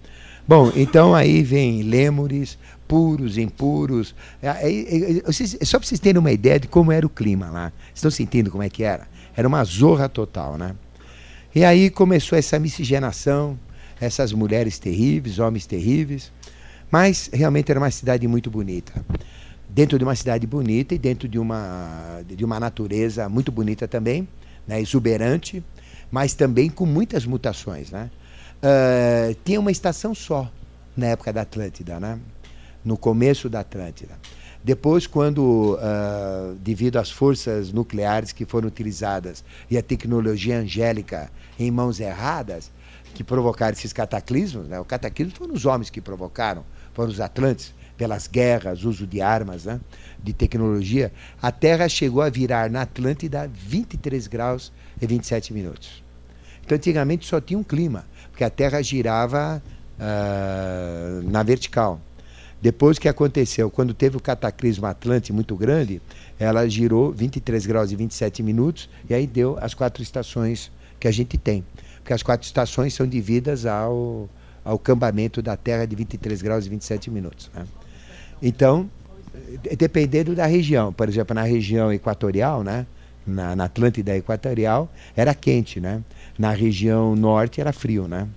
Bom, 0.49 0.73
então 0.75 1.15
aí 1.15 1.43
vem 1.43 1.83
lêmures, 1.83 2.59
puros, 2.93 3.39
impuros. 3.39 4.15
É, 4.43 4.49
é, 4.49 5.19
é, 5.21 5.65
só 5.65 5.79
para 5.79 5.89
vocês 5.89 5.99
terem 5.99 6.19
uma 6.19 6.31
ideia 6.31 6.61
de 6.61 6.69
como 6.69 6.93
era 6.93 7.07
o 7.07 7.09
clima 7.09 7.49
lá. 7.49 7.73
Estão 7.95 8.11
sentindo 8.11 8.51
como 8.51 8.63
é 8.63 8.69
que 8.69 8.85
era? 8.85 9.09
Era 9.35 9.49
uma 9.49 9.65
zorra 9.65 10.11
total, 10.11 10.59
né? 10.59 10.77
E 11.55 11.65
aí 11.65 11.89
começou 11.89 12.37
essa 12.39 12.59
miscigenação, 12.59 13.59
essas 13.99 14.35
mulheres 14.35 14.79
terríveis, 14.79 15.39
homens 15.39 15.65
terríveis. 15.65 16.31
Mas 16.91 17.31
realmente 17.33 17.71
era 17.71 17.81
uma 17.81 17.91
cidade 17.91 18.29
muito 18.29 18.51
bonita. 18.51 18.93
Dentro 19.71 19.97
de 19.97 20.05
uma 20.05 20.15
cidade 20.15 20.47
bonita 20.47 20.95
e 20.95 20.99
dentro 20.99 21.27
de 21.27 21.39
uma, 21.39 22.21
de 22.29 22.45
uma 22.45 22.61
natureza 22.61 23.27
muito 23.27 23.51
bonita 23.51 23.89
também, 23.89 24.29
né, 24.69 24.83
exuberante, 24.83 25.65
mas 26.11 26.35
também 26.35 26.69
com 26.69 26.85
muitas 26.85 27.25
mutações. 27.25 27.91
Né? 27.91 28.11
Uh, 28.63 29.35
tinha 29.47 29.59
uma 29.59 29.71
estação 29.71 30.15
só 30.15 30.53
na 30.95 31.07
época 31.07 31.33
da 31.33 31.41
Atlântida, 31.41 31.99
né? 31.99 32.19
No 32.85 32.97
começo 32.97 33.49
da 33.49 33.61
Atlântida. 33.61 34.19
Depois, 34.65 35.07
quando, 35.09 35.75
uh, 35.75 36.55
devido 36.61 36.97
às 36.97 37.11
forças 37.11 37.73
nucleares 37.73 38.31
que 38.31 38.45
foram 38.45 38.69
utilizadas 38.69 39.45
e 39.69 39.77
a 39.77 39.83
tecnologia 39.83 40.59
angélica 40.59 41.31
em 41.59 41.71
mãos 41.71 41.99
erradas, 41.99 42.71
que 43.13 43.25
provocaram 43.25 43.73
esses 43.73 43.93
cataclismos, 43.93 44.69
né? 44.69 44.79
o 44.79 44.85
cataclismo 44.85 45.37
foram 45.37 45.55
os 45.55 45.67
homens 45.67 45.91
que 45.91 46.01
provocaram, 46.01 46.65
foram 46.95 47.11
os 47.11 47.21
Atlantes, 47.21 47.75
pelas 47.97 48.27
guerras, 48.27 48.85
uso 48.85 49.07
de 49.07 49.21
armas, 49.21 49.65
né? 49.65 49.81
de 50.23 50.33
tecnologia, 50.33 51.13
a 51.41 51.53
Terra 51.53 51.89
chegou 51.89 52.23
a 52.23 52.31
virar 52.31 52.71
na 52.71 52.83
Atlântida 52.83 53.51
23 53.53 54.27
graus 54.27 54.73
e 55.01 55.07
27 55.07 55.53
minutos. 55.53 56.03
Então, 56.65 56.77
antigamente 56.77 57.27
só 57.27 57.41
tinha 57.41 57.59
um 57.59 57.65
clima, 57.65 58.07
porque 58.31 58.45
a 58.45 58.51
Terra 58.51 58.81
girava 58.83 59.63
uh, 59.99 61.31
na 61.31 61.43
vertical. 61.43 62.01
Depois 62.63 62.97
que 62.97 63.09
aconteceu, 63.09 63.69
quando 63.69 63.93
teve 63.93 64.17
o 64.17 64.21
cataclismo 64.21 64.87
Atlântico 64.87 65.35
muito 65.35 65.57
grande, 65.57 66.01
ela 66.39 66.69
girou 66.69 67.11
23 67.11 67.67
graus 67.67 67.91
e 67.91 67.97
27 67.97 68.41
minutos 68.41 68.89
e 69.11 69.13
aí 69.13 69.27
deu 69.27 69.59
as 69.61 69.75
quatro 69.75 70.01
estações 70.01 70.71
que 71.01 71.09
a 71.09 71.11
gente 71.11 71.37
tem. 71.37 71.65
Porque 71.97 72.13
as 72.13 72.23
quatro 72.23 72.47
estações 72.47 72.95
são 72.95 73.05
devidas 73.05 73.67
ao, 73.67 74.31
ao 74.65 74.79
cambamento 74.79 75.43
da 75.43 75.57
Terra 75.57 75.85
de 75.87 75.97
23 75.97 76.41
graus 76.41 76.65
e 76.65 76.69
27 76.69 77.11
minutos. 77.11 77.51
Né? 77.53 77.67
Então, 78.41 78.89
dependendo 79.77 80.33
da 80.33 80.47
região, 80.47 80.93
por 80.93 81.09
exemplo, 81.09 81.35
na 81.35 81.43
região 81.43 81.93
equatorial, 81.93 82.63
né? 82.63 82.87
na, 83.27 83.57
na 83.57 83.65
Atlântida 83.65 84.17
equatorial, 84.17 84.89
era 85.17 85.35
quente, 85.35 85.81
né? 85.81 86.03
Na 86.39 86.51
região 86.51 87.17
norte 87.17 87.61
era 87.61 87.73
frio, 87.73 88.07
né? 88.07 88.29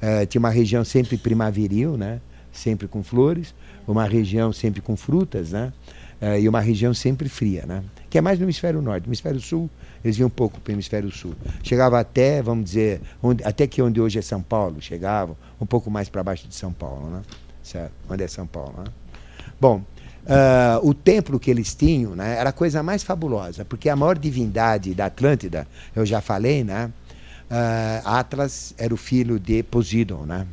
Uh, 0.00 0.26
tinha 0.26 0.38
uma 0.38 0.50
região 0.50 0.84
sempre 0.84 1.16
primaveril, 1.16 1.96
né? 1.96 2.20
Sempre 2.52 2.86
com 2.86 3.02
flores 3.02 3.54
uma 3.86 4.06
região 4.06 4.52
sempre 4.52 4.80
com 4.80 4.96
frutas, 4.96 5.52
né? 5.52 5.72
Uh, 6.20 6.38
e 6.38 6.48
uma 6.48 6.60
região 6.60 6.94
sempre 6.94 7.28
fria, 7.28 7.64
né? 7.66 7.82
Que 8.08 8.18
é 8.18 8.20
mais 8.20 8.38
no 8.38 8.44
hemisfério 8.44 8.80
norte. 8.80 9.04
No 9.04 9.08
hemisfério 9.08 9.40
sul, 9.40 9.68
eles 10.04 10.18
iam 10.18 10.26
um 10.26 10.30
pouco 10.30 10.60
para 10.60 10.70
o 10.70 10.74
hemisfério 10.74 11.10
sul. 11.10 11.34
Chegava 11.62 11.98
até, 11.98 12.42
vamos 12.42 12.64
dizer, 12.66 13.00
onde, 13.22 13.42
até 13.44 13.66
que 13.66 13.82
onde 13.82 14.00
hoje 14.00 14.18
é 14.18 14.22
São 14.22 14.42
Paulo, 14.42 14.80
chegavam 14.80 15.36
um 15.60 15.66
pouco 15.66 15.90
mais 15.90 16.08
para 16.08 16.22
baixo 16.22 16.46
de 16.46 16.54
São 16.54 16.72
Paulo, 16.72 17.10
né? 17.10 17.22
Certo? 17.62 17.92
Onde 18.08 18.22
é 18.22 18.28
São 18.28 18.46
Paulo, 18.46 18.74
né? 18.78 18.84
Bom, 19.60 19.82
uh, 20.24 20.86
o 20.88 20.94
templo 20.94 21.38
que 21.40 21.50
eles 21.50 21.74
tinham 21.74 22.14
né, 22.14 22.36
era 22.38 22.50
a 22.50 22.52
coisa 22.52 22.82
mais 22.82 23.02
fabulosa, 23.02 23.64
porque 23.64 23.88
a 23.88 23.96
maior 23.96 24.18
divindade 24.18 24.94
da 24.94 25.06
Atlântida, 25.06 25.66
eu 25.94 26.04
já 26.04 26.20
falei, 26.20 26.62
né? 26.62 26.90
Uh, 27.50 28.08
Atlas 28.08 28.74
era 28.78 28.92
o 28.92 28.96
filho 28.96 29.38
de 29.38 29.62
Poseidon, 29.62 30.24
né? 30.24 30.46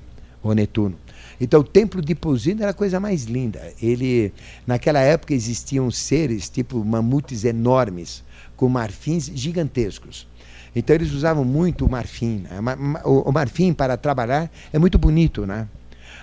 O 0.44 0.54
Netuno. 0.54 0.96
Então 1.42 1.62
o 1.62 1.64
templo 1.64 2.04
de 2.04 2.14
Poseidon 2.14 2.62
era 2.62 2.70
a 2.70 2.74
coisa 2.74 3.00
mais 3.00 3.24
linda. 3.24 3.74
Ele, 3.82 4.32
naquela 4.66 5.00
época 5.00 5.34
existiam 5.34 5.90
seres 5.90 6.48
tipo 6.48 6.86
mamutes 6.86 7.44
enormes, 7.44 8.24
com 8.56 8.70
marfins 8.70 9.32
gigantescos. 9.34 10.28
Então 10.76 10.96
eles 10.96 11.12
usavam 11.12 11.44
muito 11.44 11.84
o 11.84 11.90
marfim. 11.90 12.44
Né? 12.44 12.60
O 13.04 13.32
marfim 13.32 13.74
para 13.74 13.98
trabalhar 13.98 14.52
é 14.72 14.78
muito 14.78 15.00
bonito, 15.00 15.44
né? 15.48 15.68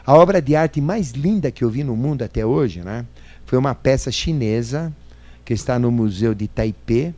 A 0.07 0.15
obra 0.15 0.41
de 0.41 0.55
arte 0.55 0.81
mais 0.81 1.11
linda 1.11 1.51
que 1.51 1.65
eu 1.65 1.69
vi 1.69 1.83
no 1.83 1.97
mundo 1.97 2.23
até 2.23 2.47
hoje, 2.47 2.81
né? 2.81 3.05
Foi 3.45 3.59
uma 3.59 3.75
peça 3.75 4.13
chinesa 4.13 4.95
que 5.45 5.53
está 5.53 5.81
no 5.81 5.91
Museu 5.91 6.33
de 6.33 6.47
Taipei, 6.47 7.13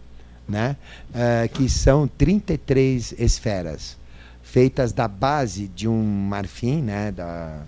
né? 0.48 0.74
Uh, 1.10 1.48
que 1.52 1.68
são 1.68 2.09
33 2.09 3.14
esferas 3.18 3.97
feitas 4.43 4.93
da 4.93 5.06
base 5.06 5.68
de 5.68 5.86
um 5.86 6.02
marfim, 6.02 6.81
né? 6.82 7.12
Da, 7.12 7.62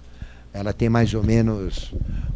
ela 0.53 0.73
tem 0.73 0.89
mais 0.89 1.15
ou 1.15 1.23
menos 1.23 1.95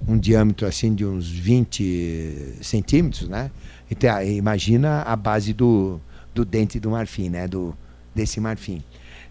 um 0.08 0.16
diâmetro 0.16 0.66
assim 0.66 0.94
de 0.94 1.04
uns 1.04 1.28
20 1.28 2.58
centímetros, 2.62 3.28
né? 3.28 3.50
Então, 3.90 4.22
imagina 4.22 5.02
a 5.02 5.14
base 5.14 5.52
do, 5.52 6.00
do 6.34 6.44
dente 6.44 6.80
do 6.80 6.90
marfim, 6.90 7.28
né? 7.28 7.46
Do, 7.46 7.76
desse 8.14 8.40
marfim. 8.40 8.82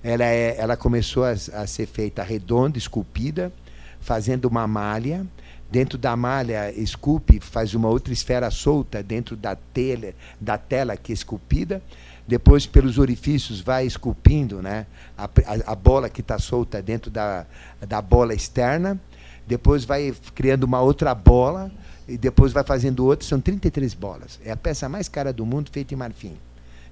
Ela, 0.03 0.25
é, 0.25 0.55
ela 0.57 0.77
começou 0.77 1.23
a, 1.23 1.31
a 1.31 1.65
ser 1.65 1.87
feita 1.87 2.21
redonda, 2.21 2.77
esculpida, 2.77 3.51
fazendo 3.99 4.45
uma 4.45 4.67
malha. 4.67 5.25
Dentro 5.71 5.97
da 5.97 6.15
malha, 6.15 6.71
esculpe, 6.71 7.39
faz 7.39 7.73
uma 7.73 7.89
outra 7.89 8.13
esfera 8.13 8.51
solta 8.51 9.01
dentro 9.01 9.35
da, 9.35 9.55
tela, 9.55 10.13
da 10.39 10.57
tela 10.57 10.95
que 10.95 11.11
é 11.11 11.15
esculpida 11.15 11.81
depois 12.27 12.65
pelos 12.65 12.97
orifícios 12.97 13.61
vai 13.61 13.85
esculpindo 13.85 14.61
né, 14.61 14.87
a, 15.17 15.29
a, 15.67 15.75
bola 15.75 16.09
que 16.09 16.21
está 16.21 16.39
solta 16.39 16.81
dentro 16.81 17.11
da, 17.11 17.45
da 17.87 18.01
bola 18.01 18.33
externa, 18.33 18.99
depois 19.45 19.85
vai 19.85 20.13
criando 20.33 20.63
uma 20.63 20.81
outra 20.81 21.13
bola, 21.13 21.71
e 22.07 22.17
depois 22.17 22.51
vai 22.51 22.63
fazendo 22.63 23.05
outra, 23.05 23.27
são 23.27 23.39
33 23.39 23.93
bolas. 23.93 24.39
É 24.43 24.51
a 24.51 24.57
peça 24.57 24.87
mais 24.87 25.09
cara 25.09 25.33
do 25.33 25.45
mundo 25.45 25.69
feita 25.71 25.93
em 25.93 25.97
marfim. 25.97 26.37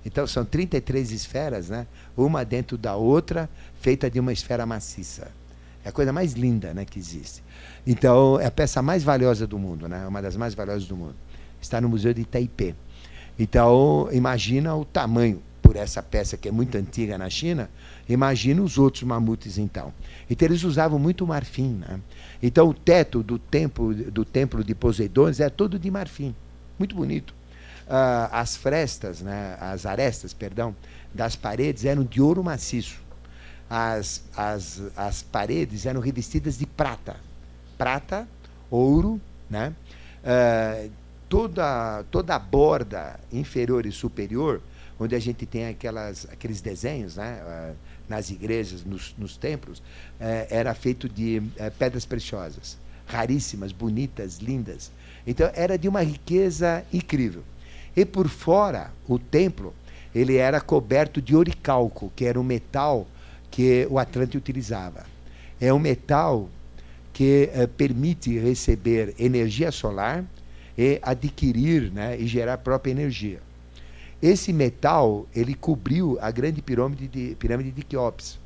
Então 0.05 0.27
são 0.27 0.43
33 0.43 1.11
esferas, 1.11 1.69
né, 1.69 1.88
uma 2.18 2.43
dentro 2.43 2.77
da 2.77 2.95
outra, 2.95 3.49
feita 3.80 4.10
de 4.10 4.19
uma 4.19 4.34
esfera 4.34 4.65
maciça. 4.65 5.31
É 5.85 5.89
a 5.89 5.91
coisa 5.91 6.14
mais 6.14 6.34
linda 6.34 6.73
né, 6.73 6.85
que 6.85 6.97
existe. 6.97 7.43
Então, 7.85 8.39
é 8.39 8.45
a 8.45 8.51
peça 8.51 8.81
mais 8.81 9.03
valiosa 9.03 9.45
do 9.45 9.60
mundo, 9.60 9.88
né, 9.88 10.07
uma 10.07 10.22
das 10.22 10.35
mais 10.35 10.53
valiosas 10.53 10.88
do 10.88 10.95
mundo. 10.95 11.15
Está 11.61 11.81
no 11.81 11.89
Museu 11.89 12.14
de 12.14 12.23
Taipei. 12.26 12.76
Então, 13.38 14.10
imagina 14.11 14.76
o 14.76 14.85
tamanho 14.85 15.41
por 15.64 15.77
essa 15.77 16.03
peça 16.03 16.38
que 16.38 16.49
é 16.49 16.51
muito 16.51 16.77
antiga 16.77 17.18
na 17.18 17.30
China, 17.30 17.69
imagina 18.07 18.61
os 18.61 18.77
outros 18.77 19.03
mamutes 19.03 19.57
então. 19.57 19.93
Então 20.30 20.47
eles 20.47 20.64
usavam 20.64 20.99
muito 20.99 21.26
marfim, 21.26 21.80
né? 21.80 21.99
Então 22.43 22.68
o 22.68 22.73
teto 22.73 23.23
do 23.23 23.39
templo 23.39 23.93
do 23.93 24.26
templo 24.26 24.64
de 24.64 24.76
Poseidones 24.76 25.39
é 25.39 25.49
todo 25.49 25.80
de 25.80 25.89
marfim, 25.89 26.35
muito 26.77 26.95
bonito. 26.95 27.34
Uh, 27.88 28.30
as 28.31 28.55
frestas, 28.55 29.22
né, 29.22 29.57
as 29.60 29.85
arestas, 29.85 30.34
perdão, 30.34 30.76
das 31.14 31.35
paredes 31.35 31.85
eram 31.85 32.03
de 32.03 32.22
ouro 32.22 32.43
maciço. 32.43 33.01
As, 33.69 34.23
as, 34.35 34.81
as 34.95 35.23
paredes 35.23 35.85
eram 35.85 35.99
revestidas 35.99 36.57
de 36.57 36.65
prata, 36.65 37.15
prata, 37.77 38.27
ouro, 38.69 39.19
né? 39.49 39.73
Uh, 40.23 40.91
toda, 41.34 42.03
toda 42.11 42.35
a 42.35 42.39
borda 42.39 43.19
inferior 43.31 43.88
e 43.88 43.91
superior, 43.91 44.61
onde 44.99 45.15
a 45.15 45.19
gente 45.19 45.47
tem 45.47 45.68
aquelas, 45.68 46.27
aqueles 46.31 46.61
desenhos 46.61 47.15
né, 47.15 47.41
uh, 47.41 47.76
nas 48.07 48.30
igrejas, 48.30 48.85
nos, 48.85 49.15
nos 49.18 49.35
templos, 49.35 49.80
uh, 49.80 49.84
era 50.47 50.76
feito 50.76 51.10
de 51.10 51.39
uh, 51.39 51.72
pedras 51.80 52.05
preciosas, 52.05 52.77
raríssimas, 53.07 53.72
bonitas, 53.72 54.38
lindas. 54.38 54.91
Então 55.26 55.49
era 55.55 55.76
de 55.76 55.89
uma 55.89 56.03
riqueza 56.03 56.85
incrível. 56.93 57.41
E 57.95 58.05
por 58.05 58.30
fora, 58.30 58.91
o 59.07 59.18
templo, 59.18 59.73
ele 60.14 60.38
era 60.38 60.61
coberto 60.61 61.19
de 61.19 61.35
oricalco, 61.35 62.14
que 62.15 62.26
era 62.26 62.39
um 62.39 62.43
metal 62.43 63.07
que 63.49 63.88
o 63.89 63.97
Atlante 63.97 64.38
utilizava. 64.38 65.03
É 65.60 65.73
um 65.73 65.80
metal 65.80 66.47
que 67.11 67.49
permite 67.77 68.38
receber 68.38 69.15
energia 69.18 69.72
solar, 69.72 70.23
e 70.78 71.00
adquirir 71.02 71.91
né, 71.91 72.18
e 72.18 72.28
gerar 72.28 72.58
própria 72.58 72.91
energia. 72.91 73.40
Esse 74.22 74.54
metal 74.54 75.28
ele 75.36 75.54
cobriu 75.54 76.18
a 76.22 76.32
grande 76.32 76.62
pirâmide 76.62 77.08
de, 77.08 77.36
pirâmide 77.36 77.72
de 77.72 77.84
Queops. 77.84 78.40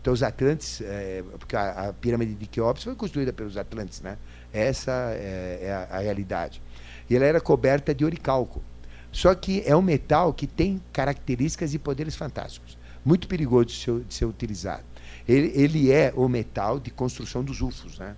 Então 0.00 0.12
os 0.12 0.22
Atlantes, 0.22 0.80
é, 0.82 1.24
porque 1.38 1.56
a, 1.56 1.88
a, 1.88 1.92
pirâmide 1.92 2.34
de 2.34 2.46
Queops 2.46 2.84
foi 2.84 2.94
construída 2.94 3.32
pelos 3.32 3.56
Atlantes, 3.56 4.00
né? 4.00 4.16
Essa 4.52 4.92
é, 5.14 5.60
é 5.62 5.72
a, 5.72 5.96
a, 5.96 5.98
realidade. 5.98 6.62
E 7.10 7.16
ela 7.16 7.24
era 7.24 7.40
coberta 7.40 7.94
de 7.94 8.04
oricalco. 8.04 8.62
Só 9.10 9.34
que 9.34 9.62
é 9.66 9.74
um 9.74 9.82
metal 9.82 10.32
que 10.32 10.46
tem 10.46 10.80
características 10.92 11.74
e 11.74 11.78
poderes 11.78 12.14
fantásticos, 12.14 12.76
muito 13.04 13.26
perigoso 13.26 13.66
de 13.66 13.74
ser, 13.74 14.00
de 14.00 14.14
ser 14.14 14.24
utilizado. 14.26 14.84
Ele, 15.26 15.52
ele, 15.54 15.90
é 15.90 16.12
o 16.14 16.28
metal 16.28 16.78
de 16.78 16.90
construção 16.90 17.42
dos 17.42 17.60
UFOs, 17.60 17.98
né? 17.98 18.14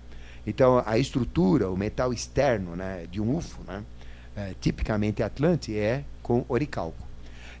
Então, 0.47 0.81
a 0.85 0.97
estrutura, 0.97 1.69
o 1.69 1.75
metal 1.75 2.13
externo 2.13 2.73
né, 2.73 3.05
de 3.11 3.19
um 3.19 3.35
UFO, 3.35 3.59
né, 3.67 3.83
é, 4.33 4.53
tipicamente 4.61 5.21
Atlante, 5.21 5.77
é 5.77 6.05
com 6.23 6.45
oricalco. 6.47 7.05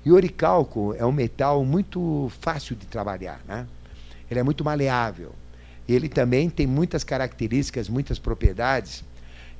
E 0.05 0.11
o 0.11 0.15
oricalco 0.15 0.95
é 0.97 1.05
um 1.05 1.11
metal 1.11 1.65
muito 1.65 2.31
fácil 2.39 2.77
de 2.77 2.85
trabalhar. 2.85 3.41
Né? 3.45 3.67
Ele 4.31 4.39
é 4.39 4.43
muito 4.43 4.63
maleável. 4.63 5.35
ele 5.87 6.07
também 6.07 6.49
tem 6.49 6.65
muitas 6.65 7.03
características, 7.03 7.89
muitas 7.89 8.17
propriedades. 8.19 9.03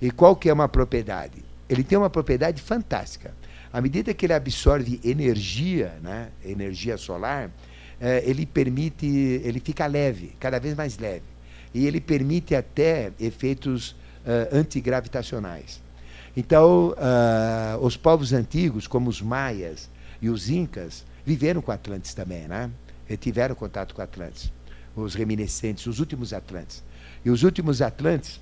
E 0.02 0.10
qual 0.10 0.34
que 0.34 0.50
é 0.50 0.54
uma 0.54 0.70
propriedade? 0.70 1.44
Ele 1.68 1.84
tem 1.84 1.98
uma 1.98 2.10
propriedade 2.10 2.62
fantástica. 2.62 3.34
À 3.74 3.82
medida 3.82 4.14
que 4.14 4.26
ele 4.26 4.34
absorve 4.34 5.02
energia, 5.04 5.94
né, 6.02 6.30
energia 6.46 6.98
solar, 6.98 7.50
eh, 8.00 8.24
ele 8.26 8.46
permite, 8.46 9.06
ele 9.06 9.60
fica 9.60 9.86
leve, 9.86 10.34
cada 10.40 10.60
vez 10.60 10.76
mais 10.76 10.98
leve. 10.98 11.24
E 11.74 11.86
ele 11.86 12.00
permite 12.02 12.56
até 12.56 13.12
efeitos 13.20 13.92
uh, 13.92 13.96
antigravitacionais. 14.52 15.82
Então, 16.36 16.90
uh, 16.90 17.84
os 17.84 17.98
povos 17.98 18.32
antigos, 18.32 18.86
como 18.86 19.10
os 19.10 19.22
maias 19.22 19.90
e 20.22 20.30
os 20.30 20.50
incas, 20.50 21.04
viveram 21.26 21.62
com 21.62 21.72
Atlantes 21.72 22.14
também, 22.14 22.48
né? 22.48 22.70
E 23.10 23.18
tiveram 23.18 23.56
contato 23.56 23.96
com 23.96 24.02
Atlantes, 24.02 24.52
os 24.96 25.16
reminiscentes, 25.16 25.88
os 25.88 26.00
últimos 26.00 26.34
Atlantes. 26.34 26.84
E 27.26 27.30
os 27.30 27.44
últimos 27.44 27.82
Atlantes, 27.82 28.40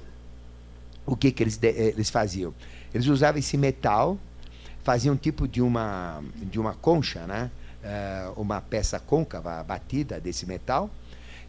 o 1.05 1.15
que, 1.15 1.31
que 1.31 1.41
eles, 1.41 1.57
eles 1.61 2.09
faziam? 2.09 2.53
Eles 2.93 3.07
usavam 3.07 3.39
esse 3.39 3.57
metal, 3.57 4.17
faziam 4.83 5.15
um 5.15 5.17
tipo 5.17 5.47
de 5.47 5.61
uma, 5.61 6.21
de 6.35 6.59
uma 6.59 6.73
concha, 6.73 7.25
né? 7.25 7.49
Uh, 7.83 8.41
uma 8.41 8.59
peça 8.61 8.99
côncava 8.99 9.63
batida 9.63 10.19
desse 10.19 10.45
metal, 10.45 10.89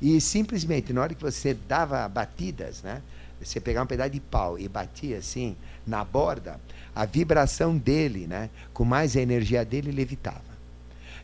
e 0.01 0.21
simplesmente, 0.21 0.93
na 0.93 1.01
hora 1.01 1.15
que 1.15 1.23
você 1.23 1.55
dava 1.55 2.09
batidas, 2.09 2.83
né? 2.83 3.03
Você 3.43 3.61
pegava 3.61 3.85
um 3.85 3.89
pedaço 3.89 4.11
de 4.11 4.21
pau 4.21 4.59
e 4.59 4.69
batia 4.69 5.19
assim 5.19 5.57
na 5.87 6.05
borda, 6.05 6.59
a 6.95 7.05
vibração 7.05 7.77
dele, 7.77 8.27
né? 8.27 8.51
Com 8.73 8.85
mais 8.85 9.17
a 9.17 9.21
energia 9.21 9.65
dele, 9.65 9.93
levitava. 9.93 10.57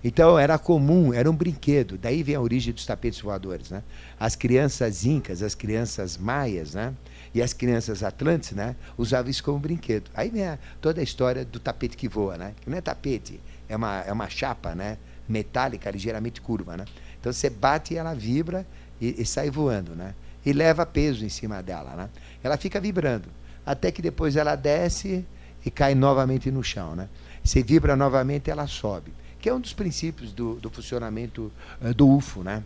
Então 0.05 0.39
era 0.39 0.59
comum, 0.59 1.15
era 1.15 1.31
um 1.31 1.35
brinquedo. 1.35 1.97
Daí 1.97 2.23
vem 2.23 2.35
a 2.35 2.41
origem 2.41 2.73
dos 2.75 2.85
tapetes 2.85 3.21
voadores, 3.21 3.71
né? 3.71 3.83
As 4.19 4.35
crianças 4.35 5.05
incas, 5.05 5.43
as 5.43 5.55
crianças 5.55 6.17
maias, 6.19 6.75
né? 6.75 6.93
E 7.35 7.41
as 7.41 7.53
crianças 7.53 8.03
atlantes, 8.03 8.53
né? 8.53 8.75
Usavam 8.99 9.31
isso 9.31 9.43
como 9.45 9.59
brinquedo. 9.59 10.11
Aí 10.15 10.29
vem 10.29 10.45
a, 10.45 10.59
toda 10.81 11.01
a 11.01 11.05
história 11.05 11.45
do 11.45 11.61
tapete 11.61 11.97
que 11.97 12.09
voa, 12.09 12.37
né? 12.37 12.53
Que 12.61 12.69
não 12.69 12.77
é 12.77 12.81
tapete, 12.81 13.41
é 13.69 13.77
uma, 13.77 14.01
é 14.01 14.13
uma 14.13 14.29
chapa, 14.29 14.75
né? 14.75 14.99
Metálica, 15.29 15.91
ligeiramente 15.91 16.41
curva, 16.41 16.77
né? 16.77 16.85
Então 17.23 17.33
você 17.33 17.49
bate 17.49 17.95
e 17.95 17.97
ela 17.97 18.15
vibra 18.15 18.67
e, 19.01 19.23
e 19.23 19.25
sai 19.25 19.49
voando, 19.49 19.95
né? 19.95 20.15
E 20.45 20.53
leva 20.53 20.85
peso 20.85 21.25
em 21.25 21.29
cima 21.29 21.63
dela, 21.63 21.95
né? 21.95 22.11
Ela 22.43 22.59
fica 22.59 22.81
vibrando 22.81 23.29
até 23.65 23.91
que 23.93 24.03
depois 24.03 24.35
ela 24.35 24.57
desce 24.57 25.25
e 25.65 25.71
cai 25.71 25.95
novamente 25.95 26.51
no 26.51 26.63
chão, 26.63 26.97
né? 26.97 27.09
Se 27.45 27.63
vibra 27.63 27.97
novamente, 27.97 28.51
ela 28.51 28.67
sobe 28.67 29.13
que 29.43 29.49
é 29.49 29.55
um 29.55 29.61
dos 29.61 29.73
princípios 29.73 30.33
do, 30.33 30.55
do 30.55 30.71
funcionamento 30.71 31.51
uh, 31.81 31.93
do 31.93 32.09
UFO, 32.09 32.45
né? 32.45 32.63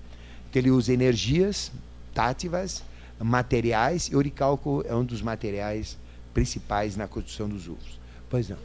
Que 0.52 0.58
ele 0.58 0.70
usa 0.70 0.92
energias 0.92 1.72
tátivas, 2.12 2.84
materiais, 3.18 4.08
e 4.08 4.14
o 4.14 4.18
oricalco 4.18 4.84
é 4.86 4.94
um 4.94 5.02
dos 5.02 5.22
materiais 5.22 5.96
principais 6.34 6.94
na 6.94 7.08
construção 7.08 7.48
dos 7.48 7.66
UFOs. 7.66 7.98
Pois 8.28 8.50
não. 8.50 8.58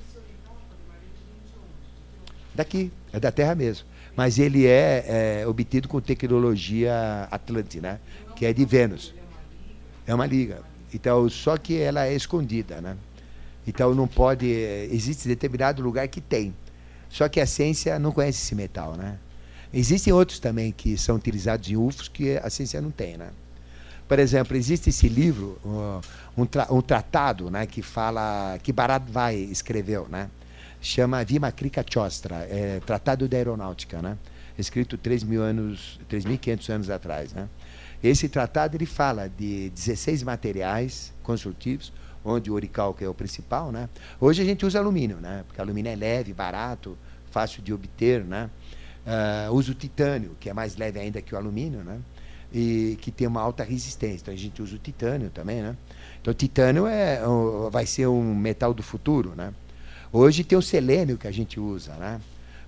Daqui, 2.53 2.91
é 3.13 3.19
da 3.19 3.31
Terra 3.31 3.55
mesmo. 3.55 3.87
Mas 4.15 4.37
ele 4.37 4.65
é, 4.65 5.41
é 5.41 5.47
obtido 5.47 5.87
com 5.87 6.01
tecnologia 6.01 7.27
Atlante, 7.31 7.79
né? 7.79 7.99
Que 8.35 8.45
é 8.45 8.53
de 8.53 8.65
Vênus. 8.65 9.13
É 10.05 10.13
uma 10.13 10.25
liga. 10.25 10.61
Então, 10.93 11.29
só 11.29 11.57
que 11.57 11.77
ela 11.77 12.05
é 12.05 12.13
escondida, 12.13 12.81
né? 12.81 12.97
Então 13.65 13.93
não 13.93 14.07
pode. 14.07 14.51
Eh, 14.51 14.89
existe 14.91 15.27
determinado 15.27 15.81
lugar 15.81 16.07
que 16.07 16.19
tem. 16.19 16.53
Só 17.09 17.29
que 17.29 17.39
a 17.39 17.45
ciência 17.45 17.99
não 17.99 18.11
conhece 18.11 18.43
esse 18.43 18.55
metal, 18.55 18.95
né? 18.95 19.17
Existem 19.73 20.11
outros 20.11 20.39
também 20.39 20.71
que 20.71 20.97
são 20.97 21.15
utilizados 21.15 21.69
em 21.69 21.77
UFOs 21.77 22.07
que 22.07 22.37
a 22.37 22.49
ciência 22.49 22.81
não 22.81 22.91
tem, 22.91 23.17
né? 23.17 23.29
Por 24.07 24.19
exemplo, 24.19 24.57
existe 24.57 24.89
esse 24.89 25.07
livro, 25.07 25.57
um, 26.35 26.45
tra 26.45 26.67
um 26.69 26.81
tratado, 26.81 27.49
né, 27.49 27.65
que 27.65 27.81
fala 27.81 28.59
que 28.61 28.73
Bharat 28.73 29.09
Vai 29.09 29.35
escreveu, 29.37 30.05
né? 30.09 30.29
Chama 30.81 31.23
Vimakrika 31.23 31.85
Chostra, 31.87 32.37
é, 32.49 32.79
Tratado 32.83 33.27
da 33.27 33.37
Aeronáutica, 33.37 34.01
né? 34.01 34.17
Escrito 34.57 34.97
3 34.97 35.23
mil 35.23 35.43
anos, 35.43 35.99
3.500 36.09 36.69
anos 36.73 36.89
atrás, 36.89 37.33
né? 37.33 37.47
Esse 38.03 38.27
tratado 38.27 38.75
ele 38.75 38.87
fala 38.87 39.29
de 39.29 39.69
16 39.69 40.23
materiais 40.23 41.13
construtivos, 41.21 41.93
onde 42.25 42.49
o 42.49 42.55
oricalco 42.55 43.03
é 43.03 43.07
o 43.07 43.13
principal, 43.13 43.71
né? 43.71 43.87
Hoje 44.19 44.41
a 44.41 44.45
gente 44.45 44.65
usa 44.65 44.79
alumínio, 44.79 45.17
né? 45.17 45.43
Porque 45.45 45.61
alumínio 45.61 45.91
é 45.91 45.95
leve, 45.95 46.33
barato, 46.33 46.97
fácil 47.29 47.61
de 47.61 47.71
obter, 47.71 48.23
né? 48.23 48.49
Uh, 49.05 49.53
usa 49.53 49.71
o 49.71 49.75
titânio, 49.75 50.35
que 50.39 50.49
é 50.49 50.53
mais 50.53 50.77
leve 50.77 50.99
ainda 50.99 51.21
que 51.21 51.35
o 51.35 51.37
alumínio, 51.37 51.83
né? 51.83 51.99
E 52.51 52.97
que 53.01 53.11
tem 53.11 53.27
uma 53.27 53.41
alta 53.41 53.63
resistência. 53.63 54.23
Então 54.23 54.33
a 54.33 54.37
gente 54.37 54.63
usa 54.63 54.75
o 54.75 54.79
titânio 54.79 55.29
também, 55.29 55.61
né? 55.61 55.77
Então 56.19 56.31
o 56.31 56.35
titânio 56.35 56.87
é, 56.87 57.21
vai 57.69 57.85
ser 57.85 58.07
um 58.07 58.35
metal 58.35 58.73
do 58.73 58.81
futuro, 58.81 59.35
né? 59.35 59.53
Hoje 60.13 60.43
tem 60.43 60.57
o 60.57 60.61
selênio 60.61 61.17
que 61.17 61.27
a 61.27 61.31
gente 61.31 61.59
usa, 61.59 61.93
né? 61.95 62.19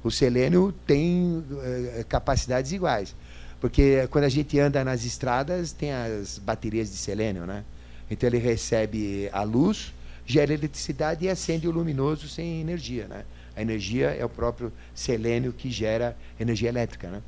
O 0.03 0.09
selênio 0.09 0.73
tem 0.85 1.43
uh, 1.51 2.05
capacidades 2.07 2.71
iguais. 2.71 3.15
Porque 3.59 4.07
quando 4.11 4.25
a 4.25 4.29
gente 4.29 4.57
anda 4.59 4.83
nas 4.83 5.03
estradas, 5.03 5.71
tem 5.71 5.91
as 5.91 6.37
baterias 6.37 6.89
de 6.89 6.97
selênio, 6.97 7.45
né? 7.45 7.63
Então 8.09 8.27
ele 8.27 8.37
recebe 8.37 9.29
a 9.31 9.43
luz, 9.43 9.93
gera 10.25 10.53
eletricidade 10.53 11.25
e 11.25 11.29
acende 11.29 11.67
o 11.67 11.71
luminoso 11.71 12.27
sem 12.29 12.61
energia, 12.61 13.07
né? 13.07 13.25
A 13.55 13.61
energia 13.61 14.07
é 14.09 14.23
o 14.23 14.29
próprio 14.29 14.71
selênio 14.95 15.51
que 15.53 15.69
gera 15.69 16.17
energia 16.39 16.69
elétrica, 16.69 17.09
né? 17.09 17.21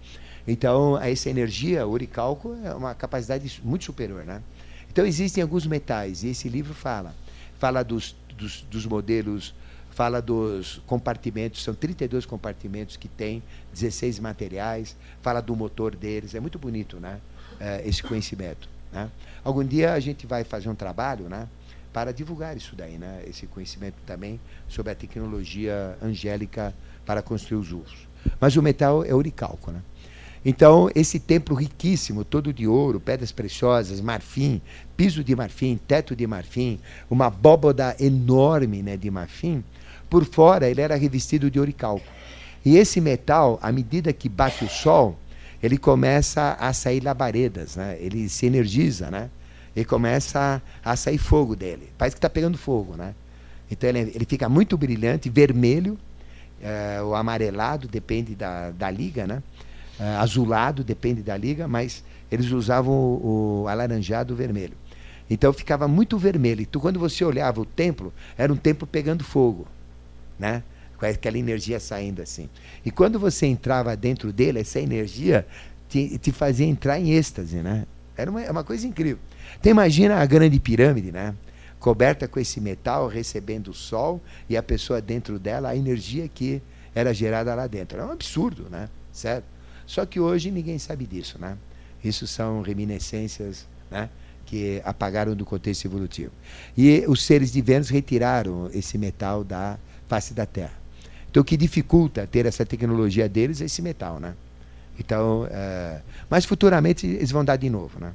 Então, 0.48 0.98
essa 1.02 1.30
energia, 1.30 1.86
o 1.88 1.92
oricalco, 1.92 2.56
é 2.64 2.74
uma 2.74 2.94
capacidade 2.94 3.62
muito 3.64 3.86
superior, 3.86 4.24
né? 4.24 4.42
Então, 4.90 5.06
existem 5.06 5.42
alguns 5.42 5.66
metais, 5.66 6.24
e 6.24 6.30
esse 6.30 6.48
livro 6.48 6.74
fala. 6.74 7.16
Fala 7.60 7.84
dos, 7.84 8.16
dos, 8.38 8.62
dos 8.70 8.86
modelos, 8.86 9.54
fala 9.96 10.22
dos 10.22 10.82
compartimentos, 10.86 11.64
são 11.64 11.74
32 11.74 12.26
compartimentos 12.26 12.98
que 12.98 13.08
tem, 13.08 13.42
16 13.72 14.20
materiais, 14.20 14.96
fala 15.22 15.42
do 15.42 15.56
motor 15.56 15.96
deles, 15.96 16.36
é 16.36 16.40
muito 16.42 16.60
bonito, 16.60 17.00
né? 17.00 17.20
É, 17.60 17.82
esse 17.88 18.04
conhecimento. 18.04 18.68
Né? 18.92 19.10
Algum 19.44 19.64
dia 19.64 19.94
a 19.94 20.00
gente 20.02 20.28
vai 20.28 20.44
fazer 20.44 20.68
um 20.68 20.76
trabalho 20.76 21.30
né, 21.30 21.48
para 21.94 22.12
divulgar 22.12 22.58
isso 22.58 22.76
daí, 22.76 22.98
né, 22.98 23.24
esse 23.26 23.48
conhecimento 23.48 23.96
também 24.06 24.38
sobre 24.68 24.92
a 24.92 24.96
tecnologia 24.96 25.98
angélica 26.02 26.74
para 27.06 27.22
construir 27.22 27.58
os 27.58 27.72
ursos. 27.72 28.08
Mas 28.38 28.58
o 28.58 28.62
metal 28.62 29.06
é 29.06 29.14
oricalco. 29.16 29.72
Né? 29.72 29.82
Então, 30.44 30.90
esse 30.94 31.20
templo 31.20 31.56
riquíssimo, 31.56 32.26
todo 32.26 32.52
de 32.52 32.68
ouro, 32.68 33.00
pedras 33.00 33.32
preciosas, 33.32 34.02
marfim, 34.02 34.62
piso 34.98 35.24
de 35.24 35.34
marfim, 35.36 35.80
teto 35.88 36.14
de 36.14 36.28
marfim, 36.28 36.80
uma 37.10 37.28
abóboda 37.28 37.96
enorme 37.98 38.84
né, 38.84 38.98
de 38.98 39.10
marfim, 39.10 39.64
por 40.10 40.26
fora 40.26 40.70
ele 40.70 40.82
era 40.82 40.96
revestido 40.96 41.50
de 41.50 41.60
oricalco. 41.60 42.06
E 42.64 42.78
esse 42.78 43.00
metal, 43.00 43.60
à 43.62 43.72
medida 43.72 44.12
que 44.12 44.28
bate 44.28 44.64
o 44.66 44.70
sol, 44.70 45.18
ele 45.62 45.78
começa 45.78 46.54
a 46.60 46.74
sair 46.74 47.02
labaredas, 47.04 47.76
né? 47.76 47.98
ele 48.00 48.28
se 48.30 48.46
energiza, 48.46 49.10
né? 49.12 49.30
e 49.76 49.84
começa 49.84 50.62
a, 50.84 50.96
sair 50.96 51.18
fogo 51.18 51.56
dele. 51.56 51.90
Parece 51.98 52.16
que 52.16 52.20
está 52.20 52.30
pegando 52.30 52.58
fogo. 52.58 52.96
Né? 52.96 53.14
Então 53.70 53.90
ele, 53.90 54.12
ele 54.16 54.26
fica 54.26 54.48
muito 54.48 54.78
brilhante, 54.78 55.30
vermelho, 55.30 55.98
é, 56.62 57.02
o 57.02 57.14
amarelado 57.14 57.88
depende 57.88 58.34
da, 58.36 58.72
da 58.72 58.90
liga, 58.90 59.28
né? 59.28 59.44
É, 60.00 60.16
azulado 60.16 60.84
depende 60.84 61.22
da 61.22 61.38
liga, 61.38 61.68
mas 61.68 62.04
eles 62.32 62.52
usavam 62.52 62.94
o, 62.94 63.64
o 63.64 63.68
alaranjado 63.68 64.36
vermelho. 64.36 64.74
Então 65.30 65.52
ficava 65.54 65.88
muito 65.88 66.18
vermelho. 66.18 66.62
Então, 66.62 66.82
quando 66.82 67.00
você 67.00 67.24
olhava 67.24 67.62
o 67.62 67.66
templo, 67.66 68.14
era 68.38 68.52
um 68.52 68.56
templo 68.56 68.88
pegando 68.88 69.24
fogo. 69.24 69.68
Né? 70.38 70.64
com 70.98 71.06
aquela 71.06 71.38
energia 71.38 71.80
saindo 71.80 72.22
assim. 72.22 72.50
E 72.84 72.92
quando 72.92 73.20
você 73.20 73.46
entrava 73.46 73.96
dentro 73.96 74.32
dele, 74.32 74.60
essa 74.60 74.80
energia 74.80 75.46
te, 75.90 76.18
te 76.18 76.32
fazia 76.32 76.66
entrar 76.66 77.00
em 77.00 77.12
êxtase, 77.12 77.58
né? 77.58 77.86
Era 78.18 78.32
uma, 78.32 78.42
é 78.42 78.50
uma 78.50 78.64
coisa 78.64 78.88
incrível. 78.88 79.20
Então 79.60 79.72
imagina 79.72 80.16
a 80.16 80.26
grande 80.26 80.60
pirâmide, 80.60 81.12
né? 81.12 81.36
Coberta 81.80 82.28
com 82.28 82.40
esse 82.40 82.60
metal, 82.60 83.08
recebendo 83.08 83.70
o 83.70 83.74
sol 83.74 84.22
e 84.50 84.56
a 84.56 84.64
pessoa 84.64 85.02
dentro 85.02 85.38
dela, 85.38 85.70
a 85.70 85.76
energia 85.76 86.28
que 86.28 86.62
era 86.94 87.14
gerada 87.14 87.54
lá 87.54 87.68
dentro. 87.68 88.00
É 88.00 88.06
um 88.06 88.12
absurdo, 88.12 88.68
né? 88.70 88.90
Certo? 89.12 89.46
Só 89.86 90.06
que 90.06 90.20
hoje 90.20 90.50
ninguém 90.50 90.80
sabe 90.80 91.06
disso, 91.06 91.38
né? 91.40 91.58
Isso 92.04 92.26
são 92.26 92.62
reminiscências, 92.62 93.68
né? 93.92 94.10
que 94.46 94.80
apagaram 94.86 95.36
do 95.36 95.44
contexto 95.44 95.86
evolutivo. 95.86 96.32
E 96.78 97.04
os 97.08 97.24
seres 97.24 97.52
de 97.52 97.62
Vênus 97.62 97.90
retiraram 97.90 98.70
esse 98.74 98.96
metal 98.96 99.44
da 99.44 99.78
face 100.08 100.34
da 100.34 100.46
Terra. 100.46 100.74
Então, 101.30 101.42
o 101.42 101.46
que 101.46 101.58
dificulta 101.58 102.26
ter 102.26 102.46
essa 102.46 102.66
tecnologia 102.66 103.28
deles 103.28 103.62
é 103.62 103.66
esse 103.66 103.82
metal, 103.82 104.20
né? 104.20 104.36
Então, 104.98 105.48
é, 105.52 106.02
mas 106.30 106.46
futuramente 106.46 107.06
eles 107.06 107.32
vão 107.32 107.44
dar 107.44 107.58
de 107.58 107.70
novo, 107.70 108.00
né? 108.00 108.14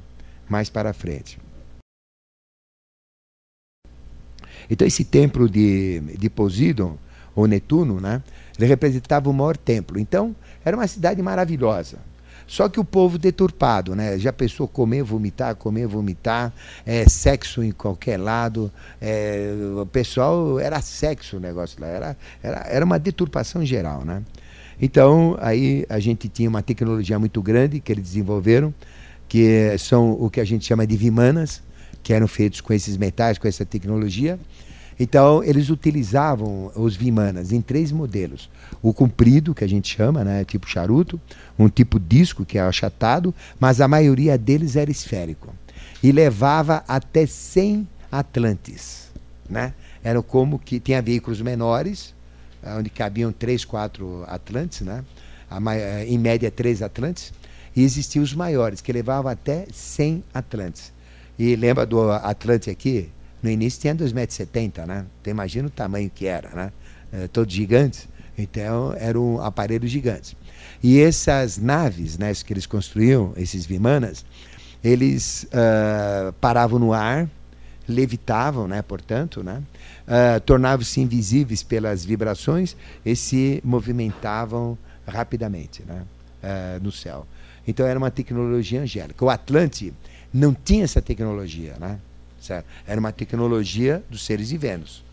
Mais 0.49 0.69
para 0.69 0.93
frente. 0.93 1.37
Então, 4.69 4.87
esse 4.87 5.05
templo 5.05 5.49
de, 5.49 5.99
de 6.17 6.29
Poseidon, 6.29 6.97
ou 7.35 7.47
Netuno, 7.47 7.99
né? 7.99 8.23
Ele 8.57 8.67
representava 8.67 9.29
o 9.29 9.33
maior 9.33 9.57
templo. 9.57 9.99
Então, 9.99 10.35
era 10.63 10.75
uma 10.75 10.87
cidade 10.87 11.21
maravilhosa. 11.21 11.99
Só 12.51 12.67
que 12.67 12.81
o 12.81 12.83
povo 12.83 13.17
deturpado, 13.17 13.95
né? 13.95 14.19
Já 14.19 14.33
pensou 14.33 14.67
comer, 14.67 15.03
vomitar, 15.03 15.55
comer, 15.55 15.87
vomitar, 15.87 16.51
é, 16.85 17.07
sexo 17.07 17.63
em 17.63 17.71
qualquer 17.71 18.17
lado. 18.17 18.69
É, 18.99 19.53
o 19.81 19.85
pessoal 19.85 20.59
era 20.59 20.81
sexo 20.81 21.37
o 21.37 21.39
negócio 21.39 21.79
lá, 21.79 21.87
era, 21.87 22.17
era, 22.43 22.57
era 22.67 22.83
uma 22.85 22.99
deturpação 22.99 23.65
geral, 23.65 24.03
né? 24.03 24.21
Então, 24.81 25.37
aí 25.39 25.85
a 25.87 25.97
gente 25.97 26.27
tinha 26.27 26.49
uma 26.49 26.61
tecnologia 26.61 27.17
muito 27.17 27.41
grande 27.41 27.79
que 27.79 27.89
eles 27.89 28.03
desenvolveram, 28.03 28.73
que 29.29 29.73
são 29.79 30.11
o 30.11 30.29
que 30.29 30.41
a 30.41 30.45
gente 30.45 30.65
chama 30.65 30.85
de 30.85 30.97
vimanas, 30.97 31.63
que 32.03 32.13
eram 32.13 32.27
feitos 32.27 32.59
com 32.59 32.73
esses 32.73 32.97
metais, 32.97 33.37
com 33.37 33.47
essa 33.47 33.65
tecnologia. 33.65 34.37
Então, 34.99 35.43
eles 35.43 35.69
utilizavam 35.69 36.71
os 36.75 36.95
Vimanas 36.95 37.51
em 37.51 37.59
três 37.59 37.91
modelos. 37.91 38.49
O 38.81 38.93
comprido, 38.93 39.53
que 39.53 39.63
a 39.63 39.67
gente 39.67 39.95
chama, 39.95 40.23
né, 40.23 40.43
tipo 40.45 40.67
charuto, 40.67 41.19
um 41.57 41.67
tipo 41.67 41.99
disco, 41.99 42.45
que 42.45 42.57
é 42.57 42.61
achatado, 42.61 43.33
mas 43.59 43.81
a 43.81 43.87
maioria 43.87 44.37
deles 44.37 44.75
era 44.75 44.91
esférico. 44.91 45.53
E 46.03 46.11
levava 46.11 46.83
até 46.87 47.25
100 47.25 47.87
Atlantes. 48.11 49.11
Né? 49.49 49.73
Era 50.03 50.21
como 50.21 50.57
que 50.57 50.79
tinha 50.79 51.01
veículos 51.01 51.41
menores, 51.41 52.13
onde 52.77 52.89
cabiam 52.89 53.31
três, 53.31 53.65
quatro 53.65 54.23
Atlantes, 54.27 54.81
né? 54.81 55.03
em 56.07 56.17
média 56.17 56.49
três 56.49 56.81
Atlantes, 56.81 57.33
e 57.75 57.83
existiam 57.83 58.23
os 58.23 58.33
maiores, 58.33 58.81
que 58.81 58.91
levavam 58.91 59.31
até 59.31 59.65
100 59.71 60.23
Atlantes. 60.33 60.91
E 61.37 61.55
lembra 61.55 61.85
do 61.85 62.11
Atlante 62.11 62.69
aqui? 62.69 63.09
No 63.41 63.49
início 63.49 63.81
tinha 63.81 63.95
2,70 63.95 64.13
metros, 64.13 64.87
né? 64.87 65.05
Então 65.19 65.31
imagina 65.31 65.67
o 65.67 65.71
tamanho 65.71 66.11
que 66.13 66.27
era, 66.27 66.49
né? 66.49 66.71
É, 67.11 67.27
todos 67.27 67.53
gigantes. 67.53 68.07
Então 68.41 68.93
eram 68.97 69.41
aparelhos 69.41 69.89
gigantes. 69.89 70.35
E 70.83 70.99
essas 70.99 71.57
naves 71.57 72.17
né, 72.17 72.33
que 72.33 72.51
eles 72.51 72.65
construíam, 72.65 73.33
esses 73.37 73.65
Vimanas, 73.65 74.25
eles 74.83 75.43
uh, 75.43 76.33
paravam 76.33 76.79
no 76.79 76.91
ar, 76.91 77.29
levitavam, 77.87 78.67
né, 78.67 78.81
portanto, 78.81 79.43
né, 79.43 79.61
uh, 80.07 80.39
tornavam-se 80.41 80.99
invisíveis 80.99 81.61
pelas 81.61 82.03
vibrações 82.03 82.75
e 83.05 83.15
se 83.15 83.61
movimentavam 83.63 84.77
rapidamente 85.05 85.83
né, 85.83 86.03
uh, 86.43 86.83
no 86.83 86.91
céu. 86.91 87.27
Então 87.67 87.85
era 87.85 87.97
uma 87.97 88.09
tecnologia 88.09 88.81
angélica. 88.81 89.23
O 89.23 89.29
Atlante 89.29 89.93
não 90.33 90.53
tinha 90.53 90.83
essa 90.83 91.01
tecnologia, 91.01 91.75
né? 91.79 91.99
Certo? 92.39 92.65
Era 92.87 92.99
uma 92.99 93.11
tecnologia 93.11 94.03
dos 94.09 94.25
seres 94.25 94.49
divinos. 94.49 95.03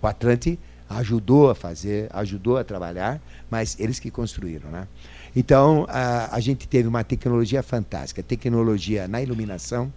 O 0.00 0.06
Atlante 0.06 0.56
ajudou 0.88 1.50
a 1.50 1.54
fazer, 1.54 2.08
ajudou 2.12 2.56
a 2.56 2.64
trabalhar, 2.64 3.20
mas 3.50 3.76
eles 3.78 3.98
que 3.98 4.10
construíram, 4.10 4.70
né? 4.70 4.86
Então 5.34 5.86
a, 5.88 6.34
a 6.34 6.40
gente 6.40 6.66
teve 6.68 6.88
uma 6.88 7.04
tecnologia 7.04 7.62
fantástica, 7.62 8.22
tecnologia 8.22 9.06
na 9.08 9.20
iluminação, 9.20 9.92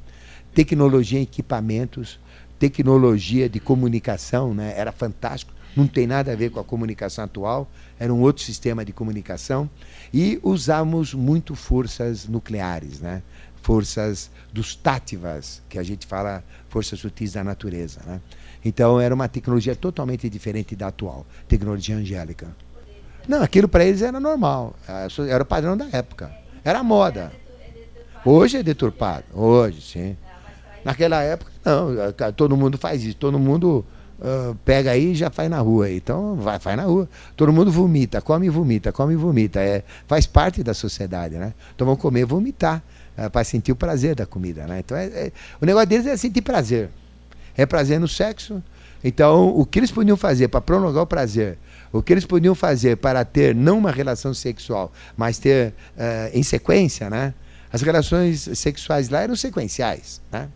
tecnologia 0.53 1.19
em 1.19 1.23
equipamentos, 1.23 2.19
tecnologia 2.57 3.47
de 3.47 3.59
comunicação, 3.59 4.53
né? 4.53 4.73
Era 4.75 4.91
fantástico. 4.91 5.53
Não 5.75 5.87
tem 5.87 6.07
nada 6.07 6.33
a 6.33 6.35
ver 6.35 6.49
com 6.49 6.59
a 6.59 6.63
comunicação 6.63 7.23
atual, 7.23 7.69
era 7.99 8.11
um 8.11 8.21
outro 8.21 8.43
sistema 8.43 8.83
de 8.83 8.91
comunicação 8.91 9.69
e 10.11 10.39
usamos 10.41 11.13
muito 11.13 11.53
forças 11.53 12.27
nucleares, 12.27 12.99
né? 12.99 13.21
forças 13.61 14.31
dos 14.51 14.75
tátivas, 14.75 15.61
que 15.69 15.77
a 15.77 15.83
gente 15.83 16.07
fala 16.07 16.43
forças 16.69 16.99
sutis 16.99 17.33
da 17.33 17.43
natureza. 17.43 18.01
Né? 18.05 18.21
Então 18.63 18.99
era 18.99 19.13
uma 19.13 19.27
tecnologia 19.27 19.75
totalmente 19.75 20.29
diferente 20.29 20.75
da 20.75 20.87
atual, 20.87 21.25
tecnologia 21.47 21.95
angélica. 21.95 22.47
Não, 23.27 23.41
aquilo 23.41 23.67
para 23.67 23.85
eles 23.85 24.01
era 24.01 24.19
normal, 24.19 24.75
era 25.29 25.43
o 25.43 25.45
padrão 25.45 25.77
da 25.77 25.87
época, 25.91 26.31
era 26.63 26.83
moda. 26.83 27.31
Hoje 28.25 28.57
é 28.57 28.63
deturpado, 28.63 29.25
hoje 29.33 29.81
sim. 29.81 30.17
Naquela 30.83 31.21
época, 31.21 31.51
não, 31.63 32.31
todo 32.33 32.57
mundo 32.57 32.77
faz 32.77 33.03
isso, 33.03 33.15
todo 33.15 33.37
mundo 33.37 33.85
uh, 34.19 34.55
pega 34.65 34.91
aí 34.91 35.11
e 35.11 35.15
já 35.15 35.29
faz 35.29 35.49
na 35.49 35.59
rua. 35.59 35.89
Então 35.91 36.35
vai, 36.35 36.59
faz 36.59 36.77
na 36.77 36.83
rua. 36.83 37.07
Todo 37.35 37.51
mundo 37.51 37.71
vomita, 37.71 38.21
come 38.21 38.47
e 38.47 38.49
vomita, 38.49 38.91
come 38.91 39.13
e 39.13 39.15
vomita. 39.15 39.59
É, 39.59 39.83
faz 40.07 40.25
parte 40.25 40.63
da 40.63 40.73
sociedade, 40.73 41.35
né? 41.35 41.53
Então 41.75 41.85
vão 41.85 41.95
comer 41.95 42.25
vomitar 42.25 42.83
uh, 43.17 43.29
para 43.29 43.43
sentir 43.43 43.71
o 43.71 43.75
prazer 43.75 44.15
da 44.15 44.25
comida, 44.25 44.65
né? 44.67 44.79
Então 44.79 44.97
é, 44.97 45.05
é, 45.05 45.31
o 45.61 45.65
negócio 45.65 45.87
deles 45.87 46.05
é 46.05 46.17
sentir 46.17 46.41
prazer. 46.41 46.89
É 47.59 47.65
prazer 47.65 47.99
no 47.99 48.07
sexo. 48.07 48.63
Então 49.03 49.49
o 49.49 49.65
que 49.65 49.79
eles 49.79 49.91
podiam 49.91 50.15
fazer 50.15 50.47
para 50.47 50.61
prolongar 50.61 51.03
o 51.03 51.07
prazer? 51.07 51.57
O 51.91 52.01
que 52.01 52.13
eles 52.13 52.25
podiam 52.25 52.55
fazer 52.55 52.95
para 52.95 53.25
ter 53.25 53.53
não 53.53 53.77
uma 53.77 53.91
relação 53.91 54.33
sexual, 54.33 54.93
mas 55.17 55.39
ter 55.39 55.73
uh, 55.97 56.29
em 56.33 56.41
sequência, 56.41 57.09
né? 57.09 57.33
As 57.69 57.81
relações 57.81 58.49
sexuais 58.53 59.09
lá 59.09 59.21
eram 59.21 59.35
sequenciais, 59.35 60.21
né? 60.31 60.47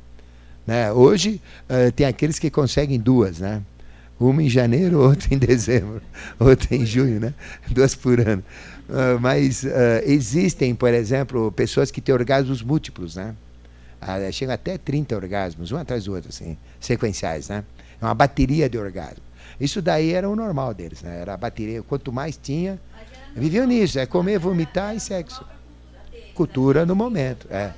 Né? 0.66 0.94
Hoje 0.94 1.42
uh, 1.70 1.92
tem 1.92 2.06
aqueles 2.06 2.40
que 2.40 2.50
conseguem 2.50 2.98
duas, 2.98 3.40
né? 3.40 3.62
Uma 4.18 4.42
em 4.42 4.50
janeiro, 4.50 5.00
outra 5.04 5.34
em 5.34 5.38
dezembro, 5.38 6.02
outra 6.40 6.74
em 6.74 6.86
junho, 6.86 7.20
né? 7.20 7.34
Duas 7.70 7.96
por 7.96 8.18
ano. 8.22 8.44
Uh, 8.88 9.20
mas 9.20 9.64
uh, 9.64 9.68
existem, 10.06 10.74
por 10.74 10.94
exemplo, 10.94 11.52
pessoas 11.52 11.92
que 11.92 12.00
têm 12.00 12.16
orgasmos 12.16 12.62
múltiplos, 12.62 13.18
né? 13.18 13.36
Uh, 14.04 14.32
chegam 14.32 14.54
até 14.54 14.78
30 14.78 15.16
orgasmos, 15.16 15.72
um 15.72 15.78
atrás 15.78 16.06
do 16.06 16.14
outro, 16.14 16.30
assim, 16.30 16.58
sequenciais, 16.80 17.50
né? 17.50 17.64
É 18.02 18.06
uma 18.06 18.14
bateria 18.14 18.70
de 18.70 18.78
orgasmo. 18.78 19.24
Isso 19.60 19.82
daí 19.82 20.14
era 20.14 20.30
o 20.30 20.36
normal 20.36 20.74
deles, 20.74 21.02
né? 21.02 21.22
Era 21.22 21.34
a 21.34 21.38
bateria, 21.38 21.82
quanto 21.84 22.12
mais 22.12 22.38
tinha, 22.38 22.80
viviam 23.36 23.66
nisso, 23.66 24.00
é 24.00 24.06
comer, 24.06 24.40
vomitar 24.40 24.96
e 24.96 25.00
sexo. 25.00 25.46
Cultura 26.34 26.86
no 26.86 26.96
momento, 26.96 27.48
é. 27.50 27.74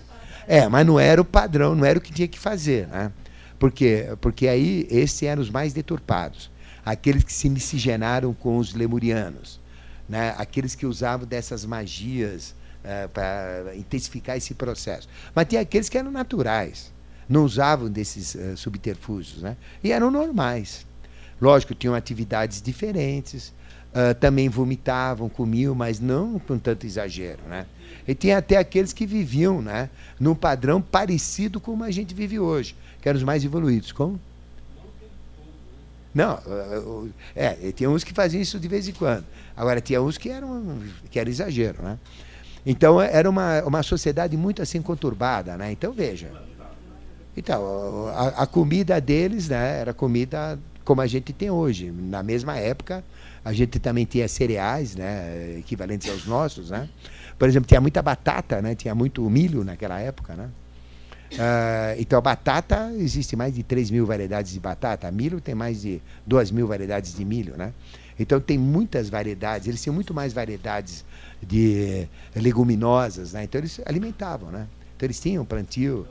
É, 0.47 0.67
mas 0.67 0.85
não 0.85 0.99
era 0.99 1.21
o 1.21 1.25
padrão, 1.25 1.75
não 1.75 1.85
era 1.85 1.97
o 1.97 2.01
que 2.01 2.13
tinha 2.13 2.27
que 2.27 2.39
fazer. 2.39 2.87
Né? 2.87 3.11
Por 3.57 3.71
quê? 3.71 4.15
Porque 4.21 4.47
aí 4.47 4.87
esses 4.89 5.23
eram 5.23 5.41
os 5.41 5.49
mais 5.49 5.73
deturpados. 5.73 6.51
Aqueles 6.85 7.23
que 7.23 7.33
se 7.33 7.49
miscigenaram 7.49 8.33
com 8.33 8.57
os 8.57 8.73
lemurianos. 8.73 9.59
Né? 10.07 10.35
Aqueles 10.37 10.75
que 10.75 10.85
usavam 10.85 11.25
dessas 11.25 11.65
magias 11.65 12.55
uh, 12.85 13.09
para 13.09 13.75
intensificar 13.75 14.37
esse 14.37 14.53
processo. 14.53 15.09
Mas 15.33 15.47
tinha 15.47 15.61
aqueles 15.61 15.89
que 15.89 15.97
eram 15.97 16.11
naturais. 16.11 16.93
Não 17.27 17.43
usavam 17.43 17.89
desses 17.89 18.35
uh, 18.35 18.55
subterfúgios. 18.55 19.41
Né? 19.41 19.57
E 19.83 19.91
eram 19.91 20.11
normais. 20.11 20.85
Lógico, 21.41 21.73
tinham 21.73 21.95
atividades 21.95 22.61
diferentes. 22.61 23.53
Uh, 23.91 24.13
também 24.19 24.49
vomitavam, 24.49 25.29
comiam, 25.29 25.73
mas 25.73 25.99
não 25.99 26.37
com 26.39 26.57
tanto 26.57 26.85
exagero. 26.85 27.41
Né? 27.47 27.65
E 28.07 28.13
tinha 28.13 28.37
até 28.37 28.57
aqueles 28.57 28.93
que 28.93 29.05
viviam 29.05 29.61
né, 29.61 29.89
num 30.19 30.35
padrão 30.35 30.81
parecido 30.81 31.59
com 31.59 31.71
como 31.71 31.83
a 31.83 31.91
gente 31.91 32.13
vive 32.13 32.39
hoje, 32.39 32.75
que 33.01 33.09
eram 33.09 33.17
os 33.17 33.23
mais 33.23 33.43
evoluídos. 33.43 33.91
Como? 33.91 34.19
Não, 36.13 36.39
é, 37.35 37.73
tinha 37.73 37.89
uns 37.89 38.03
que 38.05 38.13
faziam 38.13 38.41
isso 38.41 38.57
de 38.57 38.67
vez 38.69 38.87
em 38.87 38.93
quando. 38.93 39.25
Agora, 39.57 39.81
tinha 39.81 40.01
uns 40.01 40.17
que 40.17 40.29
eram, 40.29 40.81
que 41.11 41.19
era 41.19 41.29
exagero, 41.29 41.83
né? 41.83 41.99
Então, 42.65 42.99
era 42.99 43.29
uma, 43.29 43.61
uma 43.63 43.83
sociedade 43.83 44.35
muito 44.35 44.61
assim 44.61 44.81
conturbada, 44.81 45.55
né? 45.55 45.71
Então, 45.71 45.93
veja. 45.93 46.31
Então, 47.37 48.07
a, 48.15 48.43
a 48.43 48.47
comida 48.47 48.99
deles 48.99 49.49
né, 49.49 49.81
era 49.81 49.93
comida 49.93 50.57
como 50.83 51.01
a 51.01 51.07
gente 51.07 51.33
tem 51.33 51.49
hoje. 51.49 51.91
Na 51.91 52.23
mesma 52.23 52.57
época, 52.57 53.03
a 53.43 53.53
gente 53.53 53.79
também 53.79 54.05
tinha 54.05 54.27
cereais, 54.27 54.95
né, 54.95 55.57
equivalentes 55.59 56.09
aos 56.09 56.25
nossos, 56.25 56.69
né? 56.69 56.89
Por 57.37 57.47
exemplo, 57.47 57.67
tinha 57.67 57.81
muita 57.81 58.01
batata, 58.01 58.61
né? 58.61 58.73
Tinha 58.75 58.95
muito 58.95 59.27
milho 59.29 59.63
naquela 59.63 59.99
época, 59.99 60.35
né? 60.35 60.49
Uh, 61.33 61.99
então, 61.99 62.17
a 62.17 62.21
batata, 62.21 62.91
existe 62.97 63.35
mais 63.35 63.53
de 63.53 63.63
3 63.63 63.91
mil 63.91 64.05
variedades 64.05 64.53
de 64.53 64.59
batata. 64.59 65.11
Milho 65.11 65.41
tem 65.41 65.53
mais 65.53 65.81
de 65.81 66.01
2 66.25 66.51
mil 66.51 66.65
variedades 66.65 67.13
de 67.13 67.25
milho, 67.25 67.57
né? 67.57 67.73
Então, 68.17 68.39
tem 68.39 68.57
muitas 68.57 69.09
variedades. 69.09 69.67
Eles 69.67 69.81
tinham 69.81 69.93
muito 69.93 70.13
mais 70.13 70.31
variedades 70.31 71.03
de 71.47 72.07
leguminosas, 72.35 73.33
né? 73.33 73.43
Então, 73.43 73.59
eles 73.59 73.79
alimentavam, 73.85 74.51
né? 74.51 74.67
Então, 74.95 75.05
eles 75.07 75.19
tinham 75.19 75.45
plantio. 75.45 76.07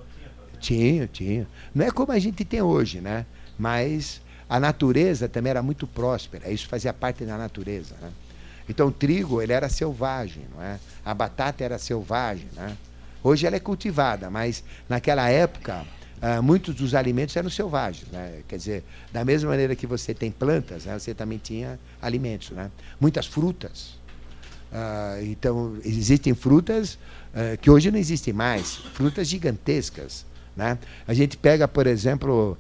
Tinham, 0.61 1.06
tinham. 1.06 1.47
Não 1.74 1.85
é 1.85 1.90
como 1.90 2.12
a 2.12 2.19
gente 2.19 2.44
tem 2.44 2.62
hoje, 2.62 3.01
né? 3.01 3.27
Mas 3.59 4.20
a 4.48 4.59
natureza 4.59 5.28
também 5.28 5.51
era 5.51 5.62
muito 5.62 5.86
próspera. 5.86 6.51
Isso 6.51 6.69
fazia 6.69 6.93
parte 6.93 7.24
da 7.24 7.36
natureza, 7.36 7.94
né? 8.01 8.11
Então, 8.69 8.89
o 8.89 8.93
trigo, 8.93 9.43
ele 9.43 9.52
era 9.52 9.69
selvagem, 9.69 10.47
não 10.55 10.62
é? 10.62 10.78
A 11.05 11.12
batata 11.12 11.62
era 11.62 11.78
selvagem, 11.78 12.48
né? 12.55 12.77
Hoje 13.23 13.47
ela 13.47 13.56
é 13.56 13.61
cultivada, 13.61 14.31
mas 14.31 14.62
naquela 14.89 15.28
época 15.31 15.85
uh, 16.23 16.43
muitos 16.43 16.74
dos 16.74 16.94
alimentos 16.94 17.36
eram 17.36 17.51
selvagens, 17.51 18.11
né? 18.11 18.43
Quer 18.48 18.56
dizer, 18.56 18.85
da 19.12 19.24
mesma 19.24 19.51
maneira 19.51 19.74
que 19.74 19.86
você 19.86 20.15
tem 20.15 20.31
plantas, 20.31 20.85
né? 20.85 20.98
você 20.98 21.15
também 21.15 21.39
tinha 21.39 21.78
alimentos, 22.01 22.51
né? 22.51 22.70
Muitas 23.01 23.27
frutas. 23.27 23.98
Uh, 24.75 25.25
então 25.27 25.77
existem 25.85 26.35
frutas 26.35 26.95
uh, 26.95 27.57
que 27.61 27.71
hoje 27.71 27.93
não 27.93 27.99
existem 27.99 28.35
mais, 28.35 28.75
frutas 28.75 29.29
gigantescas, 29.29 30.27
né? 30.57 30.77
A 31.07 31.15
gente 31.15 31.37
pega, 31.37 31.69
por 31.69 31.87
exemplo, 31.87 32.59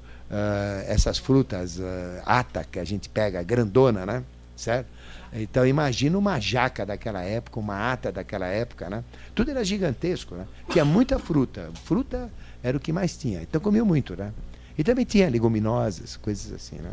essas 0.88 1.18
frutas 1.18 1.78
ata 2.24 2.64
que 2.64 2.80
a 2.80 2.84
gente 2.84 3.08
pega 3.08 3.40
grandona, 3.42 4.04
né? 4.04 4.24
Certo? 4.56 4.88
Então 5.32 5.64
imagina 5.64 6.18
uma 6.18 6.40
jaca 6.40 6.84
daquela 6.84 7.22
época, 7.22 7.60
uma 7.60 7.92
ata 7.92 8.10
daquela 8.10 8.46
época, 8.46 8.90
né? 8.90 9.04
Tudo 9.34 9.50
era 9.52 9.64
gigantesco, 9.64 10.34
né? 10.34 10.46
Tinha 10.70 10.84
muita 10.84 11.20
fruta. 11.20 11.70
Fruta 11.84 12.30
era 12.64 12.76
o 12.76 12.80
que 12.80 12.92
mais 12.92 13.16
tinha. 13.16 13.42
Então 13.42 13.60
comiam 13.60 13.86
muito, 13.86 14.16
né? 14.16 14.32
E 14.76 14.82
também 14.82 15.04
tinha 15.04 15.28
leguminosas, 15.28 16.16
coisas 16.16 16.52
assim, 16.52 16.76
né? 16.76 16.92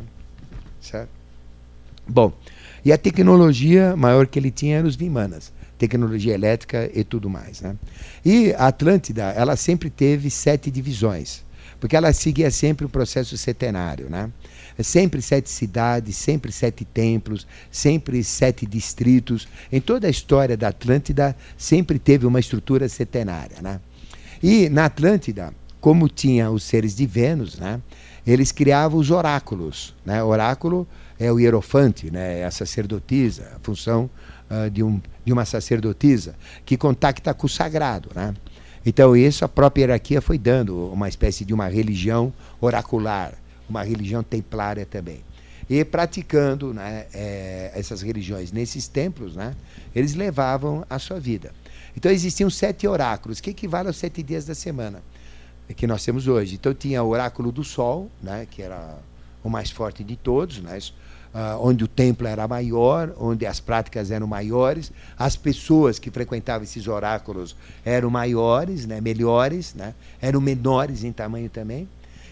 Certo? 0.79 1.20
Bom, 2.07 2.33
e 2.83 2.91
a 2.91 2.97
tecnologia 2.97 3.95
maior 3.95 4.27
que 4.27 4.39
ele 4.39 4.51
tinha 4.51 4.77
era 4.77 4.87
os 4.87 4.95
Vimanas, 4.95 5.51
tecnologia 5.77 6.33
elétrica 6.33 6.89
e 6.93 7.03
tudo 7.03 7.29
mais, 7.29 7.61
né? 7.61 7.75
E 8.25 8.53
a 8.53 8.67
Atlântida, 8.67 9.23
ela 9.31 9.55
sempre 9.55 9.89
teve 9.89 10.29
sete 10.29 10.71
divisões, 10.71 11.43
porque 11.79 11.95
ela 11.95 12.11
seguia 12.13 12.51
sempre 12.51 12.85
o 12.85 12.89
processo 12.89 13.37
setenário, 13.37 14.09
né? 14.09 14.29
sempre 14.83 15.21
sete 15.21 15.49
cidades, 15.49 16.15
sempre 16.15 16.51
sete 16.51 16.85
templos, 16.85 17.45
sempre 17.69 18.23
sete 18.23 18.65
distritos. 18.65 19.47
Em 19.71 19.81
toda 19.81 20.07
a 20.07 20.09
história 20.09 20.55
da 20.55 20.69
Atlântida, 20.69 21.35
sempre 21.57 21.99
teve 21.99 22.25
uma 22.25 22.39
estrutura 22.39 22.87
setenária. 22.87 23.57
Né? 23.61 23.79
E 24.41 24.69
na 24.69 24.85
Atlântida, 24.85 25.53
como 25.79 26.07
tinha 26.07 26.49
os 26.51 26.63
seres 26.63 26.95
de 26.95 27.05
Vênus, 27.05 27.57
né, 27.57 27.81
eles 28.25 28.51
criavam 28.51 28.99
os 28.99 29.09
oráculos. 29.09 29.95
Né? 30.05 30.23
Oráculo 30.23 30.87
é 31.23 31.31
o 31.31 31.39
hierofante, 31.39 32.09
né, 32.09 32.39
é 32.39 32.45
a 32.45 32.51
sacerdotisa, 32.51 33.51
a 33.55 33.59
função 33.59 34.09
uh, 34.49 34.69
de, 34.69 34.81
um, 34.83 35.01
de 35.23 35.31
uma 35.31 35.45
sacerdotisa, 35.45 36.35
que 36.65 36.77
contacta 36.77 37.33
com 37.33 37.45
o 37.45 37.49
sagrado. 37.49 38.09
Né? 38.15 38.33
Então, 38.85 39.15
isso 39.15 39.45
a 39.45 39.49
própria 39.49 39.83
hierarquia 39.83 40.21
foi 40.21 40.37
dando 40.37 40.91
uma 40.91 41.07
espécie 41.07 41.45
de 41.45 41.53
uma 41.53 41.67
religião 41.67 42.33
oracular 42.59 43.33
uma 43.71 43.83
religião 43.83 44.21
templária 44.21 44.85
também. 44.85 45.23
E 45.69 45.83
praticando 45.85 46.73
né, 46.73 47.07
é, 47.13 47.71
essas 47.73 48.01
religiões 48.01 48.51
nesses 48.51 48.87
templos, 48.87 49.35
né, 49.35 49.55
eles 49.95 50.13
levavam 50.13 50.85
a 50.89 50.99
sua 50.99 51.19
vida. 51.19 51.53
Então 51.95 52.11
existiam 52.11 52.49
sete 52.49 52.85
oráculos, 52.85 53.39
que 53.39 53.51
equivale 53.51 53.87
aos 53.87 53.97
sete 53.97 54.21
dias 54.21 54.45
da 54.45 54.53
semana 54.53 55.01
que 55.75 55.87
nós 55.87 56.03
temos 56.03 56.27
hoje. 56.27 56.55
Então 56.55 56.73
tinha 56.73 57.01
o 57.01 57.09
oráculo 57.09 57.51
do 57.51 57.63
Sol, 57.63 58.11
né, 58.21 58.45
que 58.51 58.61
era 58.61 58.97
o 59.41 59.49
mais 59.49 59.71
forte 59.71 60.03
de 60.03 60.17
todos, 60.17 60.59
né, 60.59 60.77
onde 61.59 61.83
o 61.83 61.87
templo 61.87 62.27
era 62.27 62.47
maior, 62.47 63.13
onde 63.17 63.45
as 63.45 63.59
práticas 63.59 64.11
eram 64.11 64.27
maiores, 64.27 64.91
as 65.17 65.35
pessoas 65.35 65.97
que 65.97 66.11
frequentavam 66.11 66.63
esses 66.63 66.87
oráculos 66.87 67.55
eram 67.85 68.09
maiores, 68.09 68.85
né, 68.85 68.99
melhores, 68.99 69.73
né, 69.73 69.93
eram 70.21 70.41
menores 70.41 71.03
em 71.03 71.11
tamanho 71.11 71.49
também. 71.49 71.87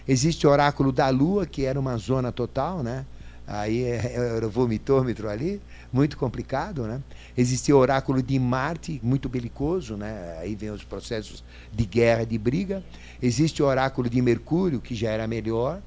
Existe 0.08 0.48
o 0.48 0.50
oráculo 0.50 0.92
da 0.92 1.08
Lua, 1.10 1.46
que 1.46 1.66
era 1.66 1.80
uma 1.80 1.96
zona 1.98 2.32
total, 2.32 2.82
né? 2.82 3.06
Aí 3.48 3.84
era 4.14 4.46
o 4.46 4.50
vomitômetro 4.50 5.30
ali, 5.30 5.62
muito 5.94 6.18
complicado, 6.18 6.84
né? 6.84 7.00
Existia 7.38 7.76
o 7.76 7.80
oráculo 7.80 8.22
de 8.22 8.38
Marte, 8.40 9.00
muito 9.04 9.30
belicoso, 9.30 9.96
né? 9.96 10.38
Aí 10.40 10.56
vem 10.56 10.72
os 10.72 10.84
processos 10.84 11.44
de 11.72 11.86
guerra, 11.86 12.26
de 12.26 12.38
briga. 12.38 12.84
Existe 13.22 13.62
o 13.62 13.66
oráculo 13.66 14.10
de 14.10 14.20
Mercúrio, 14.22 14.82
que 14.82 14.96
já 14.96 15.12
era 15.12 15.28
melhor. 15.28 15.80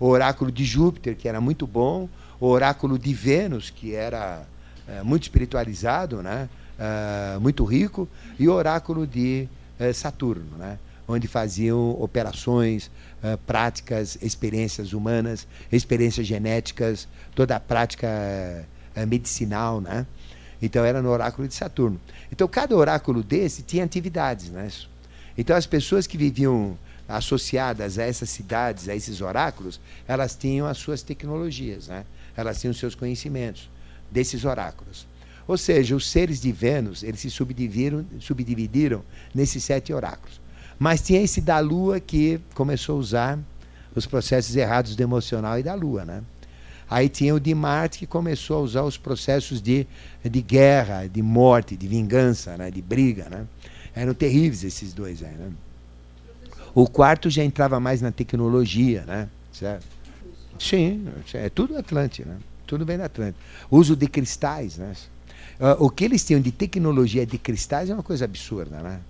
O 0.00 0.06
oráculo 0.06 0.50
de 0.50 0.64
Júpiter, 0.64 1.16
que 1.16 1.28
era 1.28 1.40
muito 1.40 1.66
bom. 1.66 2.08
O 2.40 2.46
oráculo 2.46 2.98
de 2.98 3.12
Vênus, 3.12 3.70
que 3.70 3.94
era 3.94 4.44
é, 4.86 5.02
muito 5.02 5.24
espiritualizado, 5.24 6.22
né? 6.22 6.48
É, 6.78 7.38
muito 7.38 7.64
rico. 7.64 8.08
E 8.38 8.48
o 8.48 8.52
oráculo 8.52 9.06
de 9.06 9.48
é, 9.78 9.92
Saturno, 9.92 10.56
né? 10.56 10.78
onde 11.10 11.26
faziam 11.26 11.90
operações 12.02 12.90
práticas, 13.46 14.18
experiências 14.20 14.92
humanas, 14.92 15.46
experiências 15.72 16.26
genéticas, 16.26 17.08
toda 17.34 17.56
a 17.56 17.60
prática 17.60 18.06
medicinal, 19.06 19.80
né? 19.80 20.06
Então 20.60 20.84
era 20.84 21.00
no 21.00 21.08
oráculo 21.08 21.48
de 21.48 21.54
Saturno. 21.54 21.98
Então 22.30 22.46
cada 22.46 22.76
oráculo 22.76 23.22
desse 23.22 23.62
tinha 23.62 23.84
atividades, 23.84 24.50
né? 24.50 24.68
Então 25.36 25.56
as 25.56 25.66
pessoas 25.66 26.06
que 26.06 26.18
viviam 26.18 26.76
associadas 27.08 27.98
a 27.98 28.02
essas 28.04 28.28
cidades, 28.28 28.86
a 28.86 28.94
esses 28.94 29.22
oráculos, 29.22 29.80
elas 30.06 30.36
tinham 30.36 30.66
as 30.66 30.76
suas 30.76 31.02
tecnologias, 31.02 31.88
né? 31.88 32.04
Elas 32.38 32.60
tinham 32.60 32.72
seus 32.72 32.94
conhecimentos 32.94 33.68
desses 34.12 34.44
oráculos. 34.44 35.08
Ou 35.44 35.58
seja, 35.58 35.96
os 35.96 36.08
seres 36.08 36.40
de 36.40 36.52
Vênus, 36.52 37.02
eles 37.02 37.18
se 37.18 37.28
subdividiram, 37.32 38.06
subdividiram 38.20 39.02
nesses 39.34 39.64
sete 39.64 39.92
oráculos. 39.92 40.40
Mas 40.78 41.02
tinha 41.02 41.20
esse 41.20 41.40
da 41.40 41.58
Lua 41.58 41.98
que 41.98 42.40
começou 42.54 42.94
a 42.94 42.98
usar 43.00 43.38
os 43.92 44.06
processos 44.06 44.54
errados 44.54 44.94
do 44.94 45.02
emocional 45.02 45.58
e 45.58 45.64
da 45.64 45.74
Lua, 45.74 46.04
né? 46.04 46.22
Aí 46.88 47.08
tinha 47.08 47.34
o 47.34 47.40
de 47.40 47.52
Marte 47.56 47.98
que 47.98 48.06
começou 48.06 48.58
a 48.58 48.60
usar 48.60 48.82
os 48.84 48.96
processos 48.96 49.60
de, 49.60 49.84
de 50.24 50.40
guerra, 50.40 51.08
de 51.08 51.20
morte, 51.20 51.76
de 51.76 51.88
vingança, 51.88 52.56
né? 52.56 52.70
de 52.70 52.80
briga. 52.80 53.28
Né? 53.28 53.46
Eram 53.96 54.14
terríveis 54.14 54.62
esses 54.62 54.92
dois 54.92 55.24
aí. 55.24 55.34
Né? 55.34 55.50
O 56.72 56.88
quarto 56.88 57.28
já 57.28 57.42
entrava 57.42 57.80
mais 57.80 58.00
na 58.00 58.12
tecnologia, 58.12 59.04
né? 59.06 59.28
Certo? 59.52 59.97
Sim, 60.58 61.06
é 61.34 61.48
tudo 61.48 61.76
Atlante, 61.76 62.24
né? 62.24 62.36
Tudo 62.66 62.84
vem 62.84 62.98
da 62.98 63.06
Atlante. 63.06 63.36
Uso 63.70 63.96
de 63.96 64.06
cristais, 64.06 64.76
né? 64.76 64.94
Uh, 65.58 65.84
o 65.84 65.90
que 65.90 66.04
eles 66.04 66.24
tinham 66.24 66.40
de 66.40 66.52
tecnologia 66.52 67.24
de 67.24 67.38
cristais 67.38 67.90
é 67.90 67.94
uma 67.94 68.02
coisa 68.02 68.24
absurda, 68.24 68.78
né? 68.80 69.00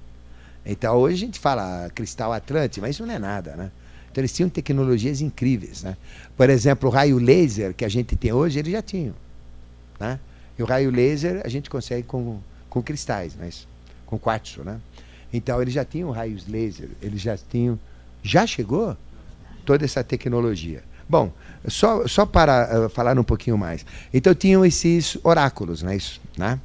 Então 0.65 0.97
hoje 0.97 1.15
a 1.15 1.27
gente 1.27 1.39
fala 1.39 1.91
cristal 1.95 2.33
Atlante, 2.33 2.81
mas 2.81 2.91
isso 2.97 3.05
não 3.05 3.15
é 3.15 3.19
nada, 3.19 3.57
né? 3.57 3.70
Então 4.11 4.20
eles 4.20 4.33
tinham 4.33 4.49
tecnologias 4.49 5.20
incríveis, 5.20 5.83
né? 5.83 5.97
Por 6.37 6.49
exemplo, 6.51 6.89
o 6.89 6.93
raio 6.93 7.19
laser 7.19 7.75
que 7.75 7.85
a 7.85 7.89
gente 7.89 8.16
tem 8.16 8.33
hoje, 8.33 8.59
eles 8.59 8.73
já 8.73 8.83
tinham, 8.83 9.15
né? 9.99 10.19
E 10.59 10.62
o 10.62 10.66
raio 10.66 10.91
laser 10.91 11.43
a 11.45 11.49
gente 11.49 11.70
consegue 11.70 12.03
com, 12.03 12.39
com 12.69 12.83
cristais, 12.83 13.35
mas 13.39 13.66
com 14.07 14.19
quartzo, 14.19 14.65
né? 14.65 14.81
Então 15.33 15.61
eles 15.61 15.75
já 15.75 15.85
tinham 15.85 16.11
raios 16.11 16.47
laser, 16.47 16.89
eles 17.03 17.20
já 17.20 17.37
tinham, 17.37 17.79
já 18.23 18.47
chegou 18.47 18.97
toda 19.65 19.85
essa 19.85 20.03
tecnologia. 20.03 20.83
Bom, 21.09 21.32
só, 21.66 22.06
só 22.06 22.26
para 22.26 22.86
uh, 22.86 22.89
falar 22.89 23.18
um 23.18 23.24
pouquinho 23.24 23.56
mais. 23.56 23.85
Então 24.12 24.35
tinham 24.35 24.64
esses 24.64 25.16
oráculos, 25.24 25.82
né? 25.82 25.97
Isso, 25.97 26.20
né? 26.36 26.60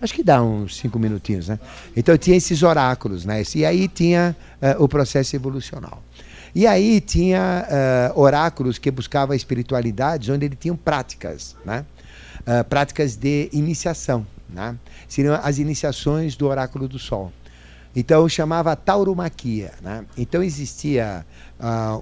Acho 0.00 0.14
que 0.14 0.22
dá 0.22 0.42
uns 0.42 0.76
cinco 0.76 0.98
minutinhos, 0.98 1.48
né? 1.48 1.58
Então 1.96 2.16
tinha 2.16 2.36
esses 2.36 2.62
oráculos, 2.62 3.24
né? 3.24 3.42
E 3.54 3.64
aí 3.64 3.88
tinha 3.88 4.36
uh, 4.62 4.82
o 4.82 4.88
processo 4.88 5.34
evolucional. 5.34 6.02
E 6.54 6.66
aí 6.66 7.00
tinha 7.00 8.12
uh, 8.14 8.20
oráculos 8.20 8.78
que 8.78 8.90
buscavam 8.90 9.34
espiritualidades, 9.34 10.28
onde 10.28 10.46
ele 10.46 10.56
tinham 10.56 10.76
práticas, 10.76 11.56
né? 11.64 11.84
Uh, 12.40 12.64
práticas 12.64 13.16
de 13.16 13.48
iniciação, 13.52 14.26
né? 14.48 14.76
Seriam 15.08 15.34
as 15.42 15.58
iniciações 15.58 16.36
do 16.36 16.46
oráculo 16.46 16.86
do 16.86 16.98
Sol. 16.98 17.32
Então 17.96 18.28
chamava 18.28 18.76
tauromaquia, 18.76 19.72
né? 19.82 20.04
Então 20.16 20.42
existia 20.42 21.24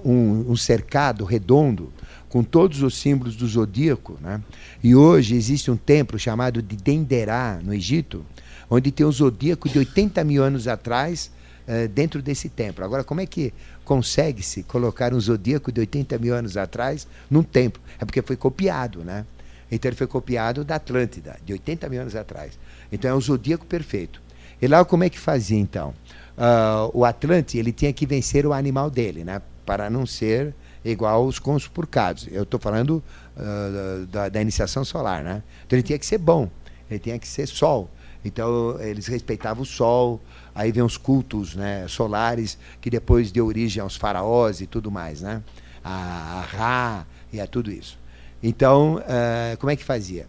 um, 0.03 0.51
um 0.51 0.55
cercado 0.55 1.23
redondo 1.25 1.91
com 2.29 2.43
todos 2.43 2.81
os 2.81 2.97
símbolos 2.97 3.35
do 3.35 3.47
zodíaco. 3.47 4.17
Né? 4.21 4.41
E 4.83 4.95
hoje 4.95 5.35
existe 5.35 5.71
um 5.71 5.77
templo 5.77 6.19
chamado 6.19 6.61
de 6.61 6.75
Denderá, 6.75 7.59
no 7.63 7.73
Egito, 7.73 8.25
onde 8.69 8.91
tem 8.91 9.05
um 9.05 9.11
zodíaco 9.11 9.69
de 9.69 9.79
80 9.79 10.23
mil 10.23 10.43
anos 10.43 10.67
atrás 10.67 11.31
uh, 11.67 11.87
dentro 11.87 12.21
desse 12.21 12.49
templo. 12.49 12.83
Agora, 12.83 13.03
como 13.03 13.21
é 13.21 13.25
que 13.25 13.53
consegue-se 13.85 14.63
colocar 14.63 15.13
um 15.13 15.19
zodíaco 15.19 15.71
de 15.71 15.79
80 15.79 16.17
mil 16.17 16.35
anos 16.35 16.57
atrás 16.57 17.07
num 17.29 17.43
templo? 17.43 17.81
É 17.99 18.05
porque 18.05 18.21
foi 18.21 18.35
copiado, 18.35 19.03
né? 19.03 19.25
Então 19.69 19.89
ele 19.89 19.97
foi 19.97 20.07
copiado 20.07 20.63
da 20.63 20.75
Atlântida, 20.75 21.37
de 21.45 21.53
80 21.53 21.89
mil 21.89 22.01
anos 22.01 22.15
atrás. 22.15 22.57
Então 22.91 23.11
é 23.11 23.13
um 23.13 23.19
zodíaco 23.19 23.65
perfeito. 23.65 24.21
E 24.61 24.67
lá 24.67 24.83
como 24.83 25.03
é 25.03 25.09
que 25.09 25.19
fazia 25.19 25.57
então? 25.57 25.93
Uh, 26.37 26.91
o 26.93 27.05
Atlante 27.05 27.57
ele 27.57 27.71
tinha 27.71 27.91
que 27.91 28.05
vencer 28.05 28.45
o 28.45 28.53
animal 28.53 28.89
dele, 28.89 29.23
né? 29.23 29.41
Para 29.65 29.89
não 29.89 30.05
ser 30.05 30.53
igual 30.83 31.25
os 31.25 31.39
conspurcados. 31.39 32.27
Eu 32.31 32.43
estou 32.43 32.59
falando 32.59 33.03
uh, 33.35 34.05
da, 34.07 34.29
da, 34.29 34.41
iniciação 34.41 34.85
solar, 34.85 35.23
né? 35.23 35.43
Então 35.65 35.77
ele 35.77 35.83
tinha 35.83 35.99
que 35.99 36.05
ser 36.05 36.17
bom, 36.17 36.49
ele 36.89 36.99
tinha 36.99 37.19
que 37.19 37.27
ser 37.27 37.47
sol. 37.47 37.89
Então 38.23 38.79
eles 38.81 39.07
respeitavam 39.07 39.63
o 39.63 39.65
sol, 39.65 40.21
aí 40.53 40.71
vem 40.71 40.83
os 40.83 40.97
cultos 40.97 41.55
né, 41.55 41.87
solares, 41.87 42.57
que 42.81 42.89
depois 42.89 43.31
deu 43.31 43.45
origem 43.45 43.81
aos 43.81 43.95
faraós 43.95 44.59
e 44.59 44.67
tudo 44.67 44.91
mais, 44.91 45.21
né? 45.21 45.41
A, 45.83 45.91
a 45.91 46.41
Ra 46.41 47.05
e 47.31 47.39
a 47.39 47.47
tudo 47.47 47.71
isso. 47.71 47.97
Então, 48.41 48.95
uh, 48.97 49.57
como 49.57 49.71
é 49.71 49.75
que 49.75 49.83
fazia? 49.83 50.27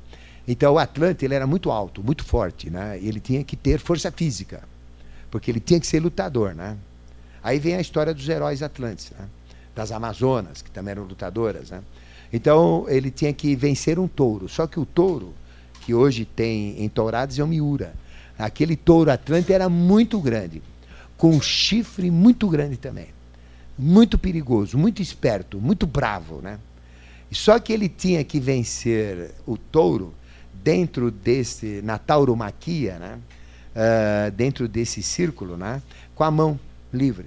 Então 0.49 0.73
o 0.73 0.79
Atlante 0.79 1.27
ele 1.27 1.35
era 1.35 1.47
muito 1.47 1.71
alto, 1.71 2.03
muito 2.03 2.25
forte, 2.25 2.71
né? 2.71 2.99
Ele 3.03 3.21
tinha 3.21 3.45
que 3.45 3.55
ter 3.55 3.79
força 3.79 4.11
física, 4.11 4.63
porque 5.31 5.51
ele 5.51 5.61
tinha 5.61 5.79
que 5.79 5.87
ser 5.87 6.01
lutador, 6.01 6.55
né? 6.55 6.79
Aí 7.43 7.59
vem 7.59 7.75
a 7.75 7.81
história 7.83 8.15
dos 8.15 8.27
heróis 8.27 8.63
atlantes, 8.63 9.13
né? 9.19 9.29
das 9.79 9.93
Amazonas, 9.93 10.61
que 10.61 10.71
também 10.71 10.93
eram 10.93 11.05
lutadoras. 11.05 11.71
Né? 11.71 11.83
Então 12.33 12.87
ele 12.89 13.11
tinha 13.11 13.33
que 13.33 13.55
vencer 13.55 13.99
um 13.99 14.09
touro. 14.09 14.49
Só 14.49 14.67
que 14.67 14.81
o 14.81 14.85
touro, 14.85 15.33
que 15.83 15.95
hoje 15.95 16.25
tem 16.25 16.83
em 16.83 16.89
tourados, 16.89 17.39
é 17.39 17.45
o 17.45 17.47
Miura. 17.47 17.95
Aquele 18.39 18.75
touro 18.75 19.11
Atlante 19.11 19.53
era 19.53 19.69
muito 19.69 20.21
grande, 20.21 20.63
com 21.17 21.31
um 21.31 21.41
chifre 21.41 22.11
muito 22.11 22.49
grande 22.49 22.77
também. 22.77 23.09
Muito 23.79 24.19
perigoso, 24.19 24.77
muito 24.77 25.01
esperto, 25.01 25.61
muito 25.61 25.87
bravo. 25.87 26.41
Né? 26.43 26.59
Só 27.31 27.59
que 27.59 27.73
ele 27.73 27.89
tinha 27.89 28.25
que 28.25 28.41
vencer 28.41 29.31
o 29.47 29.57
touro 29.57 30.13
dentro 30.69 31.11
desse, 31.11 31.81
na 31.83 31.97
tauromaquia, 31.97 32.99
né? 32.99 33.19
Uh, 33.75 34.31
dentro 34.33 34.69
desse 34.69 35.03
círculo, 35.03 35.57
né? 35.57 35.81
com 36.15 36.25
a 36.25 36.31
mão 36.31 36.61
livre. 36.93 37.25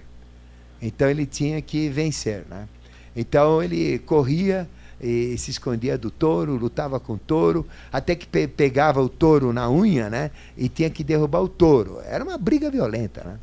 Então 0.80 1.10
ele 1.10 1.26
tinha 1.26 1.60
que 1.60 1.90
vencer. 1.90 2.46
Né? 2.48 2.68
Então 3.16 3.64
ele 3.64 3.98
corria 3.98 4.70
e 5.02 5.36
se 5.40 5.50
escondia 5.50 5.98
do 5.98 6.12
touro, 6.12 6.56
lutava 6.56 7.00
com 7.00 7.14
o 7.14 7.18
touro, 7.18 7.66
até 7.92 8.14
que 8.14 8.28
pe 8.28 8.48
pegava 8.48 9.02
o 9.02 9.10
touro 9.10 9.52
na 9.52 9.72
unha 9.72 10.08
né? 10.08 10.30
e 10.56 10.70
tinha 10.70 10.92
que 10.92 11.04
derrubar 11.04 11.42
o 11.42 11.50
touro. 11.50 12.00
Era 12.06 12.24
uma 12.24 12.38
briga 12.38 12.70
violenta. 12.70 13.24
Né? 13.24 13.40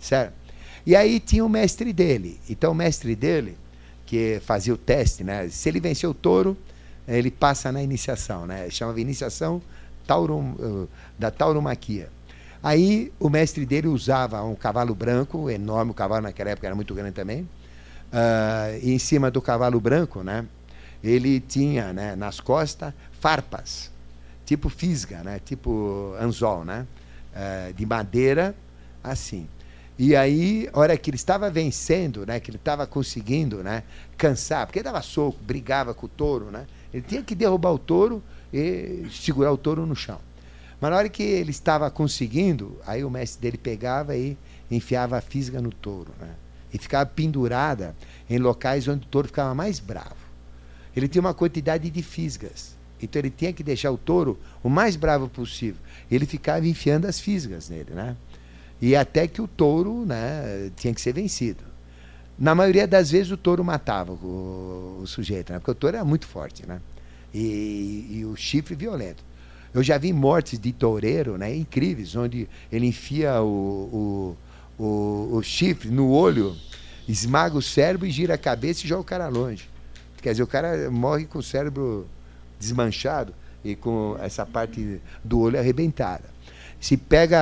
Certo? 0.00 0.32
E 0.86 0.96
aí 0.96 1.20
tinha 1.20 1.44
o 1.44 1.48
mestre 1.48 1.92
dele. 1.92 2.40
Então 2.48 2.72
o 2.72 2.74
mestre 2.74 3.14
dele, 3.14 3.58
que 4.06 4.40
fazia 4.46 4.72
o 4.72 4.78
teste, 4.78 5.22
né? 5.22 5.46
se 5.50 5.68
ele 5.68 5.78
venceu 5.78 6.08
o 6.08 6.14
touro, 6.14 6.56
ele 7.18 7.30
passa 7.30 7.70
na 7.72 7.82
iniciação, 7.82 8.46
né? 8.46 8.68
chamava 8.70 9.00
iniciação 9.00 9.60
tauro, 10.06 10.56
eh, 10.58 10.88
da 11.18 11.30
tauromaquia. 11.30 12.08
Aí 12.62 13.12
o 13.18 13.28
mestre 13.28 13.66
dele 13.66 13.88
usava 13.88 14.42
um 14.42 14.54
cavalo 14.54 14.94
branco, 14.94 15.50
enorme, 15.50 15.90
o 15.90 15.94
cavalo 15.94 16.22
naquela 16.22 16.50
época 16.50 16.66
era 16.66 16.76
muito 16.76 16.94
grande 16.94 17.12
também. 17.12 17.42
Uh, 18.12 18.78
e 18.82 18.92
em 18.92 18.98
cima 18.98 19.30
do 19.30 19.40
cavalo 19.40 19.80
branco, 19.80 20.22
né, 20.22 20.46
ele 21.02 21.40
tinha 21.40 21.92
né, 21.92 22.14
nas 22.14 22.40
costas 22.40 22.92
farpas, 23.20 23.90
tipo 24.44 24.68
fisga, 24.68 25.22
né, 25.24 25.40
tipo 25.42 26.14
anzol, 26.20 26.64
né, 26.64 26.86
uh, 27.34 27.72
de 27.72 27.86
madeira, 27.86 28.54
assim. 29.02 29.48
E 29.98 30.14
aí, 30.14 30.68
a 30.72 30.78
hora 30.78 30.96
que 30.96 31.10
ele 31.10 31.16
estava 31.16 31.50
vencendo, 31.50 32.26
né, 32.26 32.38
que 32.38 32.50
ele 32.50 32.58
estava 32.58 32.86
conseguindo 32.86 33.62
né, 33.62 33.82
cansar, 34.16 34.66
porque 34.66 34.78
ele 34.78 34.84
dava 34.84 35.02
soco, 35.02 35.38
brigava 35.42 35.94
com 35.94 36.06
o 36.06 36.08
touro, 36.08 36.50
né, 36.50 36.66
ele 36.92 37.02
tinha 37.02 37.22
que 37.22 37.34
derrubar 37.34 37.72
o 37.72 37.78
touro 37.78 38.22
e 38.52 39.06
segurar 39.10 39.52
o 39.52 39.56
touro 39.56 39.86
no 39.86 39.96
chão. 39.96 40.20
Mas 40.80 40.90
na 40.90 40.96
hora 40.96 41.08
que 41.08 41.22
ele 41.22 41.50
estava 41.50 41.90
conseguindo, 41.90 42.76
aí 42.86 43.04
o 43.04 43.10
mestre 43.10 43.40
dele 43.40 43.56
pegava 43.56 44.16
e 44.16 44.36
enfiava 44.70 45.16
a 45.16 45.20
fisga 45.20 45.62
no 45.62 45.70
touro. 45.70 46.10
Né? 46.20 46.30
E 46.74 46.78
ficava 46.78 47.06
pendurada 47.06 47.94
em 48.28 48.38
locais 48.38 48.88
onde 48.88 49.06
o 49.06 49.08
touro 49.08 49.28
ficava 49.28 49.54
mais 49.54 49.78
bravo. 49.78 50.16
Ele 50.94 51.08
tinha 51.08 51.20
uma 51.20 51.32
quantidade 51.32 51.88
de 51.88 52.02
fisgas. 52.02 52.76
Então 53.00 53.20
ele 53.20 53.30
tinha 53.30 53.52
que 53.52 53.62
deixar 53.62 53.90
o 53.90 53.96
touro 53.96 54.38
o 54.62 54.68
mais 54.68 54.96
bravo 54.96 55.28
possível. 55.28 55.80
Ele 56.10 56.26
ficava 56.26 56.66
enfiando 56.66 57.06
as 57.06 57.18
fisgas 57.18 57.68
nele, 57.68 57.92
né? 57.94 58.16
E 58.80 58.96
até 58.96 59.26
que 59.28 59.40
o 59.40 59.46
touro 59.46 60.04
né, 60.04 60.70
tinha 60.76 60.92
que 60.92 61.00
ser 61.00 61.12
vencido. 61.12 61.62
Na 62.38 62.54
maioria 62.54 62.86
das 62.86 63.10
vezes 63.10 63.30
o 63.30 63.36
touro 63.36 63.62
matava 63.62 64.12
o, 64.12 65.00
o 65.02 65.06
sujeito, 65.06 65.52
né? 65.52 65.58
porque 65.58 65.70
o 65.70 65.74
touro 65.74 65.96
era 65.96 66.04
muito 66.04 66.26
forte, 66.26 66.66
né? 66.66 66.80
E, 67.32 68.06
e 68.10 68.24
o 68.24 68.36
chifre 68.36 68.74
violento. 68.74 69.22
Eu 69.74 69.82
já 69.82 69.96
vi 69.96 70.12
mortes 70.12 70.58
de 70.58 70.72
toureiro 70.72 71.38
né, 71.38 71.54
incríveis, 71.54 72.14
onde 72.14 72.46
ele 72.70 72.86
enfia 72.86 73.40
o, 73.40 74.36
o, 74.78 74.82
o, 74.82 75.36
o 75.36 75.42
chifre 75.42 75.90
no 75.90 76.10
olho, 76.10 76.54
esmaga 77.08 77.56
o 77.56 77.62
cérebro 77.62 78.06
e 78.06 78.10
gira 78.10 78.34
a 78.34 78.38
cabeça 78.38 78.84
e 78.84 78.88
joga 78.88 79.00
o 79.00 79.04
cara 79.04 79.28
longe. 79.28 79.68
Quer 80.20 80.32
dizer, 80.32 80.42
o 80.42 80.46
cara 80.46 80.90
morre 80.90 81.24
com 81.24 81.38
o 81.38 81.42
cérebro 81.42 82.06
desmanchado 82.60 83.34
e 83.64 83.74
com 83.74 84.16
essa 84.20 84.44
parte 84.44 85.00
do 85.24 85.40
olho 85.40 85.58
arrebentada. 85.58 86.31
Se 86.82 86.96
pega 86.96 87.38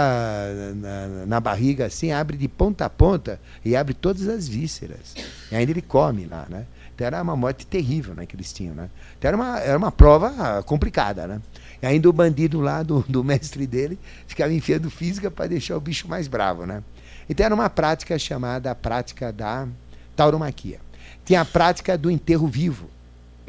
na, 0.77 1.25
na, 1.25 1.41
barriga 1.41 1.87
assim, 1.87 2.13
abre 2.13 2.37
de 2.37 2.47
ponta 2.47 2.85
a 2.85 2.91
ponta 2.91 3.41
e 3.65 3.75
abre 3.75 3.95
todas 3.95 4.29
as 4.29 4.47
vísceras. 4.47 5.15
E 5.51 5.57
ainda 5.57 5.73
ele 5.73 5.81
come 5.81 6.27
lá, 6.27 6.47
né? 6.51 6.67
Então 6.95 7.07
era 7.07 7.23
uma 7.23 7.35
morte 7.35 7.67
terrível 7.67 8.15
né, 8.15 8.27
que 8.27 8.37
eles 8.37 8.53
tinham, 8.53 8.75
né? 8.75 8.91
Então 9.19 9.29
era 9.31 9.37
uma, 9.39 9.59
era 9.59 9.79
uma 9.79 9.91
prova 9.91 10.63
complicada, 10.65 11.27
né? 11.27 11.41
E 11.81 11.87
ainda 11.87 12.11
o 12.11 12.13
bandido 12.13 12.61
lá 12.61 12.83
do, 12.83 13.01
do 13.09 13.25
mestre 13.25 13.67
dele 13.67 13.99
ficava 14.27 14.53
enfiando 14.53 14.91
física 14.91 15.31
para 15.31 15.47
deixar 15.47 15.75
o 15.75 15.81
bicho 15.81 16.07
mais 16.07 16.29
bravo, 16.29 16.67
né? 16.67 16.85
Então 17.27 17.47
era 17.47 17.55
uma 17.55 17.71
prática 17.71 18.19
chamada 18.19 18.71
a 18.71 18.75
prática 18.75 19.33
da 19.33 19.67
tauromaquia. 20.15 20.81
Tinha 21.25 21.41
a 21.41 21.47
prática 21.47 21.97
do 21.97 22.11
enterro 22.11 22.47
vivo. 22.47 22.91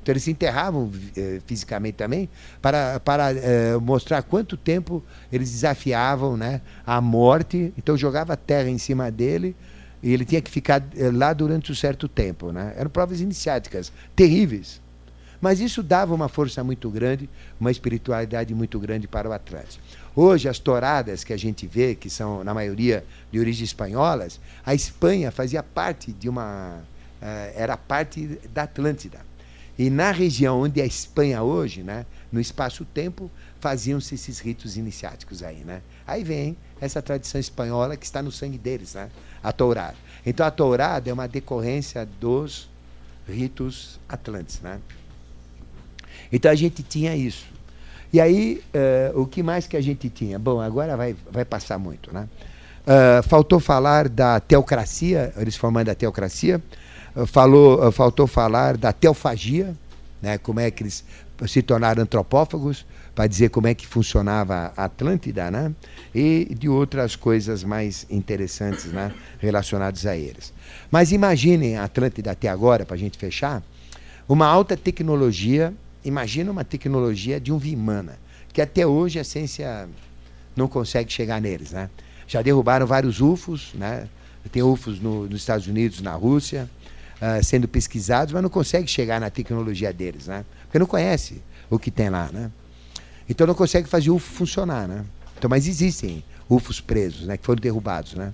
Então 0.01 0.13
eles 0.13 0.23
se 0.23 0.31
enterravam 0.31 0.91
eh, 1.15 1.39
fisicamente 1.45 1.95
também 1.95 2.27
para, 2.61 2.99
para 2.99 3.31
eh, 3.33 3.77
mostrar 3.77 4.23
quanto 4.23 4.57
tempo 4.57 5.03
eles 5.31 5.51
desafiavam 5.51 6.35
né, 6.35 6.61
a 6.85 6.99
morte. 6.99 7.71
Então 7.77 7.95
jogava 7.95 8.35
terra 8.35 8.69
em 8.69 8.79
cima 8.79 9.11
dele 9.11 9.55
e 10.01 10.11
ele 10.11 10.25
tinha 10.25 10.41
que 10.41 10.49
ficar 10.49 10.83
eh, 10.95 11.11
lá 11.11 11.33
durante 11.33 11.71
um 11.71 11.75
certo 11.75 12.07
tempo. 12.07 12.51
Né? 12.51 12.73
Eram 12.75 12.89
provas 12.89 13.21
iniciáticas 13.21 13.91
terríveis. 14.15 14.81
Mas 15.39 15.59
isso 15.59 15.81
dava 15.81 16.13
uma 16.13 16.27
força 16.29 16.63
muito 16.63 16.89
grande, 16.89 17.29
uma 17.59 17.71
espiritualidade 17.71 18.53
muito 18.53 18.79
grande 18.79 19.07
para 19.07 19.27
o 19.27 19.33
atleta. 19.33 19.77
Hoje, 20.15 20.47
as 20.47 20.59
touradas 20.59 21.23
que 21.23 21.33
a 21.33 21.37
gente 21.37 21.65
vê, 21.65 21.95
que 21.95 22.11
são, 22.11 22.43
na 22.43 22.53
maioria, 22.53 23.03
de 23.31 23.39
origem 23.39 23.63
espanholas, 23.63 24.39
a 24.63 24.75
Espanha 24.75 25.31
fazia 25.31 25.63
parte 25.63 26.11
de 26.11 26.29
uma. 26.29 26.79
Era 27.55 27.75
parte 27.75 28.39
da 28.53 28.63
Atlântida. 28.63 29.30
E 29.77 29.89
na 29.89 30.11
região 30.11 30.61
onde 30.61 30.79
é 30.79 30.83
a 30.83 30.87
Espanha 30.87 31.41
hoje, 31.41 31.81
né, 31.81 32.05
no 32.31 32.39
espaço-tempo, 32.39 33.29
faziam-se 33.59 34.15
esses 34.15 34.39
ritos 34.39 34.77
iniciáticos 34.77 35.43
aí. 35.43 35.63
Né? 35.63 35.81
Aí 36.05 36.23
vem 36.23 36.57
essa 36.79 37.01
tradição 37.01 37.39
espanhola 37.39 37.95
que 37.95 38.05
está 38.05 38.21
no 38.21 38.31
sangue 38.31 38.57
deles, 38.57 38.95
né? 38.95 39.09
a 39.43 39.51
tourada. 39.51 39.95
Então 40.25 40.45
a 40.45 40.51
tourada 40.51 41.09
é 41.09 41.13
uma 41.13 41.27
decorrência 41.27 42.07
dos 42.19 42.69
ritos 43.27 43.99
atlantes. 44.09 44.59
Né? 44.61 44.79
Então 46.31 46.51
a 46.51 46.55
gente 46.55 46.83
tinha 46.83 47.15
isso. 47.15 47.45
E 48.13 48.19
aí, 48.19 48.61
uh, 49.13 49.21
o 49.21 49.25
que 49.25 49.41
mais 49.41 49.67
que 49.67 49.77
a 49.77 49.81
gente 49.81 50.09
tinha? 50.09 50.37
Bom, 50.37 50.59
agora 50.59 50.97
vai, 50.97 51.15
vai 51.31 51.45
passar 51.45 51.77
muito, 51.77 52.13
né? 52.13 52.27
Uh, 52.81 53.23
faltou 53.23 53.57
falar 53.59 54.09
da 54.09 54.39
teocracia, 54.39 55.31
eles 55.37 55.55
formando 55.55 55.87
a 55.87 55.95
teocracia. 55.95 56.61
Uh, 57.15 57.25
falou, 57.25 57.91
faltou 57.91 58.27
falar 58.27 58.77
da 58.77 58.93
teofagia, 58.93 59.75
né? 60.21 60.37
como 60.37 60.59
é 60.59 60.71
que 60.71 60.83
eles 60.83 61.03
se 61.47 61.61
tornaram 61.61 62.03
antropófagos, 62.03 62.85
para 63.15 63.27
dizer 63.27 63.49
como 63.49 63.67
é 63.67 63.73
que 63.73 63.85
funcionava 63.85 64.71
a 64.77 64.85
Atlântida, 64.85 65.51
né? 65.51 65.73
e 66.13 66.55
de 66.57 66.69
outras 66.69 67.15
coisas 67.15 67.63
mais 67.63 68.05
interessantes 68.09 68.85
né? 68.85 69.13
relacionadas 69.39 70.05
a 70.05 70.15
eles. 70.15 70.53
Mas 70.89 71.11
imaginem 71.11 71.77
a 71.77 71.83
Atlântida 71.83 72.31
até 72.31 72.47
agora, 72.47 72.85
para 72.85 72.95
a 72.95 72.99
gente 72.99 73.17
fechar, 73.17 73.61
uma 74.29 74.45
alta 74.45 74.77
tecnologia 74.77 75.73
Imagina 76.03 76.51
uma 76.51 76.63
tecnologia 76.63 77.39
de 77.39 77.51
um 77.51 77.57
Vimana, 77.57 78.17
que 78.51 78.61
até 78.61 78.85
hoje 78.85 79.19
a 79.19 79.23
ciência 79.23 79.87
não 80.55 80.67
consegue 80.67 81.11
chegar 81.13 81.39
neles. 81.39 81.71
Né? 81.71 81.89
Já 82.27 82.41
derrubaram 82.41 82.87
vários 82.87 83.21
UFOs, 83.21 83.71
né? 83.75 84.07
tem 84.51 84.63
UFOs 84.63 84.99
no, 84.99 85.27
nos 85.27 85.41
Estados 85.41 85.67
Unidos, 85.67 86.01
na 86.01 86.13
Rússia, 86.13 86.67
uh, 87.21 87.43
sendo 87.43 87.67
pesquisados, 87.67 88.33
mas 88.33 88.41
não 88.41 88.49
consegue 88.49 88.87
chegar 88.87 89.19
na 89.19 89.29
tecnologia 89.29 89.93
deles, 89.93 90.27
né? 90.27 90.43
porque 90.63 90.79
não 90.79 90.85
conhece 90.85 91.41
o 91.69 91.77
que 91.77 91.91
tem 91.91 92.09
lá. 92.09 92.29
Né? 92.31 92.51
Então 93.29 93.45
não 93.45 93.55
consegue 93.55 93.87
fazer 93.87 94.09
o 94.09 94.15
UFO 94.15 94.33
funcionar. 94.33 94.87
Né? 94.87 95.05
Então, 95.37 95.49
mas 95.49 95.67
existem 95.67 96.23
UFOs 96.49 96.81
presos, 96.81 97.27
né? 97.27 97.37
que 97.37 97.45
foram 97.45 97.61
derrubados. 97.61 98.13
Né? 98.15 98.33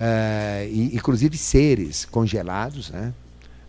Uh, 0.00 0.68
e, 0.68 0.96
inclusive 0.96 1.36
seres 1.36 2.04
congelados, 2.04 2.90
né? 2.90 3.14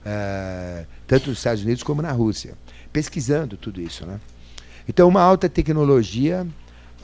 Uh, 0.06 0.86
tanto 1.06 1.30
nos 1.30 1.40
Estados 1.40 1.64
Unidos 1.64 1.84
como 1.84 2.02
na 2.02 2.12
Rússia 2.12 2.54
pesquisando 2.98 3.58
tudo 3.58 3.82
isso. 3.82 4.06
Né? 4.06 4.20
Então, 4.88 5.08
uma 5.08 5.22
alta 5.22 5.48
tecnologia, 5.48 6.48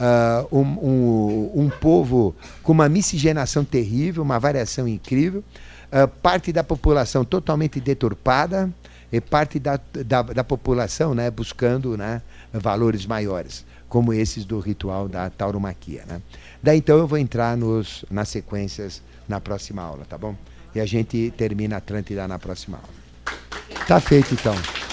uh, 0.00 0.58
um, 0.58 0.62
um, 0.62 1.64
um, 1.64 1.70
povo 1.70 2.34
com 2.62 2.72
uma 2.72 2.88
miscigenação 2.88 3.64
terrível, 3.64 4.22
uma 4.22 4.38
variação 4.40 4.88
incrível, 4.88 5.44
uh, 5.94 6.08
parte 6.08 6.52
da 6.52 6.64
população 6.64 7.24
totalmente 7.24 7.80
deturpada 7.80 8.70
e 9.12 9.20
parte 9.20 9.60
da, 9.60 9.78
da, 10.04 10.22
da 10.22 10.42
população 10.42 11.14
né, 11.14 11.30
buscando 11.30 11.96
né, 11.96 12.20
valores 12.52 13.06
maiores, 13.06 13.64
como 13.88 14.12
esses 14.12 14.44
do 14.44 14.58
ritual 14.58 15.08
da 15.08 15.30
tauromaquia. 15.30 16.04
Né? 16.06 16.20
Daí 16.60 16.78
então 16.78 16.98
eu 16.98 17.06
vou 17.06 17.18
entrar 17.18 17.56
nos, 17.56 18.04
nas 18.10 18.28
sequências 18.28 19.00
na 19.28 19.40
próxima 19.40 19.82
aula, 19.82 20.04
tá 20.04 20.18
bom? 20.18 20.34
E 20.74 20.80
a 20.80 20.86
gente 20.86 21.32
termina 21.36 21.76
a 21.76 21.78
Atlântida 21.78 22.26
na 22.26 22.38
próxima 22.38 22.78
aula. 22.78 23.04
Tá 23.86 24.00
feito 24.00 24.34
então. 24.34 24.83